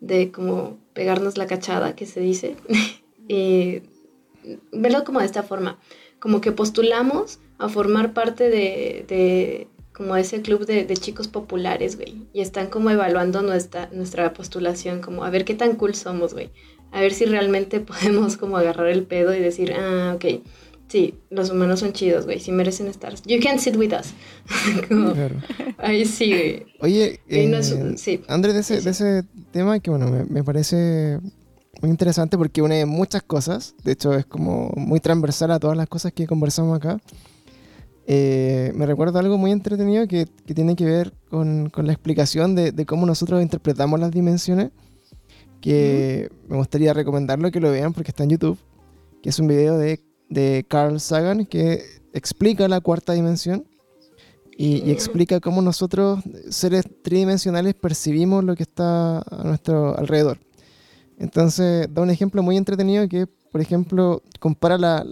de 0.00 0.30
como 0.30 0.78
pegarnos 0.92 1.36
la 1.36 1.46
cachada, 1.46 1.96
que 1.96 2.06
se 2.06 2.20
dice, 2.20 2.56
y 3.28 3.82
verlo 4.72 5.04
como 5.04 5.20
de 5.20 5.26
esta 5.26 5.42
forma, 5.42 5.78
como 6.18 6.40
que 6.40 6.52
postulamos 6.52 7.40
a 7.58 7.68
formar 7.68 8.12
parte 8.12 8.48
de, 8.48 9.04
de 9.08 9.68
como 9.92 10.16
ese 10.16 10.42
club 10.42 10.66
de, 10.66 10.84
de, 10.84 10.96
chicos 10.96 11.28
populares, 11.28 11.96
güey, 11.96 12.22
y 12.32 12.40
están 12.40 12.68
como 12.68 12.90
evaluando 12.90 13.42
nuestra, 13.42 13.88
nuestra 13.92 14.32
postulación, 14.32 15.00
como 15.00 15.24
a 15.24 15.30
ver 15.30 15.44
qué 15.44 15.54
tan 15.54 15.76
cool 15.76 15.94
somos, 15.94 16.32
güey, 16.34 16.50
a 16.92 17.00
ver 17.00 17.12
si 17.12 17.24
realmente 17.24 17.80
podemos 17.80 18.36
como 18.36 18.56
agarrar 18.56 18.88
el 18.88 19.04
pedo 19.04 19.34
y 19.34 19.40
decir, 19.40 19.72
ah, 19.72 20.14
ok, 20.16 20.42
Sí, 20.90 21.14
los 21.30 21.50
humanos 21.50 21.78
son 21.78 21.92
chidos, 21.92 22.24
güey. 22.24 22.40
Sí 22.40 22.50
merecen 22.50 22.88
estar. 22.88 23.14
You 23.24 23.38
can 23.40 23.60
sit 23.60 23.76
with 23.76 23.92
us. 23.92 24.12
claro. 24.88 25.36
Ahí 25.78 26.04
sí, 26.04 26.30
güey. 26.30 26.66
Oye, 26.80 27.20
eh, 27.28 27.94
sí. 27.96 28.20
André, 28.26 28.52
de 28.52 28.58
ese, 28.58 28.80
de 28.80 28.90
ese 28.90 29.22
tema 29.52 29.78
que, 29.78 29.90
bueno, 29.90 30.10
me, 30.28 30.42
parece 30.42 31.20
muy 31.80 31.92
interesante 31.92 32.36
porque 32.36 32.60
une 32.60 32.86
muchas 32.86 33.22
cosas. 33.22 33.76
De 33.84 33.92
hecho, 33.92 34.14
es 34.14 34.26
como 34.26 34.72
muy 34.74 34.98
transversal 34.98 35.52
a 35.52 35.60
todas 35.60 35.76
las 35.76 35.88
cosas 35.88 36.12
que 36.12 36.26
conversamos 36.26 36.76
acá. 36.76 37.00
Eh, 38.08 38.72
me 38.74 38.84
recuerda 38.84 39.20
algo 39.20 39.38
muy 39.38 39.52
entretenido 39.52 40.08
que, 40.08 40.26
que 40.44 40.54
tiene 40.54 40.74
que 40.74 40.86
ver 40.86 41.12
con, 41.28 41.70
con 41.70 41.86
la 41.86 41.92
explicación 41.92 42.56
de, 42.56 42.72
de, 42.72 42.84
cómo 42.84 43.06
nosotros 43.06 43.40
interpretamos 43.40 44.00
las 44.00 44.10
dimensiones. 44.10 44.72
Que 45.60 46.30
me 46.48 46.56
gustaría 46.56 46.92
recomendarlo 46.94 47.52
que 47.52 47.60
lo 47.60 47.70
vean 47.70 47.92
porque 47.92 48.10
está 48.10 48.24
en 48.24 48.30
YouTube. 48.30 48.58
Que 49.22 49.28
es 49.28 49.38
un 49.38 49.46
video 49.46 49.78
de 49.78 50.00
de 50.30 50.64
Carl 50.66 50.98
Sagan 51.00 51.44
que 51.44 51.84
explica 52.14 52.66
la 52.68 52.80
cuarta 52.80 53.12
dimensión 53.12 53.66
y, 54.56 54.90
explica 54.90 55.40
cómo 55.40 55.62
nosotros, 55.62 56.20
seres 56.50 56.84
tridimensionales, 57.02 57.72
percibimos 57.74 58.44
lo 58.44 58.54
que 58.54 58.64
está 58.64 59.20
a 59.20 59.42
nuestro 59.42 59.96
alrededor. 59.96 60.38
Entonces, 61.18 61.88
da 61.90 62.02
un 62.02 62.10
ejemplo 62.10 62.42
muy 62.42 62.58
entretenido 62.58 63.08
que, 63.08 63.26
por 63.26 63.62
ejemplo, 63.62 64.22
compara 64.38 64.76
la, 64.76 65.02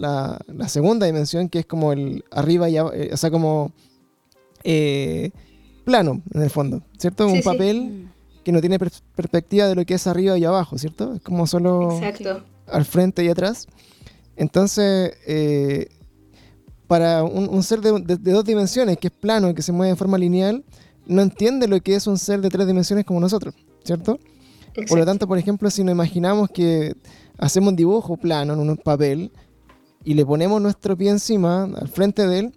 la, 0.47 0.69
segunda 0.69 1.07
dimensión, 1.07 1.49
que 1.49 1.59
es 1.59 1.65
como 1.65 1.93
el 1.93 2.23
arriba 2.29 2.69
y 2.69 2.77
abajo, 2.77 2.95
eh, 2.95 3.09
o 3.11 3.17
sea, 3.17 3.31
como 3.31 3.71
eh, 4.63 5.31
plano, 5.83 6.21
en 6.31 6.43
el 6.43 6.51
fondo, 6.51 6.83
¿cierto? 6.99 7.27
un 7.27 7.41
papel 7.41 8.07
que 8.43 8.51
no 8.51 8.61
tiene 8.61 8.77
perspectiva 8.77 9.67
de 9.67 9.73
lo 9.73 9.83
que 9.83 9.95
es 9.95 10.05
arriba 10.05 10.37
y 10.37 10.45
abajo, 10.45 10.77
¿cierto? 10.77 11.15
Es 11.15 11.21
como 11.21 11.47
solo 11.47 11.99
al 12.67 12.85
frente 12.85 13.23
y 13.23 13.29
atrás. 13.29 13.67
Entonces, 14.39 15.17
eh, 15.27 15.89
para 16.87 17.25
un, 17.25 17.61
ser 17.61 17.81
de, 17.81 18.15
dos 18.31 18.45
dimensiones, 18.45 18.97
que 18.97 19.07
es 19.07 19.13
plano, 19.13 19.53
que 19.53 19.61
se 19.61 19.73
mueve 19.73 19.91
de 19.91 19.97
forma 19.97 20.17
lineal, 20.17 20.63
no 21.05 21.21
entiende 21.21 21.67
lo 21.67 21.81
que 21.81 21.93
es 21.93 22.07
un 22.07 22.17
ser 22.17 22.39
de 22.39 22.49
tres 22.49 22.65
dimensiones 22.65 23.03
como 23.03 23.19
nosotros, 23.19 23.53
¿cierto? 23.83 24.17
Por 24.87 24.97
lo 24.97 25.05
tanto, 25.05 25.27
por 25.27 25.37
ejemplo, 25.37 25.69
si 25.69 25.83
nos 25.83 25.91
imaginamos 25.91 26.49
que 26.51 26.95
hacemos 27.37 27.71
un 27.71 27.75
dibujo 27.75 28.15
plano 28.15 28.53
en 28.53 28.69
un 28.69 28.77
papel 28.77 29.29
y 30.05 30.13
le 30.13 30.25
ponemos 30.25 30.61
nuestro 30.61 30.95
pie 30.95 31.09
encima, 31.09 31.63
al 31.63 31.89
frente 31.89 32.25
de 32.25 32.39
él, 32.39 32.53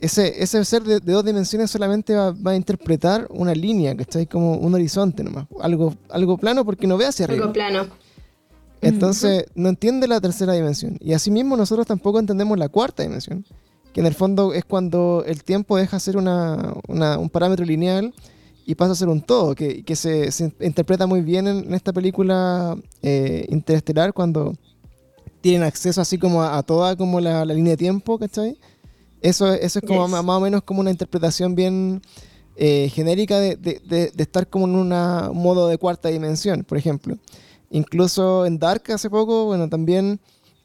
ese, 0.00 0.42
ese 0.42 0.64
ser 0.64 0.82
de, 0.82 0.98
dos 0.98 1.24
dimensiones 1.24 1.70
solamente 1.70 2.16
va, 2.16 2.34
a 2.50 2.56
interpretar 2.56 3.28
una 3.30 3.54
línea, 3.54 3.94
que 3.94 4.02
está 4.02 4.18
ahí 4.18 4.26
como 4.26 4.54
un 4.54 4.74
horizonte 4.74 5.22
nomás, 5.22 5.46
algo, 5.60 5.94
algo 6.10 6.36
plano 6.36 6.64
porque 6.64 6.88
no 6.88 6.98
ve 6.98 7.06
hacia 7.06 7.26
arriba. 7.26 7.44
Algo 7.44 7.52
plano. 7.52 8.01
Entonces, 8.82 9.46
no 9.54 9.68
entiende 9.68 10.08
la 10.08 10.20
tercera 10.20 10.52
dimensión. 10.52 10.98
Y 11.00 11.12
asimismo, 11.12 11.56
nosotros 11.56 11.86
tampoco 11.86 12.18
entendemos 12.18 12.58
la 12.58 12.68
cuarta 12.68 13.04
dimensión, 13.04 13.46
que 13.92 14.00
en 14.00 14.06
el 14.06 14.14
fondo 14.14 14.52
es 14.52 14.64
cuando 14.64 15.22
el 15.26 15.44
tiempo 15.44 15.76
deja 15.76 15.96
de 15.96 16.00
ser 16.00 16.16
una, 16.16 16.74
un 16.88 17.30
parámetro 17.30 17.64
lineal 17.64 18.12
y 18.66 18.74
pasa 18.74 18.92
a 18.92 18.96
ser 18.96 19.08
un 19.08 19.22
todo, 19.22 19.54
que, 19.54 19.84
que 19.84 19.94
se, 19.96 20.28
interpreta 20.60 21.06
muy 21.06 21.22
bien 21.22 21.46
en, 21.46 21.74
esta 21.74 21.92
película 21.92 22.76
eh, 23.02 23.46
interestelar 23.50 24.12
cuando 24.12 24.54
tienen 25.40 25.62
acceso 25.62 26.00
así 26.00 26.18
como 26.18 26.42
a, 26.42 26.62
toda 26.62 26.96
como 26.96 27.20
la, 27.20 27.44
línea 27.44 27.72
de 27.72 27.76
tiempo, 27.76 28.18
¿cachai? 28.18 28.58
Eso, 29.20 29.52
eso 29.52 29.78
es 29.78 29.84
como 29.86 30.08
más, 30.08 30.24
o 30.24 30.40
menos 30.40 30.62
como 30.62 30.80
una 30.80 30.90
interpretación 30.90 31.54
bien 31.54 32.02
eh, 32.56 32.90
genérica 32.92 33.38
de, 33.38 33.54
de, 33.56 33.80
de, 33.84 34.22
estar 34.22 34.48
como 34.48 34.66
en 34.66 34.74
un 34.74 34.88
modo 35.36 35.68
de 35.68 35.78
cuarta 35.78 36.08
dimensión, 36.08 36.64
por 36.64 36.78
ejemplo. 36.78 37.16
Incluso 37.72 38.44
en 38.44 38.58
Dark 38.58 38.82
hace 38.92 39.08
poco, 39.08 39.46
bueno, 39.46 39.68
también 39.68 40.20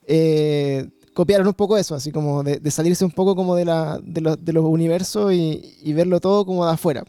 eh, 0.05 0.89
copiaron 1.13 1.47
un 1.47 1.53
poco 1.53 1.77
eso, 1.77 1.95
así 1.95 2.11
como 2.11 2.43
de, 2.43 2.69
salirse 2.69 3.05
un 3.05 3.11
poco 3.11 3.34
como 3.34 3.55
de, 3.55 3.63
la, 3.63 3.99
de, 4.03 4.53
los 4.53 4.65
universos 4.65 5.34
y, 5.34 5.93
verlo 5.93 6.19
todo 6.19 6.45
como 6.45 6.65
de 6.65 6.73
afuera. 6.73 7.05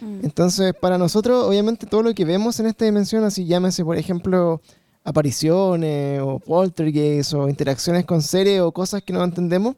Mm. 0.00 0.24
Entonces, 0.24 0.74
para 0.74 0.98
nosotros, 0.98 1.46
obviamente, 1.46 1.86
todo 1.86 2.02
lo 2.02 2.12
que 2.12 2.24
vemos 2.24 2.58
en 2.58 2.66
esta 2.66 2.84
dimensión, 2.84 3.22
así 3.22 3.46
llámese, 3.46 3.84
por 3.84 3.96
ejemplo, 3.96 4.60
apariciones 5.04 6.20
o 6.20 6.40
poltergeist 6.40 7.34
o 7.34 7.48
interacciones 7.48 8.04
con 8.04 8.20
seres 8.20 8.60
o 8.60 8.72
cosas 8.72 9.02
que 9.02 9.12
no 9.12 9.22
entendemos, 9.22 9.76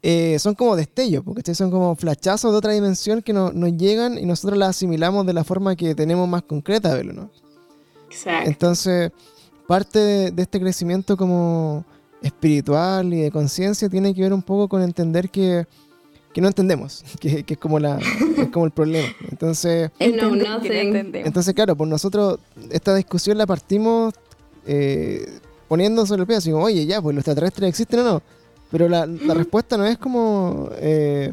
eh, 0.00 0.38
son 0.38 0.54
como 0.54 0.76
destellos, 0.76 1.22
porque 1.24 1.54
son 1.54 1.70
como 1.70 1.94
flachazos 1.94 2.52
de 2.52 2.58
otra 2.58 2.72
dimensión 2.72 3.20
que 3.22 3.32
no- 3.34 3.52
nos 3.52 3.76
llegan 3.76 4.18
y 4.18 4.24
nosotros 4.24 4.58
las 4.58 4.70
asimilamos 4.70 5.26
de 5.26 5.34
la 5.34 5.44
forma 5.44 5.76
que 5.76 5.94
tenemos 5.94 6.26
más 6.26 6.42
concreta 6.42 6.88
de 6.88 6.96
verlo, 6.96 7.12
¿no? 7.12 7.41
Exacto. 8.12 8.48
Entonces, 8.48 9.10
parte 9.66 9.98
de, 9.98 10.30
de 10.30 10.42
este 10.42 10.60
crecimiento 10.60 11.16
como 11.16 11.84
espiritual 12.22 13.12
y 13.12 13.22
de 13.22 13.30
conciencia 13.30 13.88
tiene 13.88 14.14
que 14.14 14.22
ver 14.22 14.32
un 14.32 14.42
poco 14.42 14.68
con 14.68 14.82
entender 14.82 15.28
que, 15.30 15.66
que 16.32 16.40
no 16.40 16.48
entendemos, 16.48 17.02
que, 17.20 17.42
que 17.44 17.54
es, 17.54 17.60
como 17.60 17.78
la, 17.78 17.98
es 17.98 18.48
como 18.50 18.64
el 18.66 18.70
problema. 18.70 19.08
Entonces, 19.30 19.90
no 19.98 20.06
entendemos. 20.06 21.26
entonces 21.26 21.54
claro, 21.54 21.74
por 21.76 21.88
nosotros 21.88 22.38
esta 22.70 22.94
discusión 22.94 23.38
la 23.38 23.46
partimos 23.46 24.14
eh, 24.66 25.26
poniendo 25.68 26.06
sobre 26.06 26.20
el 26.22 26.26
pie, 26.26 26.36
así 26.36 26.50
como, 26.50 26.64
oye, 26.64 26.86
ya, 26.86 27.00
pues 27.00 27.14
los 27.14 27.22
extraterrestres 27.22 27.68
existen 27.70 28.00
o 28.00 28.04
no. 28.04 28.22
Pero 28.70 28.88
la, 28.88 29.06
la 29.06 29.34
respuesta 29.34 29.76
no 29.76 29.84
es 29.86 29.98
como... 29.98 30.68
eh, 30.76 31.32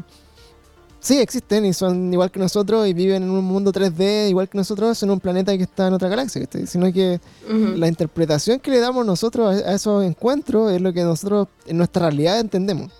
sí, 1.00 1.18
existen 1.18 1.64
y 1.64 1.72
son 1.72 2.12
igual 2.12 2.30
que 2.30 2.38
nosotros 2.38 2.86
y 2.86 2.92
viven 2.92 3.22
en 3.24 3.30
un 3.30 3.44
mundo 3.44 3.72
3D 3.72 4.28
igual 4.30 4.48
que 4.48 4.58
nosotros 4.58 5.02
en 5.02 5.10
un 5.10 5.18
planeta 5.20 5.56
que 5.56 5.64
está 5.64 5.88
en 5.88 5.94
otra 5.94 6.08
galaxia, 6.08 6.46
sino 6.66 6.92
que 6.92 7.20
la 7.48 7.88
interpretación 7.88 8.60
que 8.60 8.70
le 8.70 8.78
damos 8.80 9.04
nosotros 9.06 9.62
a, 9.62 9.70
a 9.70 9.74
esos 9.74 10.04
encuentros 10.04 10.70
es 10.72 10.80
lo 10.80 10.92
que 10.92 11.02
nosotros 11.02 11.48
en 11.66 11.78
nuestra 11.78 12.02
realidad 12.02 12.38
entendemos. 12.40 12.92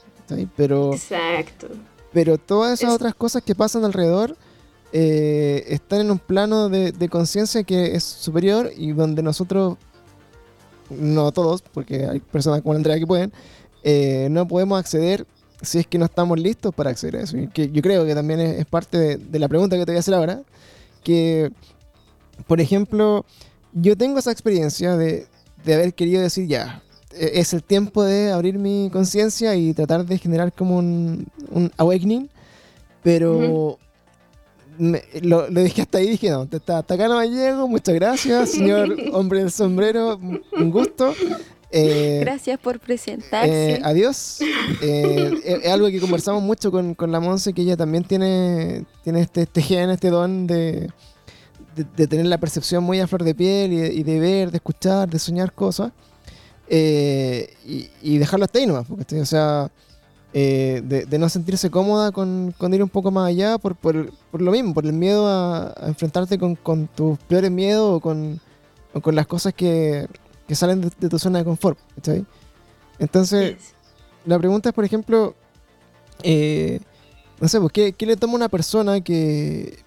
Pero, 0.56 0.94
Exacto. 0.94 1.68
pero 2.12 2.39
todas 2.39 2.74
esas 2.81 2.90
Es- 2.90 2.94
otras 2.97 3.14
cosas 3.14 3.43
que 3.43 3.55
pasan 3.55 3.85
alrededor 3.85 4.36
eh, 4.93 5.64
están 5.68 6.01
en 6.01 6.10
un 6.10 6.18
plano 6.18 6.68
de, 6.68 6.93
de 6.93 7.09
conciencia 7.09 7.62
que 7.64 7.94
es 7.97 8.02
superior 8.05 8.70
y 8.77 8.93
donde 8.93 9.22
nosotros, 9.22 9.77
no 10.90 11.31
todos, 11.32 11.62
porque 11.62 12.06
hay 12.06 12.20
personas 12.20 12.62
como 12.62 12.74
Andrea 12.74 12.98
que 12.98 13.06
pueden, 13.06 13.32
eh, 13.82 14.28
no 14.31 14.47
podemos 14.48 14.78
acceder 14.78 15.27
si 15.62 15.78
es 15.78 15.87
que 15.87 15.99
no 15.99 16.05
estamos 16.07 16.39
listos 16.39 16.74
para 16.74 16.91
acceder 16.91 17.16
a 17.16 17.23
eso. 17.23 17.37
Y 17.39 17.49
que 17.49 17.70
yo 17.70 17.82
creo 17.82 18.05
que 18.07 18.15
también 18.15 18.41
es, 18.41 18.61
es 18.61 18.66
parte 18.66 18.99
de, 18.99 19.16
de 19.19 19.39
la 19.39 19.49
pregunta 19.49 19.77
que 19.77 19.85
te 19.85 19.93
voy 19.93 19.97
a 19.97 20.01
hacer 20.01 20.15
ahora, 20.15 20.41
que, 21.05 21.51
por 22.47 22.61
ejemplo, 22.61 23.24
yo 23.73 23.97
tengo 23.97 24.19
esa 24.19 24.32
experiencia 24.32 24.97
de, 24.97 25.27
de 25.65 25.74
haber 25.74 25.95
querido 25.95 26.23
decir 26.23 26.47
ya, 26.47 26.82
e- 27.12 27.32
es 27.41 27.53
el 27.53 27.62
tiempo 27.62 28.03
de 28.05 28.32
abrir 28.32 28.59
mi 28.59 28.89
conciencia 28.93 29.55
y 29.55 29.73
tratar 29.74 30.05
de 30.07 30.19
generar 30.19 30.53
como 30.53 30.77
un, 30.78 31.27
un 31.51 31.70
awakening, 31.77 32.28
pero 33.03 33.78
me- 34.78 35.05
lo, 35.23 35.49
lo 35.51 35.62
dije 35.62 35.82
hasta 35.82 35.99
ahí 35.99 36.09
dije, 36.11 36.31
no, 36.31 36.43
hasta, 36.51 36.78
hasta 36.78 36.95
acá 36.95 37.09
no 37.09 37.19
me 37.19 37.28
llego, 37.28 37.69
muchas 37.69 37.95
gracias, 37.95 38.51
señor 38.53 38.97
hombre 39.12 39.41
del 39.41 39.51
sombrero, 39.51 40.19
un 40.19 40.70
gusto. 40.70 41.15
Eh, 41.83 42.19
Gracias 42.23 42.59
por 42.59 42.81
presentarse. 42.81 43.75
eh, 43.75 43.81
adiós. 43.85 44.41
Eh, 44.83 45.61
es, 45.65 45.71
algo 45.71 45.89
que 45.89 46.01
conversamos 46.01 46.43
mucho 46.43 46.71
con, 46.73 46.95
con 46.95 47.13
la 47.13 47.21
Monse, 47.21 47.53
que 47.53 47.63
ella 47.63 47.77
también 47.77 48.03
tiene, 48.03 48.85
tiene 49.05 49.21
este, 49.21 49.43
este 49.43 49.63
gen, 49.63 49.91
este 49.91 50.11
don 50.11 50.47
de, 50.47 50.91
de, 51.77 51.85
de 51.97 52.07
tener 52.07 52.27
la 52.27 52.39
percepción 52.39 52.83
muy 52.83 52.99
a 53.01 53.07
flor 53.07 53.23
de 53.25 53.35
piel 53.35 53.73
y 53.73 53.77
de, 53.77 53.93
y 53.95 54.03
de 54.03 54.19
ver, 54.19 54.51
de 54.51 54.57
escuchar, 54.57 55.09
de 55.09 55.19
soñar 55.19 55.53
cosas. 55.53 55.93
Eh, 56.69 57.55
y, 57.67 57.91
y 58.03 58.19
dejarlo 58.19 58.45
hasta 58.45 58.59
ahí 58.59 58.67
nomás, 58.67 58.87
porque, 58.89 59.21
o 59.21 59.27
sea, 59.27 59.71
eh, 60.33 60.83
de, 60.85 61.05
de 61.05 61.19
no 61.19 61.29
sentirse 61.29 61.69
cómoda 61.71 62.13
con, 62.13 62.55
con 62.57 62.73
ir 62.73 62.83
un 62.83 62.89
poco 62.89 63.11
más 63.11 63.29
allá 63.29 63.59
por, 63.59 63.75
por, 63.75 64.13
por 64.31 64.41
lo 64.41 64.53
mismo, 64.53 64.73
por 64.73 64.87
el 64.87 64.93
miedo 64.93 65.27
a, 65.27 65.75
a 65.77 65.89
enfrentarte 65.89 66.39
con, 66.39 66.55
con 66.55 66.87
tus 66.87 67.19
peores 67.21 67.51
miedos 67.51 67.97
o 67.97 68.01
con, 68.01 68.41
o 68.93 69.01
con 69.01 69.15
las 69.17 69.27
cosas 69.27 69.53
que, 69.53 70.07
que 70.51 70.56
salen 70.56 70.81
de, 70.81 70.90
de 70.98 71.09
tu 71.09 71.16
zona 71.16 71.39
de 71.39 71.44
confort. 71.44 71.78
¿cachai? 71.94 72.27
Entonces, 72.98 73.52
Yes. 73.56 73.72
la 74.27 74.36
pregunta 74.36 74.70
es, 74.70 74.74
por 74.74 74.85
ejemplo, 74.85 75.36
eh, 76.24 76.81
no 77.40 77.47
sé, 77.47 77.60
pues, 77.60 77.70
¿qué, 77.72 77.93
qué 77.93 78.05
le 78.05 78.16
toma 78.16 78.32
a 78.32 78.36
una 78.36 78.48
persona 78.48 79.01
que, 79.01 79.78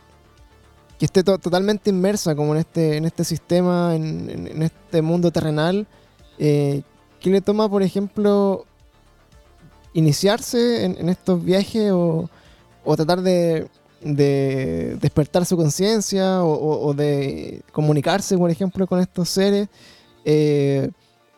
que 0.97 1.03
esté 1.03 1.21
to- 1.21 1.37
totalmente 1.37 1.89
inmersa 1.89 2.33
como 2.33 2.53
en 2.53 2.61
este, 2.61 2.95
en 2.95 3.03
este 3.03 3.25
sistema, 3.25 3.93
en, 3.93 4.29
en- 4.29 4.47
en 4.47 4.63
este 4.63 5.01
mundo 5.01 5.31
terrenal? 5.31 5.85
Eh, 6.39 6.81
¿Qué 7.19 7.29
le 7.29 7.41
toma, 7.41 7.67
por 7.67 7.83
ejemplo, 7.83 8.65
iniciarse 9.93 10.85
en, 10.85 10.95
en 10.97 11.09
estos 11.09 11.43
viajes 11.43 11.91
o, 11.91 12.29
o 12.85 12.95
tratar 12.95 13.21
de, 13.21 13.67
de 14.01 14.97
despertar 15.01 15.45
su 15.45 15.57
conciencia 15.57 16.41
o, 16.41 16.53
o- 16.53 16.87
o 16.87 16.93
de 16.93 17.61
comunicarse, 17.73 18.37
por 18.37 18.49
ejemplo, 18.49 18.87
con 18.87 19.01
estos 19.01 19.27
seres? 19.27 19.67
Eh, 20.25 20.89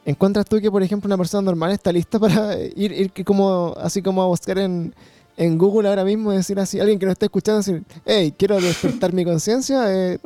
¿Encuentras 0.06 0.46
tú 0.46 0.62
que, 0.62 0.70
por 0.70 0.84
ejemplo, 0.84 1.08
una 1.08 1.18
persona 1.18 1.42
normal 1.42 1.72
está 1.72 1.92
lista 1.92 2.20
para 2.20 2.56
ir, 2.76 2.92
ir 2.92 3.12
que 3.12 3.24
como, 3.26 3.74
así 3.80 4.04
como 4.04 4.22
a 4.22 4.28
buscar 4.28 4.60
en, 4.60 4.94
en 5.36 5.58
Google 5.58 5.90
ahora 5.90 6.04
mismo 6.06 6.32
y 6.32 6.38
decir 6.38 6.60
así, 6.60 6.80
alguien 6.80 7.00
que 7.00 7.08
no 7.08 7.12
esté 7.12 7.26
escuchando, 7.26 7.58
decir, 7.58 7.84
hey, 8.06 8.32
quiero 8.38 8.62
despertar 8.62 9.14
mi 9.14 9.26
conciencia, 9.26 9.86
eh, 9.92 10.20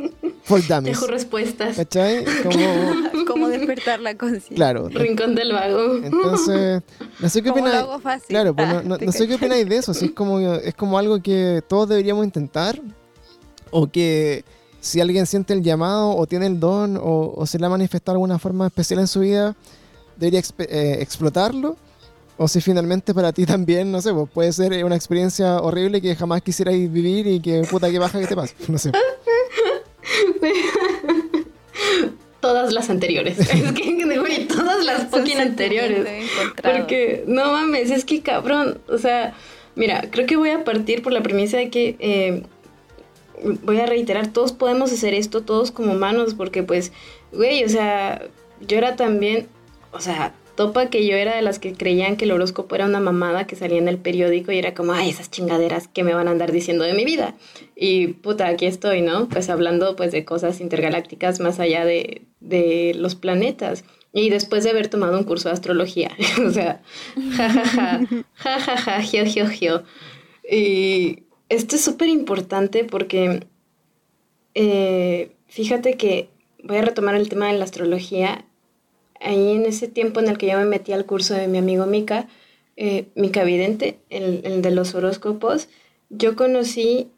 for 0.44 0.60
dummies. 0.68 0.84
Dejo 1.00 1.08
respuestas. 1.08 1.78
¿Cachai? 1.78 2.26
Como, 2.44 3.26
Cómo 3.26 3.48
despertar 3.48 4.02
la 4.02 4.18
conciencia. 4.18 4.54
claro. 4.54 4.90
Rincón 4.90 5.34
del 5.34 5.54
vago. 5.54 5.96
Entonces, 6.04 6.82
no 7.22 7.30
sé 7.30 7.42
qué 7.42 7.52
opináis. 7.52 7.86
Claro, 8.28 8.54
pues 8.54 8.68
Ah, 8.68 8.74
no, 8.74 8.82
no- 8.82 8.98
¿te 8.98 9.06
no 9.06 9.12
sé 9.14 9.30
qué 9.30 9.36
opináis 9.36 9.70
de 9.70 9.78
eso. 9.78 9.94
Si 9.94 10.08
es 10.08 10.12
como, 10.12 10.42
es 10.42 10.76
como 10.76 10.98
algo 10.98 11.22
que 11.22 11.64
todos 11.70 11.88
deberíamos 11.88 12.26
intentar. 12.26 12.82
O 13.72 13.88
que 13.88 14.44
si 14.82 15.02
alguien 15.02 15.26
siente 15.26 15.54
el 15.54 15.62
llamado 15.64 16.16
o 16.16 16.26
tiene 16.28 16.46
el 16.48 16.60
don 16.60 16.98
o, 16.98 17.34
o 17.36 17.46
se 17.46 17.60
le 17.60 17.66
ha 17.66 17.70
manifestado 17.70 18.16
alguna 18.16 18.40
forma 18.40 18.68
especial 18.68 19.00
en 19.00 19.08
su 19.08 19.20
vida, 19.22 19.56
debería 20.18 20.40
expe- 20.40 20.68
eh, 20.70 20.98
explotarlo. 21.02 21.76
O 22.42 22.48
si 22.48 22.62
finalmente 22.62 23.14
para 23.14 23.34
ti 23.34 23.46
también, 23.56 23.92
no 23.92 24.02
sé, 24.02 24.14
pues 24.14 24.30
puede 24.34 24.54
ser 24.54 24.86
una 24.86 24.96
experiencia 24.96 25.58
horrible 25.62 26.02
que 26.02 26.16
jamás 26.16 26.42
quisierais 26.42 26.92
vivir 26.92 27.28
y 27.28 27.40
que 27.42 27.64
puta 27.70 27.90
que 27.92 28.00
baja 28.00 28.20
que 28.20 28.28
te 28.28 28.36
pasa. 28.36 28.54
No 28.68 28.78
sé. 28.78 28.92
Todas 32.40 32.72
las 32.72 32.90
anteriores. 32.90 33.38
es 33.40 33.50
que, 33.74 34.18
güey, 34.18 34.48
todas 34.48 34.86
las 34.86 35.08
fucking 35.10 35.40
anteriores. 35.40 36.08
Porque, 36.64 37.26
no 37.28 37.52
mames, 37.52 37.92
es 37.92 38.06
que 38.06 38.22
cabrón. 38.22 38.80
O 38.88 38.98
sea, 38.98 39.34
mira, 39.76 40.08
creo 40.10 40.26
que 40.26 40.38
voy 40.38 40.52
a 40.52 40.64
partir 40.64 41.02
por 41.02 41.12
la 41.12 41.22
premisa 41.22 41.58
de 41.58 41.70
que. 41.70 41.98
eh, 42.00 42.44
voy 43.64 43.80
a 43.80 43.86
reiterar, 43.86 44.32
todos 44.32 44.52
podemos 44.52 44.92
hacer 44.92 45.14
esto, 45.14 45.42
todos 45.42 45.72
como 45.72 45.94
humanos, 45.94 46.34
porque 46.34 46.64
pues, 46.64 46.92
güey, 47.32 47.64
o 47.64 47.70
sea, 47.70 48.28
yo 48.62 48.78
era 48.78 48.96
también, 48.96 49.48
o 49.92 50.00
sea, 50.00 50.34
topa 50.60 50.90
que 50.90 51.08
yo 51.08 51.16
era 51.16 51.38
de 51.38 51.42
las 51.42 51.58
que 51.58 51.72
creían 51.72 52.18
que 52.18 52.26
el 52.26 52.32
horóscopo 52.32 52.76
era 52.76 52.86
una 52.86 53.00
mamada 53.00 53.48
que 53.48 53.56
salía 53.56 53.78
en 53.78 53.88
el 53.88 53.98
periódico 53.98 54.52
y 54.52 54.58
era 54.58 54.74
como, 54.74 54.92
ay, 54.92 55.10
esas 55.10 55.32
chingaderas 55.32 55.88
que 55.88 56.04
me 56.04 56.14
van 56.14 56.28
a 56.28 56.32
andar 56.32 56.52
diciendo 56.52 56.84
de 56.84 56.94
mi 56.94 57.06
vida. 57.06 57.36
Y 57.78 58.08
puta, 58.08 58.48
aquí 58.48 58.66
estoy, 58.66 59.02
¿no? 59.02 59.30
Pues 59.30 59.50
hablando 59.50 59.96
pues 59.96 60.12
de 60.12 60.26
cosas 60.26 60.60
intergalácticas 60.60 61.40
más 61.40 61.62
allá 61.62 61.86
de, 61.86 62.24
de 62.42 62.94
los 62.98 63.16
planetas. 63.16 63.86
Y 64.12 64.32
después 64.32 64.66
de 64.66 64.72
haber 64.72 64.90
tomado 64.90 65.18
un 65.18 65.24
curso 65.24 65.48
de 65.48 65.54
astrología, 65.54 66.12
o 66.46 66.50
sea, 66.50 66.82
jajaja, 67.38 68.06
jajaja, 68.34 69.02
gio, 69.02 69.26
gio, 69.26 69.48
gio. 69.48 69.84
Y 70.52 71.24
esto 71.50 71.76
es 71.76 71.84
súper 71.84 72.08
importante 72.08 72.84
porque 72.84 73.46
eh, 74.54 75.32
fíjate 75.48 75.98
que 75.98 76.30
voy 76.64 76.78
a 76.78 76.82
retomar 76.84 77.16
el 77.16 77.30
tema 77.30 77.48
de 77.48 77.58
la 77.58 77.66
astrología. 77.66 78.46
Ahí 79.20 79.52
en 79.52 79.66
ese 79.66 79.88
tiempo 79.88 80.20
en 80.20 80.30
el 80.30 80.38
que 80.38 80.48
yo 80.48 80.58
me 80.58 80.66
metí 80.66 80.94
al 80.94 81.06
curso 81.06 81.34
de 81.34 81.48
mi 81.48 81.58
amigo 81.58 81.86
Mika, 81.86 82.28
eh, 82.78 83.08
Mika 83.16 83.44
Vidente, 83.44 84.00
el, 84.10 84.42
el 84.46 84.62
de 84.62 84.72
los 84.72 84.96
horóscopos, 84.96 85.68
yo 86.10 86.36
conocí 86.36 87.10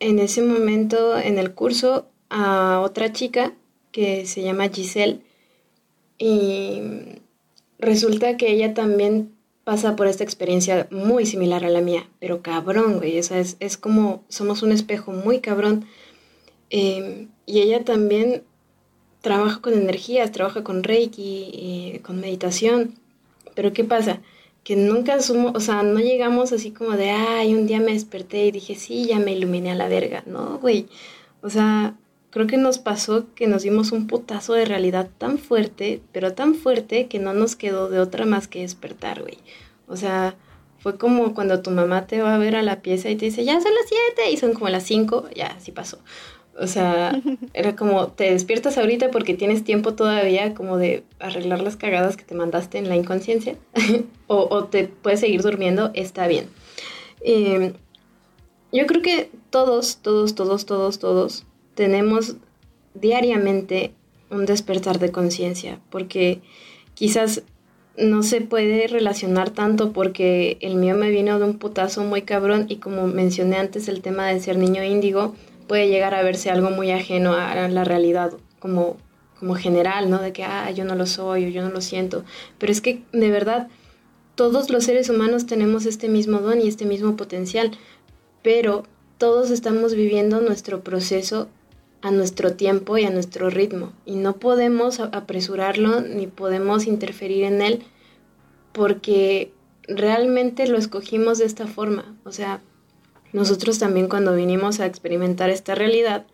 en 0.00 0.18
ese 0.18 0.42
momento 0.42 1.18
en 1.18 1.38
el 1.38 1.54
curso 1.54 2.06
a 2.28 2.80
otra 2.80 3.12
chica 3.12 3.54
que 3.92 4.26
se 4.26 4.42
llama 4.42 4.68
Giselle 4.68 5.20
y 6.18 6.80
resulta 7.78 8.36
que 8.36 8.50
ella 8.50 8.74
también 8.74 9.37
pasa 9.68 9.96
por 9.96 10.06
esta 10.06 10.24
experiencia 10.24 10.88
muy 10.90 11.26
similar 11.26 11.62
a 11.62 11.68
la 11.68 11.82
mía, 11.82 12.08
pero 12.20 12.40
cabrón, 12.40 12.96
güey, 13.00 13.18
o 13.18 13.22
sea, 13.22 13.38
es, 13.38 13.58
es 13.60 13.76
como 13.76 14.24
somos 14.30 14.62
un 14.62 14.72
espejo 14.72 15.12
muy 15.12 15.40
cabrón. 15.40 15.84
Eh, 16.70 17.28
y 17.44 17.60
ella 17.60 17.84
también 17.84 18.44
trabaja 19.20 19.60
con 19.60 19.74
energías, 19.74 20.32
trabaja 20.32 20.64
con 20.64 20.84
Reiki, 20.84 21.50
y 21.52 21.98
con 21.98 22.18
meditación, 22.18 22.94
pero 23.54 23.74
¿qué 23.74 23.84
pasa? 23.84 24.22
Que 24.64 24.74
nunca 24.74 25.20
somos, 25.20 25.52
o 25.54 25.60
sea, 25.60 25.82
no 25.82 26.00
llegamos 26.00 26.52
así 26.54 26.70
como 26.70 26.92
de, 26.92 27.10
ay, 27.10 27.54
un 27.54 27.66
día 27.66 27.78
me 27.78 27.92
desperté 27.92 28.46
y 28.46 28.52
dije, 28.52 28.74
sí, 28.74 29.04
ya 29.04 29.18
me 29.18 29.32
iluminé 29.32 29.72
a 29.72 29.74
la 29.74 29.88
verga, 29.88 30.22
no, 30.24 30.58
güey, 30.60 30.86
o 31.42 31.50
sea, 31.50 31.94
creo 32.30 32.46
que 32.46 32.56
nos 32.56 32.78
pasó 32.78 33.26
que 33.34 33.46
nos 33.46 33.62
dimos 33.62 33.92
un 33.92 34.06
putazo 34.06 34.54
de 34.54 34.64
realidad 34.64 35.08
tan 35.18 35.38
fuerte, 35.38 36.02
pero 36.12 36.34
tan 36.34 36.54
fuerte 36.54 37.06
que 37.06 37.18
no 37.18 37.32
nos 37.32 37.56
quedó 37.56 37.88
de 37.88 38.00
otra 38.00 38.26
más 38.26 38.48
que 38.48 38.60
despertar, 38.60 39.22
güey. 39.22 39.38
O 39.86 39.96
sea, 39.96 40.36
fue 40.78 40.98
como 40.98 41.34
cuando 41.34 41.62
tu 41.62 41.70
mamá 41.70 42.06
te 42.06 42.20
va 42.20 42.34
a 42.34 42.38
ver 42.38 42.54
a 42.56 42.62
la 42.62 42.82
pieza 42.82 43.10
y 43.10 43.16
te 43.16 43.26
dice, 43.26 43.44
ya 43.44 43.60
son 43.60 43.72
las 43.74 43.86
7 44.16 44.30
y 44.30 44.36
son 44.36 44.52
como 44.52 44.68
las 44.68 44.84
5, 44.84 45.30
ya, 45.34 45.46
así 45.46 45.72
pasó. 45.72 45.98
O 46.58 46.66
sea, 46.66 47.20
era 47.54 47.74
como, 47.76 48.08
te 48.08 48.32
despiertas 48.32 48.76
ahorita 48.78 49.10
porque 49.10 49.34
tienes 49.34 49.64
tiempo 49.64 49.94
todavía 49.94 50.54
como 50.54 50.76
de 50.76 51.04
arreglar 51.18 51.62
las 51.62 51.76
cagadas 51.76 52.16
que 52.16 52.24
te 52.24 52.34
mandaste 52.34 52.78
en 52.78 52.88
la 52.88 52.96
inconsciencia, 52.96 53.56
o, 54.26 54.64
te 54.64 54.88
puedes 54.88 55.20
seguir 55.20 55.42
durmiendo, 55.42 55.90
está 55.94 56.26
bien. 56.26 56.46
Em, 57.22 57.72
yo 58.70 58.86
creo 58.86 59.00
que 59.00 59.30
todos, 59.50 59.96
todos, 60.02 60.34
todos, 60.34 60.66
todos, 60.66 60.98
todos 60.98 61.46
tenemos 61.78 62.34
diariamente 62.94 63.92
un 64.30 64.46
despertar 64.46 64.98
de 64.98 65.12
conciencia, 65.12 65.78
porque 65.90 66.40
quizás 66.94 67.44
no 67.96 68.24
se 68.24 68.40
puede 68.40 68.88
relacionar 68.88 69.50
tanto 69.50 69.92
porque 69.92 70.58
el 70.60 70.74
mío 70.74 70.96
me 70.96 71.10
vino 71.10 71.38
de 71.38 71.44
un 71.44 71.56
putazo 71.58 72.02
muy 72.02 72.22
cabrón 72.22 72.66
y 72.68 72.78
como 72.78 73.06
mencioné 73.06 73.58
antes 73.58 73.86
el 73.86 74.02
tema 74.02 74.26
de 74.26 74.40
ser 74.40 74.58
niño 74.58 74.82
índigo 74.82 75.36
puede 75.68 75.88
llegar 75.88 76.14
a 76.14 76.22
verse 76.24 76.50
algo 76.50 76.70
muy 76.70 76.90
ajeno 76.90 77.34
a 77.34 77.68
la 77.68 77.84
realidad 77.84 78.32
como, 78.58 78.96
como 79.38 79.54
general, 79.54 80.10
¿no? 80.10 80.20
De 80.20 80.32
que, 80.32 80.42
ah, 80.42 80.68
yo 80.72 80.84
no 80.84 80.96
lo 80.96 81.06
soy 81.06 81.44
o 81.44 81.48
yo 81.48 81.62
no 81.62 81.70
lo 81.70 81.80
siento. 81.80 82.24
Pero 82.58 82.72
es 82.72 82.80
que 82.80 83.04
de 83.12 83.30
verdad 83.30 83.68
todos 84.34 84.68
los 84.68 84.82
seres 84.82 85.10
humanos 85.10 85.46
tenemos 85.46 85.86
este 85.86 86.08
mismo 86.08 86.40
don 86.40 86.60
y 86.60 86.66
este 86.66 86.86
mismo 86.86 87.16
potencial, 87.16 87.70
pero 88.42 88.82
todos 89.16 89.52
estamos 89.52 89.94
viviendo 89.94 90.40
nuestro 90.40 90.82
proceso 90.82 91.48
a 92.00 92.10
nuestro 92.10 92.54
tiempo 92.54 92.96
y 92.98 93.04
a 93.04 93.10
nuestro 93.10 93.50
ritmo. 93.50 93.92
Y 94.06 94.16
no 94.16 94.36
podemos 94.36 95.00
apresurarlo 95.00 96.00
ni 96.00 96.26
podemos 96.26 96.86
interferir 96.86 97.44
en 97.44 97.62
él 97.62 97.82
porque 98.72 99.52
realmente 99.88 100.68
lo 100.68 100.78
escogimos 100.78 101.38
de 101.38 101.46
esta 101.46 101.66
forma. 101.66 102.16
O 102.24 102.32
sea, 102.32 102.60
nosotros 103.32 103.78
también 103.78 104.08
cuando 104.08 104.34
vinimos 104.34 104.80
a 104.80 104.86
experimentar 104.86 105.50
esta 105.50 105.74
realidad, 105.74 106.26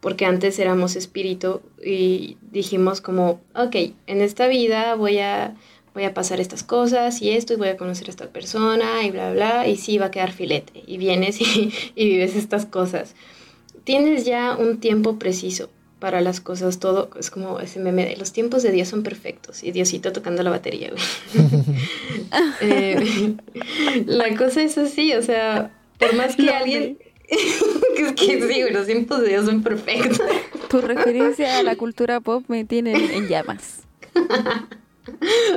porque 0.00 0.26
antes 0.26 0.58
éramos 0.58 0.96
espíritu 0.96 1.62
y 1.82 2.36
dijimos 2.50 3.00
como, 3.00 3.40
ok, 3.54 3.76
en 4.06 4.20
esta 4.20 4.48
vida 4.48 4.94
voy 4.94 5.18
a, 5.18 5.54
voy 5.94 6.04
a 6.04 6.14
pasar 6.14 6.40
estas 6.40 6.62
cosas 6.62 7.22
y 7.22 7.30
esto 7.30 7.54
y 7.54 7.56
voy 7.56 7.68
a 7.68 7.76
conocer 7.76 8.08
a 8.08 8.10
esta 8.10 8.28
persona 8.28 9.04
y 9.04 9.10
bla, 9.10 9.32
bla, 9.32 9.68
y 9.68 9.76
sí 9.76 9.98
va 9.98 10.06
a 10.06 10.10
quedar 10.10 10.32
filete. 10.32 10.82
Y 10.86 10.98
vienes 10.98 11.40
y, 11.40 11.72
y 11.94 12.04
vives 12.06 12.36
estas 12.36 12.66
cosas 12.66 13.14
tienes 13.90 14.24
ya 14.24 14.56
un 14.56 14.78
tiempo 14.78 15.18
preciso 15.18 15.68
para 15.98 16.20
las 16.20 16.40
cosas, 16.40 16.78
todo 16.78 17.10
es 17.18 17.28
como 17.28 17.58
ese 17.58 17.80
meme 17.80 18.06
de 18.06 18.16
los 18.16 18.32
tiempos 18.32 18.62
de 18.62 18.70
Dios 18.70 18.86
son 18.86 19.02
perfectos 19.02 19.64
y 19.64 19.72
Diosito 19.72 20.12
tocando 20.12 20.44
la 20.44 20.50
batería, 20.50 20.92
eh, 22.60 23.34
la 24.06 24.36
cosa 24.36 24.62
es 24.62 24.78
así, 24.78 25.12
o 25.14 25.22
sea, 25.22 25.72
por 25.98 26.14
más 26.14 26.36
que 26.36 26.50
alguien... 26.50 26.98
es 27.30 28.12
que 28.12 28.48
sí, 28.48 28.62
los 28.70 28.86
tiempos 28.86 29.22
de 29.22 29.30
Dios 29.30 29.46
son 29.46 29.64
perfectos. 29.64 30.20
Tu 30.68 30.80
referencia 30.80 31.58
a 31.58 31.64
la 31.64 31.74
cultura 31.74 32.20
pop 32.20 32.44
me 32.46 32.64
tiene 32.64 32.92
en 33.16 33.26
llamas. 33.26 33.80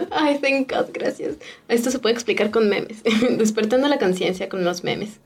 Ay, 0.10 0.40
thank 0.40 0.72
God, 0.72 0.88
gracias. 0.92 1.36
Esto 1.68 1.92
se 1.92 2.00
puede 2.00 2.16
explicar 2.16 2.50
con 2.50 2.68
memes, 2.68 3.04
despertando 3.38 3.88
la 3.88 4.00
conciencia 4.00 4.50
con 4.50 4.64
los 4.64 4.84
memes. 4.84 5.20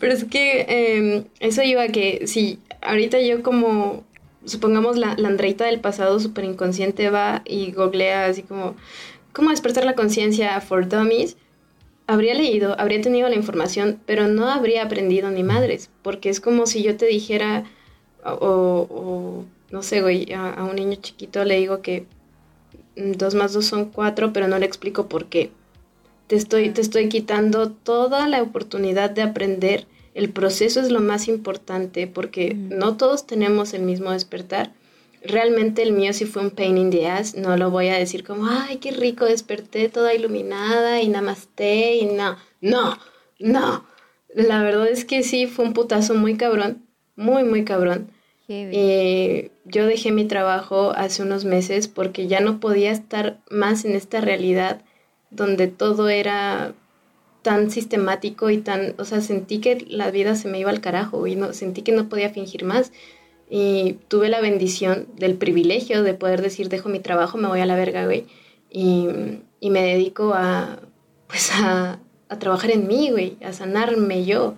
Pero 0.00 0.12
es 0.12 0.24
que 0.24 0.66
eh, 0.68 1.24
eso 1.40 1.62
iba 1.62 1.82
a 1.82 1.88
que 1.88 2.26
si 2.26 2.58
ahorita 2.82 3.20
yo 3.20 3.42
como, 3.42 4.04
supongamos 4.44 4.96
la, 4.96 5.12
Andreita 5.12 5.66
del 5.66 5.80
pasado 5.80 6.20
súper 6.20 6.44
inconsciente 6.44 7.10
va 7.10 7.42
y 7.44 7.72
googlea 7.72 8.26
así 8.26 8.42
como, 8.42 8.76
¿cómo 9.32 9.50
despertar 9.50 9.84
la 9.84 9.94
conciencia 9.94 10.60
for 10.60 10.88
dummies? 10.88 11.36
Habría 12.06 12.34
leído, 12.34 12.78
habría 12.80 13.00
tenido 13.02 13.28
la 13.28 13.34
información, 13.34 14.00
pero 14.06 14.28
no 14.28 14.48
habría 14.48 14.82
aprendido 14.82 15.30
ni 15.30 15.42
madres, 15.42 15.90
porque 16.02 16.30
es 16.30 16.40
como 16.40 16.66
si 16.66 16.82
yo 16.82 16.96
te 16.96 17.06
dijera, 17.06 17.64
o, 18.24 19.44
no 19.70 19.82
sé, 19.82 20.00
güey, 20.00 20.32
a 20.32 20.64
un 20.64 20.76
niño 20.76 20.96
chiquito 21.02 21.44
le 21.44 21.58
digo 21.58 21.82
que 21.82 22.06
2 22.98 23.34
más 23.34 23.52
2 23.52 23.64
son 23.64 23.84
4, 23.86 24.32
pero 24.32 24.48
no 24.48 24.58
le 24.58 24.66
explico 24.66 25.08
por 25.08 25.26
qué. 25.26 25.50
Te 26.28 26.36
estoy, 26.36 26.70
te 26.70 26.82
estoy 26.82 27.08
quitando 27.08 27.70
toda 27.70 28.28
la 28.28 28.42
oportunidad 28.42 29.08
de 29.10 29.22
aprender. 29.22 29.86
El 30.14 30.28
proceso 30.28 30.80
es 30.80 30.90
lo 30.90 31.00
más 31.00 31.26
importante 31.26 32.06
porque 32.06 32.54
no 32.54 32.96
todos 32.98 33.26
tenemos 33.26 33.72
el 33.72 33.82
mismo 33.82 34.12
despertar. 34.12 34.72
Realmente 35.22 35.82
el 35.82 35.92
mío 35.92 36.12
sí 36.12 36.26
fue 36.26 36.42
un 36.42 36.50
pain 36.50 36.76
in 36.76 36.90
the 36.90 37.08
ass. 37.08 37.34
No 37.34 37.56
lo 37.56 37.70
voy 37.70 37.88
a 37.88 37.96
decir 37.96 38.24
como, 38.24 38.46
ay, 38.46 38.76
qué 38.76 38.90
rico, 38.90 39.24
desperté 39.24 39.88
toda 39.88 40.14
iluminada 40.14 41.00
y 41.00 41.08
namaste 41.08 41.96
y 41.96 42.04
no. 42.04 42.36
No, 42.60 42.98
no. 43.38 43.86
La 44.34 44.62
verdad 44.62 44.86
es 44.86 45.06
que 45.06 45.22
sí 45.22 45.46
fue 45.46 45.64
un 45.64 45.72
putazo 45.72 46.14
muy 46.14 46.36
cabrón, 46.36 46.86
muy, 47.16 47.42
muy 47.42 47.64
cabrón. 47.64 48.10
Eh, 48.50 49.50
yo 49.64 49.86
dejé 49.86 50.10
mi 50.10 50.26
trabajo 50.26 50.92
hace 50.94 51.22
unos 51.22 51.44
meses 51.44 51.88
porque 51.88 52.26
ya 52.28 52.40
no 52.40 52.60
podía 52.60 52.90
estar 52.90 53.40
más 53.50 53.84
en 53.84 53.92
esta 53.92 54.20
realidad 54.20 54.82
donde 55.30 55.68
todo 55.68 56.08
era 56.08 56.74
tan 57.42 57.70
sistemático 57.70 58.50
y 58.50 58.58
tan, 58.58 58.94
o 58.98 59.04
sea, 59.04 59.20
sentí 59.20 59.60
que 59.60 59.84
la 59.88 60.10
vida 60.10 60.34
se 60.34 60.48
me 60.48 60.58
iba 60.58 60.70
al 60.70 60.80
carajo 60.80 61.26
y 61.26 61.36
no, 61.36 61.52
sentí 61.52 61.82
que 61.82 61.92
no 61.92 62.08
podía 62.08 62.30
fingir 62.30 62.64
más. 62.64 62.92
Y 63.50 63.98
tuve 64.08 64.28
la 64.28 64.40
bendición 64.40 65.06
del 65.16 65.34
privilegio 65.34 66.02
de 66.02 66.14
poder 66.14 66.42
decir, 66.42 66.68
dejo 66.68 66.88
mi 66.88 67.00
trabajo, 67.00 67.38
me 67.38 67.48
voy 67.48 67.60
a 67.60 67.66
la 67.66 67.76
verga, 67.76 68.04
güey. 68.04 68.26
Y, 68.70 69.08
y 69.60 69.70
me 69.70 69.82
dedico 69.82 70.34
a, 70.34 70.80
pues 71.28 71.50
a, 71.52 72.00
a 72.28 72.38
trabajar 72.38 72.70
en 72.70 72.86
mí, 72.86 73.10
güey, 73.10 73.38
a 73.42 73.52
sanarme 73.52 74.24
yo. 74.24 74.54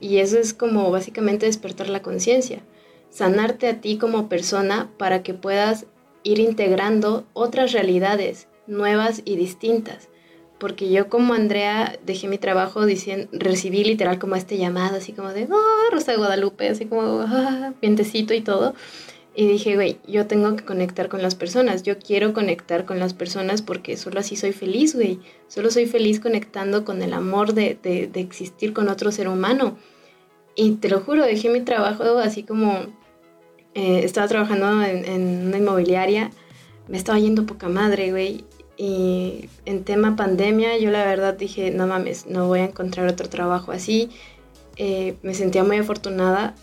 Y 0.00 0.18
eso 0.18 0.38
es 0.38 0.54
como 0.54 0.90
básicamente 0.90 1.46
despertar 1.46 1.88
la 1.88 2.02
conciencia 2.02 2.62
sanarte 3.12 3.68
a 3.68 3.80
ti 3.80 3.98
como 3.98 4.28
persona 4.28 4.90
para 4.96 5.22
que 5.22 5.34
puedas 5.34 5.86
ir 6.22 6.38
integrando 6.38 7.24
otras 7.34 7.72
realidades 7.72 8.48
nuevas 8.72 9.22
y 9.24 9.36
distintas. 9.36 10.08
Porque 10.58 10.90
yo 10.90 11.08
como 11.08 11.34
Andrea 11.34 11.98
dejé 12.06 12.28
mi 12.28 12.38
trabajo, 12.38 12.86
diciendo, 12.86 13.28
recibí 13.32 13.84
literal 13.84 14.18
como 14.18 14.36
este 14.36 14.58
llamado, 14.58 14.96
así 14.96 15.12
como 15.12 15.32
de, 15.32 15.48
oh, 15.50 15.90
Rosa 15.92 16.12
de 16.12 16.18
Guadalupe, 16.18 16.68
así 16.68 16.86
como, 16.86 17.24
ah, 17.26 17.72
vientecito 17.80 18.32
y 18.34 18.40
todo. 18.40 18.74
Y 19.34 19.48
dije, 19.48 19.74
güey, 19.74 19.98
yo 20.06 20.26
tengo 20.26 20.54
que 20.56 20.64
conectar 20.64 21.08
con 21.08 21.22
las 21.22 21.34
personas, 21.34 21.82
yo 21.82 21.98
quiero 21.98 22.32
conectar 22.34 22.84
con 22.84 22.98
las 22.98 23.14
personas 23.14 23.62
porque 23.62 23.96
solo 23.96 24.20
así 24.20 24.36
soy 24.36 24.52
feliz, 24.52 24.94
güey. 24.94 25.20
Solo 25.48 25.70
soy 25.70 25.86
feliz 25.86 26.20
conectando 26.20 26.84
con 26.84 27.02
el 27.02 27.12
amor 27.12 27.54
de, 27.54 27.78
de, 27.82 28.06
de 28.06 28.20
existir 28.20 28.72
con 28.72 28.88
otro 28.88 29.10
ser 29.10 29.28
humano. 29.28 29.78
Y 30.54 30.72
te 30.72 30.88
lo 30.88 31.00
juro, 31.00 31.24
dejé 31.24 31.48
mi 31.48 31.62
trabajo 31.62 32.18
así 32.18 32.42
como 32.42 32.86
eh, 33.74 34.04
estaba 34.04 34.28
trabajando 34.28 34.82
en, 34.82 35.46
una 35.46 35.56
inmobiliaria, 35.56 36.30
me 36.88 36.98
estaba 36.98 37.18
yendo 37.18 37.46
poca 37.46 37.68
madre, 37.68 38.10
güey. 38.10 38.44
Y 38.76 39.48
en 39.66 39.84
tema 39.84 40.16
pandemia, 40.16 40.78
yo 40.78 40.90
la 40.90 41.04
verdad 41.04 41.34
dije, 41.34 41.70
no 41.70 41.86
mames, 41.86 42.26
no 42.26 42.48
voy 42.48 42.60
a 42.60 42.64
encontrar 42.64 43.08
otro 43.08 43.28
trabajo 43.28 43.72
así. 43.72 44.10
Eh, 44.76 45.14
me 45.22 45.34
sentía 45.34 45.64
muy 45.64 45.76
afortunada 45.76 46.54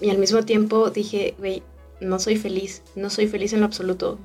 y 0.00 0.10
al 0.10 0.18
mismo 0.18 0.44
tiempo 0.44 0.90
dije, 0.90 1.34
güey, 1.38 1.62
no 2.00 2.18
soy 2.18 2.36
feliz, 2.36 2.82
no 2.94 3.10
soy 3.10 3.26
feliz 3.26 3.52
en 3.52 3.60
lo 3.60 3.66
absoluto. 3.66 4.18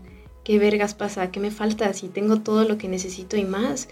¿Qué 0.43 0.57
vergas 0.57 0.95
pasa? 0.95 1.31
¿Qué 1.31 1.39
me 1.39 1.51
falta? 1.51 1.93
Si 1.93 2.07
tengo 2.07 2.39
todo 2.41 2.63
lo 2.63 2.77
que 2.77 2.87
necesito 2.87 3.37
y 3.37 3.45
más. 3.45 3.87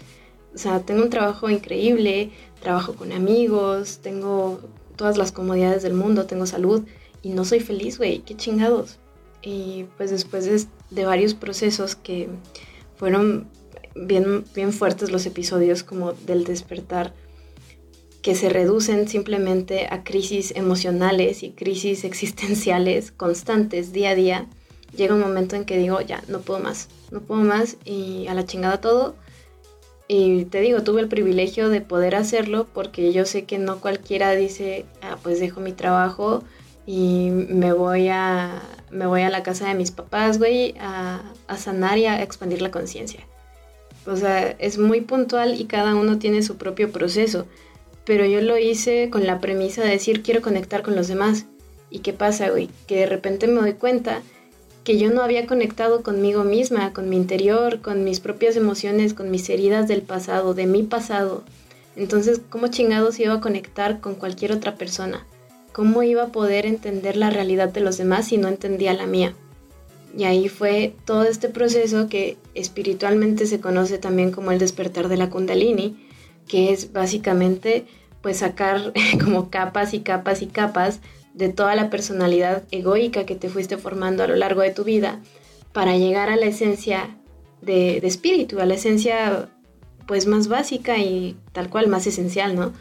O 0.54 0.58
sea, 0.58 0.80
tengo 0.80 1.02
un 1.02 1.10
trabajo 1.10 1.48
increíble, 1.48 2.30
trabajo 2.60 2.94
con 2.94 3.12
amigos, 3.12 4.00
tengo 4.02 4.60
todas 4.96 5.16
las 5.16 5.32
comodidades 5.32 5.82
del 5.82 5.94
mundo, 5.94 6.26
tengo 6.26 6.46
salud 6.46 6.84
y 7.22 7.30
no 7.30 7.44
soy 7.44 7.60
feliz, 7.60 7.98
güey, 7.98 8.20
qué 8.20 8.36
chingados. 8.36 8.98
Y 9.42 9.86
pues 9.96 10.10
después 10.10 10.68
de, 10.90 11.04
varios 11.04 11.34
procesos 11.34 11.96
que 11.96 12.28
fueron 13.00 13.48
bien, 13.94 14.44
bien 14.54 14.74
fuertes 14.74 15.10
los 15.10 15.24
episodios 15.24 15.82
como 15.82 16.12
del 16.12 16.44
despertar, 16.44 17.14
que 18.20 18.34
se 18.34 18.50
reducen 18.50 19.08
simplemente 19.08 19.86
a 19.90 20.04
crisis 20.04 20.52
emocionales 20.54 21.42
y 21.42 21.52
crisis 21.52 22.04
existenciales 22.10 23.10
constantes 23.10 23.94
día 23.94 24.10
a 24.10 24.14
día, 24.14 24.46
llega 24.94 25.14
un 25.14 25.20
momento 25.22 25.56
en 25.56 25.64
que 25.64 25.78
digo, 25.78 26.02
ya, 26.02 26.22
no 26.28 26.40
puedo 26.40 26.60
más, 26.60 26.88
no 27.10 27.22
puedo 27.22 27.40
más 27.40 27.78
y 27.86 28.26
a 28.28 28.34
la 28.34 28.44
chingada 28.44 28.82
todo. 28.82 29.16
Y 30.06 30.44
te 30.46 30.60
digo, 30.60 30.82
tuve 30.82 31.00
el 31.00 31.08
privilegio 31.08 31.70
de 31.70 31.80
poder 31.80 32.16
hacerlo 32.16 32.66
porque 32.74 33.14
yo 33.14 33.24
sé 33.24 33.44
que 33.44 33.58
no 33.58 33.80
cualquiera 33.80 34.32
dice, 34.32 34.84
ah, 35.00 35.16
pues 35.22 35.40
dejo 35.40 35.60
mi 35.60 35.72
trabajo, 35.72 36.44
y 36.86 37.30
me 37.30 37.72
voy 37.72 38.08
a, 38.08 38.60
me 38.90 39.06
voy 39.06 39.22
a 39.22 39.30
la 39.30 39.42
casa 39.42 39.68
de 39.68 39.74
mis 39.74 39.90
papás, 39.90 40.38
güey, 40.38 40.74
a, 40.80 41.22
a 41.46 41.56
sanar 41.56 41.98
y 41.98 42.06
a 42.06 42.22
expandir 42.22 42.62
la 42.62 42.70
conciencia. 42.70 43.20
O 44.06 44.16
sea, 44.16 44.50
es 44.58 44.78
muy 44.78 45.00
puntual 45.00 45.60
y 45.60 45.66
cada 45.66 45.94
uno 45.94 46.18
tiene 46.18 46.42
su 46.42 46.56
propio 46.56 46.90
proceso. 46.90 47.46
Pero 48.04 48.24
yo 48.24 48.40
lo 48.40 48.58
hice 48.58 49.10
con 49.10 49.26
la 49.26 49.40
premisa 49.40 49.82
de 49.82 49.90
decir 49.90 50.22
quiero 50.22 50.42
conectar 50.42 50.82
con 50.82 50.96
los 50.96 51.08
demás. 51.08 51.46
¿Y 51.90 52.00
qué 52.00 52.12
pasa, 52.12 52.50
güey? 52.50 52.70
Que 52.86 52.96
de 52.96 53.06
repente 53.06 53.46
me 53.46 53.60
doy 53.60 53.74
cuenta 53.74 54.22
que 54.84 54.98
yo 54.98 55.10
no 55.10 55.22
había 55.22 55.46
conectado 55.46 56.02
conmigo 56.02 56.44
misma, 56.44 56.92
con 56.92 57.08
mi 57.08 57.16
interior, 57.16 57.80
con 57.80 58.04
mis 58.04 58.20
propias 58.20 58.56
emociones, 58.56 59.12
con 59.12 59.30
mis 59.30 59.48
heridas 59.50 59.88
del 59.88 60.02
pasado, 60.02 60.54
de 60.54 60.66
mi 60.66 60.82
pasado. 60.82 61.44
Entonces, 61.96 62.40
¿cómo 62.48 62.68
chingados 62.68 63.18
iba 63.18 63.34
a 63.34 63.40
conectar 63.40 64.00
con 64.00 64.14
cualquier 64.14 64.52
otra 64.52 64.76
persona? 64.76 65.26
¿Cómo 65.72 66.02
iba 66.02 66.24
a 66.24 66.32
poder 66.32 66.66
entender 66.66 67.16
la 67.16 67.30
realidad 67.30 67.68
de 67.68 67.80
los 67.80 67.96
demás 67.96 68.28
si 68.28 68.38
no 68.38 68.48
entendía 68.48 68.92
la 68.92 69.06
mía? 69.06 69.34
Y 70.16 70.24
ahí 70.24 70.48
fue 70.48 70.94
todo 71.04 71.24
este 71.24 71.48
proceso 71.48 72.08
que 72.08 72.36
espiritualmente 72.54 73.46
se 73.46 73.60
conoce 73.60 73.98
también 73.98 74.32
como 74.32 74.50
el 74.50 74.58
despertar 74.58 75.08
de 75.08 75.16
la 75.16 75.30
kundalini, 75.30 75.96
que 76.48 76.72
es 76.72 76.92
básicamente 76.92 77.86
pues 78.20 78.38
sacar 78.38 78.92
como 79.24 79.50
capas 79.50 79.94
y 79.94 80.00
capas 80.00 80.42
y 80.42 80.46
capas 80.46 81.00
de 81.34 81.48
toda 81.48 81.74
la 81.74 81.90
personalidad 81.90 82.64
egoica 82.70 83.24
que 83.24 83.36
te 83.36 83.48
fuiste 83.48 83.76
formando 83.76 84.24
a 84.24 84.26
lo 84.26 84.36
largo 84.36 84.62
de 84.62 84.70
tu 84.70 84.84
vida 84.84 85.20
para 85.72 85.96
llegar 85.96 86.28
a 86.28 86.36
la 86.36 86.46
esencia 86.46 87.16
de, 87.62 87.98
espíritu, 87.98 88.60
a 88.60 88.66
la 88.66 88.74
esencia 88.74 89.48
pues 90.06 90.26
más 90.26 90.48
básica 90.48 90.98
y 90.98 91.36
tal 91.52 91.70
cual 91.70 91.86
más 91.86 92.06
esencial, 92.06 92.56
¿no? 92.56 92.72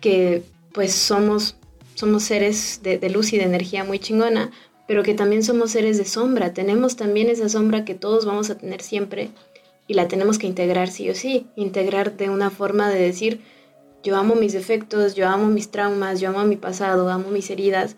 Que 0.00 0.44
pues 0.72 0.94
somos, 0.94 1.56
somos 1.98 2.22
seres 2.22 2.78
de, 2.84 3.10
luz 3.10 3.32
y 3.32 3.38
de 3.38 3.42
energía 3.42 3.82
muy 3.82 3.98
chingona, 3.98 4.52
pero 4.86 5.02
que 5.02 5.14
también 5.14 5.42
somos 5.42 5.72
seres 5.72 5.98
de 5.98 6.04
sombra, 6.04 6.54
tenemos 6.54 6.94
también 6.94 7.28
esa 7.28 7.48
sombra 7.48 7.84
que 7.84 7.96
todos 7.96 8.24
vamos 8.24 8.50
a 8.50 8.56
tener 8.56 8.82
siempre 8.82 9.30
y 9.88 9.94
la 9.94 10.06
tenemos 10.06 10.38
que 10.38 10.46
integrar 10.46 10.90
sí 10.90 11.10
o 11.10 11.14
sí, 11.16 11.48
integrar 11.56 12.16
de 12.16 12.30
una 12.30 12.50
forma 12.50 12.88
de 12.88 13.00
decir, 13.00 13.40
yo 14.04 14.14
amo 14.14 14.36
mis 14.36 14.52
defectos, 14.52 15.16
yo 15.16 15.26
amo 15.26 15.48
mis 15.48 15.72
traumas, 15.72 16.20
yo 16.20 16.28
amo 16.28 16.44
mi 16.44 16.54
pasado, 16.54 17.08
amo 17.08 17.30
mis 17.30 17.50
heridas, 17.50 17.96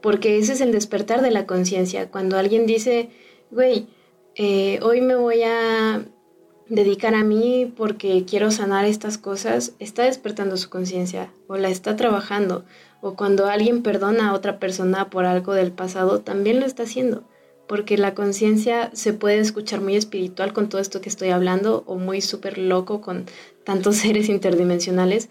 porque 0.00 0.38
ese 0.38 0.52
es 0.52 0.60
el 0.60 0.70
despertar 0.70 1.20
de 1.20 1.32
la 1.32 1.44
conciencia. 1.44 2.12
Cuando 2.12 2.38
alguien 2.38 2.64
dice, 2.64 3.10
güey, 3.50 3.88
eh, 4.36 4.78
hoy 4.82 5.00
me 5.00 5.16
voy 5.16 5.42
a 5.42 6.06
dedicar 6.68 7.16
a 7.16 7.24
mí 7.24 7.72
porque 7.76 8.24
quiero 8.24 8.52
sanar 8.52 8.84
estas 8.84 9.18
cosas, 9.18 9.72
está 9.80 10.04
despertando 10.04 10.56
su 10.56 10.70
conciencia 10.70 11.32
o 11.48 11.56
la 11.56 11.70
está 11.70 11.96
trabajando. 11.96 12.64
O 13.02 13.16
cuando 13.16 13.46
alguien 13.46 13.82
perdona 13.82 14.30
a 14.30 14.32
otra 14.32 14.58
persona 14.58 15.10
por 15.10 15.26
algo 15.26 15.52
del 15.52 15.72
pasado, 15.72 16.20
también 16.20 16.60
lo 16.60 16.66
está 16.66 16.84
haciendo. 16.84 17.24
Porque 17.66 17.98
la 17.98 18.14
conciencia 18.14 18.90
se 18.94 19.12
puede 19.12 19.40
escuchar 19.40 19.80
muy 19.80 19.96
espiritual 19.96 20.52
con 20.52 20.68
todo 20.68 20.80
esto 20.80 21.00
que 21.00 21.08
estoy 21.08 21.30
hablando 21.30 21.82
o 21.86 21.96
muy 21.96 22.20
súper 22.20 22.58
loco 22.58 23.00
con 23.00 23.26
tantos 23.64 23.96
seres 24.04 24.28
interdimensionales, 24.28 25.28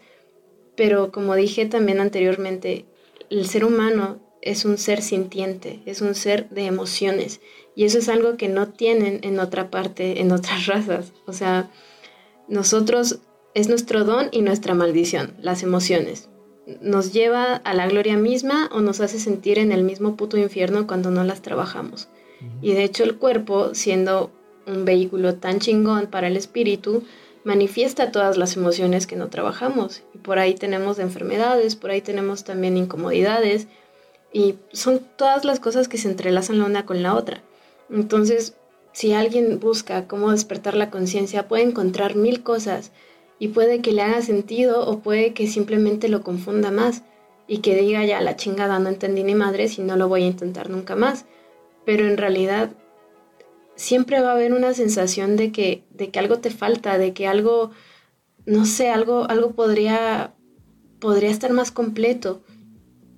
pero 0.76 1.12
como 1.12 1.36
dije 1.36 1.66
también 1.66 2.00
anteriormente, 2.00 2.86
el 3.30 3.48
ser 3.48 3.64
humano 3.64 4.20
es 4.42 4.66
un 4.66 4.78
ser 4.78 5.02
sintiente, 5.02 5.82
es 5.86 6.02
un 6.02 6.16
ser 6.16 6.50
de 6.50 6.66
emociones 6.66 7.40
y 7.76 7.86
eso 7.86 8.00
es 8.00 8.10
algo 8.10 8.36
que 8.36 8.50
no 8.50 8.68
tienen 8.68 9.20
en 9.24 9.40
otra 9.40 9.70
parte, 9.70 10.20
en 10.20 10.32
otras 10.32 10.66
razas. 10.68 11.14
O 11.26 11.34
sea, 11.34 11.72
nosotros 12.48 13.20
es 13.54 13.70
nuestro 13.70 14.04
don 14.04 14.30
y 14.32 14.42
nuestra 14.42 14.74
maldición, 14.74 15.36
las 15.40 15.64
emociones. 15.64 16.31
Nos 16.82 17.12
lleva 17.12 17.56
a 17.56 17.74
la 17.74 17.88
gloria 17.88 18.18
misma 18.18 18.70
o 18.72 18.82
nos 18.82 19.02
hace 19.02 19.20
sentir 19.20 19.60
en 19.60 19.72
el 19.72 19.84
mismo 19.84 20.16
puto 20.16 20.38
infierno 20.38 20.88
cuando 20.88 21.12
no 21.12 21.24
las 21.24 21.42
trabajamos. 21.42 22.08
Y 22.62 22.74
de 22.74 22.84
hecho 22.84 23.04
el 23.04 23.18
cuerpo, 23.18 23.76
siendo 23.76 24.32
un 24.66 24.86
vehículo 24.86 25.36
tan 25.36 25.60
chingón 25.60 26.08
para 26.08 26.28
el 26.28 26.38
espíritu, 26.38 27.04
manifiesta 27.44 28.12
todas 28.12 28.38
las 28.38 28.56
emociones 28.56 29.08
que 29.08 29.16
no 29.16 29.30
trabajamos. 29.30 30.04
Y 30.14 30.20
por 30.20 30.40
ahí 30.40 30.54
tenemos 30.54 31.00
enfermedades, 31.00 31.76
por 31.76 31.92
ahí 31.92 32.02
tenemos 32.02 32.44
también 32.44 32.78
incomodidades. 32.78 33.68
Y 34.34 34.56
son 34.72 35.02
todas 35.18 35.44
las 35.44 35.60
cosas 35.60 35.88
que 35.88 35.98
se 35.98 36.10
entrelazan 36.10 36.60
la 36.60 36.66
una 36.66 36.86
con 36.86 37.04
la 37.04 37.16
otra. 37.16 37.42
Entonces, 37.90 38.56
si 38.94 39.14
alguien 39.14 39.60
busca 39.60 40.08
cómo 40.08 40.32
despertar 40.32 40.76
la 40.76 40.90
conciencia, 40.90 41.48
puede 41.48 41.64
encontrar 41.64 42.16
mil 42.16 42.44
cosas 42.44 42.92
y 43.42 43.48
puede 43.48 43.82
que 43.82 43.92
le 43.92 44.04
haga 44.04 44.22
sentido 44.22 44.88
o 44.88 45.00
puede 45.00 45.34
que 45.34 45.48
simplemente 45.48 46.10
lo 46.10 46.22
confunda 46.22 46.70
más 46.70 47.02
y 47.48 47.58
que 47.58 47.76
diga 47.76 48.06
ya 48.06 48.22
la 48.22 48.36
chingada 48.36 48.78
no 48.78 48.88
entendí 48.88 49.24
ni 49.24 49.34
madre 49.34 49.68
si 49.68 49.82
no 49.82 49.96
lo 49.96 50.08
voy 50.08 50.22
a 50.22 50.28
intentar 50.28 50.70
nunca 50.70 50.96
más. 50.96 51.26
Pero 51.84 52.08
en 52.08 52.18
realidad 52.18 52.70
siempre 53.76 54.22
va 54.22 54.30
a 54.30 54.34
haber 54.34 54.54
una 54.54 54.76
sensación 54.76 55.38
de 55.38 55.52
que, 55.52 55.84
de 55.90 56.12
que 56.12 56.20
algo 56.20 56.38
te 56.38 56.52
falta, 56.52 57.00
de 57.00 57.14
que 57.14 57.26
algo, 57.26 57.72
no 58.46 58.66
sé, 58.66 58.92
algo, 58.92 59.28
algo 59.28 59.54
podría, 59.54 60.36
podría 61.00 61.32
estar 61.32 61.52
más 61.52 61.72
completo. 61.72 62.44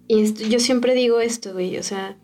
Y 0.07 0.31
yo 0.47 0.61
siempre 0.61 0.95
digo 0.95 1.19
esto, 1.19 1.51
güey, 1.51 1.77
o 1.77 1.83
sea, 1.83 2.17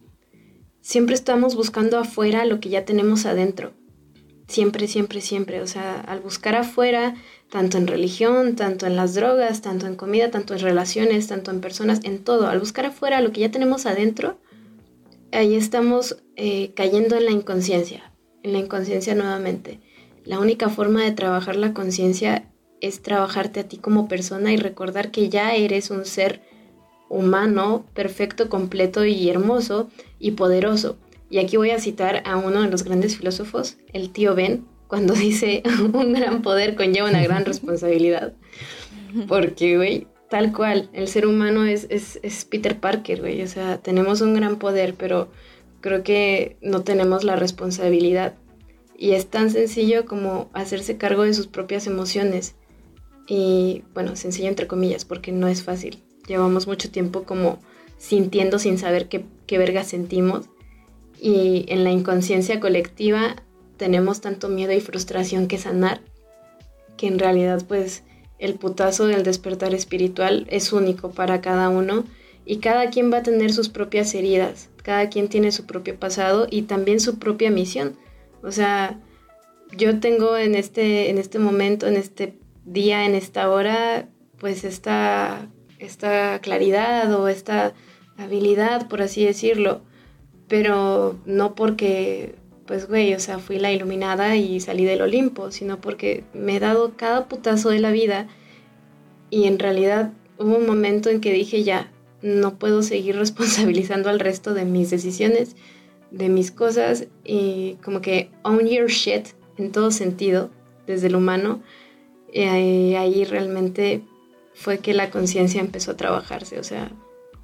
siempre 0.80 1.16
estamos 1.16 1.54
buscando 1.54 2.00
afuera 2.00 2.46
lo 2.46 2.62
que 2.62 2.70
ya 2.70 2.86
tenemos 2.86 3.26
adentro. 3.26 3.74
Siempre, 4.48 4.88
siempre, 4.88 5.20
siempre. 5.20 5.62
O 5.62 5.68
sea, 5.68 6.00
al 6.00 6.22
buscar 6.22 6.56
afuera, 6.56 7.16
tanto 7.50 7.78
en 7.78 7.88
religión, 7.88 8.56
tanto 8.56 8.86
en 8.86 8.96
las 8.96 9.16
drogas, 9.16 9.62
tanto 9.62 9.88
en 9.88 9.96
comida, 9.96 10.32
tanto 10.32 10.54
en 10.54 10.60
relaciones, 10.60 11.28
tanto 11.28 11.52
en 11.52 11.62
personas, 11.62 12.00
en 12.04 12.24
todo, 12.24 12.48
al 12.48 12.60
buscar 12.60 12.86
afuera 12.86 13.22
lo 13.22 13.32
que 13.32 13.42
ya 13.42 13.52
tenemos 13.52 13.86
adentro, 13.86 14.38
ahí 15.32 15.56
estamos 15.56 16.18
eh, 16.36 16.74
cayendo 16.76 17.16
en 17.16 17.26
la 17.26 17.32
inconsciencia 17.32 18.10
en 18.44 18.54
la 18.54 18.60
inconsciencia 18.60 19.16
nuevamente. 19.16 19.80
La 20.26 20.40
única 20.40 20.70
forma 20.70 21.04
de 21.04 21.12
trabajar 21.12 21.56
la 21.56 21.74
conciencia 21.74 22.50
es 22.82 23.02
trabajarte 23.02 23.62
a 23.62 23.68
ti 23.68 23.78
como 23.78 24.08
persona 24.08 24.54
y 24.54 24.58
recordar 24.58 25.12
que 25.12 25.30
ya 25.30 25.56
eres 25.56 25.90
un 25.92 26.06
ser 26.06 26.42
humano, 27.10 27.86
perfecto, 27.94 28.50
completo 28.50 29.06
y 29.06 29.30
hermoso 29.30 29.90
y 30.20 30.32
poderoso. 30.32 30.98
Y 31.30 31.40
aquí 31.40 31.58
voy 31.58 31.72
a 31.72 31.80
citar 31.80 32.24
a 32.26 32.38
uno 32.38 32.62
de 32.62 32.70
los 32.70 32.84
grandes 32.84 33.18
filósofos, 33.18 33.78
el 33.94 34.12
tío 34.12 34.36
Ben, 34.36 34.66
cuando 34.90 35.14
dice 35.14 35.64
un 35.94 36.11
gran 36.14 36.41
poder 36.41 36.76
conlleva 36.76 37.07
una 37.07 37.24
gran 37.24 37.45
responsabilidad. 37.45 38.34
Porque, 39.28 39.78
güey, 39.78 40.07
tal 40.30 40.52
cual, 40.52 40.90
el 40.94 41.07
ser 41.07 41.26
humano 41.26 41.66
es, 41.66 41.88
es, 41.90 42.20
es 42.22 42.44
Peter 42.44 42.80
Parker, 42.80 43.22
güey. 43.22 43.41
O 43.41 43.48
sea, 43.48 43.78
tenemos 43.78 44.22
un 44.22 44.34
gran 44.34 44.57
poder, 44.57 44.95
pero 44.95 45.30
creo 45.80 46.03
que 46.03 46.57
no 46.61 46.82
tenemos 46.82 47.24
la 47.24 47.36
responsabilidad. 47.36 48.34
Y 48.98 49.11
es 49.11 49.28
tan 49.28 49.49
sencillo 49.49 50.06
como 50.06 50.49
hacerse 50.53 50.98
cargo 50.98 51.24
de 51.24 51.34
sus 51.34 51.48
propias 51.48 51.88
emociones. 51.88 52.56
Y 53.28 53.84
bueno, 53.94 54.16
sencillo 54.16 54.49
entre 54.49 54.68
comillas, 54.68 55.06
porque 55.06 55.32
no 55.32 55.48
es 55.48 55.64
fácil. 55.64 56.03
Llevamos 56.28 56.68
mucho 56.68 56.91
tiempo 56.91 57.24
como 57.24 57.60
sintiendo 57.98 58.60
sin 58.60 58.78
saber 58.78 59.07
qué, 59.07 59.24
qué 59.45 59.57
verga 59.57 59.84
sentimos. 59.84 60.49
Y 61.22 61.66
en 61.68 61.84
la 61.84 61.91
inconsciencia 61.91 62.60
colectiva 62.60 63.36
tenemos 63.80 64.22
tanto 64.22 64.50
miedo 64.50 64.74
y 64.74 64.82
frustración 64.82 65.48
que 65.48 65.58
sanar, 65.58 66.02
que 66.98 67.08
en 67.08 67.18
realidad 67.18 67.64
pues 67.68 68.04
el 68.38 68.56
putazo 68.56 69.08
del 69.08 69.24
despertar 69.24 69.74
espiritual 69.74 70.46
es 70.50 70.72
único 70.72 71.10
para 71.10 71.42
cada 71.42 71.70
uno 71.70 72.04
y 72.46 72.58
cada 72.58 72.90
quien 72.90 73.12
va 73.12 73.18
a 73.18 73.24
tener 73.24 73.52
sus 73.52 73.70
propias 73.70 74.14
heridas, 74.14 74.70
cada 74.84 75.10
quien 75.10 75.30
tiene 75.30 75.52
su 75.52 75.66
propio 75.66 75.98
pasado 75.98 76.48
y 76.50 76.64
también 76.64 77.00
su 77.00 77.18
propia 77.18 77.50
misión. 77.50 77.98
O 78.44 78.52
sea, 78.52 79.00
yo 79.76 80.00
tengo 80.00 80.38
en 80.38 80.56
este, 80.56 81.10
en 81.10 81.18
este 81.18 81.40
momento, 81.40 81.88
en 81.88 81.96
este 81.96 82.38
día, 82.66 83.06
en 83.06 83.16
esta 83.16 83.50
hora, 83.50 84.08
pues 84.38 84.64
esta, 84.64 85.48
esta 85.80 86.40
claridad 86.40 87.14
o 87.14 87.28
esta 87.28 87.74
habilidad, 88.18 88.88
por 88.88 89.02
así 89.02 89.24
decirlo, 89.26 89.82
pero 90.48 91.18
no 91.26 91.56
porque, 91.56 92.36
pues 92.70 92.88
güey, 92.88 93.16
o 93.16 93.20
sea, 93.20 93.40
fui 93.40 93.58
la 93.58 93.72
iluminada 93.72 94.36
y 94.36 94.60
salí 94.60 94.86
del 94.86 95.02
Olimpo, 95.02 95.50
sino 95.50 95.82
porque 95.82 96.24
me 96.36 96.56
he 96.56 96.60
dado 96.60 96.94
cada 96.96 97.28
putazo 97.28 97.72
de 97.72 97.80
la 97.80 97.90
vida 97.90 98.28
y 99.32 99.46
en 99.46 99.58
realidad 99.58 100.14
hubo 100.38 100.56
un 100.56 100.68
momento 100.68 101.10
en 101.10 101.20
que 101.20 101.34
dije 101.34 101.64
ya, 101.64 101.91
no 102.22 102.60
puedo 102.60 102.84
seguir 102.84 103.16
responsabilizando 103.18 104.08
al 104.12 104.20
resto 104.20 104.54
de 104.54 104.66
mis 104.66 104.91
decisiones, 104.91 105.56
de 106.12 106.30
mis 106.30 106.52
cosas 106.52 107.08
y 107.26 107.78
como 107.84 108.02
que 108.02 108.30
own 108.44 108.68
your 108.68 108.91
shit 108.91 109.30
en 109.58 109.72
todo 109.72 109.90
sentido, 109.90 110.52
desde 110.86 111.08
el 111.08 111.16
humano. 111.16 111.64
Y 112.32 112.44
ahí, 112.44 113.26
realmente 113.26 114.04
fue 114.54 114.78
que 114.78 114.94
la 114.94 115.10
conciencia 115.10 115.60
empezó 115.60 115.94
a 115.94 115.98
trabajarse. 115.98 116.60
O 116.60 116.64
sea, 116.64 116.91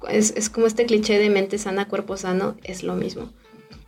es, 0.08 0.50
como 0.50 0.68
este 0.68 0.86
cliché 0.86 1.18
de 1.18 1.30
mente 1.30 1.58
sana, 1.58 1.88
cuerpo 1.88 2.16
sano, 2.16 2.56
es 2.62 2.84
lo 2.84 2.94
mismo. 2.94 3.32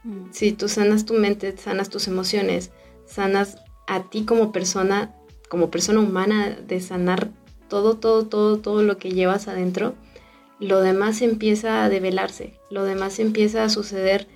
Mm. 0.04 0.30
Si 0.32 0.52
tú 0.52 0.68
sanas 0.68 1.04
tu 1.04 1.14
mente, 1.14 1.56
sanas 1.56 1.88
tus 1.88 2.08
emociones, 2.08 2.70
sanas 3.06 3.58
a 3.86 4.04
ti 4.04 4.24
como 4.24 4.52
persona, 4.52 5.14
como 5.48 5.70
persona 5.70 6.00
humana, 6.00 6.56
de 6.66 6.80
sanar 6.80 7.30
todo, 7.68 7.96
todo, 7.96 8.26
todo, 8.26 8.58
todo 8.58 8.82
lo 8.82 8.98
que 8.98 9.10
llevas 9.10 9.48
adentro, 9.48 9.94
lo 10.60 10.80
demás 10.80 11.22
empieza 11.22 11.84
a 11.84 11.88
develarse, 11.88 12.54
lo 12.70 12.84
demás 12.84 13.18
empieza 13.18 13.64
a 13.64 13.68
suceder 13.68 14.26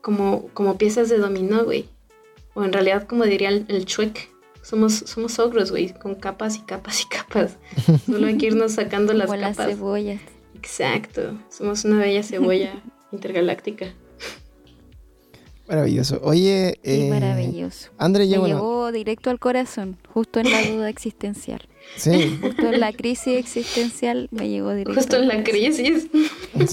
como, 0.00 0.48
como 0.54 0.78
piezas 0.78 1.08
de 1.08 1.18
dominó, 1.18 1.64
güey. 1.64 1.88
O 2.54 2.64
en 2.64 2.72
realidad, 2.72 3.06
como 3.06 3.24
diría 3.24 3.48
el, 3.48 3.66
el 3.68 3.84
chuec, 3.84 4.30
somos, 4.62 4.94
somos 4.94 5.38
ogros, 5.38 5.70
güey, 5.70 5.92
con 5.92 6.14
capas 6.14 6.56
y 6.56 6.60
capas 6.60 7.02
y 7.02 7.08
capas. 7.08 7.56
Solo 8.06 8.26
hay 8.26 8.38
que 8.38 8.46
irnos 8.46 8.72
sacando 8.72 9.12
las 9.12 9.26
como 9.26 9.40
capas. 9.40 9.58
Las 9.58 9.68
cebollas. 9.76 10.20
Exacto, 10.54 11.38
somos 11.50 11.84
una 11.84 11.98
bella 11.98 12.22
cebolla 12.22 12.82
intergaláctica. 13.12 13.92
Maravilloso. 15.68 16.20
Oye, 16.22 16.78
Sí, 16.84 16.90
eh, 17.06 17.10
maravilloso. 17.10 17.90
André, 17.98 18.28
ya 18.28 18.36
Me 18.36 18.40
bueno, 18.40 18.56
llegó 18.56 18.92
directo 18.92 19.30
al 19.30 19.38
corazón, 19.38 19.96
justo 20.12 20.38
en 20.40 20.50
la 20.50 20.62
duda 20.62 20.88
existencial. 20.88 21.60
sí, 21.96 22.38
Justo 22.42 22.68
en 22.72 22.80
la 22.80 22.92
crisis 22.92 23.38
existencial 23.38 24.28
me 24.30 24.48
llegó 24.48 24.72
directo. 24.72 24.94
Justo 24.94 25.16
en 25.16 25.28
la 25.28 25.42
crisis. 25.42 26.08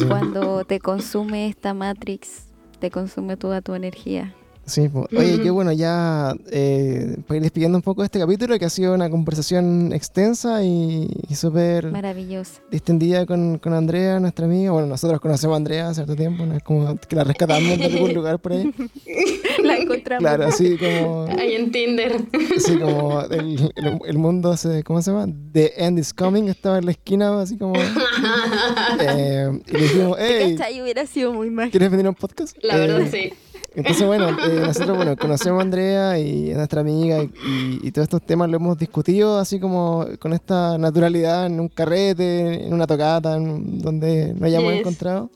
Cuando 0.07 0.64
te 0.65 0.80
consume 0.80 1.48
esta 1.48 1.74
Matrix, 1.74 2.45
te 2.80 2.91
consume 2.91 3.36
toda 3.38 3.61
tu 3.61 3.74
energía. 3.74 4.36
Sí, 4.65 4.90
po. 4.90 5.07
Oye, 5.18 5.40
qué 5.41 5.49
bueno, 5.49 5.72
ya 5.72 6.34
eh, 6.52 7.18
para 7.27 7.38
ir 7.38 7.44
despidiendo 7.44 7.77
un 7.77 7.81
poco 7.81 8.03
este 8.03 8.19
capítulo, 8.19 8.57
que 8.60 8.65
ha 8.65 8.69
sido 8.69 8.94
una 8.94 9.10
conversación 9.10 9.91
extensa 9.94 10.64
y, 10.64 11.07
y 11.30 11.35
súper 11.35 11.91
Maravilloso. 11.91 12.61
distendida 12.72 13.26
con, 13.26 13.57
con 13.60 13.73
Andrea, 13.73 14.19
nuestra 14.19 14.45
amiga. 14.45 14.72
Bueno, 14.72 14.88
nosotros 14.88 15.19
conocemos 15.19 15.53
a 15.56 15.57
Andrea 15.57 15.85
hace 15.90 15.95
cierto 15.95 16.15
tiempo, 16.15 16.45
no 16.45 16.56
es 16.56 16.64
como 16.64 16.98
que 16.98 17.15
la 17.15 17.23
rescatamos 17.23 17.77
de 17.77 17.85
algún 17.85 18.14
lugar 18.14 18.40
por 18.40 18.53
ahí. 18.53 18.72
La 19.64 19.77
encontramos. 19.77 20.22
Claro, 20.23 20.45
así 20.48 20.77
como, 20.77 21.26
Ahí 21.40 21.53
en 21.53 21.72
Tinder. 21.72 22.18
así 22.57 22.77
como 22.77 23.22
el, 23.22 23.72
el- 23.76 23.99
el 24.06 24.18
mundo 24.18 24.57
se, 24.57 24.84
¿cómo 24.84 25.02
se 25.02 25.11
llama? 25.11 25.31
The 25.53 25.73
End 25.85 25.99
is 25.99 26.14
Coming, 26.14 26.49
estaba 26.49 26.80
en 26.80 26.85
la 26.85 26.91
esquina, 26.91 27.40
así 27.41 27.57
como... 27.57 27.76
eh, 28.99 29.49
y 29.68 29.72
le 29.72 29.80
dijimos, 29.81 30.18
hey. 30.19 30.57
Hubiera 30.81 31.06
sido 31.06 31.31
muy 31.34 31.49
mágico. 31.49 31.72
¿quieres 31.72 31.91
venir 31.91 32.06
a 32.07 32.10
un 32.10 32.15
podcast? 32.15 32.57
La 32.61 32.76
verdad, 32.77 33.02
Eh, 33.02 33.10
sí. 33.11 33.34
Entonces, 33.76 34.06
bueno, 34.06 34.30
eh, 34.30 34.60
nosotros, 34.68 34.95
bueno, 34.95 35.18
conocemos 35.18 35.60
a 35.60 35.64
Andrea 35.64 36.20
y 36.20 36.52
a 36.52 36.58
nuestra 36.58 36.82
amiga 36.82 37.24
y, 37.24 37.32
y- 37.48 37.80
y 37.88 37.91
todos 37.91 38.06
estos 38.06 38.22
temas 38.22 38.50
lo 38.50 38.58
hemos 38.58 38.78
discutido 38.78 39.40
así 39.40 39.60
como 39.60 40.06
con 40.20 40.34
esta 40.34 40.78
naturalidad 40.78 41.48
en 41.48 41.60
un 41.60 41.70
carrete, 41.70 42.66
en 42.68 42.74
una 42.74 42.86
tocata, 42.86 43.36
en 43.36 43.80
donde 43.80 44.34
nos 44.34 44.44
hayamos 44.44 44.72
Yes. 44.74 44.80
encontrado. 44.82 45.30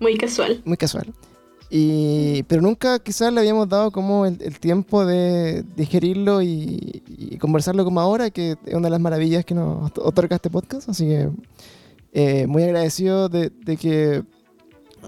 Muy 0.00 0.16
casual. 0.16 0.60
Muy 0.64 0.76
casual. 0.76 1.12
Y, 1.72 2.42
pero 2.48 2.60
nunca 2.62 2.98
quizás 2.98 3.32
le 3.32 3.38
habíamos 3.38 3.68
dado 3.68 3.92
como 3.92 4.26
el, 4.26 4.36
el 4.42 4.58
tiempo 4.58 5.06
de 5.06 5.62
digerirlo 5.76 6.42
y, 6.42 7.00
y 7.06 7.36
conversarlo 7.38 7.84
como 7.84 8.00
ahora, 8.00 8.30
que 8.30 8.56
es 8.66 8.74
una 8.74 8.86
de 8.88 8.90
las 8.90 9.00
maravillas 9.00 9.44
que 9.44 9.54
nos 9.54 9.92
otorga 9.98 10.34
este 10.34 10.50
podcast. 10.50 10.88
Así 10.88 11.06
que 11.06 11.28
eh, 12.12 12.46
muy 12.48 12.64
agradecido 12.64 13.28
de, 13.28 13.50
de 13.64 13.76
que 13.76 14.24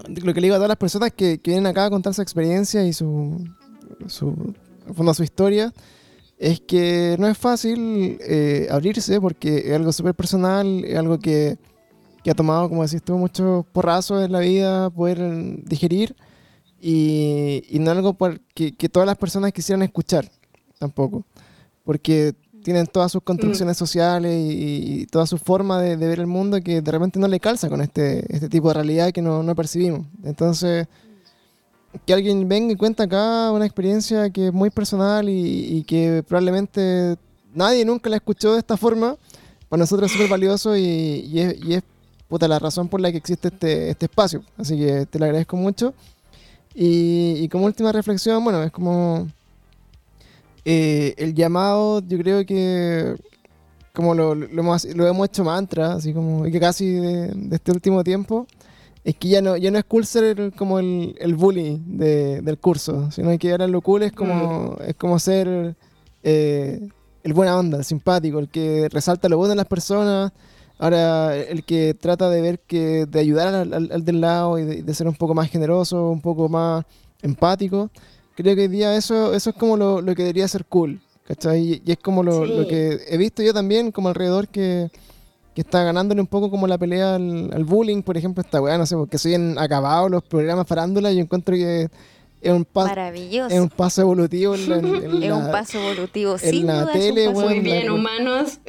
lo 0.07 0.33
que 0.33 0.41
le 0.41 0.45
digo 0.47 0.55
a 0.55 0.57
todas 0.57 0.69
las 0.69 0.77
personas 0.77 1.11
que, 1.11 1.39
que 1.39 1.51
vienen 1.51 1.67
acá 1.67 1.85
a 1.85 1.89
contar 1.89 2.13
su 2.13 2.21
experiencia 2.21 2.85
y 2.85 2.93
su, 2.93 3.43
su, 4.07 4.53
fondo, 4.93 5.13
su 5.13 5.23
historia, 5.23 5.73
es 6.37 6.59
que 6.61 7.15
no 7.19 7.27
es 7.27 7.37
fácil 7.37 8.17
eh, 8.21 8.67
abrirse 8.69 9.21
porque 9.21 9.57
es 9.67 9.71
algo 9.73 9.91
súper 9.93 10.13
personal, 10.15 10.83
es 10.83 10.97
algo 10.97 11.19
que, 11.19 11.57
que 12.23 12.31
ha 12.31 12.35
tomado, 12.35 12.67
como 12.69 12.83
decís 12.83 13.01
tú, 13.03 13.17
muchos 13.17 13.65
porrazos 13.67 14.25
en 14.25 14.31
la 14.31 14.39
vida 14.39 14.89
poder 14.89 15.19
digerir 15.63 16.15
y, 16.81 17.63
y 17.69 17.79
no 17.79 17.91
algo 17.91 18.13
por- 18.13 18.41
que, 18.53 18.75
que 18.75 18.89
todas 18.89 19.07
las 19.07 19.17
personas 19.17 19.53
quisieran 19.53 19.83
escuchar 19.83 20.29
tampoco, 20.79 21.23
porque 21.85 22.33
tienen 22.63 22.87
todas 22.87 23.11
sus 23.11 23.21
construcciones 23.21 23.77
sociales 23.77 24.33
y, 24.33 25.01
y 25.01 25.05
toda 25.05 25.27
su 25.27 25.37
forma 25.37 25.81
de, 25.81 25.97
de 25.97 26.07
ver 26.07 26.19
el 26.19 26.27
mundo 26.27 26.59
que 26.61 26.81
de 26.81 26.91
repente 26.91 27.19
no 27.19 27.27
le 27.27 27.39
calza 27.39 27.69
con 27.69 27.81
este, 27.81 28.25
este 28.33 28.49
tipo 28.49 28.69
de 28.69 28.75
realidad 28.75 29.11
que 29.11 29.21
no, 29.21 29.43
no 29.43 29.55
percibimos. 29.55 30.07
Entonces, 30.23 30.87
que 32.05 32.13
alguien 32.13 32.47
venga 32.47 32.73
y 32.73 32.75
cuenta 32.75 33.03
acá 33.03 33.51
una 33.51 33.65
experiencia 33.65 34.29
que 34.29 34.47
es 34.47 34.53
muy 34.53 34.69
personal 34.69 35.29
y, 35.29 35.77
y 35.77 35.83
que 35.83 36.23
probablemente 36.27 37.17
nadie 37.53 37.85
nunca 37.85 38.09
la 38.09 38.15
escuchó 38.15 38.53
de 38.53 38.59
esta 38.59 38.77
forma, 38.77 39.15
para 39.69 39.81
nosotros 39.81 40.07
es 40.07 40.13
súper 40.13 40.29
valioso 40.29 40.75
y, 40.75 40.81
y 40.81 41.39
es, 41.39 41.55
y 41.63 41.73
es 41.75 41.83
puta, 42.27 42.47
la 42.47 42.59
razón 42.59 42.87
por 42.87 42.99
la 42.99 43.11
que 43.11 43.17
existe 43.17 43.49
este, 43.49 43.89
este 43.91 44.05
espacio. 44.05 44.43
Así 44.57 44.77
que 44.77 45.05
te 45.05 45.19
lo 45.19 45.25
agradezco 45.25 45.55
mucho. 45.55 45.93
Y 46.75 47.47
como 47.49 47.65
última 47.65 47.91
reflexión, 47.91 48.43
bueno, 48.43 48.63
es 48.63 48.71
como 48.71 49.27
eh, 50.65 51.13
el 51.17 51.33
llamado, 51.33 52.01
yo 52.07 52.17
creo 52.17 52.45
que 52.45 53.15
como 53.93 54.15
lo, 54.15 54.33
lo 54.33 54.45
hemos, 54.61 54.85
lo 54.85 55.07
hemos 55.07 55.27
hecho 55.27 55.43
mantra, 55.43 55.93
así 55.93 56.13
como 56.13 56.43
que 56.43 56.59
casi 56.59 56.91
de, 56.93 57.27
de 57.27 57.55
este 57.55 57.71
último 57.71 58.03
tiempo, 58.03 58.47
es 59.03 59.15
que 59.15 59.27
ya 59.27 59.41
no, 59.41 59.55
ya 59.57 59.69
no 59.69 59.77
es 59.77 59.83
cool 59.83 60.05
ser 60.05 60.39
el- 60.39 60.53
como 60.53 60.79
el, 60.79 61.15
el 61.19 61.35
bully 61.35 61.81
de- 61.85 62.41
del 62.41 62.57
curso, 62.57 63.11
sino 63.11 63.37
que 63.37 63.51
ahora 63.51 63.67
lo 63.67 63.81
cool 63.81 64.03
es 64.03 64.11
como, 64.13 64.77
es 64.87 64.95
como 64.95 65.19
ser 65.19 65.75
eh, 66.23 66.79
el 67.23 67.33
buena 67.33 67.57
onda, 67.57 67.77
el 67.79 67.83
simpático, 67.85 68.39
el 68.39 68.49
que 68.49 68.87
resalta 68.89 69.29
lo 69.29 69.37
bueno 69.37 69.49
de 69.51 69.57
las 69.57 69.67
personas, 69.67 70.31
ahora 70.79 71.35
el 71.35 71.63
que 71.63 71.93
trata 71.93 72.29
de 72.29 72.41
ver 72.41 72.59
que, 72.61 73.05
de 73.05 73.19
ayudar 73.19 73.53
al, 73.53 73.73
al- 73.73 73.91
al 73.91 74.03
del 74.05 74.21
lado 74.21 74.57
y 74.57 74.63
de, 74.63 74.81
de 74.83 74.93
ser 74.95 75.07
un 75.07 75.15
poco 75.15 75.35
más 75.35 75.49
generoso, 75.51 76.09
un 76.09 76.21
poco 76.21 76.49
más 76.49 76.83
empático. 77.21 77.91
Creo 78.35 78.55
que 78.55 78.63
hoy 78.63 78.67
día 78.67 78.95
eso, 78.95 79.33
eso 79.33 79.51
es 79.51 79.55
como 79.55 79.77
lo, 79.77 80.01
lo 80.01 80.15
que 80.15 80.23
debería 80.23 80.47
ser 80.47 80.65
cool, 80.65 81.01
¿cachai? 81.27 81.61
Y, 81.61 81.81
y 81.85 81.91
es 81.91 81.97
como 81.99 82.23
lo, 82.23 82.45
lo 82.45 82.67
que 82.67 82.99
he 83.07 83.17
visto 83.17 83.43
yo 83.43 83.53
también 83.53 83.91
como 83.91 84.09
alrededor 84.09 84.47
que, 84.47 84.89
que 85.53 85.61
está 85.61 85.83
ganándole 85.83 86.21
un 86.21 86.27
poco 86.27 86.49
como 86.49 86.67
la 86.67 86.77
pelea 86.77 87.15
al, 87.15 87.51
al 87.53 87.63
bullying, 87.63 88.01
por 88.01 88.17
ejemplo, 88.17 88.41
esta 88.41 88.61
weá, 88.61 88.77
no 88.77 88.85
sé, 88.85 88.95
porque 88.95 89.17
soy 89.17 89.35
en 89.35 89.57
acabados 89.59 90.09
los 90.09 90.23
programas 90.23 90.67
farándula 90.67 91.11
y 91.11 91.17
yo 91.17 91.21
encuentro 91.21 91.55
que 91.55 91.89
es 92.43 92.51
un, 92.51 92.65
pa- 92.65 92.85
Maravilloso. 92.85 93.53
es 93.55 93.59
un 93.61 93.69
paso 93.69 94.01
evolutivo 94.01 94.53
en 94.55 94.69
la, 94.69 94.77
en- 94.77 94.85
en 95.13 95.23
Es 95.23 95.31
un 95.31 95.43
la- 95.45 95.51
paso 95.51 95.79
evolutivo. 95.79 96.33
en 96.33 96.39
Sin 96.39 96.67
la 96.67 96.81
duda 96.81 96.91
es 96.91 96.95
un 96.95 97.01
tele, 97.01 97.25
paso 97.27 97.33
bueno, 97.33 97.49
Muy 97.49 97.69
la- 97.69 97.75
bien, 97.75 97.91
humanos. 97.91 98.59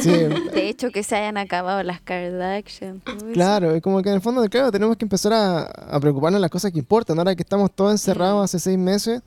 sí, 0.00 0.10
De 0.10 0.68
hecho, 0.68 0.90
que 0.90 1.02
se 1.02 1.16
hayan 1.16 1.36
acabado 1.38 1.82
las 1.82 2.00
Kardashian. 2.00 3.00
Claro, 3.32 3.74
es 3.74 3.82
como 3.82 4.02
que 4.02 4.10
en 4.10 4.16
el 4.16 4.20
fondo, 4.20 4.42
claro, 4.48 4.70
tenemos 4.70 4.96
que 4.96 5.04
empezar 5.04 5.32
a, 5.32 5.62
a 5.64 5.98
preocuparnos 6.00 6.38
de 6.38 6.42
las 6.42 6.50
cosas 6.50 6.70
que 6.72 6.78
importan. 6.78 7.18
Ahora 7.18 7.34
que 7.34 7.42
estamos 7.42 7.70
todos 7.72 7.90
encerrados 7.92 8.44
hace 8.44 8.58
seis 8.60 8.78
meses, 8.78 9.22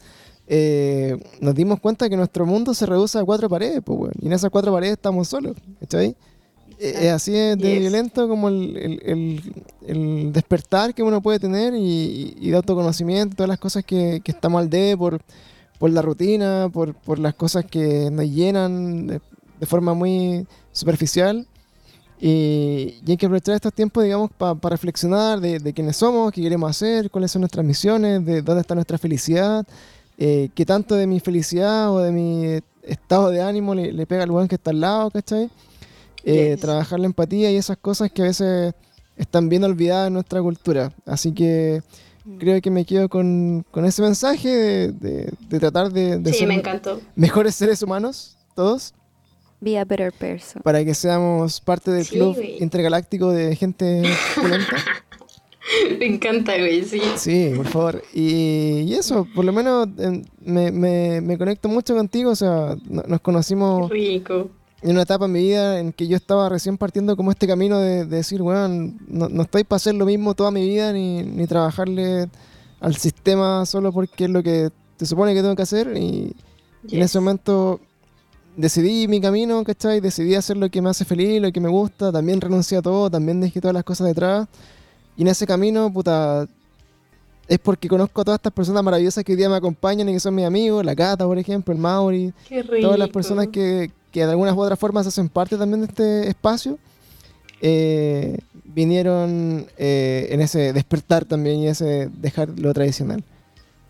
eh, 0.48 1.18
nos 1.42 1.56
dimos 1.56 1.80
cuenta 1.80 2.08
que 2.08 2.16
nuestro 2.16 2.46
mundo 2.46 2.74
se 2.74 2.86
reduce 2.86 3.18
a 3.18 3.24
cuatro 3.24 3.50
paredes, 3.50 3.82
pues, 3.84 4.00
weón. 4.00 4.14
Y 4.22 4.28
en 4.28 4.34
esas 4.34 4.50
cuatro 4.52 4.72
paredes 4.72 4.94
estamos 4.94 5.28
solos, 5.28 5.56
¿cachai? 5.80 6.10
Eh, 6.10 6.16
Es 6.80 7.12
así 7.12 7.32
de, 7.32 7.56
de 7.56 7.72
Yes. 7.74 7.80
violento 7.80 8.28
como 8.28 8.50
el, 8.50 8.76
el- 8.78 9.02
el- 9.06 9.54
el 9.88 10.34
despertar 10.34 10.94
que 10.94 11.04
uno 11.04 11.22
puede 11.22 11.40
tener 11.40 11.74
y, 11.76 12.36
y 12.40 12.50
de 12.50 12.56
autoconocimiento, 12.58 13.36
todas 13.36 13.50
las 13.50 13.60
cosas 13.60 13.84
que, 13.86 14.22
que 14.24 14.32
estamos 14.32 14.60
al 14.62 14.70
debe 14.70 14.98
por, 14.98 15.22
por 15.80 15.90
la 15.92 16.02
rutina, 16.02 16.70
por, 16.74 16.94
por 16.96 17.20
las 17.20 17.34
cosas 17.36 17.66
que 17.66 18.10
nos 18.12 18.26
llenan 18.26 19.08
de, 19.08 19.22
de 19.60 19.66
forma 19.66 19.94
muy 19.94 20.46
superficial. 20.72 21.48
Y, 22.20 22.96
y 23.06 23.12
hay 23.12 23.18
que 23.18 23.26
aprovechar 23.26 23.56
estos 23.56 23.74
tiempos, 23.74 24.04
digamos, 24.04 24.32
para 24.32 24.58
reflexionar 24.70 25.40
de, 25.42 25.60
de 25.60 25.74
quiénes 25.74 25.98
somos, 25.98 26.32
qué 26.32 26.42
queremos 26.42 26.70
hacer, 26.70 27.12
cuáles 27.12 27.32
son 27.32 27.42
nuestras 27.42 27.66
misiones, 27.66 28.26
de 28.26 28.42
dónde 28.42 28.62
está 28.62 28.74
nuestra 28.74 28.98
felicidad, 28.98 29.66
eh, 30.18 30.50
qué 30.56 30.66
tanto 30.66 30.96
de 30.96 31.08
mi 31.08 31.20
felicidad 31.20 31.92
o 31.92 32.00
de 32.00 32.12
mi 32.12 32.60
estado 32.84 33.30
de 33.32 33.42
ánimo 33.42 33.76
le, 33.76 33.92
le 33.92 34.06
pega 34.08 34.24
al 34.24 34.32
weón 34.32 34.48
que 34.48 34.56
está 34.56 34.72
al 34.72 34.80
lado, 34.80 35.12
¿cachai? 35.12 35.50
Eh, 36.26 36.52
Yes. 36.54 36.60
Trabajar 36.60 37.00
la 37.00 37.06
empatía 37.06 37.52
y 37.52 37.56
esas 37.56 37.78
cosas 37.78 38.12
que 38.12 38.22
a 38.24 38.26
veces 38.26 38.74
están 39.16 39.48
bien 39.48 39.64
olvidadas 39.64 40.08
en 40.08 40.14
nuestra 40.14 40.42
cultura. 40.42 40.92
Así 41.06 41.32
que 41.34 41.82
creo 42.40 42.60
que 42.62 42.72
me 42.72 42.84
quedo 42.84 43.08
con, 43.08 43.64
con 43.72 43.86
ese 43.86 44.02
mensaje 44.02 44.50
de, 44.50 44.92
de- 44.92 45.34
de 45.48 45.60
tratar 45.60 45.92
de, 45.92 46.18
de 46.18 46.34
Sí, 46.34 46.40
ser 46.40 46.48
me 46.48 46.56
encantó. 46.56 47.00
mejores 47.16 47.54
seres 47.56 47.82
humanos, 47.84 48.36
todos, 48.56 48.94
Be 49.62 49.78
a 49.80 49.86
better 49.86 50.12
person. 50.12 50.62
para 50.64 50.84
que 50.84 50.94
seamos 50.96 51.62
parte 51.62 51.90
del 51.92 52.06
Sí, 52.06 52.16
club 52.16 52.36
intergaláctico 52.60 53.32
de 53.32 53.56
gente. 53.56 54.04
Me 56.00 56.06
encanta, 56.06 56.56
güey, 56.58 56.84
sí. 56.84 57.02
Sí, 57.18 57.52
por 57.56 57.66
favor. 57.68 58.04
Y, 58.14 58.82
y 58.88 58.94
eso, 58.94 59.28
por 59.34 59.44
lo 59.46 59.52
menos 59.52 59.88
em, 59.98 60.24
me, 60.40 60.72
me- 60.72 61.22
me 61.22 61.38
conecto 61.40 61.68
mucho 61.70 61.96
contigo. 61.96 62.32
O 62.32 62.36
sea, 62.36 62.76
no- 62.88 63.04
nos 63.08 63.20
conocimos 63.22 63.90
Rico. 63.90 64.50
En 64.86 64.92
una 64.92 65.02
etapa 65.02 65.26
en 65.26 65.32
mi 65.32 65.40
vida 65.42 65.80
en 65.80 65.92
que 65.92 66.08
yo 66.08 66.16
estaba 66.16 66.48
recién 66.48 66.78
partiendo 66.78 67.18
como 67.18 67.32
este 67.32 67.48
camino 67.48 67.80
de, 67.80 68.06
de 68.06 68.18
decir, 68.18 68.42
weón, 68.42 69.00
no, 69.08 69.30
no 69.30 69.42
estoy 69.42 69.64
para 69.64 69.78
hacer 69.78 69.96
lo 69.96 70.06
mismo 70.06 70.36
toda 70.36 70.52
mi 70.52 70.62
vida 70.62 70.94
ni, 70.94 71.24
ni 71.24 71.48
trabajarle 71.48 72.30
al 72.80 72.96
sistema 72.96 73.66
solo 73.66 73.92
porque 73.92 74.26
es 74.26 74.30
lo 74.30 74.44
que 74.44 74.70
se 74.98 75.06
supone 75.08 75.34
que 75.34 75.42
tengo 75.42 75.56
que 75.56 75.64
hacer. 75.64 75.92
Y, 75.98 76.36
y 76.88 76.96
en 76.98 77.02
Yes. 77.02 77.06
ese 77.06 77.20
momento 77.20 77.80
decidí 78.56 79.08
mi 79.08 79.20
camino, 79.20 79.64
¿cachai? 79.64 80.00
Decidí 80.02 80.36
hacer 80.36 80.56
lo 80.56 80.70
que 80.70 80.82
me 80.84 80.90
hace 80.90 81.04
feliz, 81.04 81.42
lo 81.42 81.52
que 81.52 81.60
me 81.60 81.70
gusta. 81.70 82.12
También 82.12 82.40
renuncié 82.40 82.78
a 82.78 82.82
todo, 82.84 83.10
también 83.10 83.42
dejé 83.42 83.60
todas 83.60 83.74
las 83.74 83.84
cosas 83.84 84.06
detrás. 84.06 84.48
Y 85.18 85.24
en 85.24 85.30
ese 85.30 85.48
camino, 85.48 85.92
puta, 85.92 86.46
es 87.48 87.58
porque 87.60 87.88
conozco 87.88 88.22
a 88.22 88.24
todas 88.24 88.38
estas 88.38 88.54
personas 88.54 88.84
maravillosas 88.84 89.24
que 89.24 89.32
hoy 89.32 89.36
día 89.38 89.50
me 89.50 89.56
acompañan 89.56 90.08
y 90.10 90.14
que 90.14 90.20
son 90.20 90.36
mis 90.36 90.46
amigos. 90.46 90.86
La 90.86 90.96
Cata, 90.96 91.26
por 91.26 91.40
ejemplo, 91.40 91.74
el 91.74 91.80
Mauri. 91.80 92.32
Qué 92.48 92.62
rico. 92.62 92.82
Todas 92.82 93.00
las 93.00 93.10
personas 93.10 93.48
que, 93.48 93.90
que 94.16 94.26
de 94.26 94.32
algunas 94.32 94.56
u 94.56 94.60
otras 94.62 94.80
formas 94.80 95.06
hacen 95.06 95.28
parte 95.28 95.58
también 95.58 95.82
de 95.82 95.88
este 95.88 96.28
espacio. 96.30 96.80
eh, 97.62 98.38
vinieron 98.64 99.66
eh, 99.78 100.28
en 100.32 100.40
ese 100.42 100.72
despertar 100.74 101.26
también 101.26 101.60
y 101.60 101.68
ese 101.68 102.10
dejar 102.22 102.50
lo 102.58 102.74
tradicional. 102.74 103.24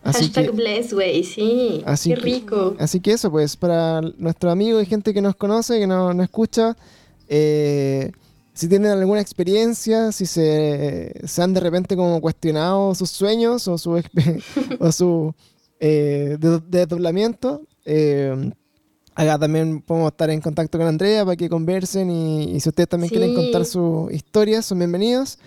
Así 0.02 0.24
Hashtag 0.24 0.44
que, 0.46 0.50
bless, 0.52 0.92
güey, 0.92 1.22
sí. 1.24 1.82
Así 1.86 2.10
Qué 2.10 2.14
que- 2.16 2.20
rico. 2.22 2.74
Así 2.78 3.00
que 3.00 3.12
eso, 3.12 3.30
pues, 3.30 3.56
para 3.56 4.00
nuestros 4.18 4.52
amigos 4.52 4.82
y 4.82 4.86
gente 4.86 5.12
que 5.14 5.20
nos 5.22 5.34
conoce, 5.36 5.78
que 5.78 5.86
nos, 5.86 6.14
nos 6.14 6.24
escucha, 6.24 6.76
eh, 7.28 8.10
si 8.54 8.68
tienen 8.68 8.90
alguna 8.92 9.20
experiencia, 9.20 10.10
si 10.12 10.26
se, 10.26 11.12
se 11.24 11.42
han 11.42 11.52
de 11.54 11.60
repente 11.60 11.94
como 11.96 12.20
cuestionado 12.20 12.94
sus 12.94 13.10
sueños 13.10 13.66
o 13.68 13.78
su, 13.78 14.00
o 14.80 14.92
su 14.92 15.34
eh, 15.80 16.36
de- 16.38 16.60
desdoblamiento. 16.68 17.62
Acá 19.18 19.38
también 19.38 19.80
podemos 19.80 20.12
estar 20.12 20.28
en 20.30 20.40
contacto 20.42 20.76
con 20.78 20.86
Andrea 20.86 21.24
para 21.24 21.36
que 21.36 21.48
conversen 21.48 22.10
y, 22.10 22.54
y 22.54 22.60
si 22.60 22.68
ustedes 22.68 22.88
también 22.88 23.08
quieren 23.10 23.30
Sí. 23.30 23.34
contar 23.34 23.64
sus 23.64 24.12
historias, 24.12 24.66
son 24.66 24.78
bienvenidos. 24.78 25.38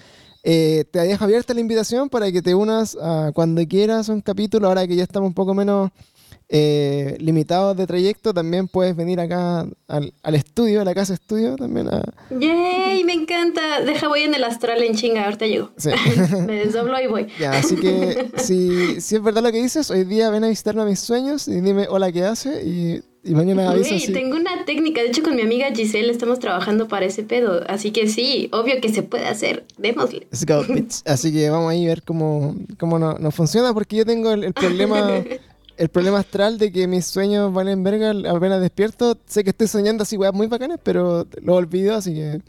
Eh, 0.43 0.85
te 0.91 0.99
dejo 0.99 1.23
abierta 1.23 1.53
la 1.53 1.59
invitación 1.61 2.09
para 2.09 2.31
que 2.31 2.41
te 2.41 2.55
unas 2.55 2.97
a 2.99 3.31
cuando 3.33 3.61
quieras 3.67 4.09
un 4.09 4.21
capítulo, 4.21 4.67
ahora 4.67 4.87
que 4.87 4.95
ya 4.95 5.03
estamos 5.03 5.27
un 5.27 5.33
poco 5.35 5.53
menos 5.53 5.91
eh, 6.51 7.15
limitados 7.19 7.77
de 7.77 7.85
trayecto, 7.85 8.33
también 8.33 8.67
puedes 8.67 8.95
venir 8.95 9.19
acá 9.19 9.67
al, 9.87 10.13
al 10.23 10.35
estudio, 10.35 10.81
a 10.81 10.85
la 10.85 10.95
casa 10.95 11.13
estudio, 11.13 11.55
también 11.55 11.89
a... 11.89 12.01
¡Yay! 12.31 13.03
Me 13.03 13.13
encanta. 13.13 13.81
Deja, 13.81 14.07
voy 14.07 14.21
en 14.21 14.33
el 14.33 14.43
astral 14.43 14.81
en 14.81 14.95
chinga. 14.95 15.25
Ahorita 15.25 15.45
llego. 15.45 15.69
Sí. 15.77 15.91
Me 16.47 16.55
desdoblo 16.65 16.99
y 16.99 17.05
voy. 17.07 17.27
Ya, 17.39 17.51
así 17.51 17.75
que 17.75 18.31
si, 18.37 18.99
si 18.99 19.15
es 19.17 19.21
verdad 19.21 19.43
lo 19.43 19.51
que 19.51 19.61
dices, 19.61 19.91
hoy 19.91 20.05
día 20.05 20.31
ven 20.31 20.43
a 20.43 20.47
visitarme 20.47 20.81
a 20.81 20.85
mis 20.85 20.99
sueños 20.99 21.47
y 21.47 21.61
dime 21.61 21.85
hola, 21.87 22.11
¿qué 22.11 22.23
hace? 22.23 22.63
Y, 22.65 23.01
y 23.29 23.35
mañana 23.35 23.71
si... 23.83 24.11
tengo 24.11 24.35
una 24.35 24.65
técnica. 24.65 25.01
De 25.01 25.09
hecho, 25.09 25.21
con 25.21 25.35
mi 25.35 25.43
amiga 25.43 25.67
Giselle 25.71 26.11
estamos 26.11 26.39
trabajando 26.39 26.87
para 26.87 27.05
ese 27.05 27.21
pedo. 27.21 27.61
Así 27.67 27.91
que 27.91 28.09
sí, 28.09 28.49
obvio 28.51 28.81
que 28.81 28.89
se 28.89 29.03
puede 29.03 29.27
hacer. 29.27 29.65
Démosle. 29.77 30.27
Let's 30.31 30.45
go, 30.47 30.63
bitch. 30.63 31.01
Así 31.05 31.31
que 31.31 31.49
vamos 31.51 31.69
ahí 31.71 31.85
a 31.85 31.89
ver 31.89 32.01
cómo, 32.01 32.55
cómo 32.79 32.97
no, 32.97 33.19
no 33.19 33.29
funciona, 33.29 33.71
porque 33.71 33.97
yo 33.97 34.05
tengo 34.05 34.31
el, 34.31 34.45
el 34.45 34.53
problema 34.53 35.23
el 35.77 35.89
problema 35.89 36.19
astral 36.19 36.57
de 36.57 36.71
que 36.71 36.87
mis 36.87 37.05
sueños 37.05 37.53
valen 37.53 37.83
verga 37.83 38.13
apenas 38.31 38.61
despierto. 38.61 39.15
Sé 39.27 39.43
que 39.43 39.51
estoy 39.51 39.67
soñando 39.67 40.01
así 40.01 40.17
weas 40.17 40.33
muy 40.33 40.47
bacanas, 40.47 40.79
pero 40.81 41.27
lo 41.43 41.55
olvido, 41.55 41.95
así 41.95 42.15
que 42.15 42.41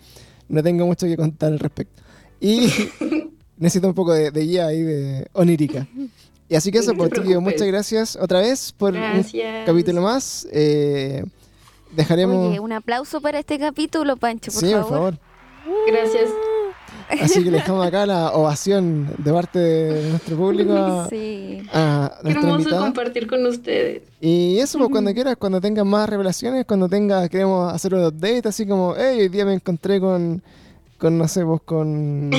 no 0.49 0.63
tengo 0.63 0.87
mucho 0.87 1.07
que 1.07 1.17
contar 1.17 1.53
al 1.53 1.59
respecto. 1.59 2.03
Y 2.41 2.71
necesito 3.59 3.87
un 3.87 3.95
poco 3.95 4.15
de, 4.15 4.31
de 4.31 4.41
guía 4.41 4.67
ahí 4.69 4.81
de 4.81 5.29
onírica. 5.35 5.87
Y 6.51 6.57
así 6.57 6.71
que 6.71 6.79
eso, 6.79 6.91
te 6.93 6.97
pues 6.99 7.09
preocupes. 7.11 7.41
muchas 7.41 7.67
gracias 7.67 8.17
otra 8.21 8.41
vez 8.41 8.73
por 8.73 8.93
un 8.93 9.01
Gracias. 9.01 9.65
capítulo 9.67 10.03
más. 10.03 10.47
Eh, 10.53 11.25
dejaremos... 11.93 12.49
Oye, 12.51 12.61
un 12.61 12.73
aplauso 12.73 13.21
para 13.23 13.39
este 13.39 13.59
capítulo, 13.59 14.17
Pancho, 14.17 14.51
por 14.53 14.61
sí, 14.61 14.71
favor. 14.73 14.83
por 14.83 14.91
favor. 14.93 15.19
Gracias. 15.87 16.29
Así 17.23 17.43
que 17.43 17.51
le 17.51 17.59
dejamos 17.59 17.85
acá 17.87 18.07
la 18.07 18.33
ovación 18.33 19.13
de 19.19 19.33
parte 19.33 19.59
de 19.59 20.11
nuestro 20.11 20.37
público 20.37 20.73
a, 20.77 21.09
Sí. 21.09 21.63
a 21.73 22.19
Qué 22.23 22.31
hermoso 22.31 22.59
invitada. 22.59 22.81
compartir 22.83 23.27
con 23.27 23.45
ustedes. 23.47 24.03
Y 24.21 24.59
eso, 24.59 24.79
pues, 24.79 24.91
cuando 24.91 25.13
quieras, 25.15 25.37
cuando 25.37 25.61
tengas 25.61 25.85
más 25.87 26.09
revelaciones, 26.09 26.65
cuando 26.67 26.89
tengas, 26.89 27.29
queremos 27.29 27.73
hacer 27.73 27.95
un 27.95 28.05
update, 28.05 28.49
así 28.49 28.67
como, 28.67 28.95
hey, 28.97 29.19
hoy 29.23 29.29
día 29.29 29.45
me 29.45 29.55
encontré 29.55 29.99
con, 30.01 30.43
con 30.99 31.19
no 31.19 31.27
sé, 31.29 31.43
vos, 31.43 31.63
con, 31.65 32.31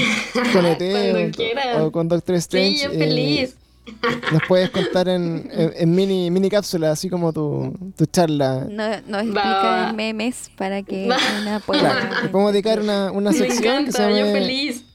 con 0.54 0.66
ET 0.66 0.80
Cuando 0.80 1.28
o, 1.28 1.32
quieras. 1.32 1.82
o 1.82 1.92
con 1.92 2.08
Doctor 2.08 2.36
Strange. 2.36 2.78
Sí, 2.78 2.84
yo 2.84 2.92
eh, 2.92 2.98
feliz. 2.98 3.56
Nos 4.32 4.42
puedes 4.48 4.70
contar 4.70 5.08
en, 5.08 5.50
en, 5.52 5.74
en 5.76 5.92
mini, 5.96 6.30
mini 6.32 6.50
cápsula, 6.50 6.92
así 6.92 7.10
como 7.10 7.34
tu, 7.34 7.74
tu 7.98 8.06
charla. 8.06 8.68
No, 8.70 8.84
nos 9.08 9.24
explica 9.24 9.90
en 9.90 9.96
memes 9.96 10.52
para 10.56 10.84
que 10.84 11.10
una 11.42 11.60
pueda. 11.66 11.80
Claro, 11.82 12.24
le 12.24 12.30
podemos 12.30 12.54
dedicar 12.54 12.80
una, 12.80 13.12
una 13.12 13.32
Me 13.32 13.38
sección 13.38 13.86
que 13.86 13.92
se 13.92 14.04
encanta, 14.04 14.10
yo 14.10 14.26
llame 14.26 14.32
feliz. 14.40 14.86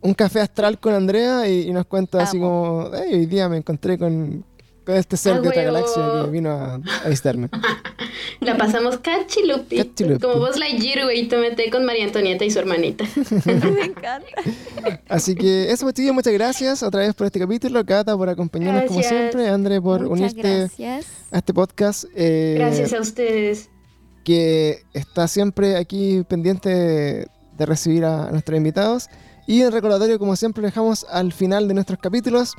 Un 0.00 0.14
café 0.14 0.40
astral 0.40 0.80
con 0.80 0.94
Andrea 0.94 1.48
y, 1.48 1.68
y 1.68 1.72
nos 1.72 1.86
cuenta 1.86 2.22
así 2.22 2.38
como, 2.38 2.90
hey, 2.92 3.10
hoy 3.12 3.26
día 3.26 3.48
me 3.48 3.58
encontré 3.58 3.96
con, 3.96 4.44
con 4.84 4.96
este 4.96 5.16
ser 5.16 5.34
Ah, 5.34 5.40
de 5.40 5.48
otra 5.48 5.62
galaxia 5.62 6.02
que 6.24 6.30
vino 6.30 6.50
a, 6.50 6.74
a 7.04 7.08
visitarme. 7.08 7.48
La 8.40 8.56
pasamos 8.56 8.98
cachilupi. 8.98 9.76
Cachilupi. 9.78 10.20
Como 10.20 10.38
vos 10.38 10.58
Lightyear, 10.58 11.04
güey, 11.04 11.28
tomé 11.28 11.54
con 11.70 11.84
María 11.84 12.04
Antonieta 12.04 12.44
y 12.44 12.50
su 12.50 12.58
hermanita. 12.58 13.04
Me 13.44 13.84
encanta. 13.84 14.26
Así 15.08 15.34
que 15.34 15.70
eso, 15.70 15.84
pues, 15.86 15.94
chicos, 15.94 16.14
muchas 16.14 16.32
gracias 16.32 16.82
otra 16.82 17.00
vez 17.00 17.14
por 17.14 17.26
este 17.26 17.38
capítulo. 17.38 17.84
Cata 17.84 18.16
por 18.16 18.28
acompañarnos 18.28 18.84
como 18.86 18.98
Gracias. 19.00 19.20
siempre. 19.20 19.48
André 19.48 19.80
por 19.80 20.02
Muchas 20.08 20.32
unirte 20.32 20.58
gracias. 20.58 21.06
a 21.30 21.38
este 21.38 21.54
podcast. 21.54 22.04
eh, 22.14 22.54
Gracias 22.58 22.92
a 22.92 23.00
ustedes. 23.00 23.68
Que 24.24 24.82
está 24.92 25.26
siempre 25.28 25.76
aquí 25.76 26.22
pendiente 26.28 26.68
de, 26.68 27.26
de 27.58 27.66
recibir 27.66 28.04
a 28.04 28.30
nuestros 28.30 28.56
invitados. 28.56 29.08
Y 29.46 29.62
el 29.62 29.72
recordatorio, 29.72 30.18
como 30.20 30.36
siempre, 30.36 30.62
lo 30.62 30.66
dejamos 30.68 31.04
al 31.10 31.32
final 31.32 31.66
de 31.66 31.74
nuestros 31.74 31.98
capítulos. 32.00 32.54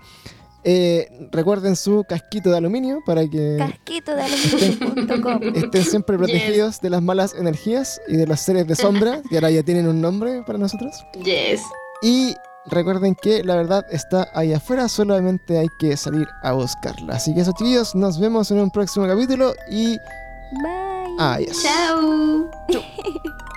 Eh, 0.65 1.27
recuerden 1.31 1.76
su 1.76 2.06
casquito 2.07 2.49
de 2.49 2.57
aluminio 2.57 3.02
para 3.06 3.27
que 3.27 3.57
Casquito 3.57 4.15
de 4.15 4.23
aluminio.com. 4.23 5.41
estén 5.56 5.84
siempre 5.84 6.18
protegidos 6.18 6.80
de 6.80 6.90
las 6.90 7.02
malas 7.02 7.34
energías 7.34 8.02
y 8.07 8.15
de 8.15 8.26
los 8.26 8.40
seres 8.40 8.65
de 8.68 8.76
sombra, 8.76 9.22
que 9.30 9.35
ahora 9.35 9.52
ya 9.52 9.64
tienen 9.64 9.88
un 9.88 9.99
nombre 10.02 10.41
para 10.45 10.57
nosotros. 10.57 10.95
Yes. 11.23 11.61
Y 12.02 12.34
recuerden 12.68 13.15
que 13.15 13.44
la 13.44 13.56
verdad 13.56 13.85
está 13.91 14.30
ahí 14.34 14.53
afuera, 14.53 14.88
solamente 14.88 15.57
hay 15.57 15.68
que 15.80 15.98
salir 15.98 16.27
a 16.44 16.53
buscarla. 16.53 17.15
Así 17.15 17.34
que 17.34 17.41
eso, 17.41 17.52
chiquillos, 17.57 17.94
nos 17.95 18.19
vemos 18.19 18.49
en 18.52 18.60
un 18.60 18.72
próximo 18.72 19.06
capítulo 19.06 19.53
y 19.69 19.98
Bye. 20.61 21.15
adiós. 21.19 21.61
Chao. 21.61 22.49